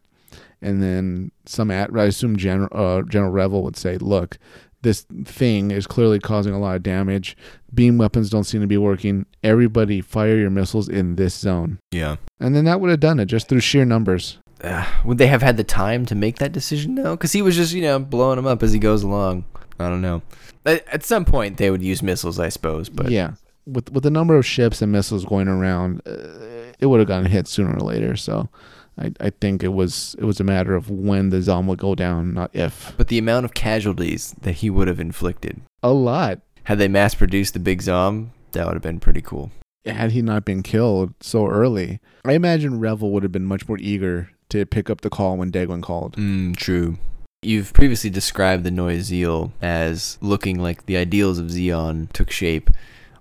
and 0.61 0.83
then 0.83 1.31
some. 1.45 1.71
At, 1.71 1.95
I 1.97 2.03
assume 2.03 2.37
General 2.37 2.69
uh, 2.71 3.01
General 3.03 3.31
Revil 3.31 3.63
would 3.63 3.77
say, 3.77 3.97
"Look, 3.97 4.37
this 4.85 5.05
thing 5.25 5.71
is 5.71 5.85
clearly 5.85 6.19
causing 6.19 6.53
a 6.53 6.59
lot 6.59 6.77
of 6.77 6.83
damage. 6.83 7.35
Beam 7.73 7.97
weapons 7.97 8.29
don't 8.29 8.45
seem 8.45 8.61
to 8.61 8.67
be 8.67 8.77
working. 8.77 9.25
Everybody, 9.43 9.99
fire 9.99 10.37
your 10.37 10.49
missiles 10.49 10.87
in 10.87 11.17
this 11.17 11.35
zone." 11.35 11.79
yeah. 11.91 12.15
And 12.39 12.55
then 12.55 12.63
that 12.65 12.79
would 12.79 12.89
have 12.89 12.99
done 12.99 13.19
it 13.19 13.25
just 13.25 13.49
through 13.49 13.61
sheer 13.61 13.83
numbers. 13.83 14.37
Uh, 14.61 14.85
would 15.03 15.17
they 15.17 15.27
have 15.27 15.41
had 15.41 15.57
the 15.57 15.63
time 15.63 16.05
to 16.05 16.15
make 16.15 16.37
that 16.37 16.51
decision? 16.51 16.95
No, 16.95 17.15
because 17.15 17.33
he 17.33 17.41
was 17.41 17.55
just 17.55 17.73
you 17.73 17.81
know 17.81 17.99
blowing 17.99 18.37
them 18.37 18.47
up 18.47 18.63
as 18.63 18.71
he 18.71 18.79
goes 18.79 19.03
along. 19.03 19.43
I 19.79 19.89
don't 19.89 20.01
know. 20.01 20.21
At, 20.65 20.87
at 20.87 21.03
some 21.03 21.25
point, 21.25 21.57
they 21.57 21.69
would 21.69 21.83
use 21.83 22.01
missiles, 22.01 22.39
I 22.39 22.49
suppose. 22.49 22.87
But 22.87 23.09
yeah, 23.11 23.33
with 23.65 23.91
with 23.91 24.03
the 24.03 24.11
number 24.11 24.37
of 24.37 24.45
ships 24.45 24.81
and 24.81 24.91
missiles 24.91 25.25
going 25.25 25.47
around, 25.47 26.01
uh, 26.05 26.71
it 26.79 26.85
would 26.85 26.99
have 26.99 27.07
gotten 27.07 27.25
hit 27.29 27.47
sooner 27.47 27.75
or 27.75 27.81
later. 27.81 28.15
So, 28.15 28.49
I, 28.97 29.11
I 29.19 29.29
think 29.29 29.63
it 29.63 29.73
was 29.73 30.15
it 30.19 30.23
was 30.23 30.39
a 30.39 30.43
matter 30.43 30.75
of 30.75 30.89
when 30.89 31.29
the 31.29 31.41
Zam 31.41 31.67
would 31.67 31.79
go 31.79 31.95
down, 31.95 32.33
not 32.33 32.51
if. 32.53 32.93
but 32.97 33.09
the 33.09 33.17
amount 33.17 33.45
of 33.45 33.53
casualties 33.53 34.33
that 34.41 34.53
he 34.53 34.69
would 34.69 34.87
have 34.87 34.99
inflicted 34.99 35.61
A 35.83 35.91
lot. 35.91 36.39
had 36.63 36.77
they 36.77 36.87
mass 36.87 37.13
produced 37.15 37.53
the 37.53 37.59
Big 37.59 37.81
Zam, 37.81 38.31
that 38.53 38.65
would 38.65 38.73
have 38.75 38.81
been 38.83 38.99
pretty 38.99 39.21
cool. 39.21 39.51
Had 39.85 40.11
he 40.11 40.21
not 40.21 40.45
been 40.45 40.63
killed 40.63 41.13
so 41.19 41.47
early, 41.47 41.99
I 42.23 42.33
imagine 42.33 42.79
Revil 42.79 43.11
would 43.11 43.23
have 43.23 43.31
been 43.31 43.45
much 43.45 43.67
more 43.67 43.77
eager 43.79 44.31
to 44.49 44.65
pick 44.65 44.89
up 44.89 45.01
the 45.01 45.09
call 45.09 45.37
when 45.37 45.51
Degwin 45.51 45.83
called. 45.83 46.15
Mm, 46.15 46.55
true. 46.55 46.97
You've 47.43 47.73
previously 47.73 48.09
described 48.09 48.63
the 48.63 48.71
Neue 48.71 48.97
Ziel 48.99 49.51
as 49.61 50.17
looking 50.21 50.59
like 50.59 50.85
the 50.87 50.97
ideals 50.97 51.37
of 51.37 51.47
Zeon 51.47 52.11
took 52.13 52.31
shape. 52.31 52.71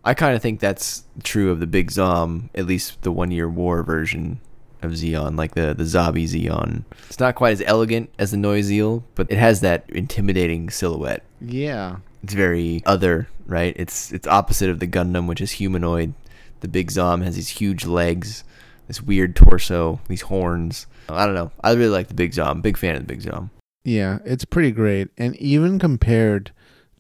I 0.05 0.15
kind 0.15 0.35
of 0.35 0.41
think 0.41 0.61
that's 0.61 1.05
true 1.23 1.51
of 1.51 1.61
the 1.61 1.67
Big 1.67 1.91
Zam, 1.91 2.49
at 2.55 2.65
least 2.67 3.03
the 3.03 3.13
one 3.13 3.31
year 3.31 3.49
war 3.49 3.83
version 3.83 4.41
of 4.85 4.93
Zeon, 4.93 5.37
like 5.37 5.55
the, 5.55 5.75
the 5.75 5.85
Zabi 5.85 6.25
Zeon. 6.25 6.85
It's 7.09 7.19
not 7.21 7.35
quite 7.35 7.53
as 7.53 7.63
elegant 7.67 8.11
as 8.19 8.31
the 8.31 8.37
Neue 8.37 8.61
Ziel, 8.63 9.03
but 9.15 9.31
it 9.31 9.39
has 9.39 9.61
that 9.61 9.85
intimidating 9.89 10.71
silhouette. 10.71 11.23
Yeah, 11.41 11.97
It's 12.23 12.35
very 12.35 12.83
other, 12.87 13.29
right? 13.47 13.75
It's 13.77 14.13
it's 14.13 14.27
opposite 14.27 14.71
of 14.71 14.81
the 14.81 14.87
Gundam, 14.87 15.27
which 15.29 15.41
is 15.41 15.53
humanoid. 15.53 16.15
The 16.61 16.69
Big 16.69 16.91
Zam 16.91 17.21
has 17.23 17.37
these 17.37 17.49
huge 17.49 17.85
legs, 17.85 18.45
this 18.89 19.03
weird 19.03 19.37
torso, 19.37 20.01
these 20.09 20.23
horns. 20.23 20.87
I 21.09 21.27
don't 21.27 21.35
know. 21.35 21.51
I 21.63 21.73
really 21.73 21.91
like 21.91 22.09
the 22.09 22.15
Big 22.15 22.33
Zam. 22.33 22.61
Big 22.63 22.79
fan 22.79 22.97
of 22.97 23.03
the 23.03 23.07
Big 23.07 23.21
Zam. 23.23 23.51
Yeah, 23.85 24.19
it's 24.25 24.47
pretty 24.47 24.71
great. 24.73 25.09
And 25.19 25.37
even 25.37 25.79
compared 25.79 26.53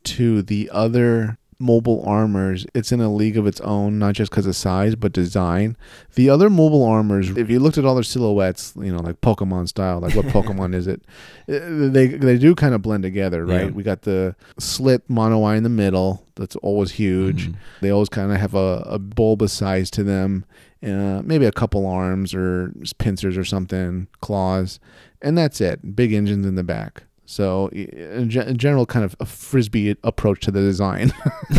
to 0.05 0.43
the 0.43 0.69
other 0.71 1.39
mobile 1.59 2.03
armors, 2.07 2.67
it's 2.75 2.93
in 2.93 3.01
a 3.01 3.13
league 3.13 3.37
of 3.37 3.47
its 3.47 3.61
own, 3.61 3.99
not 3.99 4.15
just 4.15 4.31
because 4.31 4.47
of 4.47 4.57
size, 4.57 4.95
but 4.95 5.13
design. 5.13 5.77
The 6.15 6.29
other 6.31 6.49
mobile 6.51 6.85
armors, 6.85 7.31
if 7.31 7.49
you 7.51 7.59
looked 7.61 7.79
at 7.79 7.85
all 7.85 7.95
their 7.95 8.03
silhouettes, 8.05 8.73
you 8.77 8.93
know, 8.93 9.01
like 9.01 9.21
Pokemon 9.21 9.69
style, 9.69 10.01
like 10.01 10.15
what 10.15 10.27
Pokemon 10.37 10.75
is 10.75 10.87
it? 10.87 11.03
Uh, 11.49 11.89
They 11.91 12.07
they 12.09 12.39
do 12.39 12.55
kind 12.55 12.75
of 12.75 12.83
blend 12.83 13.03
together, 13.03 13.45
right? 13.47 13.67
Yeah. 13.67 13.71
We 13.71 13.83
got 13.83 14.03
the 14.03 14.35
slit 14.59 15.03
mono 15.09 15.43
eye 15.45 15.57
in 15.57 15.63
the 15.63 15.69
middle, 15.69 16.25
that's 16.37 16.57
always 16.57 16.93
huge. 16.93 17.49
Mhm. 17.51 17.55
They 17.81 17.91
always 17.91 18.09
kind 18.09 18.33
of 18.33 18.39
have 18.39 18.55
a, 18.55 18.83
a 18.87 18.99
bulbous 18.99 19.53
size 19.53 19.91
to 19.93 20.03
them, 20.03 20.45
uh, 20.83 21.23
maybe 21.25 21.47
a 21.47 21.53
couple 21.53 21.87
arms 21.87 22.35
or 22.35 22.73
pincers 22.99 23.37
or 23.37 23.45
something, 23.45 24.09
claws, 24.21 24.81
and 25.23 25.39
that's 25.39 25.61
it. 25.61 25.95
Big 25.97 26.13
engines 26.13 26.47
in 26.47 26.55
the 26.57 26.65
back. 26.65 27.05
So, 27.27 27.69
in, 27.69 28.29
general, 28.29 28.85
kind 28.87 29.05
of 29.05 29.17
a 29.19 29.25
frisbee 29.25 29.97
approach 30.05 30.41
to 30.43 30.51
the 30.51 30.61
design. 30.61 31.13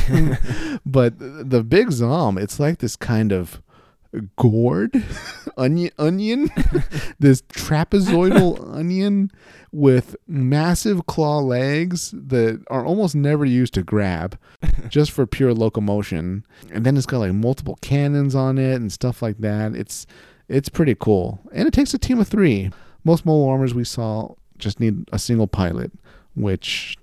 but 0.85 1.17
the 1.17 1.63
big 1.67 1.91
Zam, 1.91 2.37
it's 2.37 2.59
like 2.59 2.79
this 2.79 2.95
kind 2.95 3.31
of 3.31 3.61
gourd 4.37 5.03
onion 5.57 5.91
onion 5.97 6.49
this 7.19 7.41
trapezoidal 7.43 8.73
onion 8.73 9.29
with 9.71 10.15
massive 10.27 11.05
claw 11.05 11.39
legs 11.39 12.13
that 12.15 12.63
are 12.69 12.85
almost 12.85 13.15
never 13.15 13.43
used 13.43 13.73
to 13.73 13.83
grab 13.83 14.39
just 14.87 15.11
for 15.11 15.25
pure 15.25 15.53
locomotion. 15.53 16.45
And 16.71 16.85
then 16.85 16.95
it's 16.95 17.05
got 17.05 17.17
like 17.17 17.33
multiple 17.33 17.77
cannons 17.81 18.35
on 18.35 18.57
it 18.57 18.75
and 18.75 18.91
stuff 18.91 19.21
like 19.21 19.39
that. 19.39 19.75
It's 19.75 20.07
it's 20.47 20.69
pretty 20.69 20.95
cool. 20.95 21.41
And 21.51 21.67
it 21.67 21.73
takes 21.73 21.93
a 21.93 21.97
team 21.97 22.19
of 22.19 22.27
three. 22.27 22.71
Most 23.03 23.25
mobile 23.25 23.49
armors 23.49 23.73
we 23.73 23.83
saw 23.83 24.35
just 24.57 24.79
need 24.79 25.07
a 25.11 25.19
single 25.19 25.47
pilot 25.47 25.91
which 26.35 26.97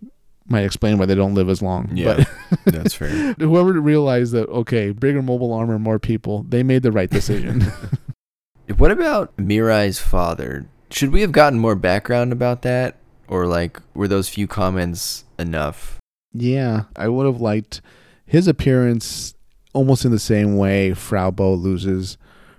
might 0.49 0.63
explain 0.65 0.99
why 0.99 1.07
they 1.07 1.15
don't 1.15 1.35
live 1.35 1.49
as 1.49 1.63
long 1.63 1.91
Yeah. 1.95 2.25
That's 2.67 2.95
fair. 2.95 3.33
whoever 3.39 3.73
realized 3.81 4.33
that 4.33 4.49
okay 4.49 4.91
bigger 4.91 5.23
mobile 5.23 5.53
armor 5.53 5.79
more 5.79 5.99
people 5.99 6.45
they 6.49 6.63
made 6.63 6.83
the 6.83 6.93
right 6.93 7.11
decision 7.11 7.65
What 8.77 8.91
about 8.91 9.37
Mirai's 9.37 9.99
father? 9.99 10.67
Should 10.91 11.11
we 11.13 11.21
have 11.23 11.33
gotten 11.33 11.59
more 11.59 11.75
background 11.75 12.33
about 12.33 12.63
that? 12.63 12.97
Or, 13.29 13.47
like, 13.47 13.79
were 13.93 14.09
those 14.09 14.29
few 14.29 14.47
comments 14.47 15.25
enough? 15.39 15.99
Yeah, 16.33 16.85
I 16.97 17.09
would 17.09 17.27
have 17.27 17.41
liked 17.41 17.83
his 18.25 18.47
appearance 18.49 19.35
almost 19.75 20.05
in 20.05 20.11
the 20.11 20.19
same 20.19 20.57
way 20.57 20.93
Frau 20.95 21.31
Bo 21.31 21.53
loses 21.55 22.17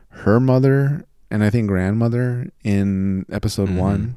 her 0.10 0.40
mother 0.40 1.06
and 1.32 1.44
I 1.44 1.50
think 1.50 1.68
grandmother 1.68 2.52
in 2.64 3.26
episode 3.32 3.70
Mhm. 3.70 3.78
one. 3.78 4.16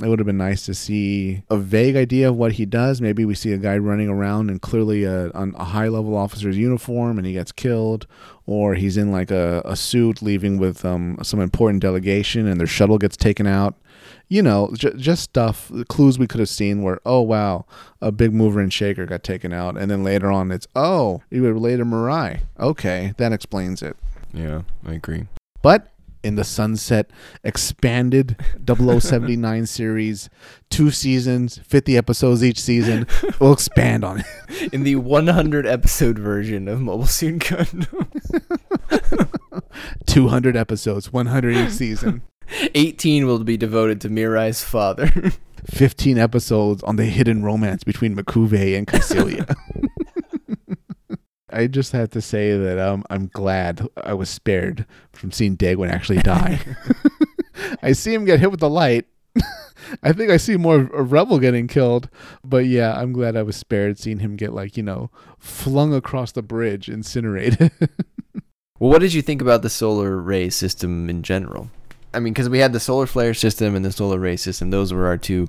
It 0.00 0.06
would 0.06 0.20
have 0.20 0.26
been 0.26 0.36
nice 0.38 0.64
to 0.66 0.74
see 0.74 1.42
a 1.50 1.56
vague 1.56 1.96
idea 1.96 2.28
of 2.28 2.36
what 2.36 2.52
he 2.52 2.64
does. 2.64 3.00
Maybe 3.00 3.24
we 3.24 3.34
see 3.34 3.52
a 3.52 3.58
guy 3.58 3.76
running 3.78 4.08
around 4.08 4.48
in 4.48 4.60
clearly 4.60 5.02
a, 5.02 5.30
a 5.30 5.64
high 5.64 5.88
level 5.88 6.16
officer's 6.16 6.56
uniform 6.56 7.18
and 7.18 7.26
he 7.26 7.32
gets 7.32 7.50
killed, 7.50 8.06
or 8.46 8.74
he's 8.74 8.96
in 8.96 9.10
like 9.10 9.32
a, 9.32 9.60
a 9.64 9.74
suit 9.74 10.22
leaving 10.22 10.56
with 10.56 10.84
um, 10.84 11.18
some 11.22 11.40
important 11.40 11.82
delegation 11.82 12.46
and 12.46 12.60
their 12.60 12.66
shuttle 12.66 12.98
gets 12.98 13.16
taken 13.16 13.46
out. 13.46 13.74
You 14.28 14.42
know, 14.42 14.70
j- 14.74 14.92
just 14.96 15.22
stuff, 15.24 15.72
clues 15.88 16.18
we 16.18 16.26
could 16.26 16.38
have 16.38 16.48
seen 16.48 16.82
where, 16.82 17.00
oh, 17.04 17.22
wow, 17.22 17.64
a 18.00 18.12
big 18.12 18.32
mover 18.32 18.60
and 18.60 18.72
shaker 18.72 19.04
got 19.04 19.22
taken 19.22 19.52
out. 19.52 19.76
And 19.76 19.90
then 19.90 20.04
later 20.04 20.30
on, 20.30 20.52
it's, 20.52 20.68
oh, 20.76 21.22
you 21.30 21.42
were 21.42 21.52
related 21.52 21.78
to 21.78 21.84
Mirai. 21.86 22.40
Okay, 22.60 23.14
that 23.16 23.32
explains 23.32 23.82
it. 23.82 23.96
Yeah, 24.32 24.62
I 24.86 24.94
agree. 24.94 25.26
But 25.62 25.90
in 26.22 26.34
the 26.34 26.44
Sunset 26.44 27.10
expanded 27.44 28.36
0079 28.66 29.66
series, 29.66 30.28
two 30.70 30.90
seasons, 30.90 31.58
50 31.58 31.96
episodes 31.96 32.44
each 32.44 32.60
season. 32.60 33.06
We'll 33.40 33.52
expand 33.52 34.04
on 34.04 34.20
it. 34.20 34.72
In 34.72 34.82
the 34.82 34.96
100 34.96 35.66
episode 35.66 36.18
version 36.18 36.68
of 36.68 36.80
Mobile 36.80 37.06
Suit 37.06 37.40
Gundam, 37.40 38.08
200 40.06 40.56
episodes, 40.56 41.12
100 41.12 41.56
each 41.56 41.70
season. 41.70 42.22
18 42.74 43.26
will 43.26 43.44
be 43.44 43.56
devoted 43.56 44.00
to 44.00 44.08
Mirai's 44.08 44.64
father. 44.64 45.10
15 45.66 46.18
episodes 46.18 46.82
on 46.84 46.96
the 46.96 47.04
hidden 47.04 47.42
romance 47.42 47.84
between 47.84 48.16
M'Quve 48.16 48.76
and 48.76 48.86
Kycilia. 48.86 49.54
I 51.50 51.66
just 51.66 51.92
have 51.92 52.10
to 52.10 52.20
say 52.20 52.56
that 52.56 52.78
um, 52.78 53.04
I'm 53.10 53.28
glad 53.28 53.86
I 53.96 54.14
was 54.14 54.28
spared 54.28 54.86
from 55.12 55.32
seeing 55.32 55.56
Degwin 55.56 55.90
actually 55.90 56.18
die. 56.18 56.60
I 57.82 57.92
see 57.92 58.14
him 58.14 58.24
get 58.24 58.40
hit 58.40 58.50
with 58.50 58.60
the 58.60 58.70
light. 58.70 59.06
I 60.02 60.12
think 60.12 60.30
I 60.30 60.36
see 60.36 60.56
more 60.56 60.76
of 60.76 60.86
a 60.88 61.04
Revil 61.04 61.40
getting 61.40 61.66
killed, 61.66 62.10
but 62.44 62.66
yeah, 62.66 62.98
I'm 62.98 63.12
glad 63.12 63.36
I 63.36 63.42
was 63.42 63.56
spared 63.56 63.98
seeing 63.98 64.18
him 64.18 64.36
get 64.36 64.52
like 64.52 64.76
you 64.76 64.82
know 64.82 65.10
flung 65.38 65.94
across 65.94 66.32
the 66.32 66.42
bridge, 66.42 66.88
incinerated. 66.88 67.70
well, 68.78 68.90
what 68.90 69.00
did 69.00 69.14
you 69.14 69.22
think 69.22 69.40
about 69.40 69.62
the 69.62 69.70
solar 69.70 70.18
ray 70.18 70.50
system 70.50 71.08
in 71.08 71.22
general? 71.22 71.70
I 72.12 72.20
mean, 72.20 72.32
because 72.32 72.48
we 72.48 72.58
had 72.58 72.72
the 72.72 72.80
solar 72.80 73.06
flare 73.06 73.34
system 73.34 73.74
and 73.74 73.84
the 73.84 73.92
solar 73.92 74.18
ray 74.18 74.36
system; 74.36 74.70
those 74.70 74.92
were 74.92 75.06
our 75.06 75.16
two 75.16 75.48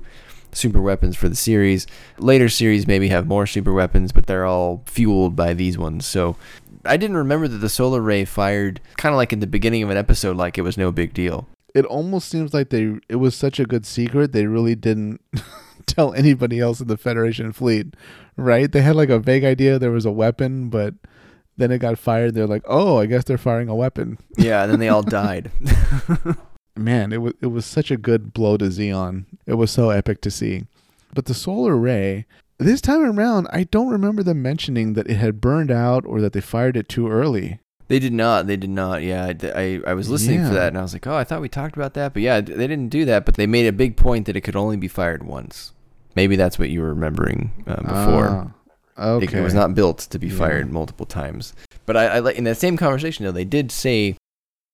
super 0.52 0.80
weapons 0.80 1.16
for 1.16 1.28
the 1.28 1.36
series. 1.36 1.86
Later 2.18 2.48
series 2.48 2.86
maybe 2.86 3.08
have 3.08 3.26
more 3.26 3.46
super 3.46 3.72
weapons, 3.72 4.12
but 4.12 4.26
they're 4.26 4.46
all 4.46 4.82
fueled 4.86 5.36
by 5.36 5.54
these 5.54 5.78
ones. 5.78 6.06
So 6.06 6.36
I 6.84 6.96
didn't 6.96 7.16
remember 7.16 7.48
that 7.48 7.58
the 7.58 7.68
solar 7.68 8.00
ray 8.00 8.24
fired 8.24 8.80
kind 8.96 9.12
of 9.12 9.16
like 9.16 9.32
in 9.32 9.40
the 9.40 9.46
beginning 9.46 9.82
of 9.82 9.90
an 9.90 9.96
episode, 9.96 10.36
like 10.36 10.58
it 10.58 10.62
was 10.62 10.76
no 10.76 10.90
big 10.92 11.14
deal. 11.14 11.48
It 11.74 11.84
almost 11.84 12.28
seems 12.28 12.52
like 12.52 12.70
they 12.70 12.96
it 13.08 13.16
was 13.16 13.34
such 13.36 13.60
a 13.60 13.64
good 13.64 13.86
secret 13.86 14.32
they 14.32 14.46
really 14.46 14.74
didn't 14.74 15.20
tell 15.86 16.12
anybody 16.14 16.58
else 16.58 16.80
in 16.80 16.88
the 16.88 16.96
Federation 16.96 17.52
fleet, 17.52 17.94
right? 18.36 18.70
They 18.70 18.82
had 18.82 18.96
like 18.96 19.10
a 19.10 19.18
vague 19.18 19.44
idea 19.44 19.78
there 19.78 19.90
was 19.90 20.06
a 20.06 20.10
weapon, 20.10 20.68
but 20.68 20.94
then 21.56 21.70
it 21.70 21.78
got 21.78 21.98
fired. 21.98 22.34
They're 22.34 22.46
like, 22.46 22.64
oh, 22.66 22.98
I 22.98 23.06
guess 23.06 23.24
they're 23.24 23.38
firing 23.38 23.68
a 23.68 23.74
weapon. 23.74 24.18
Yeah, 24.36 24.62
and 24.62 24.72
then 24.72 24.80
they 24.80 24.88
all 24.88 25.02
died. 25.22 25.50
man, 26.76 27.12
it 27.12 27.18
was 27.18 27.34
it 27.40 27.48
was 27.48 27.66
such 27.66 27.90
a 27.90 27.96
good 27.96 28.32
blow 28.32 28.56
to 28.56 28.66
Zeon. 28.66 29.26
It 29.46 29.54
was 29.54 29.70
so 29.70 29.90
epic 29.90 30.20
to 30.22 30.30
see. 30.30 30.64
But 31.12 31.24
the 31.26 31.34
solar 31.34 31.76
ray, 31.76 32.26
this 32.58 32.80
time 32.80 33.02
around, 33.02 33.48
I 33.52 33.64
don't 33.64 33.88
remember 33.88 34.22
them 34.22 34.42
mentioning 34.42 34.92
that 34.94 35.08
it 35.08 35.16
had 35.16 35.40
burned 35.40 35.70
out 35.70 36.04
or 36.06 36.20
that 36.20 36.32
they 36.32 36.40
fired 36.40 36.76
it 36.76 36.88
too 36.88 37.08
early. 37.08 37.58
They 37.88 37.98
did 37.98 38.12
not. 38.12 38.46
They 38.46 38.56
did 38.56 38.70
not. 38.70 39.02
Yeah, 39.02 39.32
I, 39.56 39.80
I 39.84 39.94
was 39.94 40.08
listening 40.08 40.40
yeah. 40.40 40.48
for 40.48 40.54
that 40.54 40.68
and 40.68 40.78
I 40.78 40.82
was 40.82 40.92
like, 40.92 41.08
oh, 41.08 41.16
I 41.16 41.24
thought 41.24 41.40
we 41.40 41.48
talked 41.48 41.74
about 41.74 41.94
that. 41.94 42.12
But 42.12 42.22
yeah, 42.22 42.40
they 42.40 42.68
didn't 42.68 42.90
do 42.90 43.04
that. 43.06 43.24
But 43.24 43.34
they 43.34 43.48
made 43.48 43.66
a 43.66 43.72
big 43.72 43.96
point 43.96 44.26
that 44.26 44.36
it 44.36 44.42
could 44.42 44.54
only 44.54 44.76
be 44.76 44.86
fired 44.86 45.24
once. 45.24 45.72
Maybe 46.14 46.36
that's 46.36 46.56
what 46.56 46.70
you 46.70 46.82
were 46.82 46.90
remembering 46.90 47.50
uh, 47.66 47.82
before. 47.82 48.54
Okay. 48.96 49.24
It, 49.24 49.40
it, 49.40 49.42
was 49.42 49.54
not 49.54 49.74
built 49.74 49.98
to 49.98 50.18
be 50.18 50.28
yeah. 50.28 50.38
fired 50.38 50.70
multiple 50.70 51.06
times. 51.06 51.52
But 51.86 51.96
I, 51.96 52.18
I 52.18 52.30
in 52.32 52.44
that 52.44 52.58
same 52.58 52.76
conversation 52.76 53.24
though, 53.24 53.32
they 53.32 53.44
did 53.44 53.72
say 53.72 54.16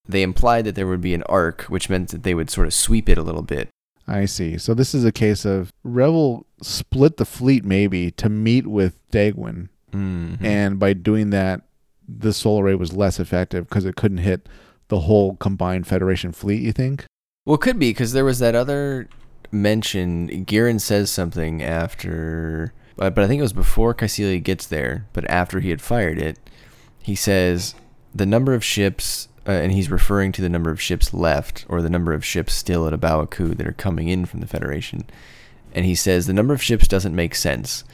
they 0.09 0.23
implied 0.23 0.65
that 0.65 0.75
there 0.75 0.87
would 0.87 1.01
be 1.01 1.15
an 1.15 1.23
arc, 1.25 1.63
which 1.63 1.91
meant 1.91 2.11
that 2.11 2.23
they 2.23 2.35
would 2.35 2.51
sort 2.51 2.67
of 2.67 2.75
sweep 2.75 3.09
it 3.09 3.19
a 3.19 3.23
little 3.23 3.43
bit. 3.43 3.69
I 4.09 4.27
see. 4.27 4.57
So 4.59 4.73
this 4.73 4.95
is 4.95 5.05
a 5.05 5.13
case 5.13 5.45
of 5.45 5.73
Revil 5.85 6.45
split 6.63 7.17
the 7.17 7.25
fleet 7.25 7.65
maybe 7.65 8.11
to 8.13 8.29
meet 8.29 8.67
with 8.67 9.01
Degwin, 9.11 9.69
mm-hmm. 9.93 10.45
and 10.45 10.79
by 10.79 10.93
doing 10.93 11.31
that, 11.31 11.63
the 12.09 12.33
solar 12.33 12.65
ray 12.65 12.75
was 12.75 12.93
less 12.93 13.19
effective 13.19 13.69
because 13.69 13.85
it 13.85 13.97
couldn't 13.97 14.19
hit 14.19 14.49
the 14.89 15.01
whole 15.01 15.35
combined 15.37 15.87
Federation 15.87 16.33
fleet. 16.33 16.63
You 16.63 16.73
think? 16.73 17.05
Well, 17.45 17.57
it 17.57 17.61
could 17.61 17.79
be 17.79 17.91
because 17.91 18.13
there 18.13 18.25
was 18.25 18.39
that 18.39 18.55
other 18.55 19.09
mention. 19.51 20.45
Gihren 20.45 20.79
says 20.79 21.11
something 21.11 21.63
after, 21.63 22.73
but 22.97 23.19
I 23.19 23.27
think 23.27 23.41
it 23.41 23.43
was 23.43 23.53
before 23.53 23.95
Kycilia 23.95 24.43
gets 24.43 24.67
there, 24.67 25.09
but 25.13 25.29
after 25.29 25.59
he 25.61 25.71
had 25.71 25.83
fired 25.83 26.19
it, 26.19 26.39
he 27.03 27.17
says 27.17 27.75
the 28.15 28.27
number 28.27 28.55
of 28.55 28.65
ships 28.65 29.29
uh, 29.47 29.53
and 29.53 29.73
he's 29.73 29.91
referring 29.91 30.33
to 30.33 30.43
the 30.43 30.49
number 30.49 30.71
of 30.71 30.81
ships 30.81 31.15
left 31.15 31.65
or 31.69 31.81
the 31.81 31.91
number 31.91 32.13
of 32.13 32.25
ships 32.25 32.53
still 32.55 32.87
at 32.87 32.93
A 32.93 32.99
Baoa 32.99 33.31
Qu 33.31 33.55
that 33.55 33.67
are 33.67 33.73
coming 33.73 34.09
in 34.09 34.27
from 34.27 34.41
the 34.41 34.47
Federation. 34.47 35.05
And 35.73 35.85
he 35.85 35.95
says 35.95 36.27
the 36.27 36.33
number 36.33 36.55
of 36.55 36.63
ships 36.63 36.89
doesn't 36.89 37.15
make 37.15 37.35
sense 37.35 37.85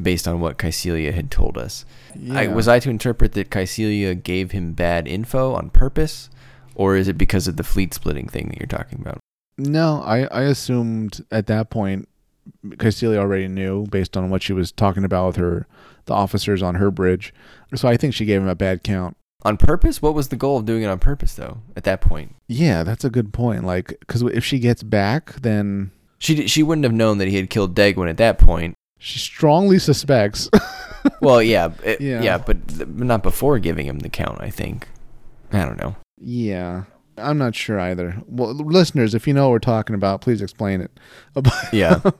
based 0.00 0.26
on 0.26 0.40
what 0.40 0.58
Kycilia 0.58 1.12
had 1.12 1.30
told 1.30 1.58
us. 1.58 1.84
Yeah. 2.16 2.40
I, 2.40 2.46
was 2.48 2.66
I 2.66 2.78
to 2.80 2.90
interpret 2.90 3.32
that 3.32 3.50
Kycilia 3.50 4.20
gave 4.20 4.52
him 4.52 4.72
bad 4.72 5.06
info 5.06 5.54
on 5.54 5.70
purpose, 5.70 6.30
or 6.74 6.96
is 6.96 7.08
it 7.08 7.18
because 7.18 7.46
of 7.46 7.56
the 7.56 7.64
fleet 7.64 7.94
splitting 7.94 8.28
thing 8.28 8.48
that 8.48 8.58
you're 8.58 8.66
talking 8.66 9.00
about? 9.00 9.18
No, 9.58 10.02
I, 10.04 10.24
I 10.24 10.42
assumed 10.42 11.24
at 11.30 11.46
that 11.46 11.70
point 11.70 12.08
Kycilia 12.66 13.18
already 13.18 13.48
knew 13.48 13.86
based 13.86 14.16
on 14.16 14.30
what 14.30 14.42
she 14.42 14.52
was 14.52 14.72
talking 14.72 15.04
about 15.04 15.26
with 15.28 15.36
her 15.36 15.66
the 16.06 16.14
officers 16.14 16.62
on 16.62 16.76
her 16.76 16.90
bridge. 16.90 17.32
So 17.74 17.88
I 17.88 17.96
think 17.96 18.14
she 18.14 18.24
gave 18.24 18.40
him 18.40 18.48
a 18.48 18.56
bad 18.56 18.82
count 18.82 19.16
on 19.44 19.56
purpose? 19.56 20.00
What 20.00 20.14
was 20.14 20.28
the 20.28 20.36
goal 20.36 20.58
of 20.58 20.64
doing 20.64 20.82
it 20.82 20.86
on 20.86 20.98
purpose 20.98 21.34
though 21.34 21.58
at 21.76 21.84
that 21.84 22.00
point? 22.00 22.34
Yeah 22.48 22.82
that's 22.82 23.04
a 23.04 23.10
good 23.10 23.32
point 23.32 23.64
like 23.64 23.88
because 24.00 24.22
if 24.22 24.44
she 24.44 24.58
gets 24.58 24.82
back 24.82 25.34
then 25.42 25.90
she 26.18 26.46
she 26.46 26.62
wouldn't 26.62 26.84
have 26.84 26.92
known 26.92 27.18
that 27.18 27.28
he 27.28 27.36
had 27.36 27.50
killed 27.50 27.74
degwin 27.74 28.08
at 28.08 28.16
that 28.18 28.38
point. 28.38 28.76
She 28.98 29.18
strongly 29.18 29.78
suspects. 29.78 30.48
Well 31.20 31.42
yeah, 31.42 31.72
it, 31.82 32.00
yeah. 32.00 32.22
yeah 32.22 32.38
but 32.38 32.86
not 32.88 33.24
before 33.24 33.58
giving 33.58 33.86
him 33.86 33.98
the 33.98 34.08
count 34.08 34.40
i 34.40 34.50
think. 34.50 34.88
I 35.52 35.64
don't 35.64 35.76
know. 35.80 35.96
Yeah 36.16 36.84
i'm 37.18 37.38
not 37.38 37.56
sure 37.56 37.80
either. 37.80 38.22
Well 38.28 38.54
listeners 38.54 39.12
if 39.12 39.26
you 39.26 39.34
know 39.34 39.48
what 39.48 39.52
we're 39.52 39.58
talking 39.58 39.96
about 39.96 40.20
please 40.20 40.40
explain 40.40 40.80
it. 40.80 40.92
Yeah. 41.72 42.00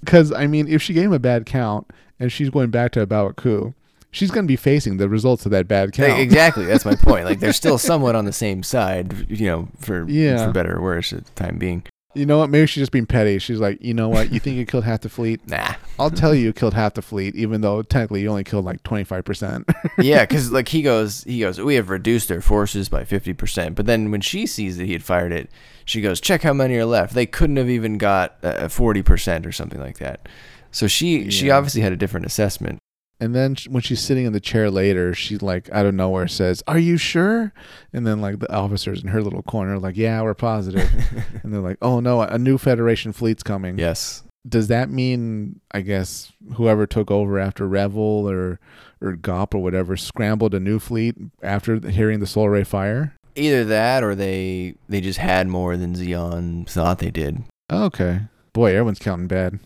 Because 0.00 0.32
i 0.32 0.46
mean 0.46 0.66
if 0.68 0.80
she 0.80 0.94
gave 0.94 1.04
him 1.06 1.12
a 1.12 1.18
bad 1.18 1.44
count 1.44 1.90
and 2.20 2.30
she's 2.32 2.50
going 2.50 2.70
back 2.70 2.92
to 2.92 3.00
A 3.00 3.06
Baoa 3.06 3.34
Qu 3.34 3.74
she's 4.10 4.30
going 4.30 4.44
to 4.44 4.48
be 4.48 4.56
facing 4.56 4.96
the 4.96 5.08
results 5.08 5.44
of 5.46 5.52
that 5.52 5.68
bad 5.68 5.92
count. 5.92 6.18
Exactly. 6.18 6.64
That's 6.64 6.84
my 6.84 6.94
point. 6.94 7.24
Like 7.24 7.40
they're 7.40 7.52
still 7.52 7.78
somewhat 7.90 8.14
on 8.14 8.24
the 8.24 8.32
same 8.32 8.62
side, 8.62 9.30
you 9.30 9.46
know, 9.46 9.68
for 9.78 10.08
yeah. 10.08 10.46
for 10.46 10.52
better 10.52 10.76
or 10.76 10.82
worse 10.82 11.12
at 11.12 11.24
the 11.24 11.32
time 11.32 11.58
being. 11.58 11.84
You 12.12 12.26
know 12.26 12.38
what? 12.38 12.50
Maybe 12.50 12.66
she's 12.66 12.82
just 12.82 12.90
being 12.90 13.06
petty. 13.06 13.38
She's 13.38 13.60
like, 13.60 13.80
you 13.80 13.94
know 13.94 14.08
what? 14.08 14.32
You 14.32 14.40
think 14.40 14.56
you 14.56 14.66
killed 14.66 14.82
half 14.82 15.02
the 15.02 15.08
fleet? 15.08 15.40
Nah. 15.50 15.74
I'll 15.98 16.10
tell 16.10 16.34
you, 16.34 16.46
you 16.46 16.52
killed 16.52 16.74
half 16.74 16.94
the 16.94 17.02
fleet, 17.02 17.36
even 17.36 17.60
though 17.60 17.82
technically 17.82 18.22
you 18.22 18.28
only 18.30 18.42
killed 18.42 18.64
like 18.64 18.82
twenty 18.82 19.04
five 19.04 19.24
percent. 19.24 19.68
yeah, 19.98 20.24
because 20.24 20.50
like 20.50 20.68
he 20.68 20.80
goes, 20.80 21.24
he 21.24 21.40
goes, 21.40 21.60
we 21.60 21.74
have 21.74 21.90
reduced 21.90 22.28
their 22.28 22.40
forces 22.40 22.88
by 22.88 23.04
fifty 23.04 23.34
percent. 23.34 23.74
But 23.74 23.86
then 23.86 24.10
when 24.10 24.22
she 24.22 24.46
sees 24.46 24.78
that 24.78 24.86
he 24.86 24.92
had 24.92 25.02
fired 25.02 25.32
it, 25.32 25.50
she 25.84 26.00
goes, 26.00 26.20
check 26.20 26.42
how 26.42 26.54
many 26.54 26.76
are 26.76 26.86
left. 26.86 27.14
They 27.14 27.26
couldn't 27.26 27.56
have 27.56 27.68
even 27.68 27.98
got 27.98 28.40
forty 28.70 29.00
uh, 29.00 29.04
percent 29.04 29.46
or 29.46 29.52
something 29.52 29.80
like 29.80 29.98
that. 29.98 30.28
So 30.70 30.86
she 30.86 31.18
yeah. 31.18 31.30
she 31.30 31.50
obviously 31.50 31.82
had 31.82 31.92
a 31.92 31.96
different 31.96 32.26
assessment. 32.26 32.78
And 33.20 33.34
then 33.34 33.54
when 33.68 33.82
she's 33.82 34.00
sitting 34.00 34.24
in 34.24 34.32
the 34.32 34.40
chair 34.40 34.70
later, 34.70 35.12
she 35.12 35.36
like 35.36 35.68
out 35.70 35.84
of 35.84 35.94
nowhere 35.94 36.26
says, 36.26 36.62
"Are 36.66 36.78
you 36.78 36.96
sure?" 36.96 37.52
And 37.92 38.06
then 38.06 38.20
like 38.22 38.38
the 38.38 38.52
officers 38.52 39.02
in 39.02 39.08
her 39.08 39.22
little 39.22 39.42
corner 39.42 39.78
like, 39.78 39.96
"Yeah, 39.96 40.22
we're 40.22 40.34
positive." 40.34 40.90
and 41.42 41.52
they're 41.52 41.60
like, 41.60 41.76
"Oh 41.82 42.00
no, 42.00 42.22
a 42.22 42.38
new 42.38 42.56
Federation 42.56 43.12
fleet's 43.12 43.42
coming." 43.42 43.78
Yes. 43.78 44.22
Does 44.48 44.68
that 44.68 44.88
mean 44.88 45.60
I 45.70 45.82
guess 45.82 46.32
whoever 46.54 46.86
took 46.86 47.10
over 47.10 47.38
after 47.38 47.68
Revil 47.68 48.30
or 48.30 48.58
or 49.02 49.16
Gop 49.16 49.54
or 49.54 49.58
whatever 49.58 49.98
scrambled 49.98 50.54
a 50.54 50.60
new 50.60 50.78
fleet 50.78 51.14
after 51.42 51.78
hearing 51.90 52.20
the 52.20 52.26
solar 52.26 52.50
ray 52.50 52.64
fire? 52.64 53.14
Either 53.36 53.64
that 53.64 54.02
or 54.02 54.14
they 54.14 54.76
they 54.88 55.02
just 55.02 55.18
had 55.18 55.46
more 55.46 55.76
than 55.76 55.94
Zeon 55.94 56.66
thought 56.66 57.00
they 57.00 57.10
did. 57.10 57.44
Okay. 57.70 58.22
Boy, 58.54 58.70
everyone's 58.70 58.98
counting 58.98 59.28
bad. 59.28 59.60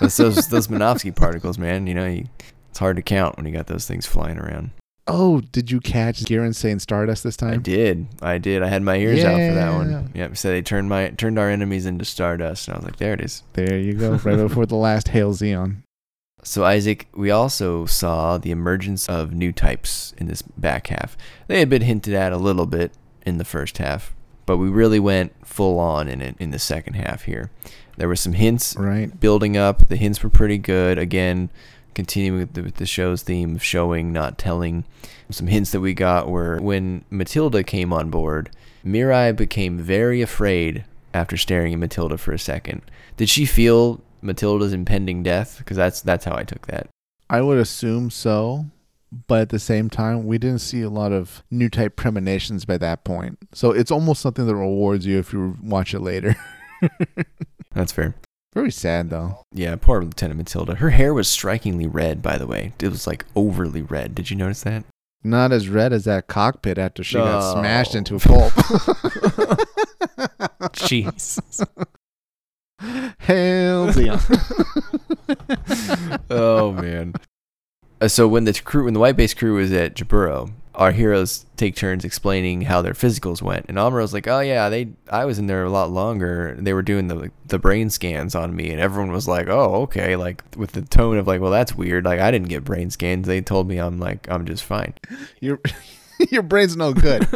That's 0.00 0.18
those 0.18 0.48
those 0.48 0.68
Minovsky 0.68 1.16
particles, 1.16 1.58
man. 1.58 1.86
You 1.86 1.94
know, 1.94 2.06
you 2.06 2.26
it's 2.70 2.78
hard 2.78 2.96
to 2.96 3.02
count 3.02 3.36
when 3.36 3.46
you 3.46 3.52
got 3.52 3.66
those 3.66 3.86
things 3.86 4.06
flying 4.06 4.38
around. 4.38 4.70
Oh, 5.06 5.40
did 5.40 5.70
you 5.72 5.80
catch 5.80 6.24
Gihren 6.24 6.54
saying 6.54 6.78
Stardust 6.78 7.24
this 7.24 7.36
time? 7.36 7.54
I 7.54 7.56
did. 7.56 8.06
I 8.22 8.38
did. 8.38 8.62
I 8.62 8.68
had 8.68 8.82
my 8.82 8.96
ears 8.96 9.18
yeah. 9.18 9.30
out 9.30 9.48
for 9.48 9.54
that 9.54 9.74
one. 9.74 10.10
Yep. 10.14 10.36
so 10.36 10.48
they 10.50 10.62
turned 10.62 10.88
my 10.88 11.08
turned 11.10 11.38
our 11.38 11.50
enemies 11.50 11.84
into 11.84 12.04
Stardust, 12.04 12.68
and 12.68 12.76
I 12.76 12.78
was 12.78 12.84
like, 12.84 12.96
there 12.96 13.14
it 13.14 13.20
is. 13.20 13.42
There 13.54 13.76
you 13.76 13.94
go. 13.94 14.12
Right 14.12 14.36
before 14.48 14.66
the 14.66 14.76
last 14.76 15.08
Hail 15.08 15.32
Zeon. 15.32 15.82
So 16.42 16.64
Isaac, 16.64 17.08
we 17.14 17.30
also 17.30 17.86
saw 17.86 18.38
the 18.38 18.50
emergence 18.50 19.08
of 19.08 19.32
new 19.32 19.52
types 19.52 20.14
in 20.16 20.26
this 20.26 20.42
back 20.42 20.86
half. 20.86 21.16
They 21.48 21.58
had 21.58 21.68
been 21.68 21.82
hinted 21.82 22.14
at 22.14 22.32
a 22.32 22.38
little 22.38 22.66
bit 22.66 22.92
in 23.26 23.38
the 23.38 23.44
first 23.44 23.78
half, 23.78 24.14
but 24.46 24.56
we 24.58 24.68
really 24.68 25.00
went 25.00 25.32
full 25.46 25.78
on 25.78 26.08
in 26.08 26.22
it 26.22 26.36
in 26.38 26.50
the 26.50 26.58
second 26.58 26.94
half 26.94 27.22
here. 27.24 27.50
There 27.96 28.08
were 28.08 28.16
some 28.16 28.32
hints 28.32 28.74
Right. 28.78 29.18
building 29.20 29.56
up. 29.56 29.88
The 29.88 29.96
hints 29.96 30.22
were 30.22 30.30
pretty 30.30 30.56
good. 30.56 30.96
Again, 30.98 31.50
continuing 31.94 32.40
with 32.40 32.54
the, 32.54 32.62
with 32.62 32.76
the 32.76 32.86
show's 32.86 33.22
theme 33.22 33.56
of 33.56 33.62
showing, 33.62 34.12
not 34.12 34.38
telling. 34.38 34.84
Some 35.30 35.46
hints 35.46 35.70
that 35.72 35.80
we 35.80 35.94
got 35.94 36.28
were 36.28 36.58
when 36.60 37.04
Matilda 37.10 37.62
came 37.62 37.92
on 37.92 38.10
board, 38.10 38.50
Mirai 38.84 39.36
became 39.36 39.78
very 39.78 40.22
afraid 40.22 40.84
after 41.14 41.36
staring 41.36 41.72
at 41.72 41.78
Matilda 41.78 42.18
for 42.18 42.32
a 42.32 42.38
second. 42.38 42.82
Did 43.16 43.28
she 43.28 43.46
feel 43.46 44.00
Matilda's 44.22 44.72
impending 44.72 45.22
death? 45.22 45.58
Because 45.58 45.76
that's 45.76 46.00
that's 46.00 46.24
how 46.24 46.36
I 46.36 46.44
took 46.44 46.66
that. 46.66 46.88
I 47.28 47.42
would 47.42 47.58
assume 47.58 48.10
so, 48.10 48.66
but 49.28 49.42
at 49.42 49.48
the 49.50 49.58
same 49.58 49.90
time, 49.90 50.26
we 50.26 50.38
didn't 50.38 50.60
see 50.60 50.82
a 50.82 50.90
lot 50.90 51.12
of 51.12 51.42
new 51.50 51.68
type 51.68 51.96
premonitions 51.96 52.64
by 52.64 52.78
that 52.78 53.04
point. 53.04 53.38
So 53.52 53.70
it's 53.70 53.90
almost 53.90 54.20
something 54.20 54.46
that 54.46 54.54
rewards 54.54 55.06
you 55.06 55.18
if 55.18 55.32
you 55.32 55.56
watch 55.62 55.94
it 55.94 56.00
later. 56.00 56.36
That's 57.74 57.92
fair. 57.92 58.14
Very 58.54 58.70
sad 58.72 59.10
though. 59.10 59.42
Yeah, 59.52 59.76
poor 59.76 60.02
Lieutenant 60.02 60.38
Matilda. 60.38 60.74
Her 60.76 60.90
hair 60.90 61.14
was 61.14 61.28
strikingly 61.28 61.86
red, 61.86 62.20
by 62.20 62.36
the 62.36 62.46
way. 62.46 62.72
It 62.80 62.88
was 62.88 63.06
like 63.06 63.24
overly 63.36 63.82
red. 63.82 64.14
Did 64.14 64.30
you 64.30 64.36
notice 64.36 64.62
that? 64.62 64.84
Not 65.22 65.52
as 65.52 65.68
red 65.68 65.92
as 65.92 66.04
that 66.04 66.26
cockpit 66.26 66.78
after 66.78 67.04
she 67.04 67.16
got 67.16 67.54
No. 67.54 67.60
smashed 67.60 67.94
into 67.94 68.16
a 68.16 68.18
pulp. 68.20 68.52
Jeez. 70.72 71.38
Hell 73.18 74.00
yeah. 74.00 74.20
oh 76.30 76.72
man. 76.72 77.12
Uh, 78.00 78.08
so 78.08 78.26
when 78.26 78.44
the 78.44 78.54
crew, 78.64 78.84
when 78.86 78.94
the 78.94 79.00
white 79.00 79.16
base 79.16 79.34
crew 79.34 79.56
was 79.56 79.70
at 79.72 79.94
Jaburo, 79.94 80.50
our 80.80 80.92
heroes 80.92 81.44
take 81.58 81.76
turns 81.76 82.06
explaining 82.06 82.62
how 82.62 82.80
their 82.80 82.94
physicals 82.94 83.42
went, 83.42 83.66
and 83.68 83.76
Amuro's 83.76 84.14
like, 84.14 84.26
"Oh 84.26 84.40
yeah, 84.40 84.70
they, 84.70 84.88
I 85.10 85.26
was 85.26 85.38
in 85.38 85.46
there 85.46 85.62
a 85.62 85.70
lot 85.70 85.90
longer. 85.90 86.56
They 86.58 86.72
were 86.72 86.80
doing 86.82 87.08
the 87.08 87.30
the 87.46 87.58
brain 87.58 87.90
scans 87.90 88.34
on 88.34 88.56
me, 88.56 88.70
and 88.70 88.80
everyone 88.80 89.12
was 89.12 89.28
like, 89.28 89.48
oh 89.48 89.82
okay, 89.82 90.16
like 90.16 90.42
with 90.56 90.72
the 90.72 90.80
tone 90.80 91.18
of 91.18 91.26
like, 91.26 91.42
well 91.42 91.50
that's 91.50 91.74
weird. 91.74 92.06
Like 92.06 92.18
I 92.18 92.30
didn't 92.30 92.48
get 92.48 92.64
brain 92.64 92.88
scans. 92.88 93.26
They 93.26 93.42
told 93.42 93.68
me 93.68 93.76
I'm 93.76 93.98
like 94.00 94.26
I'm 94.30 94.46
just 94.46 94.64
fine. 94.64 94.94
Your 95.40 95.60
your 96.30 96.42
brain's 96.42 96.78
no 96.78 96.94
good. 96.94 97.28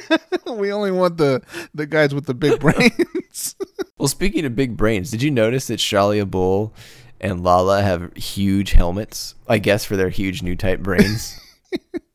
we 0.46 0.72
only 0.72 0.92
want 0.92 1.16
the 1.16 1.42
the 1.74 1.86
guys 1.86 2.14
with 2.14 2.26
the 2.26 2.34
big 2.34 2.60
brains. 2.60 3.56
Well, 3.96 4.08
speaking 4.08 4.44
of 4.44 4.56
big 4.56 4.76
brains, 4.76 5.10
did 5.10 5.22
you 5.22 5.30
notice 5.30 5.68
that 5.68 5.78
Challia 5.78 6.28
Bull 6.28 6.74
and 7.20 7.40
Lalah 7.40 7.82
have 7.82 8.14
huge 8.14 8.72
helmets? 8.72 9.34
I 9.48 9.58
guess 9.58 9.84
for 9.84 9.96
their 9.96 10.10
huge 10.10 10.42
new 10.42 10.56
type 10.56 10.80
brains. 10.80 11.40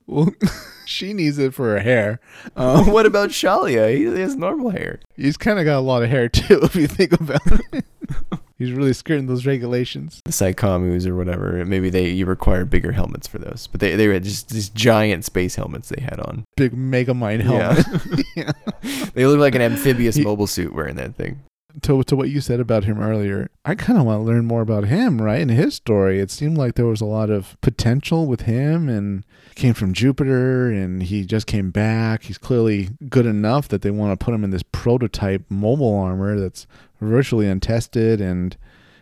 Well, 0.10 0.34
she 0.86 1.14
needs 1.14 1.38
it 1.38 1.54
for 1.54 1.70
her 1.74 1.80
hair. 1.80 2.20
Um, 2.56 2.92
what 2.92 3.06
about 3.06 3.30
Challia? 3.30 3.96
He 3.96 4.04
has 4.22 4.36
normal 4.36 4.72
hair. 4.72 5.00
he's 5.16 5.38
kind 5.38 5.60
of 5.60 5.66
got 5.66 5.78
a 5.78 5.82
lot 5.82 6.02
of 6.04 6.10
hair 6.10 6.28
too, 6.40 6.60
if 6.64 6.76
you 6.76 6.88
think 6.88 7.14
about 7.14 7.42
it. 7.74 7.86
he's 8.58 8.72
really 8.72 8.94
skirting 8.94 9.28
those 9.28 9.46
regulations. 9.46 10.20
the 10.26 10.32
Psycommu 10.32 11.06
or 11.06 11.16
whatever. 11.16 11.64
Maybe 11.64 11.90
they 11.92 12.10
you 12.10 12.26
require 12.26 12.66
bigger 12.66 12.92
helmets 12.92 13.28
for 13.28 13.38
those, 13.38 13.68
but 13.68 13.82
they 13.82 13.96
they 13.96 14.08
were 14.08 14.20
just 14.20 14.50
these 14.50 14.70
giant 14.70 15.26
space 15.26 15.56
helmets 15.56 15.90
they 15.90 16.02
had 16.02 16.20
on. 16.20 16.44
Big 16.58 16.74
Mega 16.74 17.14
mine 17.14 17.42
helmet. 17.42 17.86
Yeah. 18.36 18.52
They 19.14 19.26
look 19.28 19.40
like 19.40 19.56
an 19.56 19.62
amphibious 19.62 20.16
He- 20.16 20.24
mobile 20.24 20.48
suit 20.48 20.74
wearing 20.74 20.96
that 20.96 21.16
thing. 21.16 21.42
to 21.84 22.02
to 22.04 22.16
what 22.16 22.30
you 22.30 22.42
said 22.42 22.60
about 22.60 22.86
him 22.86 23.00
earlier, 23.00 23.50
I 23.64 23.76
kind 23.76 24.00
of 24.00 24.06
want 24.06 24.22
to 24.22 24.24
learn 24.26 24.46
more 24.46 24.62
about 24.62 24.86
him, 24.86 25.22
right? 25.22 25.40
In 25.42 25.50
his 25.50 25.76
story, 25.76 26.20
it 26.20 26.32
seemed 26.32 26.58
like 26.58 26.74
there 26.76 26.86
was 26.88 27.02
a 27.02 27.06
lot 27.06 27.30
of 27.30 27.56
potential 27.62 28.26
with 28.26 28.42
him, 28.42 28.90
and 28.90 29.24
came 29.60 29.74
from 29.74 29.94
Jupiter, 29.94 30.72
and 30.72 31.04
he 31.04 31.26
just 31.26 31.46
came 31.46 31.70
back. 31.70 32.24
He's 32.24 32.38
clearly 32.38 32.90
good 33.10 33.26
enough 33.26 33.68
that 33.68 33.82
they 33.82 33.92
want 33.92 34.18
to 34.18 34.24
put 34.24 34.34
him 34.34 34.44
in 34.44 34.50
this 34.50 34.64
prototype 34.64 35.44
mobile 35.50 35.96
armor 35.96 36.40
that's 36.40 36.66
virtually 37.00 37.48
untested, 37.48 38.22
and 38.22 38.58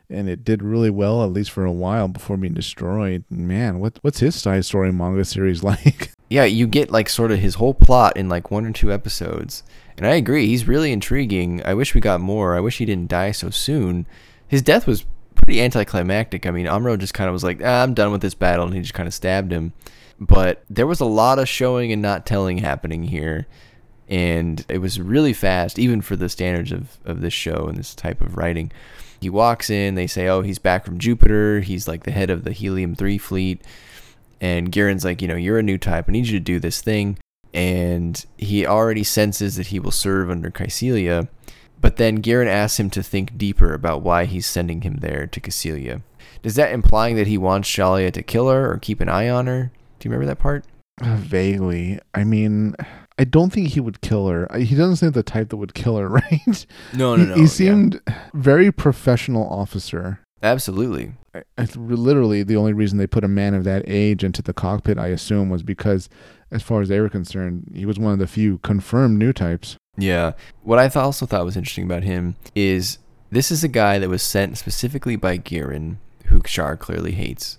and 0.09 0.29
it 0.29 0.43
did 0.43 0.63
really 0.63 0.89
well 0.89 1.23
at 1.23 1.31
least 1.31 1.51
for 1.51 1.65
a 1.65 1.71
while 1.71 2.07
before 2.07 2.37
being 2.37 2.53
destroyed. 2.53 3.23
Man, 3.29 3.79
what 3.79 3.99
what's 4.01 4.19
his 4.19 4.35
side 4.35 4.65
story 4.65 4.91
manga 4.91 5.23
series 5.23 5.63
like? 5.71 6.11
Yeah, 6.29 6.43
you 6.43 6.67
get 6.67 6.91
like 6.91 7.07
sort 7.07 7.31
of 7.31 7.39
his 7.39 7.55
whole 7.55 7.73
plot 7.73 8.17
in 8.17 8.27
like 8.27 8.51
one 8.51 8.65
or 8.65 8.71
two 8.71 8.91
episodes. 8.91 9.63
And 9.97 10.05
I 10.05 10.15
agree, 10.15 10.47
he's 10.47 10.67
really 10.67 10.91
intriguing. 10.91 11.61
I 11.65 11.73
wish 11.73 11.95
we 11.95 12.01
got 12.01 12.21
more. 12.21 12.55
I 12.55 12.59
wish 12.59 12.77
he 12.77 12.85
didn't 12.85 13.09
die 13.09 13.31
so 13.31 13.49
soon. 13.49 14.05
His 14.47 14.61
death 14.61 14.85
was 14.85 15.05
pretty 15.35 15.61
anticlimactic. 15.61 16.45
I 16.45 16.51
mean, 16.51 16.65
Amuro 16.65 16.99
just 16.99 17.13
kind 17.13 17.27
of 17.27 17.33
was 17.33 17.43
like, 17.43 17.61
ah, 17.63 17.81
I'm 17.81 17.93
done 17.93 18.11
with 18.11 18.21
this 18.21 18.35
battle, 18.35 18.65
and 18.65 18.75
he 18.75 18.81
just 18.81 18.93
kind 18.93 19.07
of 19.07 19.13
stabbed 19.13 19.51
him. 19.51 19.73
But 20.19 20.63
there 20.69 20.87
was 20.87 20.99
a 20.99 21.05
lot 21.05 21.39
of 21.39 21.47
showing 21.47 21.91
and 21.91 22.01
not 22.01 22.25
telling 22.25 22.57
happening 22.57 23.03
here. 23.03 23.47
And 24.09 24.65
it 24.69 24.79
was 24.79 24.99
really 24.99 25.33
fast, 25.33 25.77
even 25.77 26.01
for 26.01 26.15
the 26.15 26.29
standards 26.29 26.71
of, 26.71 26.97
of 27.05 27.21
this 27.21 27.33
show 27.33 27.67
and 27.67 27.77
this 27.77 27.93
type 27.93 28.21
of 28.21 28.37
writing. 28.37 28.71
He 29.19 29.29
walks 29.29 29.69
in, 29.69 29.95
they 29.95 30.07
say, 30.07 30.27
oh, 30.27 30.41
he's 30.41 30.59
back 30.59 30.85
from 30.85 30.97
Jupiter. 30.99 31.59
He's 31.59 31.87
like 31.87 32.03
the 32.03 32.11
head 32.11 32.29
of 32.29 32.43
the 32.43 32.51
Helium 32.51 32.95
3 32.95 33.17
fleet. 33.17 33.61
And 34.39 34.71
Gihren's 34.71 35.03
like, 35.03 35.21
you 35.21 35.27
know, 35.27 35.35
you're 35.35 35.59
a 35.59 35.63
new 35.63 35.77
type. 35.77 36.05
I 36.07 36.11
need 36.11 36.27
you 36.27 36.39
to 36.39 36.43
do 36.43 36.59
this 36.59 36.81
thing. 36.81 37.17
And 37.53 38.23
he 38.37 38.65
already 38.65 39.03
senses 39.03 39.55
that 39.55 39.67
he 39.67 39.79
will 39.79 39.91
serve 39.91 40.29
under 40.29 40.51
Kycilia. 40.51 41.27
But 41.81 41.97
then 41.97 42.21
Gihren 42.21 42.47
asks 42.47 42.79
him 42.79 42.89
to 42.91 43.03
think 43.03 43.37
deeper 43.37 43.73
about 43.73 44.01
why 44.01 44.25
he's 44.25 44.45
sending 44.45 44.81
him 44.81 44.97
there 44.97 45.27
to 45.27 45.41
Kycilia. 45.41 46.01
Does 46.41 46.55
that 46.55 46.71
implying 46.71 47.15
that 47.15 47.27
he 47.27 47.37
wants 47.37 47.69
Challia 47.69 48.11
to 48.13 48.23
kill 48.23 48.49
her 48.49 48.71
or 48.71 48.77
keep 48.77 49.01
an 49.01 49.09
eye 49.09 49.29
on 49.29 49.47
her? 49.47 49.71
Do 49.99 50.07
you 50.07 50.11
remember 50.11 50.27
that 50.27 50.39
part? 50.39 50.65
Uh, 51.01 51.15
vaguely. 51.17 51.99
I 52.13 52.23
mean, 52.23 52.75
I 53.19 53.23
don't 53.23 53.51
think 53.51 53.69
he 53.69 53.79
would 53.79 54.01
kill 54.01 54.27
her. 54.27 54.47
He 54.57 54.75
doesn't 54.75 54.97
seem 54.97 55.11
the 55.11 55.23
type 55.23 55.49
that 55.49 55.57
would 55.57 55.73
kill 55.73 55.97
her, 55.97 56.07
right? 56.09 56.65
No, 56.93 57.15
no, 57.15 57.25
no. 57.25 57.35
he, 57.35 57.41
he 57.41 57.47
seemed 57.47 58.01
very 58.33 58.71
professional 58.71 59.47
officer. 59.47 60.19
Absolutely. 60.41 61.13
I, 61.33 61.43
I, 61.57 61.67
literally, 61.75 62.43
the 62.43 62.55
only 62.55 62.73
reason 62.73 62.97
they 62.97 63.07
put 63.07 63.23
a 63.23 63.27
man 63.27 63.53
of 63.53 63.63
that 63.63 63.83
age 63.87 64.23
into 64.23 64.41
the 64.41 64.53
cockpit, 64.53 64.97
I 64.97 65.07
assume, 65.07 65.49
was 65.49 65.63
because, 65.63 66.09
as 66.51 66.61
far 66.61 66.81
as 66.81 66.89
they 66.89 66.99
were 66.99 67.09
concerned, 67.09 67.71
he 67.73 67.85
was 67.85 67.97
one 67.99 68.13
of 68.13 68.19
the 68.19 68.27
few 68.27 68.59
confirmed 68.59 69.17
new 69.17 69.33
types. 69.33 69.77
Yeah. 69.97 70.33
What 70.61 70.79
I 70.79 70.87
th- 70.87 70.97
also 70.97 71.25
thought 71.25 71.45
was 71.45 71.57
interesting 71.57 71.85
about 71.85 72.03
him 72.03 72.35
is 72.55 72.99
this 73.31 73.51
is 73.51 73.63
a 73.63 73.67
guy 73.67 73.97
that 73.99 74.09
was 74.09 74.21
sent 74.21 74.57
specifically 74.57 75.15
by 75.15 75.37
Gihren, 75.37 75.97
who 76.25 76.41
Char 76.41 76.77
clearly 76.77 77.13
hates. 77.13 77.57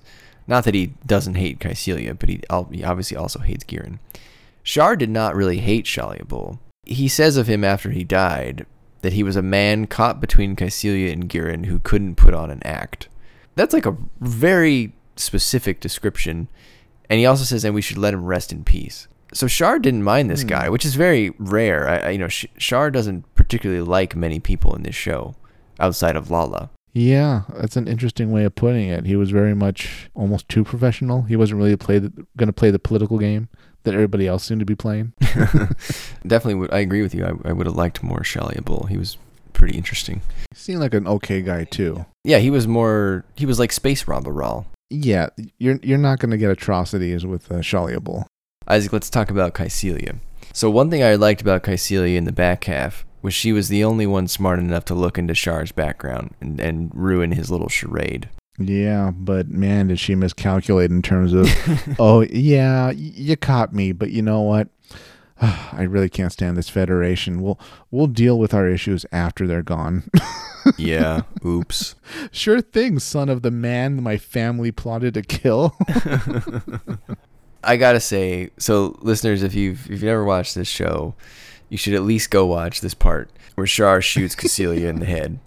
Not 0.49 0.65
that 0.65 0.75
he 0.75 0.95
doesn't 1.07 1.35
hate 1.37 1.61
Kycilia, 1.61 2.19
but 2.19 2.29
he, 2.29 2.41
he 2.73 2.83
obviously 2.85 3.17
also 3.17 3.39
hates 3.41 3.65
Gihren. 3.65 4.01
Char 4.65 4.97
did 4.97 5.11
not 5.11 5.37
really 5.37 5.59
hate 5.59 5.85
Challia 5.85 6.27
Bull. 6.27 6.59
He 6.85 7.07
says 7.07 7.37
of 7.37 7.47
him 7.47 7.63
after 7.65 7.91
he 7.91 8.03
died 8.03 8.67
that 9.03 9.13
he 9.13 9.23
was 9.23 9.37
a 9.37 9.43
man 9.43 9.87
caught 9.87 10.21
between 10.21 10.57
Kycilia 10.57 11.13
and 11.13 11.29
Gihren 11.29 11.65
who 11.65 11.79
couldn't 11.79 12.17
put 12.17 12.35
on 12.35 12.51
an 12.51 12.63
act. 12.65 13.09
That's 13.55 13.75
like 13.75 13.87
a 13.87 13.97
very 14.21 14.93
specific 15.17 15.81
description. 15.81 16.49
And 17.11 17.19
he 17.21 17.27
also 17.27 17.45
says, 17.45 17.65
and 17.65 17.75
we 17.75 17.83
should 17.83 17.99
let 17.99 18.15
him 18.15 18.25
rest 18.25 18.51
in 18.53 18.65
peace. 18.65 19.07
So 19.35 19.47
Char 19.49 19.79
didn't 19.79 20.03
mind 20.05 20.31
this 20.31 20.43
Hmm. 20.43 20.49
guy, 20.49 20.69
which 20.71 20.87
is 20.87 20.95
very 20.95 21.31
rare. 21.39 21.89
I, 22.07 22.11
you 22.11 22.19
know, 22.19 22.29
Sh- 22.29 22.47
Char 22.59 22.91
doesn't 22.91 23.33
particularly 23.35 23.83
like 23.83 24.17
many 24.17 24.41
people 24.41 24.75
in 24.75 24.83
this 24.83 24.95
show 24.95 25.35
outside 25.79 26.17
of 26.17 26.29
Lalah. 26.29 26.71
Yeah, 26.93 27.43
that's 27.55 27.77
an 27.77 27.87
interesting 27.87 28.33
way 28.33 28.45
of 28.45 28.55
putting 28.55 28.89
it. 28.89 29.07
He 29.07 29.17
was 29.17 29.31
very 29.31 29.55
much 29.55 30.11
almost 30.15 30.49
too 30.49 30.65
professional. 30.65 31.23
He 31.23 31.37
wasn't 31.37 31.59
really 31.59 31.77
going 31.77 32.49
to 32.49 32.53
play 32.53 32.71
the 32.71 32.79
political 32.79 33.19
game 33.19 33.49
that 33.85 33.95
everybody 33.95 34.27
else 34.27 34.45
seemed 34.45 34.61
to 34.61 34.67
be 34.67 34.75
playing. 34.75 35.13
Definitely, 36.27 36.55
would, 36.55 36.73
I 36.73 36.79
agree 36.79 37.03
with 37.03 37.15
you. 37.15 37.25
I, 37.25 37.51
I 37.51 37.53
would 37.53 37.67
have 37.67 37.77
liked 37.77 38.03
more 38.03 38.23
Bull. 38.65 38.87
He 38.89 38.97
was 38.97 39.17
pretty 39.53 39.77
interesting. 39.77 40.23
He 40.51 40.57
seemed 40.57 40.81
like 40.81 40.95
an 40.95 41.07
okay 41.07 41.43
guy 41.43 41.65
too. 41.65 42.07
Yeah, 42.25 42.39
he 42.39 42.51
was 42.51 42.67
more. 42.67 43.25
He 43.37 43.47
was 43.47 43.59
like 43.59 43.73
Space 43.73 44.05
Ramba 44.05 44.35
Ral. 44.35 44.67
Yeah, 44.91 45.29
you're 45.59 45.79
you're 45.83 45.99
not 45.99 46.19
going 46.19 46.31
to 46.31 46.39
get 46.39 46.51
atrocities 46.51 47.27
with 47.27 47.51
uh, 47.53 48.01
Bull. 48.01 48.27
Isaac, 48.67 48.93
let's 48.93 49.11
talk 49.11 49.31
about 49.31 49.55
Kycilia. 49.55 50.17
So 50.53 50.71
one 50.71 50.91
thing 50.91 51.03
I 51.03 51.15
liked 51.15 51.41
about 51.41 51.63
Kycilia 51.63 52.17
in 52.17 52.25
the 52.25 52.33
back 52.33 52.65
half 52.65 53.05
was 53.23 53.35
she 53.35 53.53
was 53.53 53.69
the 53.69 53.85
only 53.85 54.07
one 54.07 54.29
smart 54.29 54.59
enough 54.59 54.85
to 54.87 54.95
look 54.95 55.19
into 55.19 55.35
Char's 55.35 55.73
background 55.73 56.35
and, 56.41 56.61
and 56.61 56.91
ruin 56.95 57.33
his 57.33 57.51
little 57.51 57.69
charade. 57.69 58.29
Yeah, 58.59 59.13
but 59.15 59.49
man, 59.49 59.89
did 59.89 60.01
she 60.01 60.15
miscalculate 60.15 60.91
in 60.91 61.03
terms 61.03 61.33
of, 61.33 61.49
oh, 61.99 62.23
yeah, 62.23 62.91
you 62.91 63.37
caught 63.37 63.73
me, 63.73 63.93
but 63.93 64.11
you 64.11 64.23
know 64.23 64.41
what? 64.41 64.69
I 65.41 65.83
really 65.83 66.09
can't 66.09 66.33
stand 66.33 66.57
this 66.57 66.69
federation. 66.69 67.41
We'll 67.41 67.61
we'll 67.91 68.09
deal 68.09 68.39
with 68.39 68.53
our 68.53 68.69
issues 68.69 69.07
after 69.13 69.47
they're 69.47 69.63
gone. 69.63 70.11
yeah. 70.77 71.23
Oops. 71.45 71.95
sure 72.33 72.61
thing, 72.61 72.99
son 72.99 73.29
of 73.29 73.43
the 73.43 73.51
man 73.51 74.03
my 74.03 74.17
family 74.17 74.73
plotted 74.73 75.15
to 75.15 75.23
kill. 75.23 75.77
I 77.63 77.77
gotta 77.77 78.01
say, 78.01 78.51
so 78.59 78.99
listeners, 79.01 79.43
if 79.43 79.55
you've 79.55 79.85
if 79.87 79.91
you've 79.91 80.03
never 80.03 80.25
watched 80.25 80.55
this 80.55 80.69
show, 80.69 81.15
you 81.69 81.77
should 81.79 81.95
at 81.95 82.03
least 82.03 82.31
go 82.31 82.47
watch 82.47 82.81
this 82.81 82.95
part 82.95 83.31
where 83.55 83.67
Char 83.67 84.01
shoots 84.01 84.35
Kycilia 84.35 84.89
in 84.89 85.01
the 85.01 85.07
head. 85.17 85.39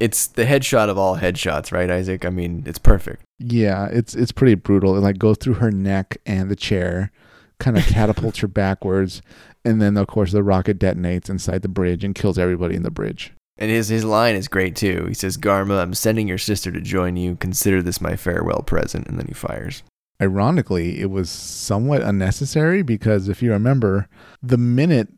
It's 0.00 0.26
the 0.26 0.44
headshot 0.44 0.88
of 0.88 0.98
all 0.98 1.18
headshots, 1.18 1.70
right, 1.72 1.88
Isaac? 1.90 2.24
I 2.24 2.30
mean, 2.30 2.64
it's 2.66 2.78
perfect. 2.78 3.22
yeah, 3.38 3.86
it's 3.86 4.14
it's 4.14 4.32
pretty 4.32 4.54
brutal. 4.56 4.96
It 4.96 5.00
like 5.00 5.18
goes 5.18 5.36
through 5.38 5.54
her 5.54 5.70
neck 5.70 6.18
and 6.26 6.50
the 6.50 6.56
chair, 6.56 7.12
kind 7.60 7.78
of 7.78 7.84
catapults 7.86 8.38
her 8.40 8.48
backwards, 8.48 9.22
and 9.64 9.80
then 9.80 9.96
of 9.96 10.08
course 10.08 10.32
the 10.32 10.42
rocket 10.42 10.78
detonates 10.80 11.30
inside 11.30 11.62
the 11.62 11.68
bridge 11.68 12.02
and 12.02 12.14
kills 12.16 12.36
everybody 12.38 12.74
in 12.74 12.82
the 12.82 12.90
bridge. 12.90 13.32
And 13.58 13.70
his 13.70 13.88
his 13.90 14.04
line 14.04 14.34
is 14.34 14.48
great 14.48 14.74
too. 14.74 15.04
He 15.06 15.14
says, 15.14 15.36
"Garma, 15.38 15.80
I'm 15.80 15.94
sending 15.94 16.26
your 16.26 16.38
sister 16.38 16.72
to 16.72 16.80
join 16.80 17.14
you. 17.16 17.36
Consider 17.36 17.80
this 17.80 18.00
my 18.00 18.16
farewell 18.16 18.62
present." 18.62 19.06
And 19.06 19.18
then 19.20 19.26
he 19.28 19.34
fires. 19.34 19.84
Ironically, 20.20 21.00
it 21.00 21.10
was 21.10 21.30
somewhat 21.30 22.02
unnecessary 22.02 22.82
because 22.82 23.28
if 23.28 23.42
you 23.42 23.52
remember, 23.52 24.08
the 24.42 24.58
minute 24.58 25.08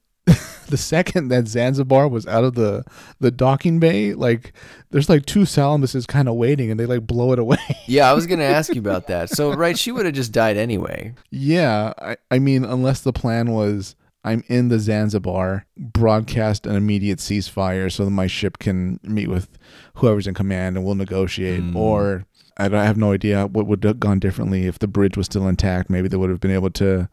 the 0.70 0.76
second 0.76 1.28
that 1.28 1.48
Zanzibar 1.48 2.08
was 2.08 2.26
out 2.26 2.44
of 2.44 2.54
the 2.54 2.84
the 3.20 3.30
docking 3.30 3.78
bay, 3.80 4.14
like 4.14 4.52
there's 4.90 5.08
like 5.08 5.26
two 5.26 5.40
Salamuses 5.40 6.06
kind 6.06 6.28
of 6.28 6.34
waiting 6.34 6.70
and 6.70 6.78
they 6.78 6.86
like 6.86 7.06
blow 7.06 7.32
it 7.32 7.38
away. 7.38 7.58
Yeah, 7.86 8.10
I 8.10 8.14
was 8.14 8.26
gonna 8.26 8.44
ask 8.44 8.74
you 8.74 8.80
about 8.80 9.08
that. 9.08 9.28
So 9.28 9.52
right, 9.52 9.78
she 9.78 9.92
would 9.92 10.06
have 10.06 10.14
just 10.14 10.32
died 10.32 10.56
anyway. 10.56 11.12
yeah, 11.30 11.92
I, 12.00 12.16
I 12.30 12.38
mean, 12.38 12.64
unless 12.64 13.02
the 13.02 13.12
plan 13.12 13.50
was 13.50 13.94
I'm 14.24 14.42
in 14.48 14.68
the 14.68 14.78
Zanzibar, 14.78 15.66
broadcast 15.76 16.66
an 16.66 16.76
immediate 16.76 17.18
ceasefire 17.18 17.92
so 17.92 18.06
that 18.06 18.10
my 18.10 18.26
ship 18.26 18.58
can 18.58 18.98
meet 19.02 19.28
with 19.28 19.58
whoever's 19.96 20.26
in 20.26 20.32
command 20.32 20.76
and 20.76 20.84
we'll 20.84 20.94
negotiate. 20.94 21.62
Mm. 21.62 21.76
Or 21.76 22.24
I, 22.56 22.66
I 22.66 22.84
have 22.84 22.96
no 22.96 23.12
idea 23.12 23.46
what 23.46 23.66
would 23.66 23.84
have 23.84 24.00
gone 24.00 24.18
differently 24.18 24.66
if 24.66 24.78
the 24.78 24.88
bridge 24.88 25.18
was 25.18 25.26
still 25.26 25.46
intact. 25.46 25.90
Maybe 25.90 26.08
they 26.08 26.16
would 26.16 26.30
have 26.30 26.40
been 26.40 26.50
able 26.50 26.70
to 26.70 27.08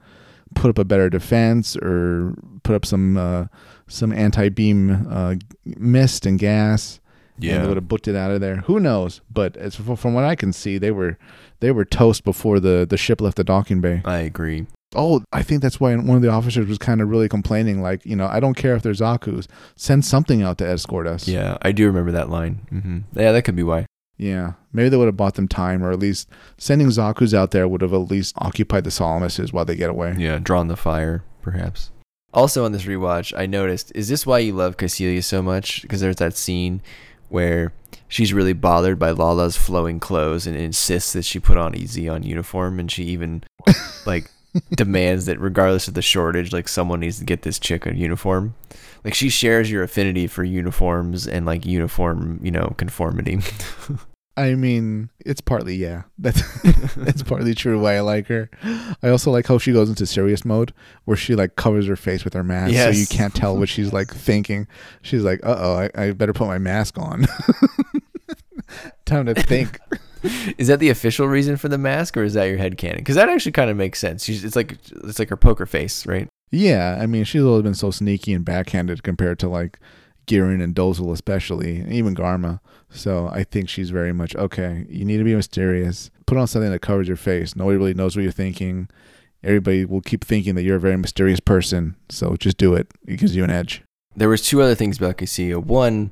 put 0.55 0.69
up 0.69 0.77
a 0.77 0.85
better 0.85 1.09
defense 1.09 1.75
or 1.77 2.33
put 2.63 2.75
up 2.75 2.85
some 2.85 3.17
uh, 3.17 3.45
some 3.87 4.11
anti 4.13 4.49
beam 4.49 5.07
uh, 5.09 5.35
mist 5.65 6.25
and 6.25 6.39
gas. 6.39 6.99
and 7.41 7.63
they 7.63 7.67
would 7.67 7.77
have 7.77 7.87
booked 7.87 8.07
it 8.07 8.15
out 8.15 8.31
of 8.31 8.39
there. 8.41 8.57
Who 8.67 8.79
knows? 8.79 9.21
But 9.31 9.57
as 9.57 9.75
from 9.75 10.13
what 10.13 10.23
I 10.23 10.35
can 10.35 10.53
see, 10.53 10.77
they 10.77 10.91
were 10.91 11.17
they 11.59 11.71
were 11.71 11.85
toast 11.85 12.23
before 12.23 12.59
the 12.59 12.85
the 12.89 12.97
ship 12.97 13.19
left 13.21 13.37
the 13.37 13.43
docking 13.43 13.81
bay. 13.81 14.01
I 14.05 14.17
agree. 14.19 14.67
Oh, 14.93 15.23
I 15.31 15.41
think 15.41 15.61
that's 15.61 15.79
why 15.79 15.95
one 15.95 16.17
of 16.17 16.21
the 16.21 16.27
officers 16.29 16.67
was 16.67 16.77
kind 16.77 16.99
of 16.99 17.07
really 17.07 17.29
complaining, 17.29 17.81
like, 17.81 18.05
you 18.05 18.13
know, 18.13 18.27
I 18.27 18.41
don't 18.41 18.55
care 18.55 18.75
if 18.75 18.83
there's 18.83 18.99
Zaku's, 18.99 19.47
send 19.77 20.03
something 20.03 20.41
out 20.41 20.57
to 20.57 20.67
escort 20.67 21.07
us. 21.07 21.29
Yeah, 21.29 21.57
I 21.61 21.71
do 21.71 21.85
remember 21.87 22.11
that 22.11 22.29
line. 22.29 22.67
hmm 22.69 22.97
Yeah, 23.15 23.31
that 23.31 23.43
could 23.43 23.55
be 23.55 23.63
why. 23.63 23.85
Yeah. 24.21 24.53
Maybe 24.71 24.89
they 24.89 24.97
would 24.97 25.07
have 25.07 25.17
bought 25.17 25.33
them 25.33 25.47
time, 25.47 25.83
or 25.83 25.91
at 25.91 25.97
least 25.97 26.29
sending 26.57 26.87
Zaku's 26.89 27.33
out 27.33 27.49
there 27.49 27.67
would 27.67 27.81
have 27.81 27.93
at 27.93 28.11
least 28.11 28.35
occupied 28.37 28.83
the 28.83 28.91
Salamuses 28.91 29.51
while 29.51 29.65
they 29.65 29.75
get 29.75 29.89
away. 29.89 30.13
Yeah, 30.15 30.37
drawn 30.37 30.67
the 30.67 30.77
fire, 30.77 31.23
perhaps. 31.41 31.89
Also 32.31 32.63
on 32.63 32.71
this 32.71 32.83
rewatch, 32.83 33.33
I 33.35 33.47
noticed, 33.47 33.91
is 33.95 34.09
this 34.09 34.25
why 34.25 34.37
you 34.39 34.53
love 34.53 34.77
Kycilia 34.77 35.23
so 35.23 35.41
much? 35.41 35.81
Because 35.81 36.01
there's 36.01 36.17
that 36.17 36.37
scene 36.37 36.83
where 37.29 37.73
she's 38.07 38.31
really 38.31 38.53
bothered 38.53 38.99
by 38.99 39.09
Lalah's 39.09 39.57
flowing 39.57 39.99
clothes 39.99 40.45
and 40.45 40.55
insists 40.55 41.13
that 41.13 41.25
she 41.25 41.39
put 41.39 41.57
on 41.57 41.73
a 41.73 41.79
Zeon 41.79 42.23
uniform, 42.23 42.79
and 42.79 42.91
she 42.91 43.05
even 43.05 43.43
like 44.05 44.29
demands 44.75 45.25
that 45.25 45.39
regardless 45.39 45.87
of 45.87 45.95
the 45.95 46.01
shortage, 46.03 46.53
like 46.53 46.67
someone 46.67 46.99
needs 46.99 47.17
to 47.17 47.25
get 47.25 47.41
this 47.41 47.57
chick 47.57 47.87
a 47.87 47.95
uniform. 47.95 48.53
Like 49.03 49.15
she 49.15 49.29
shares 49.29 49.71
your 49.71 49.81
affinity 49.81 50.27
for 50.27 50.43
uniforms 50.43 51.27
and 51.27 51.47
like 51.47 51.65
uniform, 51.65 52.39
you 52.43 52.51
know, 52.51 52.75
conformity. 52.77 53.39
I 54.37 54.55
mean, 54.55 55.09
it's 55.19 55.41
partly, 55.41 55.75
yeah. 55.75 56.03
That's 56.17 56.41
that's 56.95 57.23
partly 57.23 57.53
true 57.53 57.79
why 57.81 57.95
I 57.95 58.01
like 58.01 58.27
her. 58.27 58.49
I 59.01 59.09
also 59.09 59.31
like 59.31 59.47
how 59.47 59.57
she 59.57 59.73
goes 59.73 59.89
into 59.89 60.05
serious 60.05 60.45
mode 60.45 60.73
where 61.05 61.17
she 61.17 61.35
like 61.35 61.55
covers 61.55 61.87
her 61.87 61.95
face 61.95 62.23
with 62.23 62.33
her 62.33 62.43
mask 62.43 62.73
so 62.75 62.89
you 62.89 63.07
can't 63.07 63.33
tell 63.33 63.57
what 63.57 63.69
she's 63.69 63.91
like 63.91 64.07
thinking. 64.13 64.67
She's 65.01 65.23
like, 65.23 65.39
uh 65.43 65.55
oh, 65.57 65.73
I, 65.75 65.89
I 65.95 66.11
better 66.11 66.33
put 66.33 66.47
my 66.47 66.59
mask 66.59 66.97
on. 66.97 67.25
Time 69.05 69.25
to 69.25 69.33
think. 69.33 69.79
is 70.57 70.67
that 70.67 70.79
the 70.79 70.89
official 70.89 71.27
reason 71.27 71.57
for 71.57 71.67
the 71.67 71.77
mask, 71.77 72.15
or 72.15 72.23
is 72.23 72.35
that 72.35 72.45
your 72.45 72.57
head 72.57 72.77
canon? 72.77 72.97
Because 72.97 73.15
that 73.15 73.29
actually 73.29 73.51
kind 73.51 73.69
of 73.69 73.75
makes 73.75 73.99
sense. 73.99 74.23
She's, 74.23 74.45
it's 74.45 74.55
like 74.55 74.77
it's 75.03 75.19
like 75.19 75.29
her 75.29 75.37
poker 75.37 75.65
face, 75.65 76.05
right? 76.05 76.27
Yeah, 76.51 76.97
I 77.01 77.07
mean, 77.07 77.23
she's 77.23 77.41
always 77.41 77.63
been 77.63 77.73
so 77.73 77.91
sneaky 77.91 78.33
and 78.33 78.45
backhanded 78.45 79.03
compared 79.03 79.39
to 79.39 79.49
like 79.49 79.79
Gihren 80.31 80.61
and 80.61 80.73
Dozle, 80.73 81.11
especially, 81.11 81.85
even 81.89 82.15
Garma. 82.15 82.61
So 82.89 83.27
I 83.27 83.43
think 83.43 83.67
she's 83.67 83.89
very 83.89 84.13
much 84.13 84.33
okay. 84.33 84.85
You 84.87 85.03
need 85.03 85.17
to 85.17 85.25
be 85.25 85.35
mysterious. 85.35 86.09
Put 86.25 86.37
on 86.37 86.47
something 86.47 86.71
that 86.71 86.81
covers 86.81 87.09
your 87.09 87.17
face. 87.17 87.53
Nobody 87.53 87.77
really 87.77 87.93
knows 87.93 88.15
what 88.15 88.23
you're 88.23 88.31
thinking. 88.31 88.87
Everybody 89.43 89.83
will 89.83 89.99
keep 89.99 90.23
thinking 90.23 90.55
that 90.55 90.63
you're 90.63 90.77
a 90.77 90.79
very 90.79 90.95
mysterious 90.95 91.41
person. 91.41 91.97
So 92.07 92.37
just 92.37 92.55
do 92.57 92.75
it. 92.75 92.87
It 93.05 93.17
gives 93.17 93.35
you 93.35 93.43
an 93.43 93.49
edge. 93.49 93.83
There 94.15 94.29
was 94.29 94.41
two 94.41 94.61
other 94.61 94.73
things 94.75 94.97
about 94.97 95.17
Kycilia. 95.17 95.61
One, 95.61 96.11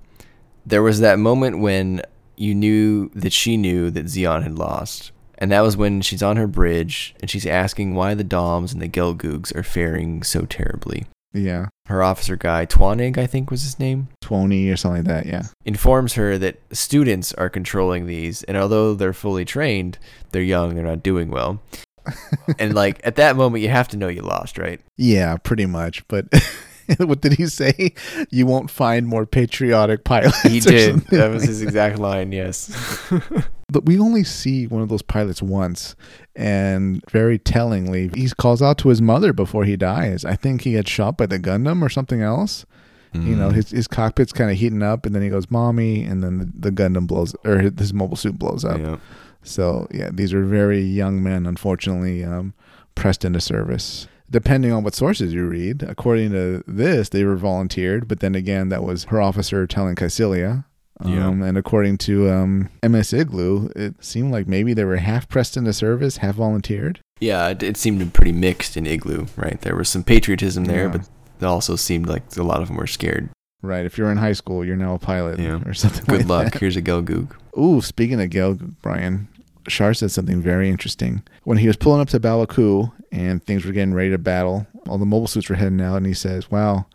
there 0.66 0.84
was 0.84 1.00
that 1.00 1.18
moment 1.18 1.60
when 1.60 2.02
you 2.36 2.54
knew 2.54 3.10
that 3.16 3.32
she 3.32 3.56
knew 3.56 3.90
that 3.92 4.08
Zeon 4.08 4.44
had 4.44 4.58
lost. 4.58 5.14
And 5.38 5.50
that 5.54 5.62
was 5.62 5.78
when 5.78 6.02
she's 6.02 6.24
on 6.24 6.36
her 6.36 6.48
bridge 6.48 7.16
and 7.22 7.30
she's 7.30 7.46
asking 7.46 7.96
why 7.96 8.16
the 8.16 8.26
Doms 8.26 8.74
and 8.74 8.82
the 8.82 8.90
Gelgoogs 8.90 9.56
are 9.56 9.64
faring 9.64 10.24
so 10.24 10.42
terribly. 10.42 11.06
Yeah, 11.34 11.68
Her 11.86 12.02
officer 12.02 12.36
guy, 12.36 12.66
Twanig, 12.66 13.18
I 13.18 13.28
think 13.28 13.52
was 13.52 13.62
his 13.64 13.80
name, 13.80 14.08
twenty 14.22 14.70
or 14.70 14.78
something 14.78 15.04
like 15.06 15.26
that. 15.26 15.26
Yeah, 15.28 15.44
informs 15.66 16.14
her 16.14 16.38
that 16.40 16.60
students 16.72 17.34
are 17.34 17.50
controlling 17.50 18.08
these, 18.08 18.44
and 18.44 18.58
although 18.58 18.94
they're 18.96 19.14
fully 19.14 19.46
trained, 19.46 20.00
they're 20.32 20.42
young, 20.42 20.74
they're 20.76 20.84
not 20.84 21.04
doing 21.04 21.30
well. 21.30 21.62
and 22.60 22.74
like 22.74 23.00
at 23.04 23.16
that 23.18 23.36
moment, 23.36 23.62
you 23.62 23.70
have 23.70 23.88
to 23.90 23.98
know 23.98 24.08
you 24.08 24.22
lost, 24.22 24.58
right? 24.58 24.82
yeah, 24.98 25.38
pretty 25.38 25.68
much. 25.68 26.08
But 26.08 26.26
what 26.98 27.22
did 27.22 27.34
he 27.34 27.46
say? 27.46 27.94
You 28.32 28.48
won't 28.48 28.72
find 28.72 29.06
more 29.08 29.28
patriotic 29.28 30.04
pilots. 30.06 30.42
He 30.42 30.60
did. 30.60 31.02
That 31.08 31.30
was 31.30 31.44
his 31.44 31.62
exact 31.62 32.00
line. 32.00 32.32
Yes. 32.32 32.76
But 33.72 33.86
we 33.86 34.00
only 34.00 34.24
see 34.24 34.66
one 34.68 34.82
of 34.82 34.90
those 34.90 35.02
pilots 35.04 35.42
once, 35.44 35.96
and 36.36 37.04
very 37.12 37.38
tellingly, 37.38 38.10
he 38.16 38.30
calls 38.30 38.62
out 38.62 38.78
to 38.80 38.90
his 38.90 39.02
mother 39.02 39.34
before 39.34 39.64
he 39.66 39.76
dies. 39.76 40.26
I 40.26 40.36
think 40.36 40.62
he 40.62 40.72
gets 40.72 40.90
shot 40.90 41.18
by 41.18 41.26
the 41.28 41.40
Gundam 41.40 41.82
or 41.84 41.90
something 41.90 42.22
else. 42.22 42.66
You 43.14 43.22
Mm. 43.22 43.38
know, 43.38 43.50
his 43.50 43.72
his 43.72 43.88
cockpit's 43.88 44.32
kind 44.32 44.52
of 44.52 44.58
heating 44.58 44.84
up, 44.84 45.06
and 45.06 45.16
then 45.16 45.24
he 45.24 45.30
goes, 45.30 45.50
"Mommy," 45.50 46.04
and 46.04 46.24
then 46.24 46.38
the, 46.38 46.70
the 46.70 46.72
Gundam 46.72 47.08
blows, 47.08 47.36
or 47.44 47.58
his, 47.58 47.72
his 47.80 47.94
mobile 47.94 48.16
suit 48.18 48.38
blows 48.38 48.64
up. 48.64 48.80
Yeah. 48.80 48.98
So 49.42 49.88
yeah, 49.92 50.10
these 50.14 50.32
are 50.34 50.44
very 50.44 50.82
young 50.82 51.24
men, 51.24 51.46
unfortunately, 51.48 52.24
um, 52.24 52.54
pressed 52.96 53.26
into 53.26 53.42
service. 53.42 54.08
Depending 54.30 54.72
on 54.72 54.84
what 54.84 54.94
sources 54.94 55.34
you 55.34 55.44
read, 55.48 55.82
according 55.82 56.32
to 56.34 56.64
this, 56.68 57.10
they 57.10 57.24
were 57.24 57.36
volunteered, 57.36 58.08
but 58.08 58.20
then 58.20 58.36
again, 58.36 58.70
that 58.70 58.84
was 58.84 59.06
her 59.06 59.20
officer 59.20 59.66
telling 59.66 59.96
Kycilia. 59.96 60.66
Yeah. 61.06 61.28
Um, 61.28 61.42
and 61.42 61.58
according 61.58 61.98
to 62.00 62.30
um, 62.30 62.70
MS 62.84 63.14
Igloo, 63.14 63.70
it 63.76 63.96
seemed 64.04 64.32
like 64.34 64.48
maybe 64.48 64.74
they 64.74 64.84
were 64.84 64.98
half 64.98 65.30
pressed 65.30 65.56
into 65.56 65.72
service, 65.74 66.18
half 66.18 66.36
volunteered. 66.36 67.00
Yeah, 67.22 67.48
it, 67.50 67.64
it 67.64 67.78
seemed 67.78 68.14
pretty 68.14 68.34
mixed 68.34 68.76
in 68.76 68.86
Igloo, 68.86 69.28
right? 69.38 69.60
There 69.62 69.76
was 69.76 69.88
some 69.90 70.04
patriotism 70.04 70.66
there, 70.66 70.84
Yeah. 70.86 70.92
but 70.98 71.10
it 71.40 71.46
also 71.46 71.76
seemed 71.78 72.08
like 72.08 72.24
a 72.36 72.44
lot 72.44 72.62
of 72.62 72.68
them 72.68 72.78
were 72.78 72.88
scared. 72.88 73.30
Right. 73.62 73.86
If 73.86 73.98
you're 73.98 74.12
in 74.12 74.18
high 74.18 74.34
school, 74.34 74.64
you're 74.66 74.76
now 74.78 74.94
a 74.94 75.00
pilot 75.00 75.40
Yeah. 75.40 75.62
or 75.66 75.74
something 75.74 76.04
Good 76.06 76.22
like 76.22 76.28
luck. 76.30 76.54
that. 76.54 76.60
Here's 76.60 76.76
a 76.78 76.82
Gelgoog. 76.82 77.32
Ooh, 77.58 77.82
speaking 77.82 78.22
of 78.22 78.30
Gil, 78.30 78.56
Brian, 78.82 79.28
Char 79.68 79.94
said 79.94 80.12
something 80.12 80.42
very 80.42 80.70
interesting. 80.70 81.24
When 81.44 81.58
he 81.58 81.68
was 81.68 81.76
pulling 81.78 82.00
up 82.02 82.10
to 82.10 82.18
A 82.18 82.20
Baoa 82.22 82.48
Qu 82.48 82.92
and 83.12 83.44
things 83.44 83.66
were 83.66 83.72
getting 83.74 83.94
ready 83.94 84.10
to 84.12 84.18
battle, 84.18 84.66
all 84.88 84.98
the 84.98 85.06
mobile 85.06 85.28
suits 85.28 85.50
were 85.50 85.56
heading 85.58 85.82
out, 85.82 85.98
and 85.98 86.06
he 86.06 86.14
says, 86.14 86.50
Wow, 86.52 86.86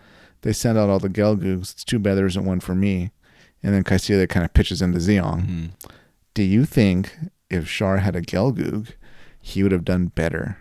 they 0.42 0.52
sent 0.52 0.76
out 0.78 0.88
all 0.88 0.98
the 0.98 1.08
Gelgoogs. 1.10 1.72
It's 1.72 1.84
too 1.84 1.98
bad 1.98 2.14
there 2.16 2.26
isn't 2.26 2.44
one 2.44 2.60
for 2.60 2.74
me. 2.74 3.10
And 3.64 3.74
then 3.74 3.82
Kycilia 3.82 4.28
kind 4.28 4.44
of 4.44 4.52
pitches 4.54 4.80
into 4.82 4.98
Zeong. 4.98 5.46
Mhm. 5.46 5.70
Do 6.34 6.42
you 6.42 6.64
think 6.66 7.16
if 7.50 7.66
Char 7.68 7.96
had 7.98 8.14
a 8.14 8.20
Gelgoog, 8.22 8.88
he 9.40 9.62
would 9.62 9.72
have 9.72 9.84
done 9.84 10.06
better 10.14 10.58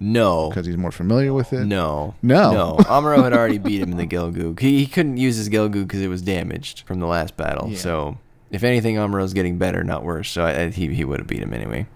No. 0.00 0.48
because 0.50 0.66
he's 0.66 0.76
more 0.76 0.90
familiar 0.90 1.32
with 1.32 1.52
it? 1.52 1.64
No. 1.66 2.14
No. 2.22 2.52
No. 2.52 2.76
Amuro 2.86 3.22
had 3.22 3.32
already 3.32 3.58
beat 3.58 3.80
him 3.80 3.92
in 3.92 3.96
the 3.96 4.06
Gelgoog. 4.06 4.60
He, 4.60 4.78
he 4.80 4.86
couldn't 4.86 5.16
use 5.18 5.36
his 5.36 5.48
Gelgoog 5.48 5.86
because 5.86 6.02
it 6.02 6.08
was 6.08 6.20
damaged 6.22 6.82
from 6.86 6.98
the 7.00 7.06
last 7.06 7.36
battle. 7.36 7.68
Yeah. 7.70 7.78
So, 7.78 8.18
if 8.50 8.64
anything, 8.64 8.96
Amuro's 8.96 9.32
getting 9.32 9.56
better, 9.58 9.84
not 9.84 10.02
worse. 10.04 10.30
So, 10.30 10.42
I, 10.44 10.62
I, 10.62 10.68
he, 10.70 10.92
he 10.94 11.04
would 11.04 11.20
have 11.20 11.28
beat 11.28 11.42
him 11.42 11.52
anyway. 11.54 11.86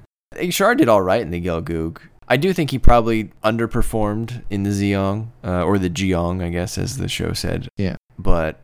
Char 0.50 0.74
did 0.76 0.88
all 0.88 1.02
right 1.02 1.20
in 1.22 1.30
the 1.30 1.40
Gelgoog. 1.40 1.98
I 2.28 2.36
do 2.36 2.52
think 2.52 2.70
he 2.70 2.78
probably 2.78 3.32
underperformed 3.42 4.42
in 4.50 4.62
the 4.62 4.70
Zeong, 4.70 5.28
uh, 5.42 5.64
or 5.64 5.78
the 5.78 5.90
Geong, 5.90 6.40
I 6.44 6.50
guess, 6.50 6.78
as 6.78 6.96
the 6.98 7.08
show 7.08 7.32
said. 7.32 7.66
Yeah. 7.76 7.96
But 8.18 8.60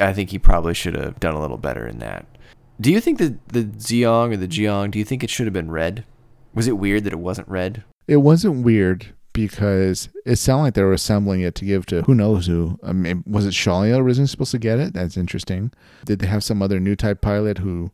I, 0.00 0.12
think 0.12 0.30
he 0.30 0.38
probably 0.38 0.74
should 0.74 0.94
have 0.94 1.18
done 1.20 1.34
a 1.34 1.40
little 1.40 1.58
better 1.58 1.86
in 1.86 1.98
that. 1.98 2.26
Do 2.80 2.90
you 2.92 3.00
think 3.00 3.18
that 3.18 3.48
the 3.48 3.64
Zeong 3.64 4.32
or 4.32 4.36
the 4.36 4.48
Geong, 4.48 4.90
do 4.90 4.98
you 4.98 5.04
think 5.04 5.22
it 5.24 5.30
should 5.30 5.46
have 5.46 5.52
been 5.52 5.70
red? 5.70 6.04
Was 6.54 6.68
it 6.68 6.78
weird 6.78 7.04
that 7.04 7.12
it 7.12 7.18
wasn't 7.18 7.48
red? 7.48 7.84
It 8.06 8.18
wasn't 8.18 8.64
weird 8.64 9.14
because 9.32 10.08
it 10.24 10.36
sounded 10.36 10.62
like 10.62 10.74
they 10.74 10.82
were 10.82 10.92
assembling 10.92 11.40
it 11.40 11.54
to 11.56 11.64
give 11.64 11.86
to 11.86 12.02
who 12.02 12.14
knows 12.14 12.46
who. 12.46 12.78
I 12.82 12.92
mean, 12.92 13.24
was 13.26 13.46
it 13.46 13.50
Challia 13.50 13.98
originally 13.98 14.28
supposed 14.28 14.52
to 14.52 14.58
get 14.58 14.78
it? 14.78 14.94
That's 14.94 15.16
interesting. 15.16 15.72
Did 16.04 16.20
they 16.20 16.26
have 16.26 16.44
some 16.44 16.62
other 16.62 16.78
new 16.78 16.94
type 16.94 17.20
pilot 17.20 17.58
who 17.58 17.90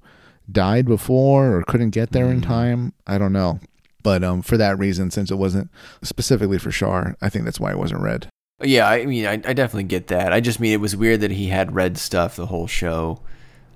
died 0.50 0.84
before 0.86 1.56
or 1.56 1.62
couldn't 1.62 1.90
get 1.90 2.12
there 2.12 2.30
in 2.30 2.40
Mm. 2.40 2.46
time? 2.46 2.92
I 3.06 3.16
don't 3.18 3.32
know. 3.32 3.60
But 4.02 4.24
um, 4.24 4.42
for 4.42 4.56
that 4.56 4.78
reason, 4.78 5.10
since 5.10 5.30
it 5.30 5.36
wasn't 5.36 5.70
specifically 6.02 6.58
for 6.58 6.70
Char, 6.70 7.16
I 7.20 7.28
think 7.28 7.44
that's 7.44 7.60
why 7.60 7.70
it 7.70 7.78
wasn't 7.78 8.00
red. 8.02 8.28
Yeah, 8.62 8.88
I 8.88 9.06
mean, 9.06 9.26
I, 9.26 9.32
I 9.32 9.52
definitely 9.54 9.84
get 9.84 10.08
that. 10.08 10.32
I 10.32 10.40
just 10.40 10.60
mean 10.60 10.72
it 10.72 10.80
was 10.80 10.94
weird 10.96 11.20
that 11.20 11.30
he 11.30 11.46
had 11.48 11.74
red 11.74 11.96
stuff 11.98 12.36
the 12.36 12.46
whole 12.46 12.66
show, 12.66 13.20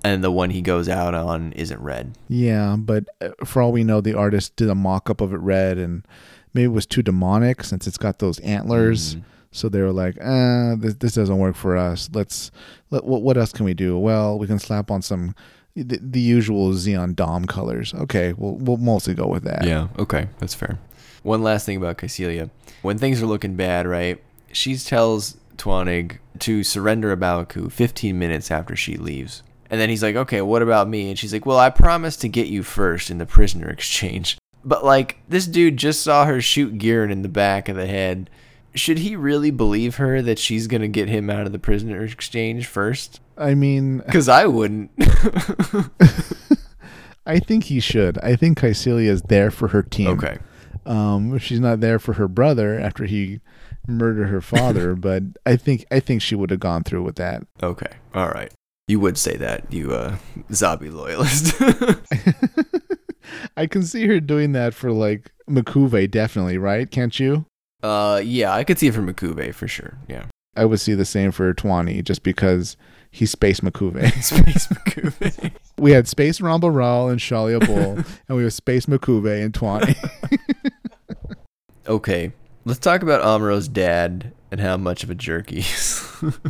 and 0.03 0.23
the 0.23 0.31
one 0.31 0.51
he 0.51 0.61
goes 0.61 0.87
out 0.87 1.13
on 1.15 1.53
isn't 1.53 1.79
red. 1.81 2.15
Yeah, 2.27 2.75
but 2.77 3.05
uh, 3.21 3.29
for 3.43 3.61
all 3.61 3.71
we 3.71 3.83
know, 3.83 4.01
the 4.01 4.13
artist 4.13 4.55
did 4.55 4.69
a 4.69 4.75
mock 4.75 5.09
up 5.09 5.21
of 5.21 5.33
it 5.33 5.39
red, 5.39 5.77
and 5.77 6.05
maybe 6.53 6.65
it 6.65 6.67
was 6.73 6.85
too 6.85 7.01
demonic 7.01 7.63
since 7.63 7.87
it's 7.87 7.97
got 7.97 8.19
those 8.19 8.39
antlers. 8.39 9.15
Mhm. 9.15 9.23
So 9.51 9.69
they 9.69 9.79
were 9.81 9.93
like, 9.93 10.17
uh, 10.21 10.75
this, 10.75 10.95
this 10.95 11.13
doesn't 11.13 11.37
work 11.37 11.55
for 11.55 11.77
us. 11.77 12.09
Let's 12.13 12.51
let 12.91 13.05
what, 13.05 13.21
what 13.21 13.37
else 13.37 13.53
can 13.53 13.63
we 13.65 13.73
do? 13.73 13.97
Well, 13.97 14.37
we 14.37 14.47
can 14.47 14.59
slap 14.59 14.91
on 14.91 15.01
some 15.01 15.33
the, 15.75 15.97
the 16.01 16.19
usual 16.19 16.71
Zeon 16.73 17.15
Dom 17.15 17.45
colors. 17.45 17.93
Okay, 17.93 18.33
we'll 18.33 18.55
we'll 18.55 18.77
mostly 18.77 19.13
go 19.13 19.27
with 19.27 19.43
that. 19.45 19.63
Yeah, 19.65 19.87
okay, 19.97 20.27
that's 20.39 20.53
fair. 20.53 20.77
One 21.23 21.41
last 21.41 21.65
thing 21.65 21.77
about 21.77 21.97
Kycilia. 21.97 22.49
When 22.81 22.97
things 22.97 23.21
are 23.21 23.25
looking 23.25 23.55
bad, 23.55 23.87
right, 23.87 24.21
she 24.55 24.77
tells 24.77 25.37
Twanig 25.57 26.19
to 26.39 26.63
surrender 26.63 27.11
A 27.11 27.17
Baoa 27.17 27.47
Qu 27.47 27.69
15 27.69 28.17
minutes 28.17 28.49
after 28.51 28.75
she 28.75 28.95
leaves. 28.97 29.43
And 29.69 29.81
then 29.81 29.89
he's 29.89 30.03
like, 30.03 30.15
okay, 30.15 30.41
what 30.41 30.61
about 30.61 30.87
me? 30.87 31.09
And 31.09 31.17
she's 31.19 31.33
like, 31.33 31.45
well, 31.45 31.57
I 31.59 31.69
promised 31.69 32.21
to 32.21 32.29
get 32.29 32.47
you 32.47 32.63
first 32.63 33.09
in 33.09 33.17
the 33.17 33.25
prisoner 33.25 33.69
exchange. 33.71 34.37
But, 34.63 34.83
like, 34.85 35.19
this 35.27 35.45
dude 35.45 35.77
just 35.77 36.01
saw 36.01 36.25
her 36.25 36.41
shoot 36.41 36.77
Gihren 36.77 37.11
in 37.11 37.21
the 37.21 37.29
back 37.29 37.67
of 37.69 37.75
the 37.75 37.85
head. 37.85 38.29
Should 38.73 38.99
he 38.99 39.15
really 39.15 39.51
believe 39.51 39.97
her 39.97 40.21
that 40.21 40.39
she's 40.39 40.67
going 40.67 40.81
to 40.81 40.87
get 40.87 41.07
him 41.07 41.29
out 41.29 41.45
of 41.45 41.51
the 41.51 41.59
prisoner 41.59 42.03
exchange 42.03 42.65
first? 42.65 43.19
I 43.37 43.53
mean, 43.55 43.97
Because 44.05 44.29
I 44.29 44.45
wouldn't. 44.45 44.91
I 47.25 47.39
think 47.39 47.65
he 47.65 47.79
should. 47.79 48.17
I 48.19 48.35
think 48.35 48.59
Kycilia 48.59 49.07
is 49.09 49.21
there 49.23 49.51
for 49.51 49.69
her 49.69 49.81
team. 49.83 50.07
okay. 50.09 50.37
Um, 50.85 51.37
she's 51.39 51.59
not 51.59 51.79
there 51.79 51.97
for 51.97 52.13
her 52.13 52.27
brother 52.27 52.79
after 52.79 53.05
he 53.05 53.39
murdered 53.87 54.27
her 54.27 54.41
father, 54.41 54.95
but 54.95 55.23
I 55.45 55.55
think 55.55 55.85
I 55.91 55.99
think 55.99 56.21
she 56.21 56.35
would 56.35 56.49
have 56.51 56.59
gone 56.59 56.83
through 56.83 57.03
with 57.03 57.15
that. 57.15 57.43
Okay. 57.63 57.91
All 58.13 58.29
right. 58.29 58.51
You 58.87 58.99
would 58.99 59.17
say 59.17 59.35
that, 59.37 59.71
you 59.73 59.93
uh, 59.93 60.17
Zabi 60.51 60.93
loyalist. 60.93 61.55
I 63.57 63.65
can 63.65 63.83
see 63.83 64.05
her 64.05 64.19
doing 64.19 64.51
that 64.51 64.73
for 64.75 64.91
like 64.91 65.31
M'Quve, 65.49 66.11
definitely, 66.11 66.57
right? 66.57 66.89
Can't 66.89 67.19
you? 67.19 67.45
uh, 67.83 68.21
yeah, 68.23 68.53
I 68.53 68.63
could 68.63 68.77
see 68.79 68.87
it 68.87 68.93
from 68.93 69.07
M'Quve 69.07 69.53
for 69.55 69.67
sure. 69.67 69.97
Yeah. 70.07 70.25
I 70.55 70.65
would 70.65 70.79
see 70.79 70.93
the 70.93 71.05
same 71.05 71.31
for 71.31 71.53
Twani, 71.53 72.03
just 72.03 72.23
because 72.23 72.77
he's 73.11 73.31
Space 73.31 73.59
M'Quve. 73.59 74.11
Space 74.23 74.67
M'Quve. 74.67 75.51
we 75.79 75.91
had 75.91 76.07
Space 76.07 76.39
Ramba 76.39 76.73
Ral 76.73 77.09
and 77.09 77.19
Challia 77.19 77.65
Bull, 77.65 78.03
and 78.27 78.37
we 78.37 78.43
have 78.43 78.53
Space 78.53 78.85
M'Quve 78.85 79.43
and 79.43 79.53
Twani. 79.53 79.95
okay. 81.87 82.31
Let's 82.67 82.79
talk 82.79 83.03
about 83.03 83.21
Amuro's 83.21 83.67
dad 83.67 84.33
and 84.49 84.59
how 84.59 84.75
much 84.77 85.03
of 85.03 85.11
a 85.11 85.15
jerk 85.15 85.51
he 85.51 85.59
is. 85.59 86.01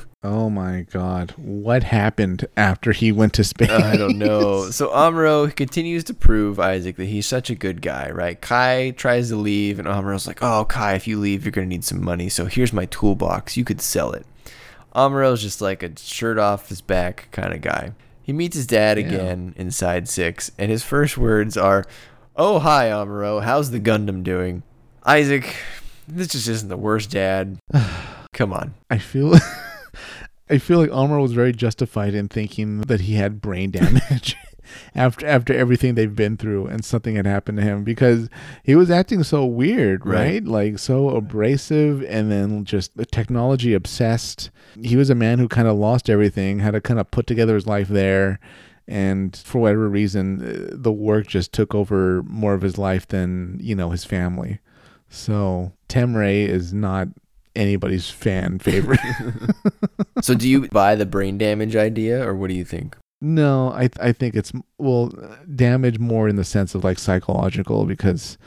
oh 0.23 0.49
my 0.49 0.85
god. 0.89 1.31
What 1.37 1.83
happened 1.83 2.47
after 2.55 2.93
he 2.93 3.11
went 3.11 3.33
to 3.33 3.43
space? 3.43 3.69
Uh, 3.69 3.81
I 3.83 3.97
don't 3.97 4.17
know. 4.17 4.69
So 4.71 4.89
Amuro 4.89 5.53
continues 5.53 6.05
to 6.05 6.13
prove 6.13 6.57
Isaac 6.59 6.95
that 6.97 7.05
he's 7.05 7.25
such 7.25 7.49
a 7.49 7.55
good 7.55 7.81
guy, 7.81 8.09
right? 8.11 8.39
Kai 8.39 8.91
tries 8.91 9.27
to 9.29 9.35
leave, 9.35 9.77
and 9.77 9.87
Amuro's 9.87 10.25
like, 10.27 10.41
"Oh, 10.41 10.63
Kai, 10.65 10.93
if 10.93 11.05
you 11.07 11.19
leave, 11.19 11.43
you're 11.43 11.51
gonna 11.51 11.67
need 11.67 11.83
some 11.83 12.03
money. 12.03 12.29
So 12.29 12.45
here's 12.45 12.71
my 12.73 12.85
toolbox. 12.85 13.57
You 13.57 13.65
could 13.65 13.81
sell 13.81 14.11
it." 14.13 14.25
Amuro's 14.95 15.41
just 15.41 15.59
like 15.61 15.83
a 15.83 15.97
shirt 15.99 16.37
off 16.37 16.69
his 16.69 16.79
back 16.81 17.27
kind 17.31 17.53
of 17.53 17.59
guy. 17.61 17.91
He 18.23 18.31
meets 18.31 18.55
his 18.55 18.67
dad 18.67 18.97
Yeah. 18.97 19.05
again 19.07 19.53
inside 19.57 20.07
six, 20.07 20.49
and 20.57 20.71
his 20.71 20.83
first 20.83 21.17
words 21.17 21.57
are, 21.57 21.83
"Oh, 22.37 22.59
hi, 22.59 22.87
Amuro. 22.89 23.43
How's 23.43 23.71
the 23.71 23.79
Gundam 23.81 24.23
doing?" 24.23 24.63
Isaac, 25.05 25.55
this 26.07 26.29
just 26.29 26.47
isn't 26.47 26.69
the 26.69 26.77
worst 26.77 27.11
dad. 27.11 27.59
Come 28.33 28.53
on. 28.53 28.73
I 28.89 28.97
feel 28.97 29.35
I 30.49 30.57
feel 30.57 30.79
like 30.79 30.91
Amuro 30.91 31.21
was 31.21 31.33
very 31.33 31.51
justified 31.51 32.13
in 32.13 32.27
thinking 32.27 32.81
that 32.81 33.01
he 33.01 33.15
had 33.15 33.41
brain 33.41 33.71
damage 33.71 34.35
after 34.93 35.25
after 35.25 35.53
everything 35.53 35.95
they've 35.95 36.15
been 36.15 36.37
through 36.37 36.67
and 36.67 36.83
something 36.83 37.15
had 37.15 37.25
happened 37.25 37.57
to 37.57 37.63
him 37.63 37.83
because 37.83 38.29
he 38.63 38.75
was 38.75 38.91
acting 38.91 39.23
so 39.23 39.45
weird, 39.45 40.05
right? 40.05 40.15
Right. 40.15 40.45
Like 40.45 40.79
so 40.79 41.09
abrasive 41.09 42.03
and 42.03 42.31
then 42.31 42.65
just 42.65 42.91
technology 43.11 43.73
obsessed. 43.73 44.49
He 44.81 44.95
was 44.95 45.09
a 45.09 45.15
man 45.15 45.39
who 45.39 45.47
kind 45.47 45.67
of 45.67 45.77
lost 45.77 46.09
everything, 46.09 46.59
had 46.59 46.71
to 46.71 46.81
kind 46.81 46.99
of 46.99 47.11
put 47.11 47.27
together 47.27 47.55
his 47.55 47.67
life 47.67 47.87
there. 47.87 48.39
And 48.87 49.35
for 49.35 49.59
whatever 49.61 49.89
reason, 49.89 50.41
uh, 50.43 50.75
the 50.77 50.91
work 50.91 51.25
just 51.27 51.51
took 51.51 51.73
over 51.73 52.21
more 52.23 52.53
of 52.53 52.61
his 52.61 52.77
life 52.77 53.07
than, 53.07 53.57
you 53.59 53.73
know, 53.75 53.89
his 53.89 54.05
family. 54.05 54.59
So 55.15 55.71
Tem 55.87 56.15
Ray 56.15 56.43
is 56.43 56.73
not 56.73 57.07
anybody's 57.55 58.09
fan 58.09 58.59
favorite. 58.69 58.99
So 60.21 60.33
do 60.35 60.47
you 60.47 60.67
buy 60.69 60.95
the 60.95 61.05
brain 61.05 61.37
damage 61.37 61.75
idea, 61.75 62.25
or 62.27 62.35
what 62.35 62.49
do 62.49 62.55
you 62.55 62.65
think? 62.65 62.95
no, 63.21 63.71
I 63.71 63.89
I 63.99 64.11
think 64.11 64.35
it's 64.35 64.51
well 64.77 65.11
damage 65.55 65.97
more 65.99 66.27
in 66.27 66.35
the 66.35 66.43
sense 66.43 66.75
of 66.75 66.83
like 66.83 66.99
psychological 66.99 67.85
because 67.85 68.37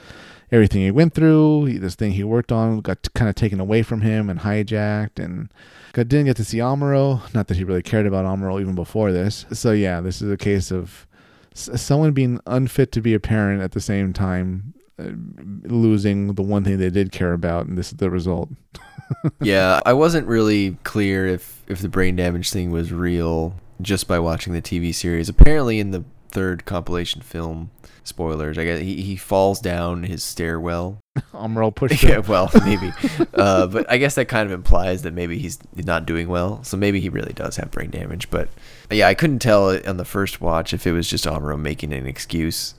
everything 0.52 0.82
he 0.82 0.90
went 0.90 1.14
through, 1.14 1.64
he, 1.64 1.78
this 1.78 1.94
thing 1.94 2.12
he 2.12 2.22
worked 2.24 2.52
on 2.52 2.80
got 2.80 3.12
kind 3.14 3.28
of 3.28 3.34
taken 3.34 3.60
away 3.60 3.82
from 3.82 4.02
him 4.02 4.28
and 4.30 4.40
hijacked 4.40 5.18
and 5.22 5.50
got, 5.94 6.08
didn't 6.08 6.26
get 6.26 6.36
to 6.36 6.44
see 6.44 6.58
Amuro. 6.58 7.22
Not 7.34 7.48
that 7.48 7.56
he 7.56 7.64
really 7.64 7.82
cared 7.82 8.06
about 8.06 8.24
Amuro 8.26 8.60
even 8.60 8.74
before 8.74 9.10
this. 9.10 9.46
So 9.52 9.72
yeah, 9.72 10.00
this 10.02 10.20
is 10.22 10.30
a 10.30 10.36
case 10.36 10.70
of 10.70 11.06
s- 11.54 11.80
someone 11.80 12.12
being 12.12 12.38
unfit 12.46 12.92
to 12.92 13.00
be 13.00 13.14
a 13.14 13.20
parent 13.20 13.62
at 13.62 13.72
the 13.72 13.80
same 13.80 14.12
time 14.12 14.74
losing 14.98 16.34
the 16.34 16.42
one 16.42 16.64
thing 16.64 16.78
they 16.78 16.90
did 16.90 17.12
care 17.12 17.32
about 17.32 17.66
and 17.66 17.78
this 17.78 17.92
is 17.92 17.98
the 17.98 18.10
result. 18.10 18.50
yeah, 19.40 19.80
I 19.86 19.92
wasn't 19.92 20.26
really 20.26 20.76
clear 20.84 21.26
if 21.26 21.62
if 21.68 21.80
the 21.80 21.88
brain 21.88 22.16
damage 22.16 22.50
thing 22.50 22.70
was 22.70 22.92
real 22.92 23.54
just 23.80 24.08
by 24.08 24.18
watching 24.18 24.52
the 24.52 24.62
TV 24.62 24.94
series. 24.94 25.28
Apparently, 25.28 25.78
in 25.78 25.90
the 25.92 26.04
third 26.30 26.64
compilation 26.64 27.22
film, 27.22 27.70
spoilers, 28.04 28.58
I 28.58 28.64
guess 28.64 28.80
he, 28.80 29.02
he 29.02 29.16
falls 29.16 29.60
down 29.60 30.02
his 30.02 30.22
stairwell. 30.22 31.00
Amuro 31.32 31.74
pushed 31.74 32.02
yeah, 32.02 32.18
well, 32.18 32.50
maybe, 32.64 32.92
uh, 33.34 33.66
but 33.66 33.90
I 33.90 33.98
guess 33.98 34.14
that 34.16 34.26
kind 34.26 34.46
of 34.46 34.52
implies 34.52 35.02
that 35.02 35.14
maybe 35.14 35.38
he's 35.38 35.58
not 35.74 36.06
doing 36.06 36.28
well. 36.28 36.62
So 36.64 36.76
maybe 36.76 37.00
he 37.00 37.08
really 37.08 37.32
does 37.32 37.56
have 37.56 37.70
brain 37.70 37.90
damage. 37.90 38.30
But 38.30 38.48
yeah, 38.90 39.08
I 39.08 39.14
couldn't 39.14 39.40
tell 39.40 39.70
on 39.86 39.96
the 39.96 40.04
first 40.04 40.40
watch 40.40 40.74
if 40.74 40.86
it 40.86 40.92
was 40.92 41.08
just 41.08 41.24
Amuro 41.24 41.58
making 41.58 41.92
an 41.92 42.06
excuse. 42.06 42.74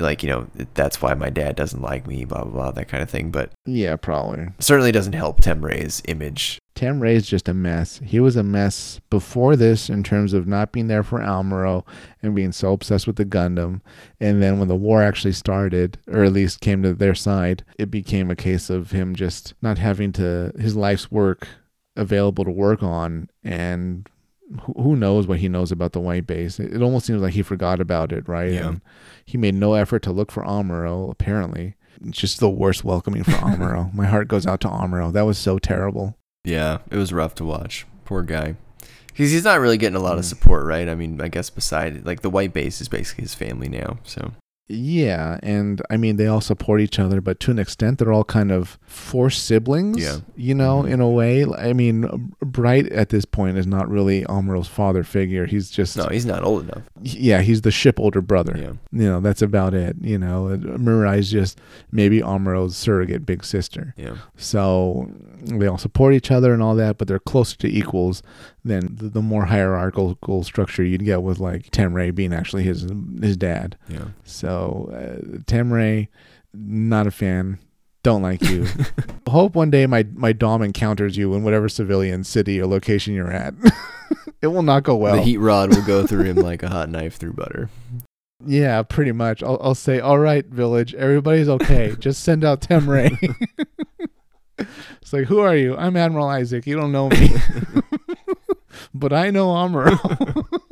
Like, 0.00 0.22
you 0.22 0.28
know, 0.30 0.46
that's 0.74 1.00
why 1.02 1.14
my 1.14 1.30
dad 1.30 1.56
doesn't 1.56 1.82
like 1.82 2.06
me, 2.06 2.24
blah, 2.24 2.42
blah, 2.44 2.52
blah, 2.52 2.70
that 2.72 2.88
kind 2.88 3.02
of 3.02 3.10
thing. 3.10 3.30
But 3.30 3.52
Yeah, 3.66 3.96
probably. 3.96 4.48
certainly 4.58 4.92
doesn't 4.92 5.12
help 5.12 5.40
Tem 5.40 5.64
Ray's 5.64 6.02
image 6.08 6.58
Tem 6.74 7.00
Ray's 7.00 7.26
just 7.26 7.46
a 7.46 7.52
mess. 7.52 8.00
He 8.02 8.20
was 8.20 8.36
a 8.36 8.42
mess 8.42 9.00
before 9.10 9.54
this 9.54 9.90
in 9.90 10.02
terms 10.02 10.32
of 10.32 10.46
not 10.46 10.72
being 10.72 10.86
there 10.86 11.02
for 11.02 11.18
Amuro 11.18 11.86
and 12.22 12.34
being 12.34 12.52
so 12.52 12.72
obsessed 12.72 13.06
with 13.06 13.16
the 13.16 13.26
Gundam. 13.26 13.82
And 14.18 14.42
then 14.42 14.58
when 14.58 14.68
the 14.68 14.74
war 14.76 15.02
actually 15.02 15.32
started, 15.32 15.98
or 16.08 16.24
at 16.24 16.32
least 16.32 16.62
came 16.62 16.82
to 16.82 16.94
their 16.94 17.14
side, 17.14 17.64
it 17.78 17.90
became 17.90 18.30
a 18.30 18.34
case 18.36 18.70
of 18.70 18.92
him 18.92 19.14
just 19.14 19.52
not 19.60 19.76
having 19.76 20.10
to 20.12 20.52
his 20.58 20.74
life's 20.74 21.10
work 21.10 21.48
available 21.96 22.44
to 22.46 22.50
work 22.50 22.82
on 22.82 23.28
and 23.44 24.08
who 24.62 24.72
who 24.82 24.96
knows 24.96 25.26
what 25.26 25.38
he 25.38 25.48
knows 25.48 25.70
about 25.72 25.92
the 25.92 26.00
white 26.00 26.26
base. 26.26 26.58
It 26.58 26.72
it 26.74 26.82
almost 26.82 27.06
seems 27.06 27.20
like 27.22 27.34
he 27.34 27.42
forgot 27.42 27.80
about 27.80 28.12
it, 28.12 28.28
right? 28.28 28.52
Yeah. 28.52 28.68
And 28.68 28.80
he 29.24 29.38
made 29.38 29.54
no 29.54 29.74
effort 29.74 30.00
to 30.04 30.12
look 30.12 30.32
for 30.32 30.42
Amuro, 30.44 31.10
apparently. 31.10 31.74
It's 32.04 32.18
just 32.18 32.40
the 32.40 32.48
worst 32.50 32.82
welcoming 32.84 33.22
for 33.24 33.30
Amuro. 33.32 33.92
My 33.94 34.06
heart 34.06 34.28
goes 34.28 34.46
out 34.46 34.60
to 34.62 34.68
Amuro. 34.68 35.12
That 35.12 35.22
was 35.26 35.38
so 35.38 35.58
terrible. 35.58 36.16
Yeah, 36.44 36.78
it 36.90 36.96
was 36.96 37.12
rough 37.12 37.34
to 37.36 37.44
watch. 37.44 37.86
Poor 38.04 38.22
guy. 38.22 38.56
Because 39.08 39.30
he's 39.32 39.44
not 39.44 39.60
really 39.60 39.76
getting 39.76 39.96
a 39.96 40.00
lot 40.00 40.16
of 40.18 40.24
Mm. 40.24 40.28
support, 40.28 40.64
right? 40.64 40.88
I 40.88 40.94
mean, 40.94 41.20
I 41.20 41.28
guess 41.28 41.50
beside, 41.50 42.06
like, 42.06 42.22
the 42.22 42.30
white 42.30 42.52
base 42.54 42.80
is 42.80 42.88
basically 42.88 43.22
his 43.22 43.34
family 43.34 43.68
now, 43.68 43.98
so. 44.04 44.32
Yeah, 44.72 45.38
and 45.42 45.82
I 45.90 45.96
mean 45.96 46.16
they 46.16 46.26
all 46.28 46.40
support 46.40 46.80
each 46.80 46.98
other, 46.98 47.20
but 47.20 47.40
to 47.40 47.50
an 47.50 47.58
extent 47.58 47.98
they're 47.98 48.12
all 48.12 48.24
kind 48.24 48.52
of 48.52 48.78
forced 48.82 49.44
siblings. 49.44 49.98
Yeah. 50.02 50.18
you 50.36 50.54
know, 50.54 50.82
Mhm. 50.82 50.90
in 50.90 51.00
a 51.00 51.08
way. 51.08 51.44
I 51.44 51.72
mean, 51.72 52.32
Bright 52.40 52.90
at 52.92 53.08
this 53.10 53.24
point 53.24 53.58
is 53.58 53.66
not 53.66 53.88
really 53.90 54.24
Amuro's 54.24 54.68
father 54.68 55.02
figure. 55.04 55.44
He's 55.46 55.70
just 55.70 55.96
No, 55.96 56.06
he's 56.06 56.24
not 56.26 56.42
old 56.44 56.62
enough. 56.64 56.82
yeah, 57.02 57.40
he's 57.42 57.60
the 57.62 57.70
ship 57.70 57.98
older 58.00 58.20
brother. 58.22 58.54
Yeah. 58.56 58.72
You 58.92 59.08
know, 59.08 59.20
that's 59.20 59.42
about 59.42 59.74
it. 59.74 59.96
You 60.00 60.18
know, 60.18 60.56
Mirai's 60.58 61.30
just 61.30 61.60
maybe 61.92 62.20
Amuro's 62.20 62.76
surrogate 62.76 63.26
big 63.26 63.44
sister. 63.44 63.94
Yeah. 63.96 64.14
So 64.36 65.10
they 65.44 65.66
all 65.66 65.78
support 65.78 66.14
each 66.14 66.30
other 66.30 66.52
and 66.54 66.62
all 66.62 66.74
that, 66.76 66.96
but 66.98 67.06
they're 67.08 67.18
closer 67.18 67.56
to 67.58 67.68
equals 67.68 68.22
than 68.64 68.94
the, 68.96 69.08
the 69.08 69.22
more 69.22 69.46
hierarchical 69.46 70.44
structure 70.44 70.84
you'd 70.84 71.04
get 71.04 71.22
with 71.22 71.38
like 71.38 71.70
Tem 71.70 71.94
Ray 71.94 72.10
being 72.10 72.32
actually 72.32 72.64
his 72.64 72.86
his 73.20 73.36
dad. 73.36 73.76
Yeah. 73.88 74.08
So 74.24 74.90
uh, 74.92 75.38
Tem 75.46 75.72
Ray, 75.72 76.08
not 76.52 77.06
a 77.06 77.10
fan. 77.10 77.58
Don't 78.02 78.22
like 78.22 78.42
you. 78.42 78.66
Hope 79.28 79.54
one 79.54 79.70
day 79.70 79.86
my 79.86 80.06
my 80.14 80.32
dom 80.32 80.62
encounters 80.62 81.16
you 81.16 81.34
in 81.34 81.42
whatever 81.42 81.68
civilian 81.68 82.24
city 82.24 82.60
or 82.60 82.66
location 82.66 83.14
you're 83.14 83.32
at. 83.32 83.54
it 84.42 84.48
will 84.48 84.62
not 84.62 84.82
go 84.82 84.96
well. 84.96 85.16
the 85.16 85.22
heat 85.22 85.38
rod 85.38 85.74
will 85.74 85.84
go 85.84 86.06
through 86.06 86.24
him 86.24 86.36
like 86.36 86.62
a 86.62 86.68
hot 86.68 86.88
knife 86.88 87.16
through 87.16 87.34
butter. 87.34 87.68
Yeah, 88.46 88.82
pretty 88.82 89.12
much. 89.12 89.42
I'll, 89.42 89.58
I'll 89.60 89.74
say, 89.74 90.00
all 90.00 90.18
right, 90.18 90.46
village, 90.46 90.94
everybody's 90.94 91.48
okay. 91.48 91.94
Just 91.98 92.24
send 92.24 92.42
out 92.42 92.62
Tem 92.62 92.88
Ray. 92.88 93.18
it's 94.58 95.12
like, 95.12 95.26
who 95.26 95.40
are 95.40 95.54
you? 95.54 95.76
I'm 95.76 95.96
Admiral 95.96 96.26
Isaac. 96.26 96.66
You 96.66 96.76
don't 96.76 96.92
know 96.92 97.10
me, 97.10 97.30
but 98.94 99.12
I 99.12 99.30
know 99.30 99.48
Amuro. 99.48 100.46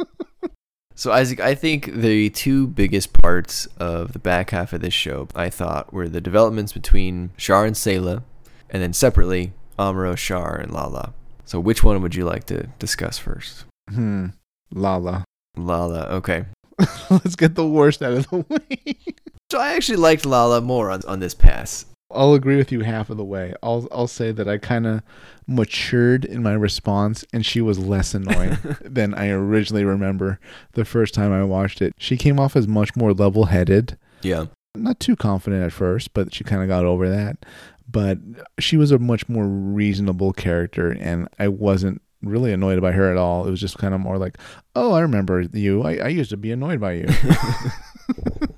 So 0.98 1.12
Isaac, 1.12 1.38
I 1.38 1.54
think 1.54 1.94
the 1.94 2.28
two 2.30 2.66
biggest 2.66 3.12
parts 3.12 3.66
of 3.78 4.14
the 4.14 4.18
back 4.18 4.50
half 4.50 4.72
of 4.72 4.80
this 4.80 4.92
show, 4.92 5.28
I 5.32 5.48
thought, 5.48 5.92
were 5.92 6.08
the 6.08 6.20
developments 6.20 6.72
between 6.72 7.30
Char 7.36 7.64
and 7.64 7.76
Sayla, 7.76 8.24
and 8.68 8.82
then 8.82 8.92
separately 8.92 9.52
Amuro, 9.78 10.16
Char, 10.16 10.56
and 10.56 10.72
Lalah. 10.72 11.12
So 11.44 11.60
which 11.60 11.84
one 11.84 12.02
would 12.02 12.16
you 12.16 12.24
like 12.24 12.46
to 12.46 12.66
discuss 12.80 13.16
first? 13.16 13.64
Hmm. 13.88 14.30
Lalah. 14.74 15.22
Lalah, 15.56 16.10
okay. 16.10 16.46
Let's 17.10 17.36
get 17.36 17.54
the 17.54 17.64
worst 17.64 18.02
out 18.02 18.14
of 18.14 18.28
the 18.30 18.44
way. 18.48 18.96
So 19.52 19.60
I 19.60 19.74
actually 19.74 19.98
liked 19.98 20.24
Lalah 20.24 20.64
more 20.64 20.90
on, 20.90 21.02
on 21.06 21.20
this 21.20 21.32
pass. 21.32 21.86
I'll 22.10 22.32
agree 22.34 22.56
with 22.56 22.72
you 22.72 22.80
half 22.80 23.10
of 23.10 23.16
the 23.18 23.24
way. 23.24 23.54
I'll 23.62 23.86
I'll 23.92 24.06
say 24.06 24.32
that 24.32 24.48
I 24.48 24.56
kind 24.58 24.86
of 24.86 25.02
matured 25.46 26.24
in 26.24 26.42
my 26.42 26.52
response, 26.54 27.24
and 27.32 27.44
she 27.44 27.60
was 27.60 27.78
less 27.78 28.14
annoying 28.14 28.56
than 28.80 29.14
I 29.14 29.28
originally 29.28 29.84
remember 29.84 30.40
the 30.72 30.84
first 30.86 31.12
time 31.14 31.32
I 31.32 31.44
watched 31.44 31.82
it. 31.82 31.94
She 31.98 32.16
came 32.16 32.40
off 32.40 32.56
as 32.56 32.66
much 32.66 32.96
more 32.96 33.12
level-headed, 33.12 33.98
Yeah. 34.22 34.46
not 34.74 35.00
too 35.00 35.16
confident 35.16 35.62
at 35.64 35.72
first, 35.72 36.14
but 36.14 36.32
she 36.34 36.44
kind 36.44 36.62
of 36.62 36.68
got 36.68 36.84
over 36.84 37.08
that. 37.10 37.44
But 37.90 38.18
she 38.58 38.76
was 38.76 38.90
a 38.90 38.98
much 38.98 39.28
more 39.28 39.46
reasonable 39.46 40.32
character, 40.32 40.90
and 40.90 41.28
I 41.38 41.48
wasn't 41.48 42.00
really 42.22 42.52
annoyed 42.52 42.80
by 42.82 42.92
her 42.92 43.10
at 43.10 43.16
all. 43.16 43.46
It 43.46 43.50
was 43.50 43.60
just 43.60 43.78
kind 43.78 43.94
of 43.94 44.00
more 44.00 44.18
like, 44.18 44.36
"Oh, 44.74 44.92
I 44.92 45.00
remember 45.00 45.40
you. 45.52 45.82
I, 45.82 45.96
I 45.96 46.08
used 46.08 46.30
to 46.30 46.36
be 46.36 46.52
annoyed 46.52 46.80
by 46.80 46.92
you." 46.94 47.08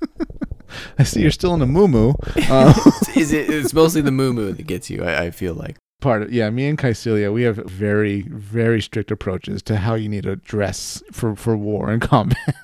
I 1.01 1.03
see 1.03 1.21
you're 1.21 1.31
still 1.31 1.53
in 1.53 1.61
a 1.61 1.65
moo 1.65 2.13
uh, 2.49 2.73
Is 3.15 3.31
it? 3.33 3.49
It's 3.49 3.73
mostly 3.73 4.01
the 4.01 4.11
moo 4.11 4.33
moo 4.33 4.53
that 4.53 4.67
gets 4.67 4.89
you. 4.89 5.03
I, 5.03 5.23
I 5.25 5.31
feel 5.31 5.53
like. 5.53 5.77
part 5.99 6.21
of 6.23 6.31
yeah 6.31 6.49
me 6.49 6.67
and 6.67 6.77
Kycilia 6.77 7.31
we 7.31 7.43
have 7.43 7.57
very 7.57 8.23
very 8.23 8.81
strict 8.81 9.11
approaches 9.11 9.61
to 9.63 9.77
how 9.77 9.93
you 9.95 10.09
need 10.09 10.23
to 10.23 10.35
dress 10.37 11.03
for 11.11 11.35
for 11.35 11.55
war 11.57 11.91
and 11.91 12.01
combat 12.13 12.55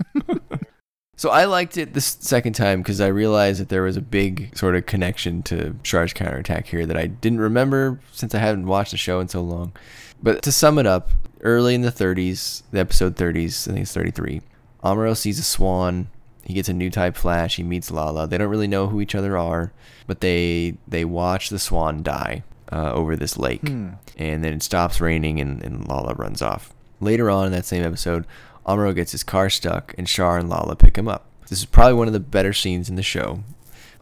So 1.20 1.32
I 1.32 1.46
liked 1.46 1.78
it 1.78 1.96
this 1.96 2.18
second 2.20 2.54
time 2.54 2.84
because 2.84 3.02
I 3.02 3.08
realized 3.08 3.60
that 3.60 3.70
there 3.70 3.82
was 3.82 3.98
a 3.98 4.02
big 4.02 4.56
sort 4.56 4.76
of 4.76 4.86
connection 4.86 5.42
to 5.44 5.76
Char's 5.82 6.14
counterattack 6.14 6.68
here 6.68 6.86
that 6.86 6.96
I 6.96 7.08
didn't 7.08 7.40
remember 7.40 8.00
since 8.12 8.36
I 8.36 8.38
hadn't 8.38 8.68
watched 8.68 8.92
the 8.92 8.98
show 8.98 9.20
in 9.20 9.28
so 9.28 9.42
long. 9.42 9.72
But 10.22 10.44
to 10.44 10.52
sum 10.52 10.78
it 10.78 10.86
up, 10.86 11.10
early 11.42 11.74
in 11.74 11.82
the 11.82 11.92
30s, 11.92 12.62
the 12.70 12.80
episode 12.80 13.16
30s, 13.16 13.68
I 13.68 13.72
think 13.74 13.84
it's 13.84 13.94
33, 13.94 14.42
Amuro 14.84 15.18
sees 15.18 15.40
a 15.40 15.44
swan. 15.44 16.10
He 16.48 16.54
gets 16.54 16.70
a 16.70 16.74
new 16.74 16.90
type 16.90 17.18
flash. 17.18 17.58
He 17.58 17.64
meets 17.64 17.92
Lalah. 17.92 18.30
They 18.30 18.38
don't 18.38 18.48
really 18.50 18.70
know 18.70 18.88
who 18.88 19.02
each 19.02 19.16
other 19.16 19.38
are, 19.38 19.74
but 20.08 20.22
they 20.22 20.78
they 20.88 21.04
watch 21.04 21.50
the 21.50 21.60
swan 21.60 22.04
die 22.04 22.44
uh, 22.72 22.94
over 22.94 23.18
this 23.18 23.38
lake, 23.38 23.64
and 24.18 24.44
then 24.44 24.54
it 24.54 24.64
stops 24.64 25.02
raining, 25.02 25.42
and, 25.42 25.62
and 25.62 25.86
Lalah 25.86 26.18
runs 26.18 26.42
off. 26.42 26.74
Later 27.02 27.30
on 27.30 27.48
in 27.48 27.52
that 27.52 27.66
same 27.66 27.84
episode, 27.84 28.26
Amuro 28.66 28.96
gets 28.96 29.12
his 29.12 29.26
car 29.26 29.50
stuck, 29.50 29.94
and 29.98 30.08
Char 30.08 30.38
and 30.38 30.50
Lalah 30.50 30.80
pick 30.80 30.98
him 30.98 31.10
up. 31.10 31.26
This 31.50 31.60
is 31.60 31.66
probably 31.66 31.96
one 31.96 32.08
of 32.08 32.14
the 32.14 32.20
better 32.22 32.54
scenes 32.54 32.90
in 32.90 32.96
the 32.96 33.04
show. 33.04 33.44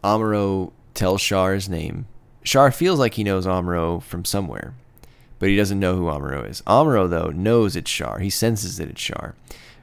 Amuro 0.04 0.70
tells 0.94 1.20
Char 1.22 1.52
his 1.52 1.68
name. 1.68 2.06
Char 2.44 2.70
feels 2.70 3.00
like 3.00 3.14
he 3.14 3.24
knows 3.24 3.44
Amuro 3.44 4.00
from 4.00 4.24
somewhere, 4.24 4.74
but 5.40 5.48
he 5.48 5.56
doesn't 5.56 5.80
know 5.80 5.96
who 5.96 6.04
Amuro 6.06 6.48
is. 6.48 6.62
Amuro, 6.62 7.10
though, 7.10 7.30
knows 7.30 7.74
it's 7.74 7.90
Char. 7.90 8.20
He 8.20 8.30
senses 8.30 8.76
that 8.76 8.88
it's 8.88 9.02
Char, 9.02 9.34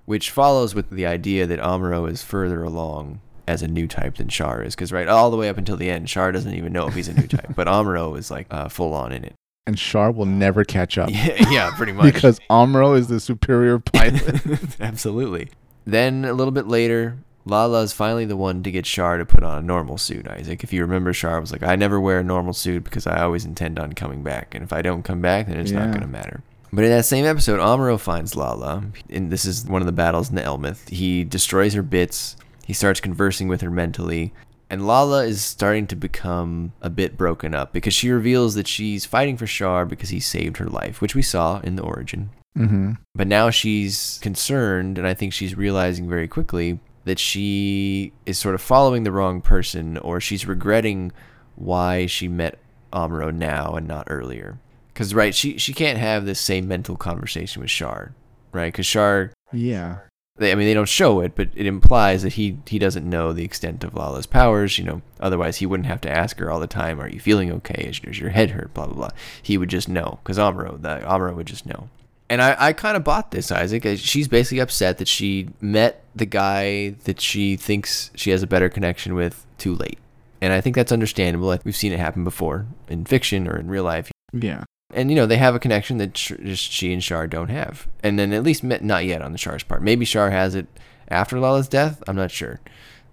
which 0.05 0.31
follows 0.31 0.75
with 0.75 0.89
the 0.89 1.05
idea 1.05 1.45
that 1.47 1.59
Amuro 1.59 2.09
is 2.09 2.23
further 2.23 2.63
along 2.63 3.21
as 3.47 3.61
a 3.61 3.67
new 3.67 3.87
type 3.87 4.15
than 4.17 4.27
Char 4.29 4.63
is. 4.63 4.75
Because, 4.75 4.91
right, 4.91 5.07
all 5.07 5.29
the 5.31 5.37
way 5.37 5.49
up 5.49 5.57
until 5.57 5.77
the 5.77 5.89
end, 5.89 6.07
Char 6.07 6.31
doesn't 6.31 6.53
even 6.53 6.71
know 6.73 6.87
if 6.87 6.95
he's 6.95 7.07
a 7.07 7.13
new 7.13 7.27
type, 7.27 7.53
but 7.55 7.67
Amuro 7.67 8.17
is 8.17 8.31
like 8.31 8.47
uh, 8.51 8.69
full 8.69 8.93
on 8.93 9.11
in 9.11 9.23
it. 9.25 9.33
and 9.67 9.77
Char 9.77 10.11
will 10.11 10.25
never 10.25 10.63
catch 10.63 10.97
up 10.97 11.09
Yeah, 11.09 11.49
yeah 11.51 11.71
pretty 11.75 11.91
much. 11.93 12.13
because 12.13 12.39
Amuro 12.49 12.97
is 12.97 13.07
the 13.07 13.19
superior 13.19 13.79
pilot 13.93 14.41
Absolutely. 14.79 15.49
Then 15.85 16.23
a 16.25 16.33
little 16.33 16.51
bit 16.53 16.67
later, 16.67 17.17
Lalah 17.45 17.83
is 17.83 17.91
finally 17.91 18.23
the 18.23 18.37
one 18.37 18.63
to 18.63 18.71
get 18.71 18.85
Char 18.85 19.17
to 19.17 19.25
put 19.25 19.43
on 19.43 19.57
a 19.57 19.61
normal 19.61 19.97
suit, 19.97 20.25
Isaac. 20.29 20.63
If 20.63 20.71
you 20.71 20.81
remember, 20.81 21.11
Char 21.11 21.41
was 21.41 21.51
like, 21.51 21.63
I 21.63 21.75
never 21.75 21.99
wear 21.99 22.19
a 22.19 22.23
normal 22.23 22.53
suit 22.53 22.85
because 22.85 23.05
I 23.05 23.21
always 23.21 23.43
intend 23.43 23.77
on 23.79 23.91
coming 23.91 24.23
back. 24.23 24.55
And 24.55 24.63
if 24.63 24.71
I 24.71 24.81
don't 24.81 25.03
come 25.03 25.21
back, 25.21 25.47
then 25.47 25.57
it's 25.59 25.71
not 25.71 25.87
going 25.89 25.99
to 26.01 26.07
matter. 26.07 26.41
But 26.73 26.85
in 26.85 26.89
that 26.89 27.05
same 27.05 27.23
episode, 27.23 27.59
Amuro 27.59 27.99
finds 27.99 28.33
Lalah, 28.33 28.91
and 29.07 29.31
this 29.31 29.45
is 29.45 29.63
one 29.63 29.83
of 29.83 29.85
the 29.85 29.91
battles 29.91 30.31
in 30.31 30.35
the 30.35 30.43
Elmeth. 30.43 30.89
He 30.89 31.23
destroys 31.23 31.75
her 31.75 31.83
bits. 31.83 32.35
He 32.65 32.73
starts 32.73 32.99
conversing 32.99 33.47
with 33.47 33.61
her 33.61 33.69
mentally. 33.69 34.33
And 34.71 34.81
Lalah 34.81 35.27
is 35.27 35.43
starting 35.43 35.85
to 35.85 35.95
become 35.95 36.73
a 36.81 36.89
bit 36.89 37.15
broken 37.15 37.53
up 37.53 37.73
because 37.73 37.93
she 37.93 38.09
reveals 38.09 38.55
that 38.55 38.67
she's 38.67 39.05
fighting 39.05 39.37
for 39.37 39.45
Char 39.45 39.85
because 39.85 40.09
he 40.09 40.19
saved 40.19 40.57
her 40.57 40.65
life, 40.65 40.99
which 40.99 41.13
we 41.13 41.21
saw 41.21 41.59
in 41.59 41.75
the 41.75 41.83
origin. 41.83 42.31
mm-hmm. 42.57 42.93
But 43.13 43.27
now 43.27 43.51
she's 43.51 44.17
concerned, 44.23 44.97
and 44.97 45.05
I 45.05 45.13
think 45.13 45.31
she's 45.31 45.55
realizing 45.55 46.09
very 46.09 46.27
quickly 46.27 46.79
that 47.03 47.19
she 47.19 48.13
is 48.25 48.39
sort 48.39 48.55
of 48.55 48.61
following 48.61 49.03
the 49.03 49.11
wrong 49.11 49.41
person, 49.41 49.99
or 49.99 50.19
she's 50.19 50.47
regretting 50.47 51.11
why 51.55 52.07
she 52.07 52.27
met 52.27 52.57
Amuro 52.91 53.31
now 53.31 53.75
and 53.75 53.87
not 53.87 54.07
earlier. 54.09 54.57
Because 54.93 55.13
right, 55.13 55.33
she 55.33 55.57
she 55.57 55.73
can't 55.73 55.97
have 55.97 56.25
this 56.25 56.39
same 56.39 56.67
mental 56.67 56.95
conversation 56.95 57.61
with 57.61 57.71
Char, 57.71 58.13
right? 58.51 58.71
Because 58.71 58.87
Char, 58.87 59.33
yeah 59.51 59.99
they, 60.37 60.51
I 60.51 60.55
mean, 60.55 60.65
they 60.67 60.73
don't 60.73 60.89
show 60.89 61.19
it, 61.19 61.35
but 61.35 61.49
it 61.53 61.67
implies 61.67 62.23
that 62.23 62.33
he 62.33 62.57
he 62.65 62.79
doesn't 62.79 63.07
know 63.07 63.33
the 63.33 63.43
extent 63.43 63.83
of 63.83 63.93
Lalah's 63.93 64.25
powers. 64.25 64.79
You 64.79 64.83
know, 64.85 65.01
otherwise 65.19 65.57
he 65.57 65.65
wouldn't 65.65 65.87
have 65.87 66.01
to 66.01 66.09
ask 66.09 66.39
her 66.39 66.49
all 66.49 66.59
the 66.59 66.67
time, 66.67 66.99
"Are 66.99 67.09
you 67.09 67.19
feeling 67.19 67.51
okay? 67.51 67.83
Is, 67.87 68.01
is 68.03 68.19
your 68.19 68.31
head 68.31 68.51
hurt?" 68.51 68.73
Blah 68.73 68.87
blah 68.87 68.95
blah. 68.95 69.09
He 69.41 69.57
would 69.57 69.69
just 69.69 69.87
know, 69.87 70.19
because 70.23 70.39
Amuro, 70.39 70.81
the 70.81 71.01
Amuro 71.05 71.35
would 71.35 71.45
just 71.45 71.65
know. 71.65 71.89
And 72.29 72.41
I, 72.41 72.55
I 72.57 72.73
kind 72.73 72.97
of 72.97 73.03
bought 73.03 73.29
this, 73.29 73.51
Isaac. 73.51 73.83
She's 73.99 74.27
basically 74.27 74.59
upset 74.59 74.97
that 74.97 75.07
she 75.07 75.49
met 75.61 76.03
the 76.15 76.25
guy 76.25 76.95
that 77.03 77.21
she 77.21 77.55
thinks 77.55 78.09
she 78.15 78.31
has 78.31 78.41
a 78.41 78.47
better 78.47 78.69
connection 78.69 79.13
with 79.13 79.45
too 79.59 79.75
late. 79.75 79.99
And 80.41 80.51
I 80.51 80.59
think 80.59 80.75
that's 80.75 80.91
understandable. 80.91 81.47
Like, 81.47 81.63
We've 81.63 81.75
seen 81.75 81.93
it 81.93 81.99
happen 81.99 82.23
before 82.23 82.65
in 82.89 83.05
fiction 83.05 83.47
or 83.47 83.57
in 83.57 83.67
real 83.67 83.83
life. 83.83 84.11
yeah 84.31 84.63
And, 84.93 85.09
you 85.09 85.15
know, 85.15 85.25
they 85.25 85.37
have 85.37 85.55
a 85.55 85.59
connection 85.59 85.97
that 85.97 86.17
sh- 86.17 86.33
just 86.43 86.71
she 86.71 86.93
and 86.93 87.01
Char 87.01 87.27
don't 87.27 87.49
have. 87.49 87.87
And 88.03 88.17
then 88.17 88.33
at 88.33 88.43
least 88.43 88.63
not 88.63 89.05
yet 89.05 89.21
on 89.21 89.31
the 89.31 89.37
Char's 89.37 89.63
part. 89.63 89.81
Maybe 89.81 90.05
Char 90.05 90.29
has 90.29 90.55
it 90.55 90.67
after 91.07 91.37
Lalah's 91.37 91.67
death. 91.67 92.03
I'm 92.07 92.15
not 92.15 92.31
sure. 92.31 92.59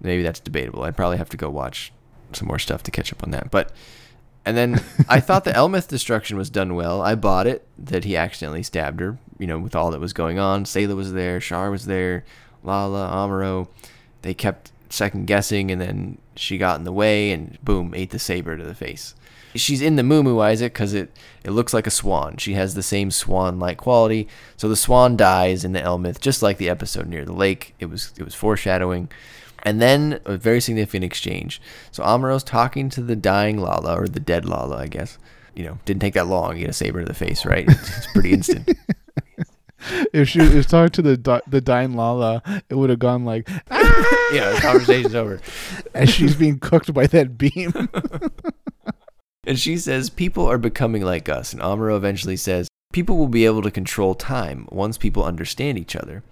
Maybe 0.01 0.23
that's 0.23 0.41
debatable. 0.41 0.83
I'd 0.83 0.97
probably 0.97 1.19
have 1.19 1.31
to 1.31 1.37
go 1.37 1.51
watch 1.51 1.93
some 2.33 2.49
more 2.49 2.59
stuff 2.59 2.83
to 2.85 2.91
catch 2.91 3.13
up 3.13 3.23
on 3.23 3.31
that. 3.31 3.51
But 3.51 3.73
and 4.45 4.57
then 4.57 4.83
I 5.09 5.21
thought 5.21 5.45
the 5.45 5.55
Elmeth 5.55 5.89
destruction 5.89 6.37
was 6.37 6.51
done 6.51 6.75
well. 6.75 7.03
I 7.03 7.15
bought 7.15 7.47
it 7.47 7.67
that 7.79 8.05
he 8.05 8.17
accidentally 8.17 8.63
stabbed 8.63 9.01
her, 9.01 9.19
you 9.39 9.47
know, 9.47 9.59
with 9.59 9.75
all 9.75 9.91
that 9.91 10.01
was 10.01 10.13
going 10.13 10.39
on. 10.39 10.65
Sayla 10.65 10.97
was 10.97 11.13
there, 11.13 11.41
Char 11.41 11.71
was 11.71 11.87
there, 11.87 12.25
Lalah, 12.65 13.11
Amuro. 13.13 13.69
They 14.23 14.35
kept 14.35 14.73
second 14.89 15.27
guessing, 15.27 15.71
and 15.71 15.81
then 15.81 16.19
she 16.37 16.59
got 16.59 16.79
in 16.79 16.85
the 16.85 16.93
way, 16.93 17.31
and 17.33 17.59
boom, 17.63 17.95
ate 17.95 18.11
the 18.11 18.19
saber 18.19 18.57
to 18.57 18.65
the 18.65 18.75
face. 18.75 19.15
She's 19.55 19.83
in 19.83 19.97
the 19.97 20.03
Moo 20.03 20.39
Isaac 20.41 20.73
because 20.73 20.95
it, 20.95 21.11
it 21.45 21.51
looks 21.51 21.75
like 21.75 21.87
a 21.87 21.91
swan. 21.91 22.37
She 22.37 22.55
has 22.55 22.75
the 22.75 22.83
same 22.83 23.11
swan 23.11 23.59
like 23.59 23.79
quality. 23.79 24.29
So 24.57 24.69
the 24.69 24.77
swan 24.77 25.17
dies 25.17 25.65
in 25.65 25.73
the 25.73 25.83
Elmeth, 25.83 26.21
just 26.21 26.43
like 26.43 26.59
the 26.59 26.69
episode 26.69 27.09
near 27.09 27.25
the 27.25 27.33
lake. 27.33 27.75
It 27.79 27.87
was 27.87 28.13
it 28.17 28.23
was 28.23 28.35
foreshadowing. 28.35 29.11
And 29.63 29.83
then 29.83 30.21
a 30.25 30.37
very 30.37 30.61
significant 30.61 31.05
exchange. 31.05 31.61
So 31.91 32.03
Amuro's 32.03 32.45
talking 32.45 32.89
to 32.91 33.03
the 33.03 33.17
dying 33.17 33.59
Lalah, 33.59 33.99
or 33.99 34.09
the 34.09 34.21
dead 34.21 34.45
Lalah, 34.45 34.79
I 34.79 34.87
guess. 34.87 35.19
You 35.55 35.65
know, 35.65 35.79
didn't 35.85 36.01
take 36.01 36.15
that 36.15 36.29
long. 36.29 36.57
You 36.57 36.63
get 36.63 36.71
a 36.71 36.73
saber 36.73 37.01
to 37.01 37.07
the 37.07 37.15
face, 37.15 37.45
right? 37.45 37.67
It's 37.69 38.07
pretty 38.13 38.33
instant. 38.33 38.71
if 40.13 40.29
she 40.29 40.41
was 40.41 40.67
talking 40.67 40.91
to 40.91 41.03
the 41.03 41.17
di- 41.17 41.41
the 41.47 41.61
dying 41.61 41.93
Lalah 41.93 42.63
it 42.69 42.75
would 42.75 42.91
have 42.91 42.99
gone 42.99 43.25
like 43.25 43.49
yeah, 43.71 44.51
the 44.51 44.59
conversation's 44.61 45.15
over. 45.15 45.41
as 45.95 46.11
she's 46.11 46.37
being 46.37 46.59
cooked 46.59 46.93
by 46.93 47.07
that 47.07 47.39
beam 47.39 47.73
And 49.47 49.59
she 49.59 49.79
says, 49.79 50.11
People 50.11 50.47
are 50.47 50.59
becoming 50.59 51.03
like 51.03 51.29
us. 51.29 51.53
And 51.53 51.63
Amuro 51.63 51.97
eventually 51.97 52.37
says, 52.37 52.69
People 52.93 53.17
will 53.17 53.29
be 53.29 53.47
able 53.47 53.63
to 53.63 53.71
control 53.71 54.15
time 54.15 54.67
once 54.71 54.99
people 54.99 55.25
understand 55.25 55.79
each 55.79 55.97
other. 55.97 56.23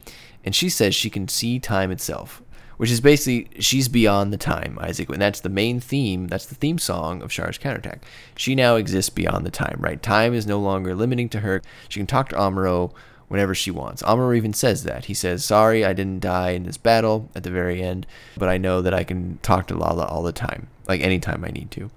And 0.45 0.55
she 0.55 0.69
says 0.69 0.95
she 0.95 1.11
can 1.11 1.29
see 1.29 1.59
time 1.59 1.91
itself, 1.91 2.43
which 2.77 2.91
is 2.91 3.01
basically 3.01 3.49
she's 3.61 3.89
beyond 3.89 4.33
the 4.33 4.39
time, 4.39 4.79
Isaac. 4.81 5.09
And 5.09 5.23
that's 5.23 5.41
the 5.41 5.49
main 5.49 5.81
theme. 5.81 6.27
That's 6.27 6.47
the 6.47 6.55
theme 6.55 6.79
song 6.79 7.23
of 7.23 7.31
Char's 7.31 7.59
counterattack. 7.59 8.05
She 8.37 8.55
now 8.55 8.77
exists 8.77 9.11
beyond 9.11 9.47
the 9.47 9.51
time, 9.51 9.79
right? 9.79 10.03
Time 10.03 10.35
is 10.35 10.47
no 10.47 10.59
longer 10.59 10.95
limiting 10.95 11.29
to 11.31 11.41
her. 11.41 11.63
She 11.89 12.01
can 12.01 12.07
talk 12.07 12.29
to 12.31 12.37
Amuro 12.37 12.93
whenever 13.29 13.55
she 13.55 13.71
wants. 13.71 14.03
Amuro 14.03 14.37
even 14.37 14.53
says 14.53 14.85
that. 14.85 15.07
He 15.07 15.15
says, 15.15 15.45
Sorry, 15.45 15.85
I 15.85 15.93
didn't 15.93 16.21
die 16.21 16.51
in 16.51 16.65
this 16.65 16.77
battle 16.77 17.31
at 17.35 17.43
the 17.43 17.51
very 17.51 17.83
end, 17.83 18.07
but 18.37 18.49
I 18.49 18.59
know 18.59 18.83
that 18.83 18.95
I 18.95 19.05
can 19.05 19.39
talk 19.43 19.67
to 19.69 19.75
Lalah 19.75 20.11
all 20.11 20.23
the 20.23 20.33
time, 20.33 20.69
like 20.87 21.01
anytime 21.01 21.45
I 21.45 21.51
need 21.51 21.71
to. 21.73 21.91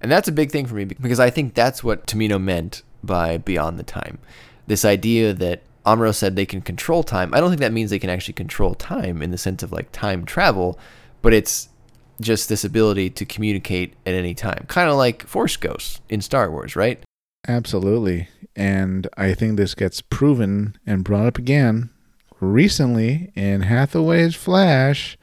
And 0.00 0.10
that's 0.10 0.28
a 0.28 0.32
big 0.32 0.50
thing 0.50 0.66
for 0.66 0.74
me 0.74 0.84
because 0.84 1.20
I 1.20 1.30
think 1.30 1.54
that's 1.54 1.84
what 1.84 2.06
Tomino 2.06 2.40
meant 2.40 2.82
by 3.02 3.38
beyond 3.38 3.78
the 3.78 3.84
time. 3.84 4.18
This 4.66 4.84
idea 4.84 5.32
that 5.34 5.62
Amuro 5.84 6.14
said 6.14 6.36
they 6.36 6.46
can 6.46 6.60
control 6.60 7.02
time. 7.02 7.34
I 7.34 7.40
don't 7.40 7.50
think 7.50 7.60
that 7.60 7.72
means 7.72 7.90
they 7.90 7.98
can 7.98 8.10
actually 8.10 8.34
control 8.34 8.74
time 8.74 9.22
in 9.22 9.30
the 9.30 9.38
sense 9.38 9.62
of 9.62 9.72
like 9.72 9.92
time 9.92 10.24
travel, 10.24 10.78
but 11.22 11.32
it's 11.32 11.68
just 12.20 12.48
this 12.48 12.64
ability 12.64 13.10
to 13.10 13.24
communicate 13.24 13.94
at 14.04 14.14
any 14.14 14.34
time. 14.34 14.64
Kind 14.68 14.90
of 14.90 14.96
like 14.96 15.26
Force 15.26 15.56
Ghosts 15.56 16.00
in 16.08 16.20
Star 16.20 16.50
Wars, 16.50 16.76
right? 16.76 17.02
Absolutely. 17.48 18.28
And 18.54 19.08
I 19.16 19.32
think 19.32 19.56
this 19.56 19.74
gets 19.74 20.02
proven 20.02 20.76
and 20.86 21.04
brought 21.04 21.26
up 21.26 21.38
again 21.38 21.90
recently 22.40 23.32
in 23.34 23.62
Hathaway's 23.62 24.34
Flash, 24.34 25.16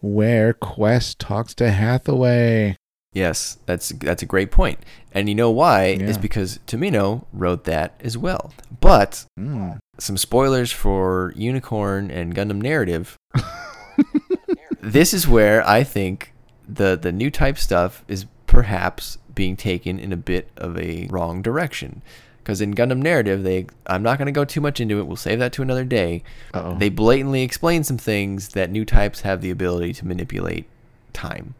where 0.00 0.54
Quess 0.54 1.14
talks 1.14 1.54
to 1.56 1.70
Hathaway. 1.70 2.76
Yes, 3.12 3.58
that's 3.66 3.88
that's 3.90 4.22
a 4.22 4.26
great 4.26 4.50
point. 4.50 4.78
And 5.12 5.28
you 5.28 5.34
know 5.34 5.50
why? 5.50 5.86
Is 5.86 6.18
because 6.18 6.60
Tomino 6.66 7.24
wrote 7.32 7.64
that 7.64 7.94
as 8.00 8.16
well. 8.18 8.52
But 8.80 9.24
Mm. 9.38 9.78
some 9.98 10.16
spoilers 10.16 10.70
for 10.72 11.32
Unicorn 11.36 12.10
and 12.10 12.34
Gundam 12.34 12.60
Narrative. 12.60 13.16
this 14.80 15.12
is 15.12 15.26
where 15.26 15.66
I 15.68 15.82
think 15.84 16.32
the 16.68 16.96
the 17.00 17.12
new 17.12 17.30
type 17.30 17.58
stuff 17.58 18.04
is 18.08 18.26
perhaps 18.46 19.18
being 19.34 19.56
taken 19.56 19.98
in 19.98 20.12
a 20.12 20.16
bit 20.16 20.50
of 20.56 20.76
a 20.78 21.06
wrong 21.10 21.42
direction. 21.42 22.02
Because 22.38 22.60
in 22.60 22.74
Gundam 22.74 22.98
Narrative, 23.02 23.42
they 23.42 23.66
I'm 23.86 24.02
not 24.02 24.18
going 24.18 24.26
to 24.26 24.32
go 24.32 24.44
too 24.44 24.60
much 24.60 24.80
into 24.80 24.98
it. 24.98 25.06
We'll 25.06 25.16
save 25.16 25.38
that 25.38 25.52
to 25.54 25.62
another 25.62 25.84
day. 25.84 26.22
Uh-oh. 26.54 26.76
They 26.78 26.88
blatantly 26.88 27.42
explain 27.42 27.84
some 27.84 27.98
things 27.98 28.48
that 28.50 28.70
new 28.70 28.84
types 28.84 29.22
have 29.22 29.40
the 29.40 29.50
ability 29.50 29.92
to 29.94 30.06
manipulate 30.06 30.66
time. 31.12 31.54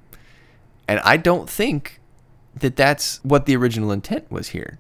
And 0.89 1.01
I 1.05 1.19
don't 1.19 1.49
think 1.49 2.01
that 2.57 2.75
that's 2.75 3.23
what 3.23 3.47
the 3.47 3.55
original 3.55 3.93
intent 3.93 4.31
was 4.31 4.49
here. 4.49 4.79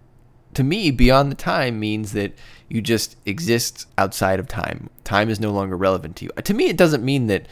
To 0.54 0.64
me, 0.64 0.90
beyond 0.90 1.30
the 1.30 1.36
time 1.36 1.78
means 1.78 2.12
that 2.12 2.32
you 2.68 2.80
just 2.80 3.16
exist 3.26 3.86
outside 3.96 4.40
of 4.40 4.48
time. 4.48 4.88
Time 5.04 5.28
is 5.28 5.38
no 5.38 5.52
longer 5.52 5.76
relevant 5.76 6.16
to 6.16 6.24
you. 6.24 6.30
To 6.42 6.54
me, 6.54 6.68
it 6.68 6.76
doesn't 6.76 7.04
mean 7.04 7.26
that 7.26 7.46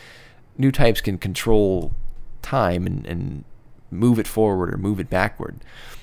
new 0.59 0.73
types 0.73 1.01
can 1.01 1.19
control 1.19 1.93
time 2.43 2.87
and, 2.87 3.07
and 3.07 3.45
move 3.91 4.19
it 4.19 4.27
forward 4.27 4.73
or 4.73 4.79
move 4.79 4.99
it 4.99 5.11
backward. 5.11 5.63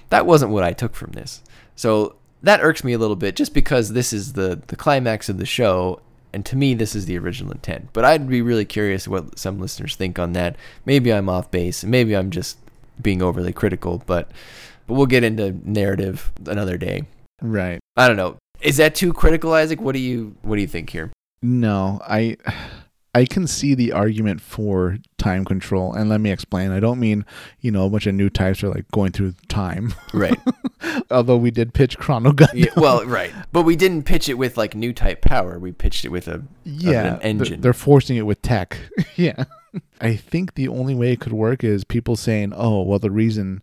That 0.10 0.26
wasn't 0.26 0.52
what 0.52 0.64
I 0.64 0.74
took 0.74 0.96
from 0.96 1.12
this. 1.12 1.42
So 1.76 2.16
that 2.44 2.62
irks 2.62 2.84
me 2.84 2.94
a 2.94 2.98
little 2.98 3.16
bit 3.16 3.36
just 3.36 3.54
because 3.54 3.94
this 3.94 4.14
is 4.14 4.34
the, 4.34 4.62
the 4.68 4.76
climax 4.76 5.28
of 5.28 5.38
the 5.38 5.46
show. 5.46 6.02
And 6.34 6.46
to 6.48 6.56
me, 6.56 6.74
this 6.74 6.96
is 6.96 7.06
the 7.06 7.18
original 7.18 7.52
intent. 7.52 7.90
But 7.94 8.06
I'd 8.06 8.28
be 8.28 8.42
really 8.42 8.66
curious 8.66 9.08
what 9.08 9.38
some 9.38 9.60
listeners 9.60 9.96
think 9.96 10.18
on 10.18 10.34
that. 10.34 10.56
Maybe 10.86 11.14
I'm 11.14 11.30
off 11.30 11.52
base. 11.52 11.84
Maybe 11.84 12.16
I'm 12.16 12.32
just 12.32 12.58
being 13.02 13.22
overly 13.22 13.54
critical. 13.54 14.04
But 14.06 14.32
but 14.88 14.96
we'll 14.96 15.06
get 15.06 15.24
into 15.24 15.56
narrative 15.64 16.32
another 16.46 16.78
day. 16.78 17.04
Right. 17.42 17.80
I 17.96 18.08
don't 18.08 18.18
know. 18.18 18.38
Is 18.62 18.78
that 18.78 18.96
too 18.96 19.14
critical, 19.14 19.54
Isaac? 19.54 19.80
What 19.80 19.94
do 19.94 20.00
you 20.00 20.36
what 20.42 20.56
do 20.56 20.62
you 20.62 20.68
think 20.68 20.90
here? 20.90 21.12
No, 21.42 22.00
I 22.08 22.38
I 23.16 23.26
can 23.26 23.46
see 23.46 23.76
the 23.76 23.92
argument 23.92 24.42
for 24.42 24.98
time 25.20 25.46
control, 25.46 25.94
and 25.94 26.10
let 26.10 26.20
me 26.20 26.32
explain. 26.32 26.72
I 26.72 26.80
don't 26.80 27.00
mean 27.00 27.26
you 27.62 27.72
know 27.72 27.86
a 27.86 27.90
bunch 27.90 28.08
of 28.08 28.16
new 28.16 28.30
types 28.30 28.64
are 28.64 28.70
like 28.70 28.90
going 28.92 29.12
through 29.12 29.36
time. 29.48 29.94
Right. 30.14 30.40
Although 31.12 31.38
we 31.38 31.52
did 31.52 31.74
pitch 31.74 31.98
Chrono 31.98 32.32
Gun. 32.34 32.50
yeah, 32.54 32.72
well, 32.76 33.06
right. 33.06 33.32
But 33.52 33.64
we 33.64 33.76
didn't 33.76 34.04
pitch 34.04 34.28
it 34.30 34.34
with 34.36 34.58
like 34.58 34.76
new 34.76 34.94
type 34.94 35.22
power. 35.22 35.58
We 35.60 35.72
pitched 35.72 36.06
it 36.06 36.10
with 36.10 36.28
a 36.28 36.44
yeah, 36.64 36.90
an 36.90 37.04
they're- 37.04 37.20
engine. 37.22 37.62
They're 37.62 37.74
forcing 37.74 38.18
it 38.18 38.24
with 38.26 38.42
tech. 38.42 38.78
yeah. 39.16 39.46
I 40.02 40.16
think 40.16 40.54
the 40.56 40.68
only 40.68 40.94
way 40.94 41.14
it 41.14 41.20
could 41.20 41.34
work 41.34 41.64
is 41.64 41.84
people 41.84 42.16
saying, 42.16 42.54
"Oh, 42.56 42.82
well, 42.84 43.00
the 43.00 43.12
reason." 43.12 43.62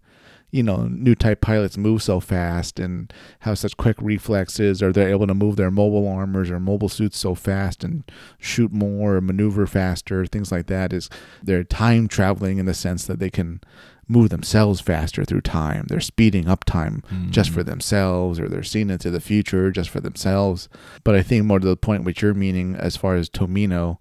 You 0.51 0.63
know, 0.63 0.85
new 0.87 1.15
type 1.15 1.41
pilots 1.41 1.79
move 1.79 2.03
so 2.03 2.19
fast 2.21 2.81
and 2.81 3.13
have 3.41 3.59
such 3.59 3.77
quick 3.77 3.97
reflexes, 4.01 4.83
or 4.83 4.93
they're 4.93 5.11
able 5.11 5.27
to 5.29 5.35
move 5.35 5.57
their 5.57 5.71
mobile 5.71 6.09
armors 6.09 6.51
or 6.51 6.59
mobile 6.59 6.89
suits 6.89 7.19
so 7.19 7.35
fast 7.35 7.85
and 7.85 8.03
shoot 8.39 8.73
more 8.73 9.17
or 9.17 9.21
maneuver 9.21 9.67
faster, 9.67 10.27
things 10.27 10.51
like 10.51 10.67
that, 10.67 10.93
is 10.93 11.09
they're 11.43 11.65
time 11.65 12.09
traveling 12.09 12.59
in 12.59 12.67
the 12.67 12.75
sense 12.75 13.07
that 13.07 13.21
they 13.21 13.31
can 13.31 13.61
move 14.09 14.31
themselves 14.31 14.81
faster 14.81 15.25
through 15.25 15.41
time. 15.41 15.85
They're 15.89 16.01
speeding 16.01 16.49
up 16.49 16.65
time 16.65 17.05
just 17.31 17.51
for 17.51 17.61
mm-hmm. 17.61 17.71
themselves, 17.71 18.41
or 18.41 18.49
they're 18.49 18.65
seeing 18.65 18.91
into 18.91 19.09
the 19.09 19.21
future 19.21 19.71
just 19.71 19.89
for 19.89 20.01
themselves. 20.01 20.69
But 21.05 21.15
I 21.15 21.23
think 21.23 21.45
more 21.45 21.61
to 21.61 21.67
the 21.67 21.77
point 21.77 22.05
what 22.05 22.21
you're 22.21 22.35
meaning 22.35 22.75
as 22.75 22.97
far 22.97 23.15
as 23.15 23.31
Tomino, 23.31 23.99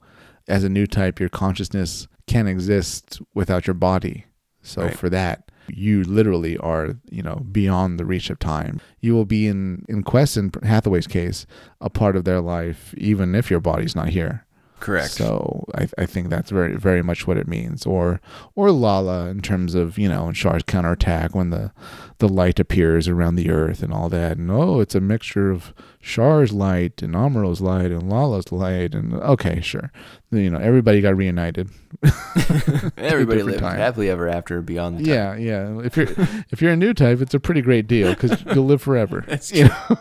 as 0.48 0.64
a 0.64 0.70
new 0.70 0.88
type, 0.88 1.20
your 1.20 1.30
consciousness 1.30 2.08
can't 2.26 2.48
exist 2.48 3.22
without 3.36 3.68
your 3.68 3.76
body. 3.76 4.26
So 4.64 4.84
Right. 4.84 4.98
for 4.98 5.10
that, 5.10 5.49
you 5.74 6.04
literally 6.04 6.58
are, 6.58 6.96
you 7.10 7.24
know, 7.24 7.46
beyond 7.52 8.00
the 8.00 8.06
reach 8.06 8.30
of 8.30 8.40
time. 8.40 8.82
You 9.00 9.14
will 9.14 9.26
be 9.26 9.48
in 9.48 9.86
in 9.88 10.04
Quess 10.04 10.38
and 10.38 10.56
Hathaway's 10.64 11.08
case, 11.08 11.46
a 11.82 11.90
part 11.90 12.16
of 12.16 12.24
their 12.26 12.42
life, 12.42 12.94
even 12.98 13.36
if 13.36 13.50
your 13.50 13.60
body's 13.60 13.96
not 13.96 14.10
here. 14.10 14.46
Correct. 14.80 15.12
So 15.12 15.66
I, 15.76 15.88
I 15.98 16.06
think 16.06 16.30
that's 16.30 16.52
very 16.52 16.76
very 16.76 17.02
much 17.02 17.28
what 17.28 17.38
it 17.38 17.48
means. 17.48 17.86
Or 17.86 18.22
or 18.56 18.68
Lalah 18.68 19.30
in 19.30 19.42
terms 19.42 19.76
of 19.76 19.98
you 19.98 20.08
know 20.10 20.30
in 20.30 20.34
counterattack 20.34 21.36
when 21.36 21.50
the 21.50 21.72
the 22.20 22.30
light 22.30 22.60
appears 22.60 23.08
around 23.08 23.36
the 23.36 23.50
earth 23.50 23.82
and 23.82 23.94
all 23.94 24.10
that. 24.10 24.38
And 24.38 24.52
oh, 24.52 24.80
it's 24.80 24.96
a 24.96 25.02
mixture 25.02 25.52
of 25.52 25.74
Char's 26.02 26.52
light 26.52 27.02
and 27.02 27.16
Amuro's 27.16 27.62
light 27.62 27.92
and 27.92 28.04
Lalah's 28.04 28.52
light. 28.52 28.94
And 28.94 29.14
okay, 29.14 29.62
sure, 29.62 29.92
you 30.32 30.50
know 30.50 30.60
everybody 30.60 31.02
got 31.02 31.16
reunited. 31.18 31.70
Everybody 32.98 33.44
lived 33.44 33.60
time. 33.60 33.78
happily 33.78 34.10
ever 34.10 34.28
after 34.28 34.62
beyond 34.62 35.00
the 35.00 35.06
time. 35.06 35.14
Yeah, 35.14 35.36
yeah. 35.36 35.82
If 35.84 35.98
you're 35.98 36.08
if 36.52 36.62
you're 36.62 36.72
a 36.72 36.78
new 36.78 36.94
type, 36.94 37.22
it's 37.22 37.34
a 37.34 37.40
pretty 37.40 37.62
great 37.62 37.88
deal 37.88 38.10
because 38.10 38.44
you'll 38.54 38.66
live 38.66 38.82
forever. 38.82 39.24
That's 39.28 39.52
you 39.52 39.66
know. 39.66 39.98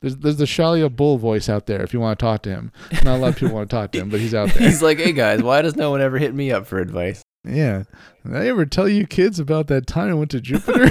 There's, 0.00 0.16
there's 0.16 0.36
the 0.36 0.44
Challia 0.44 0.94
Bull 0.94 1.18
voice 1.18 1.48
out 1.48 1.66
there 1.66 1.82
if 1.82 1.92
you 1.92 2.00
want 2.00 2.18
to 2.18 2.24
talk 2.24 2.42
to 2.42 2.50
him. 2.50 2.72
Not 3.04 3.16
a 3.16 3.18
lot 3.18 3.28
of 3.28 3.36
people 3.36 3.54
want 3.54 3.70
to 3.70 3.76
talk 3.76 3.92
to 3.92 4.00
him, 4.00 4.08
but 4.08 4.20
he's 4.20 4.34
out 4.34 4.50
there. 4.50 4.62
He's 4.68 4.82
like, 4.82 4.98
hey 4.98 5.12
guys, 5.12 5.42
why 5.42 5.62
does 5.62 5.76
no 5.76 5.90
one 5.90 6.00
ever 6.00 6.18
hit 6.18 6.34
me 6.34 6.52
up 6.52 6.66
for 6.66 6.78
advice? 6.78 7.22
Yeah. 7.44 7.84
Did 8.24 8.36
I 8.36 8.46
ever 8.46 8.66
tell 8.66 8.88
you 8.88 9.06
kids 9.06 9.38
about 9.38 9.66
that 9.68 9.86
time 9.86 10.10
I 10.10 10.14
went 10.14 10.30
to 10.32 10.40
Jupiter? 10.40 10.88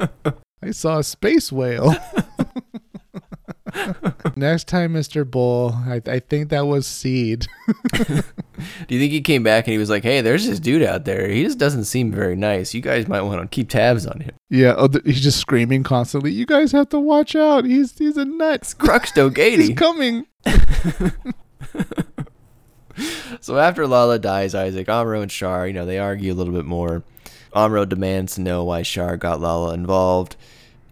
I 0.62 0.70
saw 0.72 0.98
a 0.98 1.04
space 1.04 1.50
whale. 1.50 1.94
Next 4.36 4.68
time, 4.68 4.94
Mr. 4.94 5.28
Bull, 5.28 5.74
I, 5.86 6.00
I 6.06 6.20
think 6.20 6.50
that 6.50 6.66
was 6.66 6.86
Seed. 6.86 7.46
Do 7.78 8.22
you 8.88 9.00
think 9.00 9.12
he 9.12 9.20
came 9.20 9.42
back 9.42 9.66
and 9.66 9.72
he 9.72 9.78
was 9.78 9.90
like, 9.90 10.02
hey, 10.02 10.20
there's 10.20 10.46
this 10.46 10.60
dude 10.60 10.82
out 10.82 11.04
there. 11.04 11.28
He 11.28 11.42
just 11.42 11.58
doesn't 11.58 11.84
seem 11.84 12.12
very 12.12 12.36
nice. 12.36 12.74
You 12.74 12.80
guys 12.80 13.08
might 13.08 13.22
want 13.22 13.40
to 13.42 13.48
keep 13.48 13.68
tabs 13.68 14.06
on 14.06 14.20
him. 14.20 14.32
Yeah, 14.50 14.74
oh, 14.76 14.88
th- 14.88 15.04
he's 15.04 15.22
just 15.22 15.38
screaming 15.38 15.82
constantly. 15.82 16.32
You 16.32 16.46
guys 16.46 16.72
have 16.72 16.88
to 16.90 17.00
watch 17.00 17.34
out. 17.34 17.64
He's 17.64 17.96
he's 17.96 18.16
a 18.16 18.24
nut. 18.24 18.74
Crux 18.78 19.12
He's 19.14 19.74
coming. 19.74 20.26
So 23.40 23.58
after 23.58 23.84
Lalah 23.84 24.20
dies, 24.20 24.54
Isaac, 24.54 24.86
Amuro 24.88 25.22
and 25.22 25.30
Char, 25.30 25.66
you 25.66 25.72
know, 25.72 25.86
they 25.86 25.98
argue 25.98 26.32
a 26.32 26.34
little 26.34 26.52
bit 26.52 26.66
more. 26.66 27.02
Amuro 27.54 27.88
demands 27.88 28.34
to 28.34 28.42
know 28.42 28.64
why 28.64 28.82
Char 28.82 29.16
got 29.16 29.40
Lalah 29.40 29.74
involved, 29.74 30.36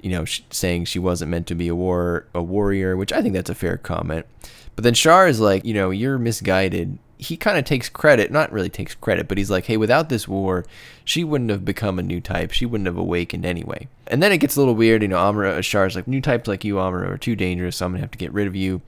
you 0.00 0.10
know, 0.10 0.24
saying 0.24 0.84
she 0.84 0.98
wasn't 0.98 1.30
meant 1.30 1.46
to 1.48 1.54
be 1.54 1.68
a 1.68 1.74
war 1.74 2.26
a 2.34 2.42
warrior, 2.42 2.96
which 2.96 3.12
I 3.12 3.22
think 3.22 3.34
that's 3.34 3.50
a 3.50 3.54
fair 3.54 3.76
comment. 3.76 4.26
But 4.74 4.84
then 4.84 4.94
Char 4.94 5.28
is 5.28 5.40
like, 5.40 5.64
you 5.64 5.74
know, 5.74 5.90
you're 5.90 6.18
misguided. 6.18 6.98
He 7.16 7.36
kind 7.36 7.58
of 7.58 7.64
takes 7.64 7.88
credit, 7.88 8.30
not 8.30 8.52
really 8.52 8.68
takes 8.68 8.94
credit, 8.94 9.26
but 9.26 9.38
he's 9.38 9.50
like, 9.50 9.64
hey, 9.64 9.76
without 9.76 10.08
this 10.08 10.28
war, 10.28 10.64
she 11.04 11.24
wouldn't 11.24 11.50
have 11.50 11.64
become 11.64 11.98
a 11.98 12.02
new 12.02 12.20
type. 12.20 12.52
She 12.52 12.64
wouldn't 12.64 12.86
have 12.86 12.96
awakened 12.96 13.44
anyway. 13.44 13.88
And 14.06 14.22
then 14.22 14.30
it 14.30 14.38
gets 14.38 14.54
a 14.54 14.60
little 14.60 14.76
weird, 14.76 15.02
you 15.02 15.08
know, 15.08 15.16
Amuro, 15.16 15.58
uh, 15.58 15.62
Char's 15.62 15.96
like, 15.96 16.06
new 16.06 16.20
types 16.20 16.46
like 16.46 16.64
you, 16.64 16.76
Amuro, 16.76 17.10
are 17.10 17.18
too 17.18 17.34
dangerous, 17.34 17.76
so 17.76 17.86
I'm 17.86 17.92
going 17.92 17.98
to 17.98 18.02
have 18.02 18.12
to 18.12 18.18
get 18.18 18.32
rid 18.32 18.46
of 18.46 18.54
you 18.54 18.82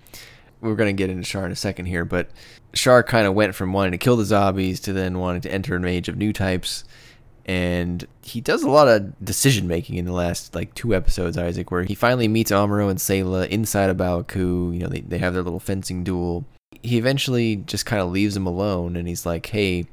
we're 0.61 0.74
gonna 0.74 0.93
get 0.93 1.11
into 1.11 1.24
Char 1.24 1.47
in 1.47 1.53
a 1.53 1.57
second 1.57 1.87
here, 1.87 2.05
but 2.05 2.28
Char 2.73 3.03
kind 3.03 3.27
of 3.27 3.35
went 3.35 3.55
from 3.55 3.73
wanting 3.73 3.93
to 3.93 3.99
kill 3.99 4.16
the 4.16 4.24
Zabis 4.24 4.81
to 4.82 4.93
then 4.93 5.19
wanting 5.19 5.41
to 5.43 5.53
enter 5.53 5.77
an 5.77 5.85
age 5.85 6.09
of 6.09 6.16
new 6.16 6.32
types, 6.32 6.85
and 7.51 8.06
he 8.22 8.40
does 8.40 8.62
a 8.62 8.70
lot 8.70 8.86
of 8.86 9.24
decision 9.24 9.66
making 9.66 9.97
in 9.97 10.05
the 10.05 10.12
last 10.12 10.55
like 10.55 10.72
two 10.72 10.94
episodes, 10.94 11.36
Isaac, 11.36 11.72
where 11.72 11.82
he 11.82 11.97
finally 11.97 12.28
meets 12.28 12.52
Amuro 12.52 12.89
and 12.89 13.01
Sayla 13.01 13.48
inside 13.48 13.90
of 13.90 13.97
Baoa 13.97 14.22
Qu. 14.22 14.70
You 14.70 14.78
know, 14.78 14.86
they 14.86 15.01
they 15.01 15.18
have 15.18 15.35
their 15.35 15.43
little 15.43 15.59
fencing 15.59 16.05
duel. 16.05 16.44
He 16.85 16.97
eventually 16.97 17.56
just 17.56 17.86
kind 17.86 18.01
of 18.01 18.12
leaves 18.12 18.35
them 18.35 18.47
alone, 18.47 18.94
and 18.94 19.09
he's 19.09 19.27
like, 19.27 19.47
"Hey, 19.47 19.86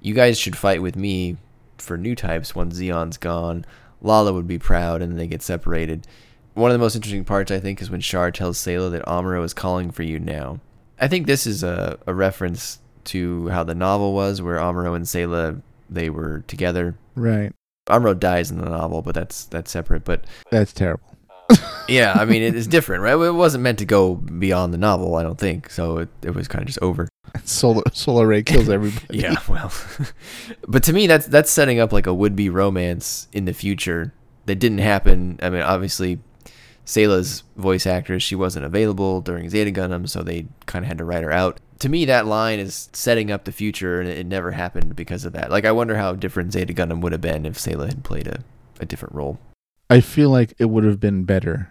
you 0.00 0.14
guys 0.14 0.38
should 0.38 0.56
fight 0.56 0.80
with 0.80 0.96
me 0.96 1.36
for 1.76 1.98
new 1.98 2.14
types 2.14 2.54
once 2.54 2.76
Zeon's 2.76 3.18
gone. 3.18 3.66
Lalah 4.02 4.32
would 4.32 4.48
be 4.48 4.58
proud, 4.58 5.02
and 5.02 5.18
they 5.18 5.26
get 5.26 5.42
separated." 5.42 6.06
One 6.54 6.70
of 6.70 6.74
the 6.74 6.82
most 6.82 6.96
interesting 6.96 7.26
parts, 7.26 7.50
I 7.50 7.60
think, 7.60 7.82
is 7.82 7.90
when 7.90 8.00
Char 8.00 8.30
tells 8.30 8.56
Sayla 8.56 8.90
that 8.92 9.04
Amuro 9.04 9.44
is 9.44 9.52
calling 9.52 9.90
for 9.90 10.04
you 10.04 10.18
now. 10.18 10.58
I 10.98 11.06
think 11.06 11.26
this 11.26 11.46
is 11.46 11.62
a, 11.62 11.98
a 12.06 12.14
reference 12.14 12.78
to 13.04 13.48
how 13.48 13.62
the 13.62 13.74
novel 13.74 14.14
was, 14.14 14.40
where 14.40 14.56
Amuro 14.56 14.96
and 14.96 15.04
Sayla 15.04 15.60
they 15.88 16.10
were 16.10 16.40
together. 16.46 16.96
Right. 17.14 17.52
Amuro 17.88 18.18
dies 18.18 18.50
in 18.50 18.58
the 18.58 18.68
novel, 18.68 19.02
but 19.02 19.14
that's 19.14 19.44
that's 19.46 19.70
separate. 19.70 20.04
But 20.04 20.24
That's 20.50 20.72
terrible. 20.72 21.16
Um, 21.50 21.56
yeah, 21.88 22.12
I 22.14 22.26
mean, 22.26 22.42
it 22.42 22.54
is 22.54 22.66
different, 22.76 23.02
right? 23.02 23.18
It 23.18 23.32
wasn't 23.32 23.62
meant 23.62 23.78
to 23.78 23.86
go 23.86 24.14
beyond 24.14 24.74
the 24.74 24.78
novel, 24.78 25.14
I 25.14 25.22
don't 25.22 25.38
think. 25.38 25.70
So 25.70 25.98
it, 25.98 26.08
it 26.22 26.34
was 26.34 26.48
kind 26.48 26.62
of 26.62 26.66
just 26.66 26.80
over. 26.82 27.08
Solar 27.44 27.82
Solar 27.92 28.26
Ray 28.26 28.42
kills 28.42 28.68
everybody. 28.68 29.06
Yeah, 29.18 29.36
well, 29.48 29.72
but 30.68 30.82
to 30.84 30.92
me, 30.92 31.06
that's 31.06 31.26
that's 31.26 31.50
setting 31.50 31.80
up 31.80 31.92
like 31.92 32.06
a 32.06 32.14
would-be 32.14 32.50
romance 32.50 33.28
in 33.32 33.46
the 33.46 33.54
future 33.54 34.12
that 34.46 34.56
didn't 34.56 34.78
happen. 34.78 35.38
I 35.42 35.50
mean, 35.50 35.62
obviously, 35.62 36.20
Sayla's 36.84 37.42
voice 37.56 37.86
actress 37.86 38.22
she 38.22 38.34
wasn't 38.34 38.64
available 38.64 39.20
during 39.20 39.48
Zeta 39.48 39.70
Gundam, 39.70 40.08
so 40.08 40.22
they 40.22 40.46
kind 40.66 40.84
of 40.84 40.88
had 40.88 40.98
to 40.98 41.04
write 41.04 41.22
her 41.22 41.32
out. 41.32 41.60
To 41.80 41.88
me, 41.88 42.04
that 42.06 42.26
line 42.26 42.58
is 42.58 42.88
setting 42.92 43.30
up 43.30 43.44
the 43.44 43.52
future, 43.52 44.00
and 44.00 44.08
it, 44.08 44.26
never 44.26 44.50
happened 44.52 44.96
because 44.96 45.24
of 45.24 45.32
that. 45.34 45.50
Like, 45.50 45.64
I 45.64 45.72
wonder 45.72 45.96
how 45.96 46.14
different 46.14 46.52
Zeta 46.52 46.72
Gundam 46.74 47.00
would 47.02 47.12
have 47.12 47.20
been 47.20 47.46
if 47.46 47.56
Sayla 47.56 47.86
had 47.88 48.02
played 48.04 48.26
a, 48.26 48.42
a 48.80 48.86
different 48.86 49.14
role. 49.14 49.38
I 49.88 50.00
feel 50.00 50.30
like 50.30 50.54
it 50.58 50.66
would 50.66 50.84
have 50.84 50.98
been 51.00 51.24
better, 51.24 51.70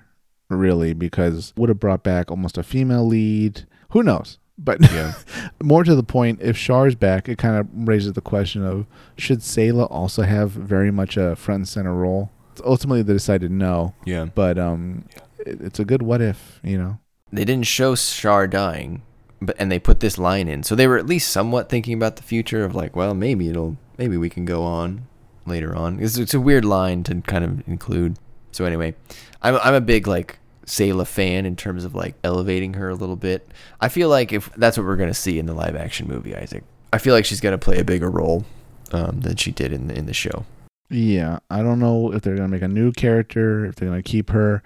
really, 0.49 0.93
because 0.93 1.53
would 1.57 1.69
have 1.69 1.79
brought 1.79 2.03
back 2.03 2.31
almost 2.31 2.57
a 2.57 2.63
female 2.63 3.05
lead, 3.05 3.65
Who 3.91 4.01
knows? 4.03 4.37
But 4.57 4.81
Yeah. 4.91 5.13
more 5.61 5.83
to 5.83 5.93
the 5.93 6.03
point, 6.03 6.39
if 6.41 6.57
Char's 6.57 6.95
back, 6.95 7.29
it 7.29 7.37
kind 7.37 7.57
of 7.57 7.67
raises 7.87 8.13
the 8.13 8.21
question 8.21 8.65
of 8.65 8.85
should 9.17 9.39
Sayla 9.39 9.87
also 9.91 10.23
have 10.23 10.51
very 10.51 10.89
much 10.89 11.15
a 11.17 11.35
front 11.35 11.59
and 11.59 11.67
center 11.69 11.93
role? 11.93 12.31
Ultimately, 12.65 13.03
they 13.03 13.13
decided 13.13 13.51
no, 13.51 13.93
Yeah. 14.05 14.25
but 14.33 14.57
um, 14.57 15.05
it, 15.39 15.61
it's 15.61 15.79
a 15.79 15.85
good 15.85 16.01
what 16.01 16.21
if, 16.21 16.59
you 16.63 16.77
know? 16.77 16.97
They 17.31 17.45
didn't 17.45 17.67
show 17.67 17.95
Char 17.95 18.47
dying, 18.47 19.03
but 19.41 19.55
and 19.59 19.71
they 19.71 19.79
put 19.79 19.99
this 19.99 20.17
line 20.17 20.47
in, 20.47 20.63
so 20.63 20.75
they 20.75 20.87
were 20.87 20.97
at 20.97 21.05
least 21.05 21.29
somewhat 21.31 21.69
thinking 21.69 21.93
about 21.93 22.15
the 22.15 22.23
future 22.23 22.63
of 22.63 22.75
like, 22.75 22.95
well, 22.95 23.13
maybe 23.13 23.49
it'll, 23.49 23.77
maybe 23.97 24.17
we 24.17 24.29
can 24.29 24.45
go 24.45 24.63
on 24.63 25.07
later 25.45 25.75
on. 25.75 25.99
It's, 25.99 26.17
it's 26.17 26.33
a 26.33 26.41
weird 26.41 26.65
line 26.65 27.03
to 27.03 27.21
kind 27.21 27.43
of 27.43 27.67
include. 27.67 28.17
So 28.51 28.65
anyway, 28.65 28.95
I'm 29.41 29.55
I'm 29.57 29.73
a 29.73 29.81
big 29.81 30.07
like 30.07 30.39
Sayla 30.65 31.07
fan 31.07 31.45
in 31.45 31.55
terms 31.55 31.85
of 31.85 31.95
like 31.95 32.15
elevating 32.23 32.73
her 32.73 32.89
a 32.89 32.95
little 32.95 33.15
bit. 33.15 33.49
I 33.79 33.89
feel 33.89 34.09
like 34.09 34.33
if 34.33 34.51
that's 34.55 34.77
what 34.77 34.85
we're 34.85 34.97
gonna 34.97 35.13
see 35.13 35.39
in 35.39 35.45
the 35.45 35.53
live 35.53 35.75
action 35.75 36.07
movie, 36.07 36.35
Isaac, 36.35 36.63
I 36.91 36.97
feel 36.97 37.13
like 37.13 37.25
she's 37.25 37.41
gonna 37.41 37.57
play 37.57 37.79
a 37.79 37.83
bigger 37.83 38.09
role 38.09 38.45
um, 38.91 39.21
than 39.21 39.35
she 39.35 39.51
did 39.51 39.71
in 39.71 39.87
the, 39.87 39.97
in 39.97 40.05
the 40.05 40.13
show. 40.13 40.45
Yeah, 40.89 41.39
I 41.49 41.61
don't 41.61 41.79
know 41.79 42.13
if 42.13 42.21
they're 42.21 42.35
gonna 42.35 42.47
make 42.47 42.61
a 42.61 42.67
new 42.67 42.91
character, 42.91 43.65
if 43.65 43.75
they're 43.75 43.89
gonna 43.89 44.03
keep 44.03 44.29
her, 44.31 44.63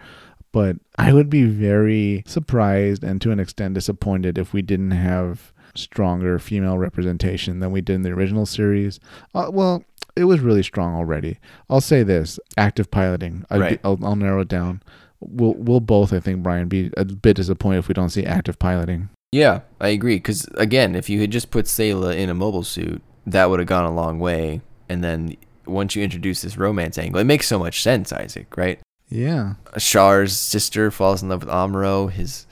but 0.51 0.77
I 0.97 1.13
would 1.13 1.29
be 1.29 1.43
very 1.43 2.23
surprised 2.25 3.03
and 3.03 3.21
to 3.21 3.31
an 3.31 3.39
extent 3.39 3.73
disappointed 3.73 4.37
if 4.37 4.53
we 4.53 4.61
didn't 4.61 4.91
have 4.91 5.53
stronger 5.75 6.37
female 6.39 6.77
representation 6.77 7.59
than 7.59 7.71
we 7.71 7.81
did 7.81 7.95
in 7.95 8.01
the 8.01 8.11
original 8.11 8.45
series. 8.45 8.99
Uh, 9.33 9.49
well, 9.51 9.83
it 10.15 10.25
was 10.25 10.41
really 10.41 10.63
strong 10.63 10.95
already. 10.95 11.39
I'll 11.69 11.81
say 11.81 12.03
this: 12.03 12.39
active 12.57 12.91
piloting. 12.91 13.45
I'd 13.49 13.61
Right. 13.61 13.79
I'll, 13.83 13.99
I'll 14.03 14.15
narrow 14.15 14.41
it 14.41 14.47
down. 14.47 14.81
We'll 15.19 15.53
we'll 15.53 15.79
both, 15.79 16.13
I 16.13 16.19
think, 16.19 16.43
Brian, 16.43 16.67
be 16.67 16.91
a 16.97 17.05
bit 17.05 17.37
disappointed 17.37 17.79
if 17.79 17.87
we 17.87 17.93
don't 17.93 18.09
see 18.09 18.25
active 18.25 18.59
piloting. 18.59 19.09
Yeah, 19.31 19.61
I 19.79 19.89
agree. 19.89 20.17
Because 20.17 20.45
again, 20.55 20.95
if 20.95 21.09
you 21.09 21.21
had 21.21 21.31
just 21.31 21.51
put 21.51 21.65
Sayla 21.65 22.15
in 22.15 22.29
a 22.29 22.33
mobile 22.33 22.63
suit, 22.63 23.01
that 23.25 23.49
would 23.49 23.59
have 23.59 23.67
gone 23.67 23.85
a 23.85 23.93
long 23.93 24.19
way. 24.19 24.61
And 24.89 25.03
then 25.03 25.37
once 25.65 25.95
you 25.95 26.03
introduce 26.03 26.41
this 26.41 26.57
romance 26.57 26.97
angle, 26.97 27.21
it 27.21 27.25
makes 27.25 27.47
so 27.47 27.57
much 27.57 27.81
sense, 27.81 28.11
Isaac. 28.11 28.57
Right? 28.57 28.79
Yeah, 29.11 29.55
Char's 29.77 30.35
sister 30.35 30.89
falls 30.89 31.21
in 31.21 31.29
love 31.29 31.41
with 31.41 31.49
Amuro, 31.53 32.09
his 32.09 32.47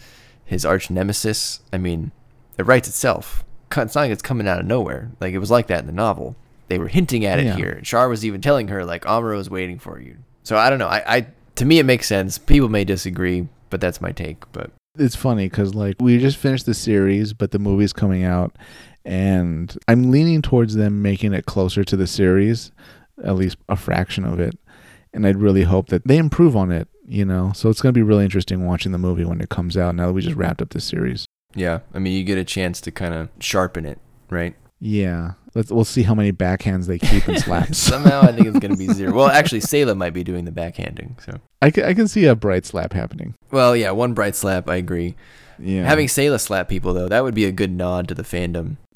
his 0.45 0.65
arch 0.65 0.89
nemesis. 0.89 1.61
I 1.73 1.77
mean, 1.77 2.11
it 2.57 2.63
writes 2.65 2.87
itself. 2.87 3.43
It's 3.71 3.95
not 3.95 4.01
like 4.01 4.11
it's 4.11 4.21
coming 4.21 4.47
out 4.47 4.59
of 4.59 4.65
nowhere. 4.65 5.11
Like 5.19 5.33
it 5.33 5.37
was 5.39 5.49
like 5.51 5.67
that 5.67 5.79
in 5.81 5.85
the 5.87 5.91
novel. 5.93 6.35
They 6.67 6.77
were 6.77 6.87
hinting 6.87 7.23
at 7.25 7.39
it 7.39 7.45
Yeah. 7.45 7.55
here. 7.55 7.79
Char 7.83 8.09
was 8.09 8.25
even 8.25 8.41
telling 8.41 8.67
her 8.67 8.83
like 8.83 9.05
Amuro 9.05 9.39
is 9.39 9.49
waiting 9.49 9.79
for 9.79 9.99
you. 9.99 10.17
So 10.43 10.57
I 10.57 10.69
don't 10.69 10.79
know. 10.79 10.87
I, 10.87 11.03
I 11.17 11.27
to 11.55 11.65
me 11.65 11.79
it 11.79 11.85
makes 11.85 12.07
sense. 12.07 12.37
People 12.37 12.67
may 12.69 12.83
disagree, 12.83 13.47
but 13.69 13.79
that's 13.79 14.01
my 14.01 14.11
take. 14.11 14.51
But 14.51 14.71
it's 14.97 15.15
funny 15.15 15.45
because 15.47 15.73
like 15.75 15.95
we 15.99 16.17
just 16.17 16.37
finished 16.37 16.65
the 16.65 16.73
series, 16.73 17.31
but 17.33 17.51
the 17.51 17.59
movie's 17.59 17.93
coming 17.93 18.23
out, 18.23 18.55
and 19.05 19.75
I'm 19.87 20.11
leaning 20.11 20.41
towards 20.41 20.75
them 20.75 21.01
making 21.01 21.33
it 21.33 21.45
closer 21.45 21.83
to 21.83 21.95
the 21.95 22.07
series, 22.07 22.71
at 23.23 23.35
least 23.35 23.57
a 23.69 23.75
fraction 23.75 24.25
of 24.25 24.39
it. 24.39 24.57
And 25.13 25.25
I'd 25.25 25.37
really 25.37 25.63
hope 25.63 25.87
that 25.87 26.07
they 26.07 26.17
improve 26.17 26.55
on 26.55 26.71
it, 26.71 26.87
you 27.07 27.25
know. 27.25 27.51
So 27.55 27.69
it's 27.69 27.81
gonna 27.81 27.93
be 27.93 28.03
really 28.03 28.23
interesting 28.23 28.65
watching 28.65 28.91
the 28.91 28.97
movie 28.99 29.25
when 29.25 29.41
it 29.41 29.49
comes 29.49 29.75
out. 29.75 29.95
Now 29.95 30.07
that 30.07 30.13
we 30.13 30.21
just 30.21 30.35
wrapped 30.35 30.61
up 30.61 30.69
the 30.69 30.79
series. 30.81 31.25
yeah, 31.55 31.79
I 31.93 31.99
mean 31.99 32.13
you 32.15 32.23
get 32.23 32.37
a 32.37 32.43
chance 32.43 32.79
to 32.81 32.91
kind 32.91 33.13
of 33.13 33.29
sharpen 33.39 33.85
it, 33.85 33.99
right? 34.29 34.55
Yeah, 34.79 35.33
let's 35.55 35.71
we'll 35.71 35.83
see 35.83 36.03
how 36.03 36.13
many 36.15 36.31
backhands 36.31 36.85
they 36.87 36.99
keep 36.99 37.27
and 37.27 37.39
slaps. 37.43 37.77
Somehow 37.79 38.21
I 38.21 38.31
think 38.31 38.47
it's 38.47 38.59
gonna 38.59 38.77
be 38.77 38.87
zero. 38.93 39.13
Well, 39.13 39.27
actually, 39.29 39.61
Sayla 39.61 39.97
might 39.97 40.13
be 40.13 40.23
doing 40.23 40.45
the 40.45 40.51
backhanding. 40.51 41.19
So, 41.25 41.39
I 41.61 41.71
can, 41.71 41.83
I 41.85 41.93
can 41.95 42.07
see 42.07 42.25
a 42.25 42.35
bright 42.35 42.65
slap 42.65 42.93
happening. 42.93 43.33
well, 43.51 43.75
yeah, 43.75 43.91
one 43.91 44.13
bright 44.13 44.35
slap. 44.35 44.69
I 44.69 44.75
agree. 44.75 45.15
Yeah, 45.61 45.85
Having 45.85 46.07
Sayla 46.07 46.39
slap 46.39 46.69
people 46.69 46.93
though, 46.93 47.09
that 47.09 47.23
would 47.23 47.33
be 47.35 47.43
a 47.45 47.51
good 47.51 47.71
nod 47.71 48.07
to 48.07 48.13
the 48.15 48.23
fandom. 48.23 48.77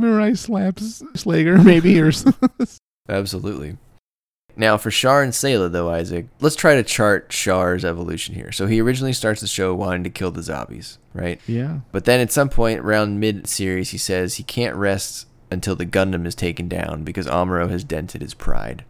Mirai 0.00 0.36
slaps 0.36 1.02
Sleggar 1.14 1.64
maybe 1.64 2.00
or 2.00 2.10
something. 2.12 2.66
Absolutely. 3.08 3.76
Now, 4.60 4.76
for 4.76 4.90
Char 4.90 5.22
and 5.22 5.32
Sayla, 5.32 5.72
though, 5.72 5.88
Isaac, 5.88 6.26
let's 6.40 6.54
try 6.54 6.74
to 6.74 6.82
chart 6.82 7.30
Char's 7.30 7.82
evolution 7.82 8.34
here. 8.34 8.52
So 8.52 8.66
he 8.66 8.78
originally 8.82 9.14
starts 9.14 9.40
the 9.40 9.46
show 9.46 9.74
wanting 9.74 10.04
to 10.04 10.10
kill 10.10 10.32
the 10.32 10.42
Zabis, 10.42 10.98
right? 11.14 11.40
yeah. 11.46 11.80
But 11.92 12.04
then 12.04 12.20
at 12.20 12.30
some 12.30 12.50
point 12.50 12.80
around 12.80 13.18
mid 13.18 13.46
series, 13.46 13.88
he 13.88 13.96
says 13.96 14.34
he 14.34 14.42
can't 14.42 14.76
rest 14.76 15.26
until 15.50 15.76
the 15.76 15.86
Gundam 15.86 16.26
is 16.26 16.34
taken 16.34 16.68
down 16.68 17.04
because 17.04 17.26
Amuro 17.26 17.70
has 17.70 17.84
dented 17.84 18.20
his 18.20 18.34
pride. 18.34 18.84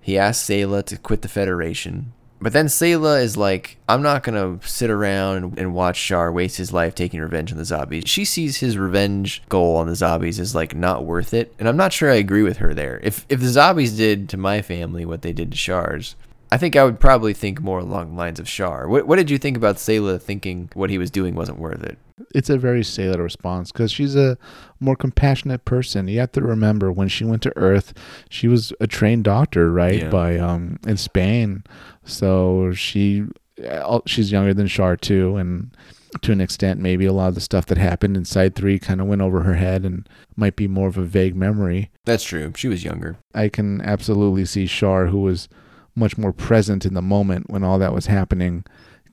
He 0.00 0.16
asks 0.16 0.48
Sayla 0.48 0.84
to 0.84 0.96
quit 0.96 1.22
the 1.22 1.28
Federation. 1.28 2.12
But 2.40 2.52
then 2.52 2.66
Sayla 2.66 3.22
is 3.22 3.36
like, 3.36 3.78
I'm 3.88 4.02
not 4.02 4.22
going 4.22 4.60
to 4.60 4.66
sit 4.66 4.90
around 4.90 5.36
and, 5.36 5.58
and 5.58 5.74
watch 5.74 6.02
Char 6.02 6.30
waste 6.30 6.58
his 6.58 6.72
life 6.72 6.94
taking 6.94 7.20
revenge 7.20 7.50
on 7.50 7.58
the 7.58 7.64
Zabis. 7.64 8.06
She 8.06 8.24
sees 8.24 8.58
his 8.58 8.76
revenge 8.76 9.42
goal 9.48 9.76
on 9.76 9.86
the 9.86 9.94
Zabis 9.94 10.38
as 10.38 10.54
like 10.54 10.74
not 10.74 11.04
worth 11.04 11.32
it. 11.32 11.54
And 11.58 11.68
I'm 11.68 11.76
not 11.76 11.92
sure 11.92 12.10
I 12.10 12.16
agree 12.16 12.42
with 12.42 12.58
her 12.58 12.74
there. 12.74 13.00
If, 13.02 13.24
if 13.28 13.40
the 13.40 13.46
Zabis 13.46 13.96
did 13.96 14.28
to 14.30 14.36
my 14.36 14.60
family 14.60 15.06
what 15.06 15.22
they 15.22 15.32
did 15.32 15.50
to 15.52 15.56
Char's, 15.56 16.14
I 16.52 16.58
think 16.58 16.76
I 16.76 16.84
would 16.84 17.00
probably 17.00 17.32
think 17.32 17.60
more 17.60 17.80
along 17.80 18.10
the 18.10 18.16
lines 18.16 18.38
of 18.38 18.46
Char. 18.46 18.86
What, 18.86 19.06
what 19.06 19.16
did 19.16 19.30
you 19.30 19.38
think 19.38 19.56
about 19.56 19.76
Sayla 19.76 20.20
thinking 20.20 20.70
what 20.74 20.90
he 20.90 20.98
was 20.98 21.10
doing 21.10 21.34
wasn't 21.34 21.58
worth 21.58 21.82
it? 21.82 21.98
it's 22.34 22.50
a 22.50 22.58
very 22.58 22.80
Sayla 22.80 23.18
response 23.18 23.72
because 23.72 23.92
she's 23.92 24.16
a 24.16 24.38
more 24.80 24.96
compassionate 24.96 25.64
person. 25.64 26.08
You 26.08 26.20
have 26.20 26.32
to 26.32 26.40
remember 26.40 26.90
when 26.90 27.08
she 27.08 27.24
went 27.24 27.42
to 27.42 27.56
Earth, 27.56 27.92
she 28.30 28.48
was 28.48 28.72
a 28.80 28.86
trained 28.86 29.24
doctor, 29.24 29.70
right? 29.70 30.02
Yeah. 30.02 30.08
By 30.08 30.38
um 30.38 30.78
in 30.86 30.96
Spain, 30.96 31.64
so 32.06 32.72
she 32.72 33.24
uh, 33.68 34.00
she's 34.06 34.32
younger 34.32 34.54
than 34.54 34.68
Char 34.68 34.96
too, 34.96 35.36
and 35.36 35.76
to 36.22 36.32
an 36.32 36.40
extent, 36.40 36.80
maybe 36.80 37.04
a 37.04 37.12
lot 37.12 37.28
of 37.28 37.34
the 37.34 37.40
stuff 37.40 37.66
that 37.66 37.78
happened 37.78 38.16
in 38.16 38.24
Side 38.24 38.54
Three 38.54 38.78
kind 38.78 39.00
of 39.00 39.06
went 39.06 39.22
over 39.22 39.42
her 39.42 39.54
head 39.54 39.84
and 39.84 40.08
might 40.36 40.56
be 40.56 40.68
more 40.68 40.88
of 40.88 40.96
a 40.96 41.02
vague 41.02 41.36
memory. 41.36 41.90
That's 42.04 42.24
true. 42.24 42.52
She 42.56 42.68
was 42.68 42.84
younger. 42.84 43.18
I 43.34 43.48
can 43.48 43.80
absolutely 43.82 44.44
see 44.44 44.66
Char, 44.66 45.06
who 45.06 45.20
was 45.20 45.48
much 45.94 46.16
more 46.16 46.32
present 46.32 46.84
in 46.84 46.94
the 46.94 47.02
moment 47.02 47.50
when 47.50 47.64
all 47.64 47.78
that 47.78 47.94
was 47.94 48.06
happening, 48.06 48.64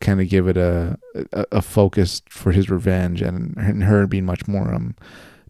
kind 0.01 0.21
of 0.21 0.29
give 0.29 0.47
it 0.47 0.57
a, 0.57 0.97
a 1.31 1.45
a 1.53 1.61
focus 1.61 2.21
for 2.29 2.51
his 2.51 2.69
revenge, 2.69 3.21
and 3.21 3.55
and 3.57 3.83
her 3.83 4.07
being 4.07 4.25
much 4.25 4.47
more 4.47 4.73
um 4.73 4.95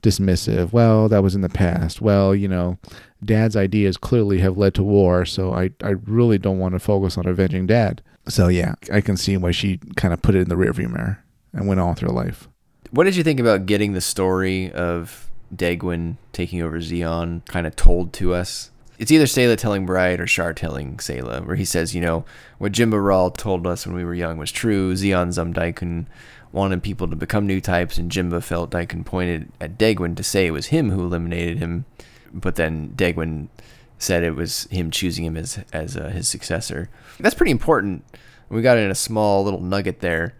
dismissive. 0.03 0.71
Well, 0.71 1.09
that 1.09 1.23
was 1.23 1.34
in 1.34 1.41
the 1.41 1.49
past. 1.49 2.01
Well, 2.01 2.35
you 2.35 2.47
know, 2.47 2.77
Dad's 3.23 3.55
ideas 3.55 3.97
clearly 3.97 4.39
have 4.39 4.57
led 4.57 4.75
to 4.75 4.84
war, 4.84 5.25
so 5.25 5.53
I 5.53 5.71
I 5.81 5.95
really 6.05 6.38
don't 6.38 6.59
want 6.59 6.75
to 6.75 6.80
focus 6.80 7.17
on 7.17 7.25
avenging 7.25 7.65
Dad. 7.65 8.03
So 8.27 8.47
yeah, 8.47 8.75
I 8.91 9.01
can 9.01 9.17
see 9.17 9.35
why 9.38 9.51
she 9.51 9.80
kind 9.95 10.13
of 10.13 10.21
put 10.21 10.35
it 10.35 10.41
in 10.41 10.49
the 10.49 10.55
rearview 10.55 10.89
mirror 10.89 11.23
and 11.51 11.67
went 11.67 11.80
on 11.80 11.89
with 11.89 11.99
her 11.99 12.09
life. 12.09 12.47
What 12.91 13.05
did 13.05 13.15
you 13.15 13.23
think 13.23 13.39
about 13.39 13.65
getting 13.65 13.93
the 13.93 14.01
story 14.01 14.71
of 14.71 15.30
Degwin 15.53 16.17
taking 16.31 16.61
over 16.61 16.80
Zeon 16.80 17.45
kind 17.47 17.65
of 17.65 17.75
told 17.75 18.13
to 18.13 18.34
us? 18.34 18.69
It's 18.99 19.11
either 19.11 19.25
Sayla 19.25 19.57
telling 19.57 19.85
Bright 19.85 20.21
or 20.21 20.27
Char 20.27 20.53
telling 20.53 20.97
Sayla, 20.97 21.45
where 21.45 21.55
he 21.55 21.65
says, 21.65 21.95
you 21.95 22.01
know, 22.01 22.25
what 22.59 22.71
Jimba 22.71 23.03
Ral 23.03 23.31
told 23.31 23.65
us 23.65 23.88
when 23.88 23.95
we 23.95 24.05
were 24.05 24.13
young 24.13 24.38
was 24.38 24.51
true. 24.51 24.93
Zeon 24.93 25.31
Zum 25.31 25.53
Deikun 25.53 26.05
wanted 26.53 26.84
people 26.84 27.07
to 27.09 27.15
become 27.15 27.45
new 27.45 27.59
types, 27.59 27.97
and 27.97 28.11
Jimba 28.11 28.41
felt 28.41 28.71
Deikun 28.71 29.03
pointed 29.03 29.51
at 29.59 29.77
Degwin 29.77 30.15
to 30.15 30.23
say 30.23 30.45
it 30.45 30.51
was 30.51 30.67
him 30.67 30.91
who 30.91 31.01
eliminated 31.01 31.57
him. 31.57 31.85
But 32.31 32.55
then 32.55 32.93
Degwin 32.95 33.49
said 33.97 34.23
it 34.23 34.35
was 34.35 34.65
him 34.65 34.91
choosing 34.91 35.25
him 35.25 35.35
as, 35.35 35.63
as 35.73 35.97
uh, 35.97 36.09
his 36.09 36.27
successor. 36.27 36.89
That's 37.19 37.35
pretty 37.35 37.51
important. 37.51 38.05
We 38.49 38.61
got 38.61 38.77
in 38.77 38.91
a 38.91 38.95
small 38.95 39.43
little 39.43 39.61
nugget 39.61 39.99
there. 39.99 40.35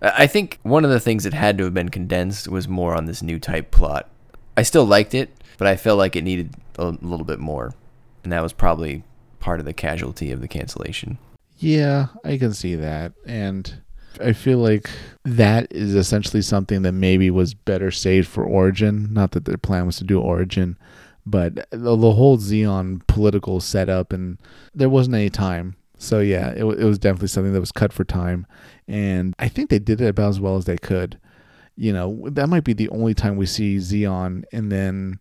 I 0.00 0.26
think 0.26 0.58
one 0.62 0.84
of 0.84 0.90
the 0.90 1.00
things 1.00 1.24
that 1.24 1.34
had 1.34 1.58
to 1.58 1.64
have 1.64 1.74
been 1.74 1.88
condensed 1.88 2.48
was 2.48 2.68
more 2.68 2.94
on 2.94 3.06
this 3.06 3.22
new 3.22 3.38
type 3.38 3.70
plot. 3.70 4.08
I 4.56 4.62
still 4.62 4.84
liked 4.84 5.14
it, 5.14 5.30
but 5.58 5.66
I 5.66 5.76
felt 5.76 5.98
like 5.98 6.16
it 6.16 6.24
needed 6.24 6.54
a 6.78 6.86
little 6.86 7.26
bit 7.26 7.40
more. 7.40 7.74
And 8.22 8.32
that 8.32 8.42
was 8.42 8.52
probably 8.52 9.02
part 9.40 9.60
of 9.60 9.66
the 9.66 9.72
casualty 9.72 10.30
of 10.30 10.40
the 10.40 10.48
cancellation. 10.48 11.18
Yeah, 11.58 12.08
I 12.24 12.38
can 12.38 12.54
see 12.54 12.76
that. 12.76 13.12
And 13.26 13.82
I 14.20 14.32
feel 14.32 14.58
like 14.58 14.90
that 15.24 15.68
is 15.70 15.94
essentially 15.94 16.42
something 16.42 16.82
that 16.82 16.92
maybe 16.92 17.30
was 17.30 17.54
better 17.54 17.90
saved 17.90 18.28
for 18.28 18.44
Origin. 18.44 19.12
Not 19.12 19.32
that 19.32 19.44
their 19.44 19.58
plan 19.58 19.86
was 19.86 19.96
to 19.98 20.04
do 20.04 20.20
Origin, 20.20 20.76
but 21.24 21.70
the, 21.70 21.96
the 21.96 22.12
whole 22.12 22.38
Zeon 22.38 23.06
political 23.06 23.60
setup, 23.60 24.12
and 24.12 24.38
there 24.74 24.88
wasn't 24.88 25.16
any 25.16 25.30
time. 25.30 25.76
So 25.98 26.20
yeah, 26.20 26.50
it, 26.50 26.64
it 26.64 26.84
was 26.84 26.98
definitely 26.98 27.28
something 27.28 27.52
that 27.52 27.60
was 27.60 27.72
cut 27.72 27.92
for 27.92 28.04
time. 28.04 28.46
And 28.86 29.34
I 29.38 29.48
think 29.48 29.68
they 29.68 29.78
did 29.78 30.00
it 30.00 30.08
about 30.08 30.30
as 30.30 30.40
well 30.40 30.56
as 30.56 30.64
they 30.64 30.78
could. 30.78 31.18
You 31.76 31.92
know, 31.92 32.28
that 32.30 32.48
might 32.48 32.64
be 32.64 32.72
the 32.72 32.88
only 32.88 33.14
time 33.14 33.36
we 33.36 33.46
see 33.46 33.76
Zeon 33.76 34.44
and 34.52 34.72
then 34.72 35.20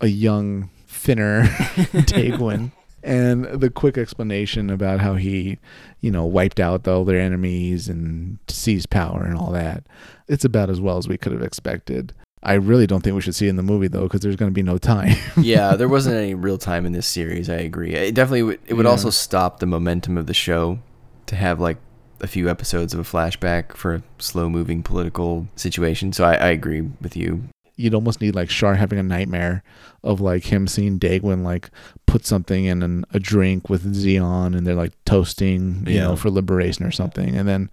a 0.00 0.06
young 0.06 0.70
thinner 0.86 1.42
Degwin. 1.44 2.72
And 3.02 3.44
the 3.46 3.70
quick 3.70 3.96
explanation 3.96 4.68
about 4.70 5.00
how 5.00 5.14
he, 5.14 5.58
you 6.00 6.10
know, 6.10 6.24
wiped 6.26 6.60
out 6.60 6.86
all 6.86 7.04
their 7.04 7.20
enemies 7.20 7.88
and 7.88 8.38
seized 8.48 8.90
power 8.90 9.24
and 9.24 9.36
all 9.36 9.50
that. 9.52 9.84
It's 10.28 10.44
about 10.44 10.68
as 10.70 10.80
well 10.80 10.98
as 10.98 11.08
we 11.08 11.16
could 11.18 11.32
have 11.32 11.42
expected. 11.42 12.12
I 12.42 12.54
really 12.54 12.86
don't 12.86 13.02
think 13.02 13.14
we 13.14 13.20
should 13.20 13.34
see 13.34 13.46
it 13.46 13.50
in 13.50 13.56
the 13.56 13.62
movie 13.62 13.88
though, 13.88 14.04
because 14.04 14.20
there's 14.20 14.36
going 14.36 14.50
to 14.50 14.54
be 14.54 14.62
no 14.62 14.78
time. 14.78 15.14
yeah, 15.36 15.76
there 15.76 15.88
wasn't 15.88 16.16
any 16.16 16.34
real 16.34 16.58
time 16.58 16.86
in 16.86 16.92
this 16.92 17.06
series. 17.06 17.50
I 17.50 17.56
agree. 17.56 17.92
It 17.94 18.14
definitely 18.14 18.42
would, 18.44 18.60
it 18.66 18.74
would 18.74 18.86
Yeah. 18.86 18.90
also 18.92 19.10
stop 19.10 19.60
the 19.60 19.66
momentum 19.66 20.16
of 20.16 20.26
the 20.26 20.34
show 20.34 20.78
to 21.26 21.36
have 21.36 21.60
like 21.60 21.76
a 22.22 22.26
few 22.26 22.48
episodes 22.50 22.92
of 22.94 23.00
a 23.00 23.02
flashback 23.02 23.72
for 23.76 23.94
a 23.94 24.02
slow 24.18 24.48
moving 24.50 24.82
political 24.82 25.48
situation. 25.56 26.12
So 26.12 26.24
I, 26.24 26.34
I 26.34 26.48
agree 26.48 26.82
with 27.00 27.16
you. 27.16 27.44
You'd 27.76 27.94
almost 27.94 28.20
need 28.20 28.34
like 28.34 28.48
Char 28.50 28.74
having 28.74 28.98
a 28.98 29.02
nightmare 29.02 29.62
of 30.02 30.20
like 30.20 30.44
him 30.44 30.66
seeing 30.66 30.98
Degwin 30.98 31.42
like 31.42 31.70
put 32.06 32.26
something 32.26 32.64
in 32.64 32.82
an, 32.82 33.04
a 33.12 33.18
drink 33.20 33.68
with 33.70 33.94
Zeon 33.94 34.56
and 34.56 34.66
they're 34.66 34.74
like 34.74 34.92
toasting, 35.04 35.84
you 35.86 35.94
Yeah. 35.96 36.02
know, 36.08 36.16
for 36.16 36.30
liberation 36.30 36.84
or 36.84 36.90
something. 36.90 37.36
And 37.36 37.46
then, 37.48 37.70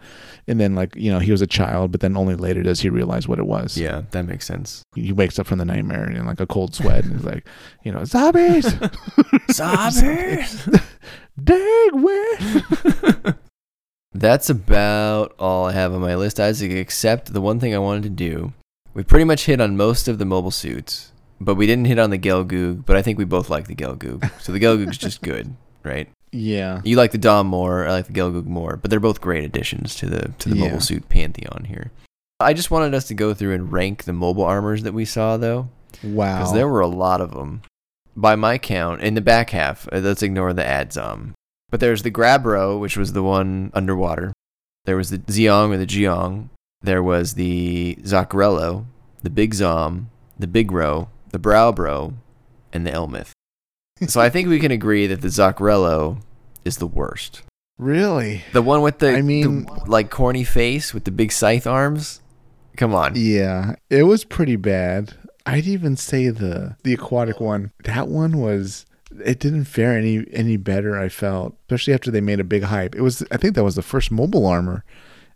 and 0.48 0.60
then 0.60 0.76
like, 0.76 0.96
you 0.96 1.12
know, 1.12 1.20
he 1.20 1.32
was 1.32 1.42
a 1.42 1.48
child, 1.48 1.92
but 1.92 2.02
then 2.02 2.16
only 2.18 2.36
later 2.36 2.64
does 2.64 2.80
he 2.82 2.90
realize 2.90 3.28
what 3.28 3.40
it 3.40 3.46
was. 3.48 3.78
Yeah, 3.78 4.04
that 4.12 4.26
makes 4.26 4.46
sense. 4.46 4.84
He 4.96 5.12
wakes 5.12 5.40
up 5.40 5.48
from 5.48 5.58
the 5.58 5.66
nightmare 5.66 6.10
in 6.10 6.26
like 6.26 6.40
a 6.40 6.48
cold 6.48 6.76
sweat 6.76 7.04
and 7.06 7.14
he's 7.14 7.26
like, 7.26 7.48
you 7.84 7.92
know, 7.92 8.02
Zabis, 8.02 8.64
Zabis! 9.50 10.84
Degwin. 11.42 13.36
That's 14.14 14.50
about 14.50 15.36
all 15.38 15.66
I 15.68 15.74
have 15.74 15.94
on 15.94 16.02
my 16.02 16.16
list, 16.16 16.40
Isaac, 16.40 16.72
except 16.72 17.34
the 17.34 17.42
one 17.42 17.60
thing 17.60 17.76
I 17.76 17.80
wanted 17.80 18.04
to 18.04 18.10
do. 18.10 18.54
We 18.98 19.04
pretty 19.04 19.26
much 19.26 19.46
hit 19.46 19.62
on 19.62 19.78
most 19.78 20.08
of 20.08 20.18
the 20.18 20.26
mobile 20.26 20.50
suits, 20.50 21.12
but 21.40 21.54
we 21.54 21.68
didn't 21.68 21.86
hit 21.86 22.00
on 22.00 22.10
the 22.10 22.18
Gelgoog, 22.18 22.84
but 22.84 22.98
I 22.98 23.04
think 23.04 23.20
we 23.20 23.26
both 23.26 23.48
like 23.48 23.68
the 23.68 23.76
Gelgoog. 23.76 24.28
So 24.42 24.52
the 24.52 24.60
Gelgoog's 24.60 24.98
just 25.08 25.22
good, 25.22 25.54
right? 25.84 26.10
Yeah. 26.32 26.82
You 26.84 26.96
like 26.98 27.12
the 27.12 27.20
Dom 27.20 27.46
more, 27.46 27.86
I 27.88 27.92
like 27.92 28.08
the 28.08 28.14
Gelgoog 28.14 28.48
more, 28.48 28.76
but 28.76 28.90
they're 28.90 29.00
both 29.00 29.22
great 29.22 29.44
additions 29.44 29.94
to 29.98 30.08
the 30.08 30.34
to 30.40 30.50
the 30.50 30.56
Yeah. 30.58 30.64
mobile 30.66 30.80
suit 30.82 31.10
pantheon 31.10 31.66
here. 31.68 31.92
I 32.40 32.56
just 32.56 32.72
wanted 32.72 32.96
us 32.96 33.08
to 33.10 33.14
go 33.14 33.36
through 33.36 33.54
and 33.54 33.72
rank 33.72 34.06
the 34.06 34.14
mobile 34.14 34.44
armors 34.44 34.82
that 34.82 34.96
we 34.96 35.06
saw 35.06 35.38
though, 35.38 35.70
Wow. 36.04 36.40
because 36.40 36.54
there 36.54 36.68
were 36.68 36.82
a 36.82 36.88
lot 36.88 37.22
of 37.22 37.34
them. 37.36 37.62
By 38.16 38.36
my 38.36 38.58
count, 38.58 39.02
in 39.02 39.14
the 39.14 39.22
back 39.22 39.52
half, 39.52 39.88
uh, 39.92 39.98
let's 40.00 40.24
ignore 40.24 40.54
the 40.54 40.64
Adzam. 40.64 41.34
But 41.70 41.82
there's 41.82 42.02
the 42.02 42.10
Graublo, 42.10 42.80
which 42.80 42.98
was 42.98 43.14
the 43.14 43.22
one 43.22 43.70
underwater. 43.76 44.34
There 44.86 44.98
was 44.98 45.12
the 45.12 45.20
Zeong 45.20 45.70
or 45.72 45.78
the 45.78 45.86
Geong. 45.86 46.50
There 46.82 47.04
was 47.04 47.34
the 47.34 47.98
Zakrello, 48.04 48.86
the 49.24 49.30
Big 49.30 49.54
Zam, 49.54 50.10
the 50.38 50.48
Bigro, 50.48 51.08
the 51.32 51.40
Braw 51.40 51.72
Bro, 51.72 52.14
and 52.72 52.86
the 52.86 52.92
Elmeth. 52.92 53.34
so 54.08 54.22
I 54.22 54.30
think 54.30 54.48
we 54.48 54.60
can 54.60 54.72
agree 54.72 55.08
that 55.08 55.22
the 55.22 55.28
Zakrello 55.30 56.22
is 56.64 56.78
the 56.78 56.88
worst. 56.88 57.42
really? 57.80 58.44
The 58.54 58.62
one 58.62 58.82
with 58.82 59.00
the, 59.00 59.12
I 59.16 59.22
mean- 59.22 59.66
the, 59.66 59.84
like 59.88 60.10
corny 60.10 60.44
face 60.44 60.94
with 60.94 61.04
the 61.06 61.12
big 61.12 61.32
scythe 61.32 61.66
arms. 61.68 62.22
Come 62.76 62.94
on. 62.94 63.14
Yeah, 63.16 63.76
it 63.90 64.04
was 64.04 64.24
pretty 64.24 64.56
bad. 64.56 65.14
I'd 65.48 65.66
even 65.66 65.96
say 65.98 66.30
the 66.30 66.76
the 66.84 66.94
aquatic 66.94 67.40
one. 67.40 67.72
That 67.86 68.08
one 68.08 68.38
was. 68.38 68.86
It 69.24 69.40
didn't 69.40 69.64
fare 69.66 69.98
any 69.98 70.26
any 70.32 70.58
better. 70.58 71.00
I 71.00 71.10
felt, 71.10 71.56
especially 71.62 71.94
after 71.96 72.12
they 72.12 72.22
made 72.22 72.40
a 72.40 72.44
big 72.44 72.64
hype. 72.64 72.94
It 72.96 73.02
was. 73.02 73.24
I 73.32 73.38
think 73.38 73.56
that 73.56 73.64
was 73.64 73.76
the 73.76 73.82
first 73.82 74.12
mobile 74.12 74.46
armor, 74.46 74.84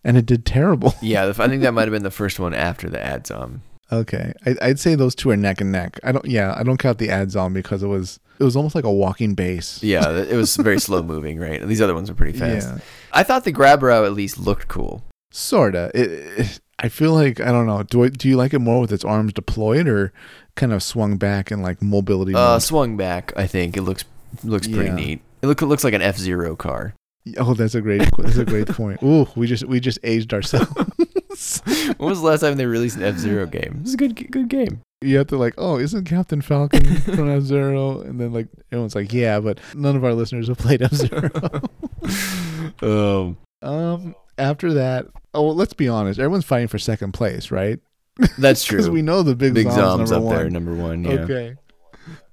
and 0.04 0.18
it 0.18 0.26
did 0.26 0.46
terrible. 0.46 0.94
Yeah, 1.02 1.28
I 1.28 1.48
think 1.48 1.62
that 1.64 1.74
might 1.74 1.84
have 1.84 1.92
been 1.92 2.04
the 2.04 2.12
first 2.12 2.40
one 2.40 2.54
after 2.54 2.90
the 2.90 2.98
Adzam. 2.98 3.60
Okay, 3.92 4.34
I, 4.46 4.56
I'd 4.62 4.80
say 4.80 4.96
those 4.96 5.16
two 5.16 5.30
are 5.32 5.38
neck 5.38 5.60
and 5.60 5.72
neck. 5.72 6.00
I 6.04 6.12
don't. 6.14 6.26
Yeah, 6.26 6.54
I 6.56 6.64
don't 6.64 6.78
count 6.78 6.98
the 6.98 7.10
Adzam 7.10 7.54
because 7.54 7.84
it 7.84 7.88
was 7.88 8.20
it 8.40 8.44
was 8.46 8.56
almost 8.56 8.74
like 8.74 8.86
a 8.86 8.92
walking 8.92 9.34
base. 9.36 9.84
Yeah, 9.84 10.10
it 10.12 10.36
was 10.36 10.56
very 10.56 10.80
slow 10.80 11.04
moving, 11.04 11.38
right? 11.40 11.62
These 11.68 11.82
other 11.82 11.94
ones 11.94 12.10
were 12.10 12.16
pretty 12.16 12.38
fast. 12.40 12.68
Yeah. 12.70 12.78
I 13.12 13.24
thought 13.24 13.44
the 13.44 13.52
Graublo 13.52 14.06
at 14.06 14.14
least 14.14 14.40
looked 14.40 14.68
cool. 14.70 15.04
Sorta. 15.32 15.92
It, 15.94 16.12
it, 16.40 16.60
I 16.80 16.88
feel 16.90 17.14
like 17.14 17.40
I 17.42 17.52
don't 17.52 17.66
know. 17.68 17.84
Do 17.84 18.04
I, 18.06 18.10
do 18.10 18.28
you 18.30 18.38
like 18.38 18.54
it 18.54 18.60
more 18.60 18.80
with 18.80 18.92
its 18.94 19.04
arms 19.04 19.34
deployed 19.34 19.88
or 19.88 20.14
kind 20.56 20.72
of 20.74 20.82
swung 20.84 21.18
back 21.18 21.52
and 21.52 21.62
like 21.62 21.82
mobility 21.82 22.34
Uh, 22.34 22.54
mode? 22.54 22.64
swung 22.64 22.96
back, 22.98 23.34
I 23.36 23.46
think 23.48 23.76
it 23.78 23.82
looks 23.84 24.06
looks 24.44 24.68
pretty 24.68 24.86
Yeah. 24.90 24.96
neat. 24.96 25.22
It 25.42 25.48
look, 25.48 25.62
it 25.62 25.66
looks 25.66 25.84
like 25.84 25.94
an 25.94 26.02
F 26.02 26.18
Zero 26.18 26.56
car. 26.56 26.94
Oh, 27.38 27.54
that's 27.54 27.76
a 27.76 27.82
great 27.82 28.02
that's 28.18 28.38
a 28.38 28.46
great 28.46 28.68
point. 28.80 29.02
Ooh, 29.04 29.28
we 29.36 29.46
just 29.46 29.64
we 29.66 29.80
just 29.80 30.00
aged 30.04 30.34
ourselves. 30.34 30.72
when 31.98 32.10
was 32.10 32.20
the 32.20 32.26
last 32.26 32.40
time 32.42 32.58
they 32.58 32.66
released 32.66 32.98
an 32.98 33.04
F 33.04 33.18
Zero 33.18 33.46
game? 33.46 33.78
This 33.82 33.90
is 33.90 33.94
a 33.94 33.98
good 33.98 34.32
good 34.32 34.50
game. 34.50 34.82
you 35.02 35.18
have 35.18 35.28
to 35.28 35.38
like, 35.38 35.54
oh, 35.60 35.78
isn't 35.78 36.06
Captain 36.06 36.42
Falcon 36.42 36.98
from 36.98 37.30
F 37.30 37.44
Zero? 37.44 38.02
And 38.02 38.20
then 38.20 38.34
like 38.34 38.48
everyone's 38.72 38.96
like, 38.96 39.14
yeah, 39.14 39.40
but 39.40 39.60
none 39.76 39.96
of 39.96 40.04
our 40.04 40.14
listeners 40.16 40.48
have 40.48 40.58
played 40.58 40.82
F 40.82 40.94
Zero. 40.94 41.30
Um, 42.82 43.38
um, 43.62 44.16
after 44.38 44.74
that, 44.74 45.06
oh, 45.34 45.44
well, 45.44 45.56
let's 45.56 45.74
be 45.74 45.88
honest, 45.88 46.20
everyone's 46.20 46.46
fighting 46.46 46.68
for 46.68 46.80
second 46.80 47.12
place, 47.14 47.52
right? 47.52 47.80
that's 48.38 48.64
true. 48.64 48.78
Because 48.78 48.90
we 48.90 49.02
know 49.02 49.22
the 49.24 49.36
Big, 49.36 49.54
Big 49.54 49.68
Zam's 49.68 50.10
Zam's 50.10 50.12
number 50.12 50.16
up 50.16 50.24
one. 50.24 50.36
there, 50.36 50.50
number 50.50 50.74
one. 50.74 51.04
Yeah. 51.04 51.12
Okay. 51.12 51.56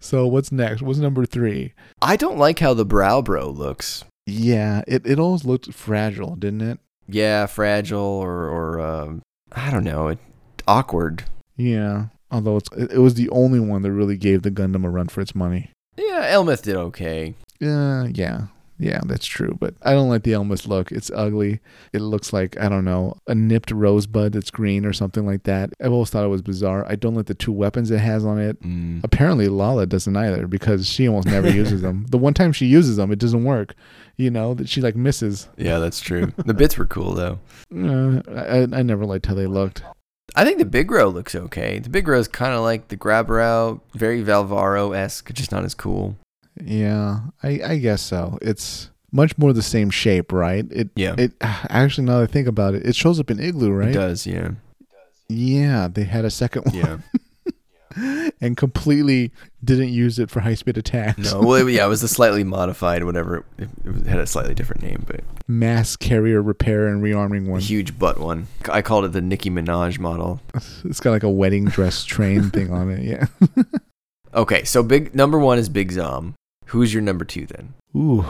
So 0.01 0.27
what's 0.27 0.51
next? 0.51 0.81
What's 0.83 0.99
number 0.99 1.27
three? 1.27 1.75
I 2.01 2.17
don't 2.17 2.39
like 2.39 2.59
how 2.59 2.73
the 2.75 2.87
Braw 2.87 3.21
Bro 3.21 3.51
looks. 3.51 4.05
Yeah, 4.29 4.83
it, 4.87 5.07
it 5.07 5.19
always 5.19 5.45
looked 5.45 5.73
fragile, 5.73 6.37
didn't 6.37 6.61
it? 6.61 6.79
Yeah, 7.09 7.47
fragile 7.47 7.99
or 7.99 8.49
or 8.49 8.81
um, 8.81 9.23
I 9.53 9.71
don't 9.71 9.85
know, 9.85 10.09
it, 10.09 10.19
awkward. 10.67 11.25
Yeah. 11.57 12.07
Although 12.31 12.59
it's 12.59 12.69
it, 12.77 12.93
it 12.93 12.99
was 12.99 13.15
the 13.15 13.31
only 13.31 13.61
one 13.61 13.83
that 13.83 13.93
really 13.93 14.17
gave 14.17 14.43
the 14.43 14.51
Gundam 14.51 14.85
a 14.85 14.91
run 14.91 15.09
for 15.09 15.21
its 15.23 15.35
money. 15.35 15.71
Yeah, 15.97 16.27
Elmeth 16.27 16.63
did 16.63 16.77
okay. 16.77 17.35
Yeah, 17.59 18.05
yeah. 18.05 18.47
Yeah, 18.79 19.01
that's 19.05 19.27
true. 19.27 19.57
But 19.59 19.75
I 19.83 19.93
don't 19.93 20.09
like 20.09 20.23
the 20.23 20.35
Elmeth's 20.35 20.67
look. 20.67 20.93
It's 20.93 21.11
ugly. 21.15 21.61
It 21.93 22.01
looks 22.01 22.33
like, 22.33 22.59
I 22.61 22.69
don't 22.69 22.85
know, 22.85 23.17
a 23.27 23.35
nipped 23.35 23.71
rosebud 23.71 24.33
that's 24.33 24.51
green 24.51 24.85
or 24.85 24.93
something 24.93 25.27
like 25.27 25.43
that. 25.45 25.71
I've 25.81 25.93
always 25.93 26.11
thought 26.11 26.25
it 26.25 26.29
was 26.29 26.43
bizarre. 26.43 26.87
I 26.89 26.95
don't 26.95 27.15
like 27.15 27.27
the 27.27 27.35
two 27.35 27.53
weapons 27.53 27.91
it 27.91 27.99
has 27.99 28.25
on 28.25 28.39
it. 28.39 28.61
Mm. 28.63 29.03
Apparently 29.03 29.49
Lala 29.49 29.87
doesn't 29.87 30.17
either 30.17 30.47
because 30.47 30.89
she 30.89 31.09
almost 31.09 31.27
never 31.27 31.51
uses 31.51 31.83
them. 31.83 32.07
The 32.11 32.19
one 32.19 32.35
time 32.35 32.53
she 32.53 32.67
uses 32.67 32.97
them, 32.97 33.11
it 33.11 33.19
doesn't 33.19 33.45
work. 33.45 33.75
You 34.17 34.31
know, 34.31 34.55
that 34.55 34.69
she 34.69 34.81
like 34.81 34.97
misses. 34.97 35.49
Yeah, 35.57 35.79
that's 35.79 36.01
true. 36.01 36.33
the 36.45 36.55
bits 36.55 36.77
were 36.77 36.87
cool 36.87 37.13
though. 37.15 37.39
Uh, 37.75 38.23
I, 38.33 38.79
I 38.79 38.83
never 38.83 39.05
liked 39.05 39.27
how 39.27 39.35
they 39.35 39.47
looked. 39.47 39.83
I 40.35 40.45
think 40.45 40.59
the 40.59 40.65
Bigro 40.65 41.13
looks 41.13 41.35
okay. 41.35 41.79
The 41.79 41.89
Bigro 41.89 42.19
is 42.19 42.29
kind 42.29 42.53
of 42.55 42.61
like 42.61 42.89
the 42.89 42.97
Graublo, 42.97 43.81
very 43.95 44.23
Valvaro 44.23 44.97
esque, 44.97 45.33
just 45.33 45.53
not 45.53 45.65
as 45.65 45.75
cool. 45.75 46.17
Yeah, 46.65 47.21
I, 47.43 47.61
I 47.65 47.79
guess 47.79 48.03
so. 48.03 48.39
It's 48.43 48.91
much 49.13 49.37
more 49.39 49.53
the 49.53 49.63
same 49.63 49.91
shape, 49.91 50.33
right? 50.33 50.67
It 50.71 50.91
Yeah, 50.97 51.15
it 51.19 51.33
actually 51.41 52.07
now 52.07 52.19
that 52.19 52.31
I 52.31 52.33
think 52.33 52.49
about 52.49 52.75
it, 52.75 52.87
it 52.87 52.97
shows 52.97 53.21
up 53.21 53.31
in 53.31 53.41
Igloo, 53.41 53.71
right? 53.71 53.91
it 53.91 53.95
does. 53.95 54.27
Yeah, 54.27 54.53
Yeah, 55.29 55.89
they 55.89 56.05
had 56.05 56.25
a 56.25 56.31
second 56.31 56.67
one 56.67 56.75
yeah. 57.97 58.31
and 58.41 58.57
completely 58.57 59.33
didn't 59.65 59.89
use 59.89 60.19
it 60.19 60.31
for 60.31 60.41
high 60.41 60.55
speed 60.55 60.79
attacks. 60.79 61.33
No, 61.33 61.41
well, 61.41 61.69
yeah, 61.69 61.85
it 61.85 61.89
was 61.89 62.03
a 62.03 62.09
slightly 62.09 62.45
modified, 62.45 63.05
whatever. 63.05 63.45
It, 63.59 63.69
it 63.85 64.07
had 64.07 64.21
a 64.21 64.27
slightly 64.27 64.55
different 64.55 64.83
name, 64.83 65.05
but 65.07 65.21
Mass 65.47 65.97
carrier 65.97 66.43
repair 66.43 66.87
and 66.87 67.03
rearming 67.03 67.47
one. 67.47 67.61
huge 67.61 67.99
butt 67.99 68.19
one. 68.19 68.47
I 68.71 68.83
called 68.83 69.05
it 69.05 69.13
the 69.13 69.21
Nicki 69.21 69.51
Minaj 69.51 69.99
model. 69.99 70.41
It's 70.85 71.01
got 71.01 71.11
like 71.11 71.23
a 71.23 71.31
wedding 71.31 71.67
dress 71.67 72.05
train 72.05 72.51
thing 72.51 72.71
on 72.73 72.91
it. 72.91 73.03
Yeah. 73.03 73.27
Okay, 74.35 74.65
so 74.65 74.83
big 74.83 75.15
number 75.15 75.39
one 75.39 75.59
is 75.59 75.69
Big 75.69 75.91
Zam. 75.91 76.35
Who's 76.69 76.93
your 76.93 77.03
number 77.03 77.25
two 77.25 77.47
then? 77.47 77.75
Ooh. 77.97 78.25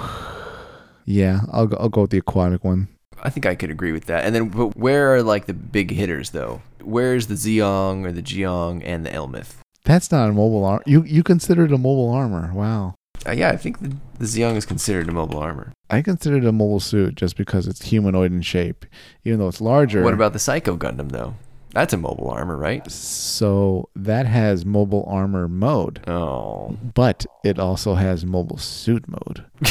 Yeah, 1.05 1.41
I'll 1.53 1.67
go, 1.67 1.77
I'll 1.79 1.89
go 1.89 2.03
with 2.03 2.11
the 2.11 2.19
aquatic 2.19 2.63
one. 2.63 2.89
I 3.23 3.31
think 3.31 3.47
I 3.47 3.55
could 3.55 3.71
agree 3.71 3.93
with 3.93 4.05
that. 4.07 4.25
And 4.25 4.35
then, 4.35 4.49
but 4.49 4.77
where 4.77 5.15
are 5.15 5.23
like 5.23 5.47
the 5.47 5.55
big 5.55 5.91
hitters 5.91 6.31
though? 6.31 6.63
Where's 6.83 7.27
the 7.27 7.35
Zeong 7.35 8.07
or 8.07 8.13
the 8.13 8.23
Geong 8.23 8.83
and 8.85 9.05
the 9.05 9.13
Elmeth? 9.13 9.61
That's 9.85 10.13
not 10.13 10.29
a 10.29 10.33
mobile 10.33 10.65
armor. 10.65 10.85
You 10.87 11.03
you 11.03 11.23
consider 11.23 11.65
it 11.65 11.73
a 11.73 11.79
mobile 11.79 12.11
armor? 12.11 12.53
Wow. 12.55 12.95
Uh, 13.27 13.33
yeah, 13.33 13.51
I 13.51 13.57
think 13.57 13.81
the, 13.81 13.97
the 14.19 14.27
Zeong 14.27 14.55
is 14.55 14.65
considered 14.65 15.09
a 15.09 15.13
mobile 15.13 15.39
armor. 15.41 15.73
I 15.91 16.03
consider 16.03 16.37
it 16.37 16.45
a 16.45 16.53
mobile 16.53 16.79
suit 16.79 17.17
just 17.17 17.37
because 17.37 17.67
it's 17.67 17.87
humanoid 17.87 18.31
in 18.31 18.43
shape, 18.43 18.87
even 19.25 19.41
though 19.41 19.49
it's 19.49 19.61
larger. 19.61 20.05
What 20.05 20.15
about 20.15 20.33
the 20.33 20.39
Psycho 20.39 20.77
Gundam 20.77 21.11
though? 21.11 21.35
That's 21.73 21.93
a 21.93 21.97
mobile 21.99 22.31
armor, 22.31 22.57
right? 22.57 22.91
So 22.91 23.89
that 23.95 24.27
has 24.27 24.65
mobile 24.65 25.05
armor 25.07 25.49
mode, 25.49 26.01
Oh, 26.09 26.77
but 26.95 27.27
it 27.45 27.59
also 27.59 27.95
has 27.95 28.25
mobile 28.25 28.57
suit 28.59 29.05
mode. 29.07 29.45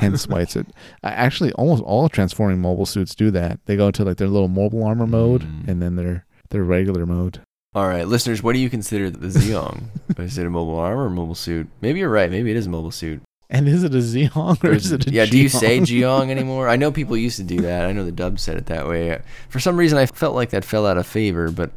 Hence 0.00 0.26
why 0.26 0.40
it's 0.42 0.56
a. 0.56 0.64
Actually, 1.02 1.52
almost 1.52 1.82
all 1.82 2.08
transforming 2.08 2.60
mobile 2.60 2.86
suits 2.86 3.14
do 3.14 3.30
that. 3.32 3.60
They 3.66 3.76
go 3.76 3.88
into 3.88 4.04
like 4.04 4.16
their 4.16 4.28
little 4.28 4.48
mobile 4.48 4.82
armor 4.84 5.06
mode 5.06 5.42
Mm. 5.42 5.68
and 5.68 5.82
then 5.82 5.96
their 5.96 6.24
their 6.50 6.62
regular 6.64 7.04
mode. 7.06 7.40
all 7.74 7.86
right, 7.88 8.06
listeners. 8.06 8.42
What 8.42 8.52
do 8.54 8.58
you 8.58 8.70
consider 8.70 9.10
the 9.10 9.28
Zeong? 9.28 9.84
is 10.18 10.38
it 10.38 10.46
a 10.46 10.50
mobile 10.50 10.78
armor 10.78 11.04
or 11.06 11.10
mobile 11.10 11.34
suit? 11.34 11.68
Maybe 11.80 12.00
you're 12.00 12.08
right. 12.08 12.30
Maybe 12.30 12.50
it 12.50 12.56
is 12.56 12.66
a 12.66 12.70
mobile 12.70 12.90
suit. 12.90 13.22
And 13.52 13.68
is 13.68 13.84
it 13.84 13.94
a 13.94 13.98
Zeong 13.98 14.64
or 14.64 14.72
is 14.72 14.92
it 14.92 15.06
a 15.06 15.10
yeah, 15.10 15.26
do 15.26 15.38
you 15.38 15.50
say 15.50 15.78
Geong? 15.78 15.86
Geong 15.86 16.30
anymore? 16.36 16.70
I 16.70 16.76
know 16.76 16.90
people 16.90 17.18
used 17.18 17.36
to 17.36 17.42
do 17.44 17.60
that. 17.60 17.84
I 17.84 17.92
know 17.92 18.02
the 18.02 18.10
dub 18.10 18.40
said 18.40 18.56
it 18.56 18.64
that 18.66 18.88
way. 18.88 19.20
For 19.50 19.60
some 19.60 19.76
reason, 19.76 19.98
I 19.98 20.06
felt 20.06 20.34
like 20.34 20.50
that 20.50 20.64
fell 20.64 20.86
out 20.86 20.96
of 20.96 21.06
favor, 21.06 21.50
but 21.50 21.70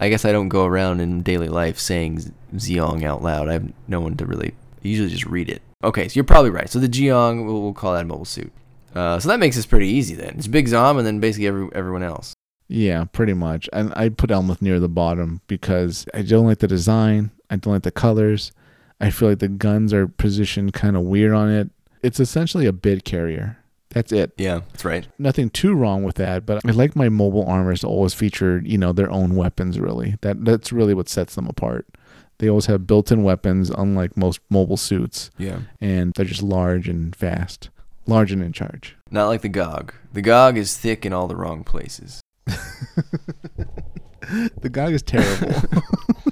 I 0.00 0.08
guess 0.08 0.24
I 0.24 0.32
don't 0.32 0.48
go 0.48 0.64
around 0.66 1.00
in 1.00 1.22
daily 1.22 1.48
life 1.48 1.78
saying 1.78 2.18
Z- 2.18 2.32
Zeong 2.56 3.04
out 3.04 3.22
loud. 3.22 3.48
I 3.48 3.52
have 3.52 3.72
no 3.86 4.00
one 4.00 4.16
to 4.16 4.26
really. 4.26 4.48
I 4.84 4.88
usually 4.88 5.10
just 5.10 5.24
read 5.26 5.48
it. 5.48 5.62
Okay, 5.84 6.08
so 6.08 6.14
you're 6.14 6.24
probably 6.24 6.50
right. 6.50 6.68
So 6.68 6.80
the 6.80 6.88
Geong, 6.88 7.46
we'll, 7.46 7.62
we'll 7.62 7.72
call 7.72 7.92
that 7.94 8.02
a 8.02 8.08
mobile 8.08 8.24
suit. 8.24 8.52
Uh, 8.92 9.20
so 9.20 9.28
that 9.28 9.38
makes 9.38 9.54
this 9.54 9.64
pretty 9.64 9.86
easy 9.88 10.16
then. 10.16 10.34
It's 10.36 10.48
Big 10.48 10.66
Zam 10.66 10.98
and 10.98 11.06
then 11.06 11.20
basically 11.20 11.46
every, 11.46 11.68
everyone 11.72 12.02
else. 12.02 12.34
Yeah, 12.66 13.04
pretty 13.04 13.34
much. 13.34 13.68
And 13.72 13.92
I 13.94 14.08
put 14.08 14.32
Elmeth 14.32 14.60
near 14.60 14.80
the 14.80 14.88
bottom 14.88 15.40
because 15.46 16.04
I 16.12 16.22
don't 16.22 16.46
like 16.46 16.58
the 16.58 16.66
design. 16.66 17.30
I 17.48 17.56
don't 17.56 17.74
like 17.74 17.82
the 17.84 17.92
colors. 17.92 18.50
I 19.02 19.10
feel 19.10 19.28
like 19.30 19.40
the 19.40 19.48
guns 19.48 19.92
are 19.92 20.06
positioned 20.08 20.72
kind 20.72 20.96
of 20.96 21.02
weird 21.02 21.32
on 21.32 21.50
it. 21.50 21.70
It's 22.02 22.20
essentially 22.20 22.66
a 22.66 22.72
bit 22.72 23.04
carrier. 23.04 23.58
That's 23.90 24.10
it. 24.12 24.32
Yeah, 24.38 24.60
that's 24.70 24.84
right. 24.86 25.06
Nothing 25.18 25.50
too 25.50 25.74
wrong 25.74 26.02
with 26.02 26.14
that, 26.16 26.46
but 26.46 26.64
I 26.66 26.70
like 26.70 26.96
my 26.96 27.10
mobile 27.10 27.44
armors 27.46 27.80
to 27.80 27.88
always 27.88 28.14
feature, 28.14 28.62
you 28.64 28.78
know, 28.78 28.92
their 28.92 29.10
own 29.10 29.36
weapons 29.36 29.78
really. 29.78 30.16
That 30.22 30.44
that's 30.46 30.72
really 30.72 30.94
what 30.94 31.08
sets 31.10 31.34
them 31.34 31.46
apart. 31.46 31.86
They 32.38 32.48
always 32.48 32.66
have 32.66 32.86
built-in 32.86 33.22
weapons 33.22 33.70
unlike 33.70 34.16
most 34.16 34.40
mobile 34.50 34.78
suits, 34.78 35.30
Yeah. 35.36 35.58
and 35.80 36.12
they're 36.16 36.24
just 36.24 36.42
large 36.42 36.88
and 36.88 37.14
fast. 37.14 37.68
Large 38.06 38.32
and 38.32 38.42
in 38.42 38.52
charge. 38.52 38.96
Not 39.10 39.26
like 39.28 39.42
the 39.42 39.48
Gogg. 39.48 39.92
The 40.12 40.22
Gogg 40.22 40.56
is 40.56 40.76
thick 40.76 41.04
in 41.06 41.12
all 41.12 41.28
the 41.28 41.36
wrong 41.36 41.62
places. 41.62 42.20
The 44.62 44.70
Gogg 44.70 44.92
is 44.92 45.02
terrible. 45.02 45.52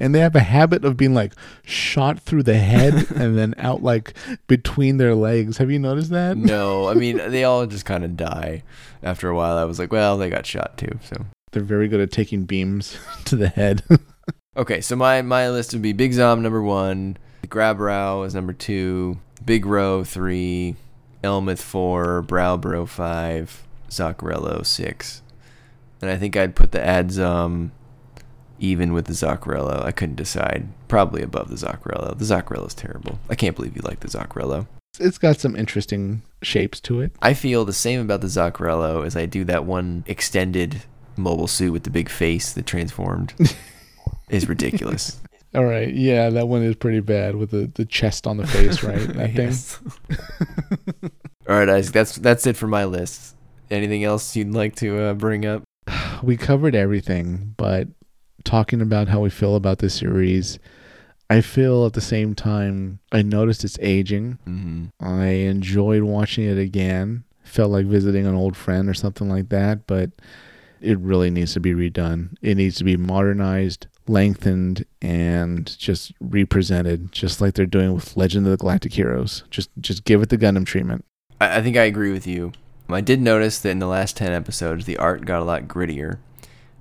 and 0.00 0.14
they 0.14 0.20
have 0.20 0.36
a 0.36 0.40
habit 0.40 0.84
of 0.84 0.96
being 0.96 1.14
like 1.14 1.32
shot 1.64 2.20
through 2.20 2.42
the 2.42 2.58
head 2.58 3.10
and 3.16 3.36
then 3.36 3.54
out 3.58 3.82
like 3.82 4.14
between 4.46 4.96
their 4.96 5.14
legs. 5.14 5.58
Have 5.58 5.70
you 5.70 5.78
noticed 5.78 6.10
that? 6.10 6.36
No, 6.36 6.88
I 6.88 6.94
mean, 6.94 7.16
they 7.16 7.44
all 7.44 7.66
just 7.66 7.84
kind 7.84 8.04
of 8.04 8.16
die 8.16 8.62
after 9.02 9.28
a 9.28 9.34
while. 9.36 9.56
I 9.56 9.64
was 9.64 9.78
like, 9.78 9.92
well, 9.92 10.16
they 10.18 10.30
got 10.30 10.46
shot 10.46 10.76
too, 10.78 10.98
so. 11.02 11.26
They're 11.52 11.62
very 11.62 11.88
good 11.88 12.00
at 12.00 12.10
taking 12.10 12.44
beams 12.44 12.98
to 13.26 13.36
the 13.36 13.48
head. 13.48 13.82
Okay, 14.56 14.80
so 14.80 14.96
my, 14.96 15.20
my 15.20 15.50
list 15.50 15.74
would 15.74 15.82
be 15.82 15.92
Big 15.92 16.14
Zam 16.14 16.40
number 16.40 16.62
one, 16.62 17.18
Graublo 17.46 18.24
is 18.26 18.34
number 18.34 18.54
two, 18.54 19.18
Bigro 19.44 20.06
three, 20.06 20.76
Elmeth 21.22 21.60
four, 21.60 22.22
Braw 22.22 22.56
Bro 22.56 22.86
five, 22.86 23.66
Zakrello 23.90 24.64
six. 24.64 25.20
And 26.00 26.10
I 26.10 26.16
think 26.16 26.38
I'd 26.38 26.56
put 26.56 26.72
the 26.72 26.78
Adzam 26.78 27.70
even 28.58 28.92
with 28.92 29.06
the 29.06 29.12
Zakrello. 29.12 29.84
I 29.84 29.92
couldn't 29.92 30.16
decide. 30.16 30.68
Probably 30.88 31.22
above 31.22 31.48
the 31.48 31.56
Zakrello. 31.56 32.16
The 32.16 32.24
Zakrello's 32.24 32.74
terrible. 32.74 33.18
I 33.28 33.34
can't 33.34 33.56
believe 33.56 33.76
you 33.76 33.82
like 33.82 34.00
the 34.00 34.08
Zakrello. 34.08 34.66
it's 34.98 35.18
got 35.18 35.38
some 35.38 35.56
interesting 35.56 36.22
shapes 36.42 36.80
to 36.80 37.00
it. 37.00 37.12
I 37.20 37.34
feel 37.34 37.64
the 37.64 37.72
same 37.72 38.00
about 38.00 38.20
the 38.20 38.28
Zakrello 38.28 39.04
as 39.04 39.16
I 39.16 39.26
do 39.26 39.44
that 39.44 39.64
one 39.64 40.04
extended 40.06 40.82
mobile 41.16 41.48
suit 41.48 41.72
with 41.72 41.84
the 41.84 41.90
big 41.90 42.08
face 42.08 42.52
that 42.52 42.66
transformed. 42.66 43.34
is 44.28 44.48
ridiculous. 44.48 45.20
All 45.54 45.64
right. 45.64 45.92
Yeah, 45.92 46.30
that 46.30 46.48
one 46.48 46.62
is 46.62 46.76
pretty 46.76 47.00
bad 47.00 47.36
with 47.36 47.50
the, 47.50 47.70
the 47.74 47.84
chest 47.84 48.26
on 48.26 48.36
the 48.36 48.46
face, 48.46 48.82
right? 48.82 49.00
That 49.16 49.32
thing. 49.34 51.10
All 51.48 51.56
right, 51.56 51.68
Isaac. 51.68 51.94
That's 51.94 52.16
that's 52.16 52.46
it 52.46 52.56
for 52.56 52.66
my 52.66 52.84
list. 52.84 53.34
Anything 53.70 54.04
else 54.04 54.36
you'd 54.36 54.52
like 54.52 54.76
to 54.76 54.98
uh, 54.98 55.14
bring 55.14 55.46
up? 55.46 55.62
We 56.22 56.38
covered 56.38 56.74
everything, 56.74 57.54
but 57.58 57.88
talking 58.44 58.80
about 58.80 59.08
how 59.08 59.20
we 59.20 59.30
feel 59.30 59.56
about 59.56 59.78
this 59.78 59.94
series, 59.94 60.58
I 61.28 61.40
feel 61.40 61.86
at 61.86 61.94
the 61.94 62.00
same 62.00 62.34
time 62.34 63.00
I 63.12 63.22
noticed 63.22 63.64
it's 63.64 63.78
aging. 63.80 64.38
Mm-hmm. 64.46 64.86
I 65.00 65.26
enjoyed 65.26 66.02
watching 66.02 66.44
it 66.44 66.58
again. 66.58 67.24
Felt 67.42 67.70
like 67.70 67.86
visiting 67.86 68.26
an 68.26 68.34
old 68.34 68.56
friend 68.56 68.88
or 68.88 68.94
something 68.94 69.28
like 69.28 69.48
that, 69.50 69.86
but 69.86 70.10
it 70.80 70.98
really 70.98 71.30
needs 71.30 71.52
to 71.54 71.60
be 71.60 71.74
redone. 71.74 72.36
It 72.42 72.56
needs 72.56 72.76
to 72.76 72.84
be 72.84 72.96
modernized, 72.96 73.86
lengthened, 74.08 74.84
and 75.00 75.76
just 75.78 76.12
represented, 76.20 77.12
just 77.12 77.40
like 77.40 77.54
they're 77.54 77.66
doing 77.66 77.94
with 77.94 78.16
Legend 78.16 78.46
of 78.46 78.50
the 78.50 78.56
Galactic 78.56 78.92
Heroes. 78.92 79.44
Just 79.50 79.70
just 79.80 80.04
give 80.04 80.22
it 80.22 80.28
the 80.28 80.38
Gundam 80.38 80.66
treatment. 80.66 81.04
I, 81.40 81.58
I 81.58 81.62
think 81.62 81.76
I 81.76 81.84
agree 81.84 82.12
with 82.12 82.26
you. 82.26 82.52
I 82.88 83.00
did 83.00 83.20
notice 83.20 83.58
that 83.60 83.70
in 83.70 83.78
the 83.78 83.86
last 83.86 84.16
ten 84.16 84.32
episodes, 84.32 84.84
the 84.84 84.96
art 84.98 85.24
got 85.24 85.40
a 85.40 85.44
lot 85.44 85.62
grittier, 85.64 86.18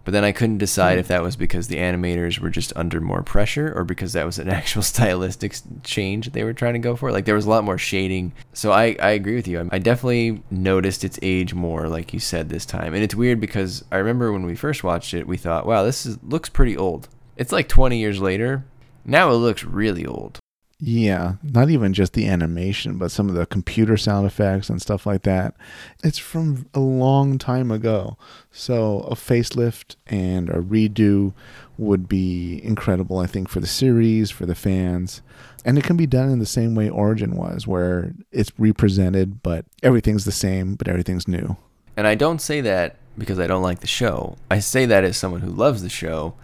but 0.05 0.11
then 0.11 0.23
I 0.23 0.31
couldn't 0.31 0.59
decide 0.59 0.93
hmm. 0.93 0.99
if 0.99 1.07
that 1.09 1.23
was 1.23 1.35
because 1.35 1.67
the 1.67 1.77
animators 1.77 2.39
were 2.39 2.51
just 2.51 2.71
under 2.75 3.01
more 3.01 3.23
pressure 3.23 3.73
or 3.75 3.83
because 3.83 4.13
that 4.13 4.25
was 4.25 4.39
an 4.39 4.49
actual 4.59 4.83
stylistic 4.83 5.57
change 5.83 6.31
they 6.31 6.43
were 6.43 6.53
trying 6.53 6.73
to 6.73 6.79
go 6.79 6.95
for. 6.95 7.11
Like 7.11 7.25
there 7.25 7.35
was 7.35 7.47
a 7.47 7.49
lot 7.49 7.63
more 7.63 7.77
shading. 7.77 8.31
So 8.53 8.71
I, 8.71 8.95
I 9.01 9.09
agree 9.09 9.35
with 9.35 9.47
you. 9.47 9.67
I 9.71 9.79
definitely 9.79 10.43
noticed 10.49 11.03
its 11.03 11.19
age 11.21 11.53
more, 11.53 11.89
like 11.89 12.13
you 12.13 12.19
said 12.19 12.49
this 12.49 12.65
time. 12.65 12.93
And 12.93 13.03
it's 13.03 13.15
weird 13.15 13.41
because 13.41 13.83
I 13.91 13.97
remember 13.97 14.31
when 14.31 14.45
we 14.45 14.55
first 14.55 14.83
watched 14.83 15.13
it, 15.13 15.27
we 15.27 15.37
thought, 15.37 15.65
wow, 15.65 15.83
this 15.83 16.05
is, 16.05 16.19
looks 16.23 16.49
pretty 16.49 16.77
old. 16.77 17.09
It's 17.35 17.51
like 17.51 17.67
20 17.67 17.97
years 17.97 18.21
later. 18.21 18.63
Now 19.03 19.31
it 19.31 19.35
looks 19.35 19.63
really 19.63 20.05
old. 20.05 20.39
Yeah, 20.87 21.37
not 21.41 21.71
even 21.71 21.93
just 21.93 22.13
the 22.13 22.27
animation, 22.27 22.99
but 22.99 23.09
some 23.09 23.27
of 23.27 23.33
the 23.33 23.47
computer 23.47 23.97
sound 23.97 24.27
effects 24.27 24.69
and 24.69 24.79
stuff 24.79 25.07
like 25.07 25.23
that. 25.23 25.55
It's 26.03 26.19
from 26.19 26.67
a 26.75 26.79
long 26.79 27.39
time 27.39 27.71
ago. 27.71 28.19
So 28.51 28.99
a 29.09 29.15
facelift 29.15 29.95
and 30.05 30.47
a 30.47 30.59
redo 30.59 31.33
would 31.79 32.07
be 32.07 32.63
incredible, 32.63 33.17
I 33.17 33.25
think, 33.25 33.49
for 33.49 33.59
the 33.59 33.65
series, 33.65 34.29
for 34.29 34.45
the 34.45 34.53
fans. 34.53 35.23
And 35.65 35.79
it 35.79 35.83
can 35.83 35.97
be 35.97 36.05
done 36.05 36.29
in 36.29 36.37
the 36.37 36.45
same 36.45 36.75
way 36.75 36.87
Origin 36.87 37.35
was, 37.35 37.65
where 37.65 38.13
it's 38.31 38.51
represented, 38.59 39.41
but 39.41 39.65
everything's 39.81 40.25
the 40.25 40.31
same, 40.31 40.75
but 40.75 40.87
everything's 40.87 41.27
new. 41.27 41.57
And 41.97 42.05
I 42.05 42.13
don't 42.13 42.39
say 42.39 42.61
that 42.61 42.97
because 43.17 43.39
I 43.39 43.47
don't 43.47 43.63
like 43.63 43.79
the 43.79 43.87
show. 43.87 44.35
I 44.51 44.59
say 44.59 44.85
that 44.85 45.03
as 45.03 45.17
someone 45.17 45.41
who 45.41 45.49
loves 45.49 45.81
the 45.81 45.89
show, 45.89 46.35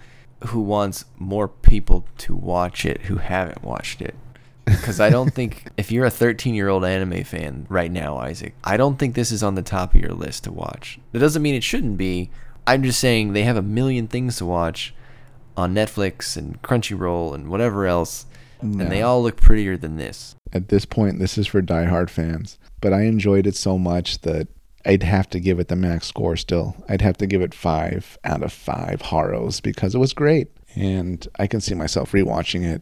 who 0.48 0.62
wants 0.62 1.06
more 1.20 1.48
people 1.48 2.08
to 2.18 2.36
watch 2.36 2.86
it 2.86 3.02
who 3.02 3.18
haven't 3.18 3.64
watched 3.64 4.02
it. 4.02 4.16
Because 4.72 5.00
I 5.00 5.10
don't 5.10 5.34
think, 5.34 5.68
if 5.78 5.92
you're 5.92 6.06
a 6.06 6.12
13 6.12 6.54
year 6.54 6.70
old 6.70 6.84
anime 6.86 7.24
fan 7.24 7.66
right 7.70 7.92
now, 7.92 8.18
Isaac, 8.18 8.54
I 8.64 8.78
don't 8.78 8.98
think 8.98 9.16
this 9.16 9.32
is 9.32 9.44
on 9.44 9.56
the 9.56 9.62
top 9.62 9.94
of 9.94 10.02
your 10.02 10.14
list 10.14 10.46
to 10.46 10.52
watch. 10.52 11.00
That 11.12 11.20
doesn't 11.20 11.42
mean 11.42 11.56
it 11.56 11.64
shouldn't 11.64 11.98
be. 11.98 12.30
I'm 12.68 12.84
just 12.84 13.00
saying 13.00 13.34
they 13.34 13.44
have 13.44 13.58
a 13.58 13.62
million 13.62 14.08
things 14.08 14.38
to 14.38 14.46
watch 14.46 14.94
on 15.58 15.74
Netflix 15.74 16.38
and 16.38 16.62
Crunchyroll 16.62 17.34
and 17.34 17.50
whatever 17.50 17.86
else, 17.86 18.26
and 18.62 18.80
they 18.92 19.02
all 19.02 19.24
look 19.24 19.38
prettier 19.38 19.76
than 19.76 19.98
this. 19.98 20.36
At 20.54 20.70
this 20.70 20.86
point, 20.86 21.18
this 21.18 21.38
is 21.38 21.48
for 21.48 21.62
diehard 21.62 22.10
fans. 22.10 22.60
But 22.80 22.94
I 22.94 23.04
enjoyed 23.04 23.48
it 23.48 23.56
so 23.56 23.78
much 23.78 24.22
that 24.22 24.48
I'd 24.86 25.04
have 25.04 25.30
to 25.32 25.40
give 25.40 25.60
it 25.60 25.68
the 25.68 25.76
max 25.76 26.08
score 26.08 26.36
still. 26.36 26.76
I'd 26.90 27.02
have 27.02 27.18
to 27.18 27.28
give 27.28 27.42
it 27.42 27.54
five 27.54 28.18
out 28.24 28.44
of 28.44 28.52
five 28.52 29.02
Haros 29.02 29.62
because 29.62 29.96
it 29.96 30.00
was 30.00 30.14
great. 30.14 30.50
And 30.76 31.28
I 31.38 31.48
can 31.48 31.62
see 31.62 31.76
myself 31.76 32.12
rewatching 32.12 32.64
it. 32.64 32.82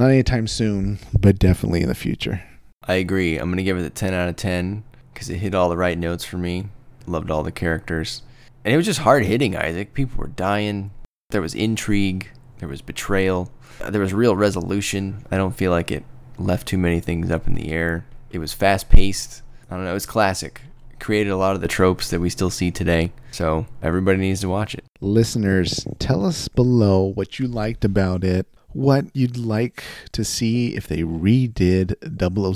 Not 0.00 0.12
anytime 0.12 0.46
soon, 0.46 0.98
but 1.12 1.38
definitely 1.38 1.82
in 1.82 1.88
the 1.88 1.94
future. 1.94 2.42
I 2.88 2.94
agree. 2.94 3.36
I'm 3.36 3.50
gonna 3.50 3.62
give 3.62 3.76
it 3.76 3.84
a 3.84 3.90
10 3.90 4.14
out 4.14 4.30
of 4.30 4.36
10 4.36 4.82
because 5.12 5.28
it 5.28 5.36
hit 5.36 5.54
all 5.54 5.68
the 5.68 5.76
right 5.76 5.98
notes 5.98 6.24
for 6.24 6.38
me. 6.38 6.68
Loved 7.06 7.30
all 7.30 7.42
the 7.42 7.52
characters, 7.52 8.22
and 8.64 8.72
it 8.72 8.78
was 8.78 8.86
just 8.86 9.00
hard 9.00 9.26
hitting. 9.26 9.54
Isaac, 9.54 9.92
people 9.92 10.16
were 10.16 10.28
dying. 10.28 10.90
There 11.28 11.42
was 11.42 11.54
intrigue. 11.54 12.30
There 12.60 12.68
was 12.68 12.80
betrayal. 12.80 13.52
There 13.90 14.00
was 14.00 14.14
real 14.14 14.34
resolution. 14.34 15.26
I 15.30 15.36
don't 15.36 15.54
feel 15.54 15.70
like 15.70 15.90
it 15.90 16.04
left 16.38 16.66
too 16.66 16.78
many 16.78 17.00
things 17.00 17.30
up 17.30 17.46
in 17.46 17.52
the 17.52 17.70
air. 17.70 18.06
It 18.30 18.38
was 18.38 18.54
fast 18.54 18.88
paced. 18.88 19.42
I 19.70 19.74
don't 19.74 19.84
know. 19.84 19.90
It 19.90 19.92
was 19.92 20.06
classic. 20.06 20.62
It 20.92 20.98
created 20.98 21.28
a 21.28 21.36
lot 21.36 21.56
of 21.56 21.60
the 21.60 21.68
tropes 21.68 22.08
that 22.08 22.20
we 22.20 22.30
still 22.30 22.48
see 22.48 22.70
today. 22.70 23.12
So 23.32 23.66
everybody 23.82 24.16
needs 24.16 24.40
to 24.40 24.48
watch 24.48 24.74
it. 24.74 24.84
Listeners, 25.02 25.86
tell 25.98 26.24
us 26.24 26.48
below 26.48 27.04
what 27.04 27.38
you 27.38 27.46
liked 27.46 27.84
about 27.84 28.24
it, 28.24 28.46
what 28.72 29.04
you'd 29.14 29.36
like 29.36 29.84
to 30.12 30.24
see 30.24 30.74
if 30.76 30.86
they 30.86 31.02
redid 31.02 31.94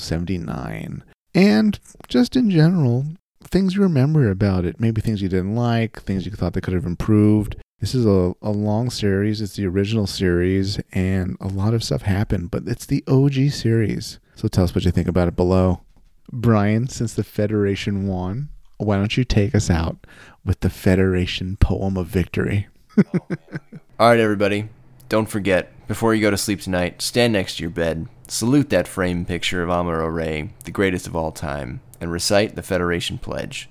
0079, 0.00 1.04
and 1.34 1.80
just 2.08 2.36
in 2.36 2.50
general, 2.50 3.06
things 3.42 3.74
you 3.74 3.82
remember 3.82 4.30
about 4.30 4.64
it. 4.64 4.80
Maybe 4.80 5.00
things 5.00 5.22
you 5.22 5.28
didn't 5.28 5.56
like, 5.56 6.02
things 6.02 6.26
you 6.26 6.32
thought 6.32 6.52
they 6.52 6.60
could 6.60 6.74
have 6.74 6.86
improved. 6.86 7.56
This 7.80 7.94
is 7.94 8.06
a, 8.06 8.34
a 8.40 8.50
long 8.50 8.88
series, 8.88 9.40
it's 9.40 9.56
the 9.56 9.66
original 9.66 10.06
series, 10.06 10.78
and 10.92 11.36
a 11.40 11.48
lot 11.48 11.74
of 11.74 11.84
stuff 11.84 12.02
happened, 12.02 12.50
but 12.50 12.62
it's 12.66 12.86
the 12.86 13.04
OG 13.06 13.50
series. 13.50 14.20
So 14.36 14.48
tell 14.48 14.64
us 14.64 14.74
what 14.74 14.84
you 14.84 14.90
think 14.90 15.08
about 15.08 15.28
it 15.28 15.36
below. 15.36 15.82
Brian, 16.32 16.88
since 16.88 17.14
the 17.14 17.24
Federation 17.24 18.06
won, 18.06 18.48
why 18.78 18.96
don't 18.96 19.16
you 19.16 19.24
take 19.24 19.54
us 19.54 19.70
out 19.70 20.06
with 20.44 20.60
the 20.60 20.70
Federation 20.70 21.56
poem 21.56 21.96
of 21.96 22.06
victory? 22.06 22.68
All 23.98 24.08
right, 24.08 24.20
everybody. 24.20 24.68
Don't 25.08 25.28
forget, 25.28 25.70
before 25.86 26.14
you 26.14 26.22
go 26.22 26.30
to 26.30 26.36
sleep 26.36 26.60
tonight, 26.60 27.02
stand 27.02 27.34
next 27.34 27.56
to 27.56 27.62
your 27.62 27.70
bed, 27.70 28.08
salute 28.26 28.70
that 28.70 28.88
framed 28.88 29.28
picture 29.28 29.62
of 29.62 29.68
Amuro 29.68 30.12
Ray, 30.12 30.50
the 30.64 30.70
greatest 30.70 31.06
of 31.06 31.14
all 31.14 31.30
time, 31.30 31.80
and 32.00 32.10
recite 32.10 32.56
the 32.56 32.62
Federation 32.62 33.18
Pledge. 33.18 33.68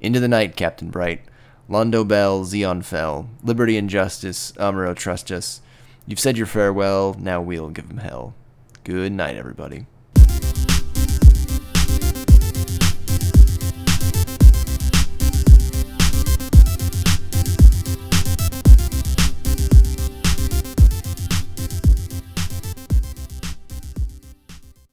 Into 0.00 0.20
the 0.20 0.28
night, 0.28 0.54
Captain 0.54 0.90
Bright. 0.90 1.22
Londo 1.68 2.06
Bell, 2.06 2.44
Zeon 2.44 2.84
fell. 2.84 3.28
Liberty 3.42 3.76
and 3.76 3.90
justice, 3.90 4.52
Amuro 4.52 4.94
trust 4.94 5.32
us. 5.32 5.60
You've 6.06 6.20
said 6.20 6.36
your 6.38 6.46
farewell, 6.46 7.16
now 7.18 7.40
we'll 7.40 7.70
give 7.70 7.90
'em 7.90 7.98
hell. 7.98 8.34
Good 8.84 9.12
night, 9.12 9.36
everybody. 9.36 9.86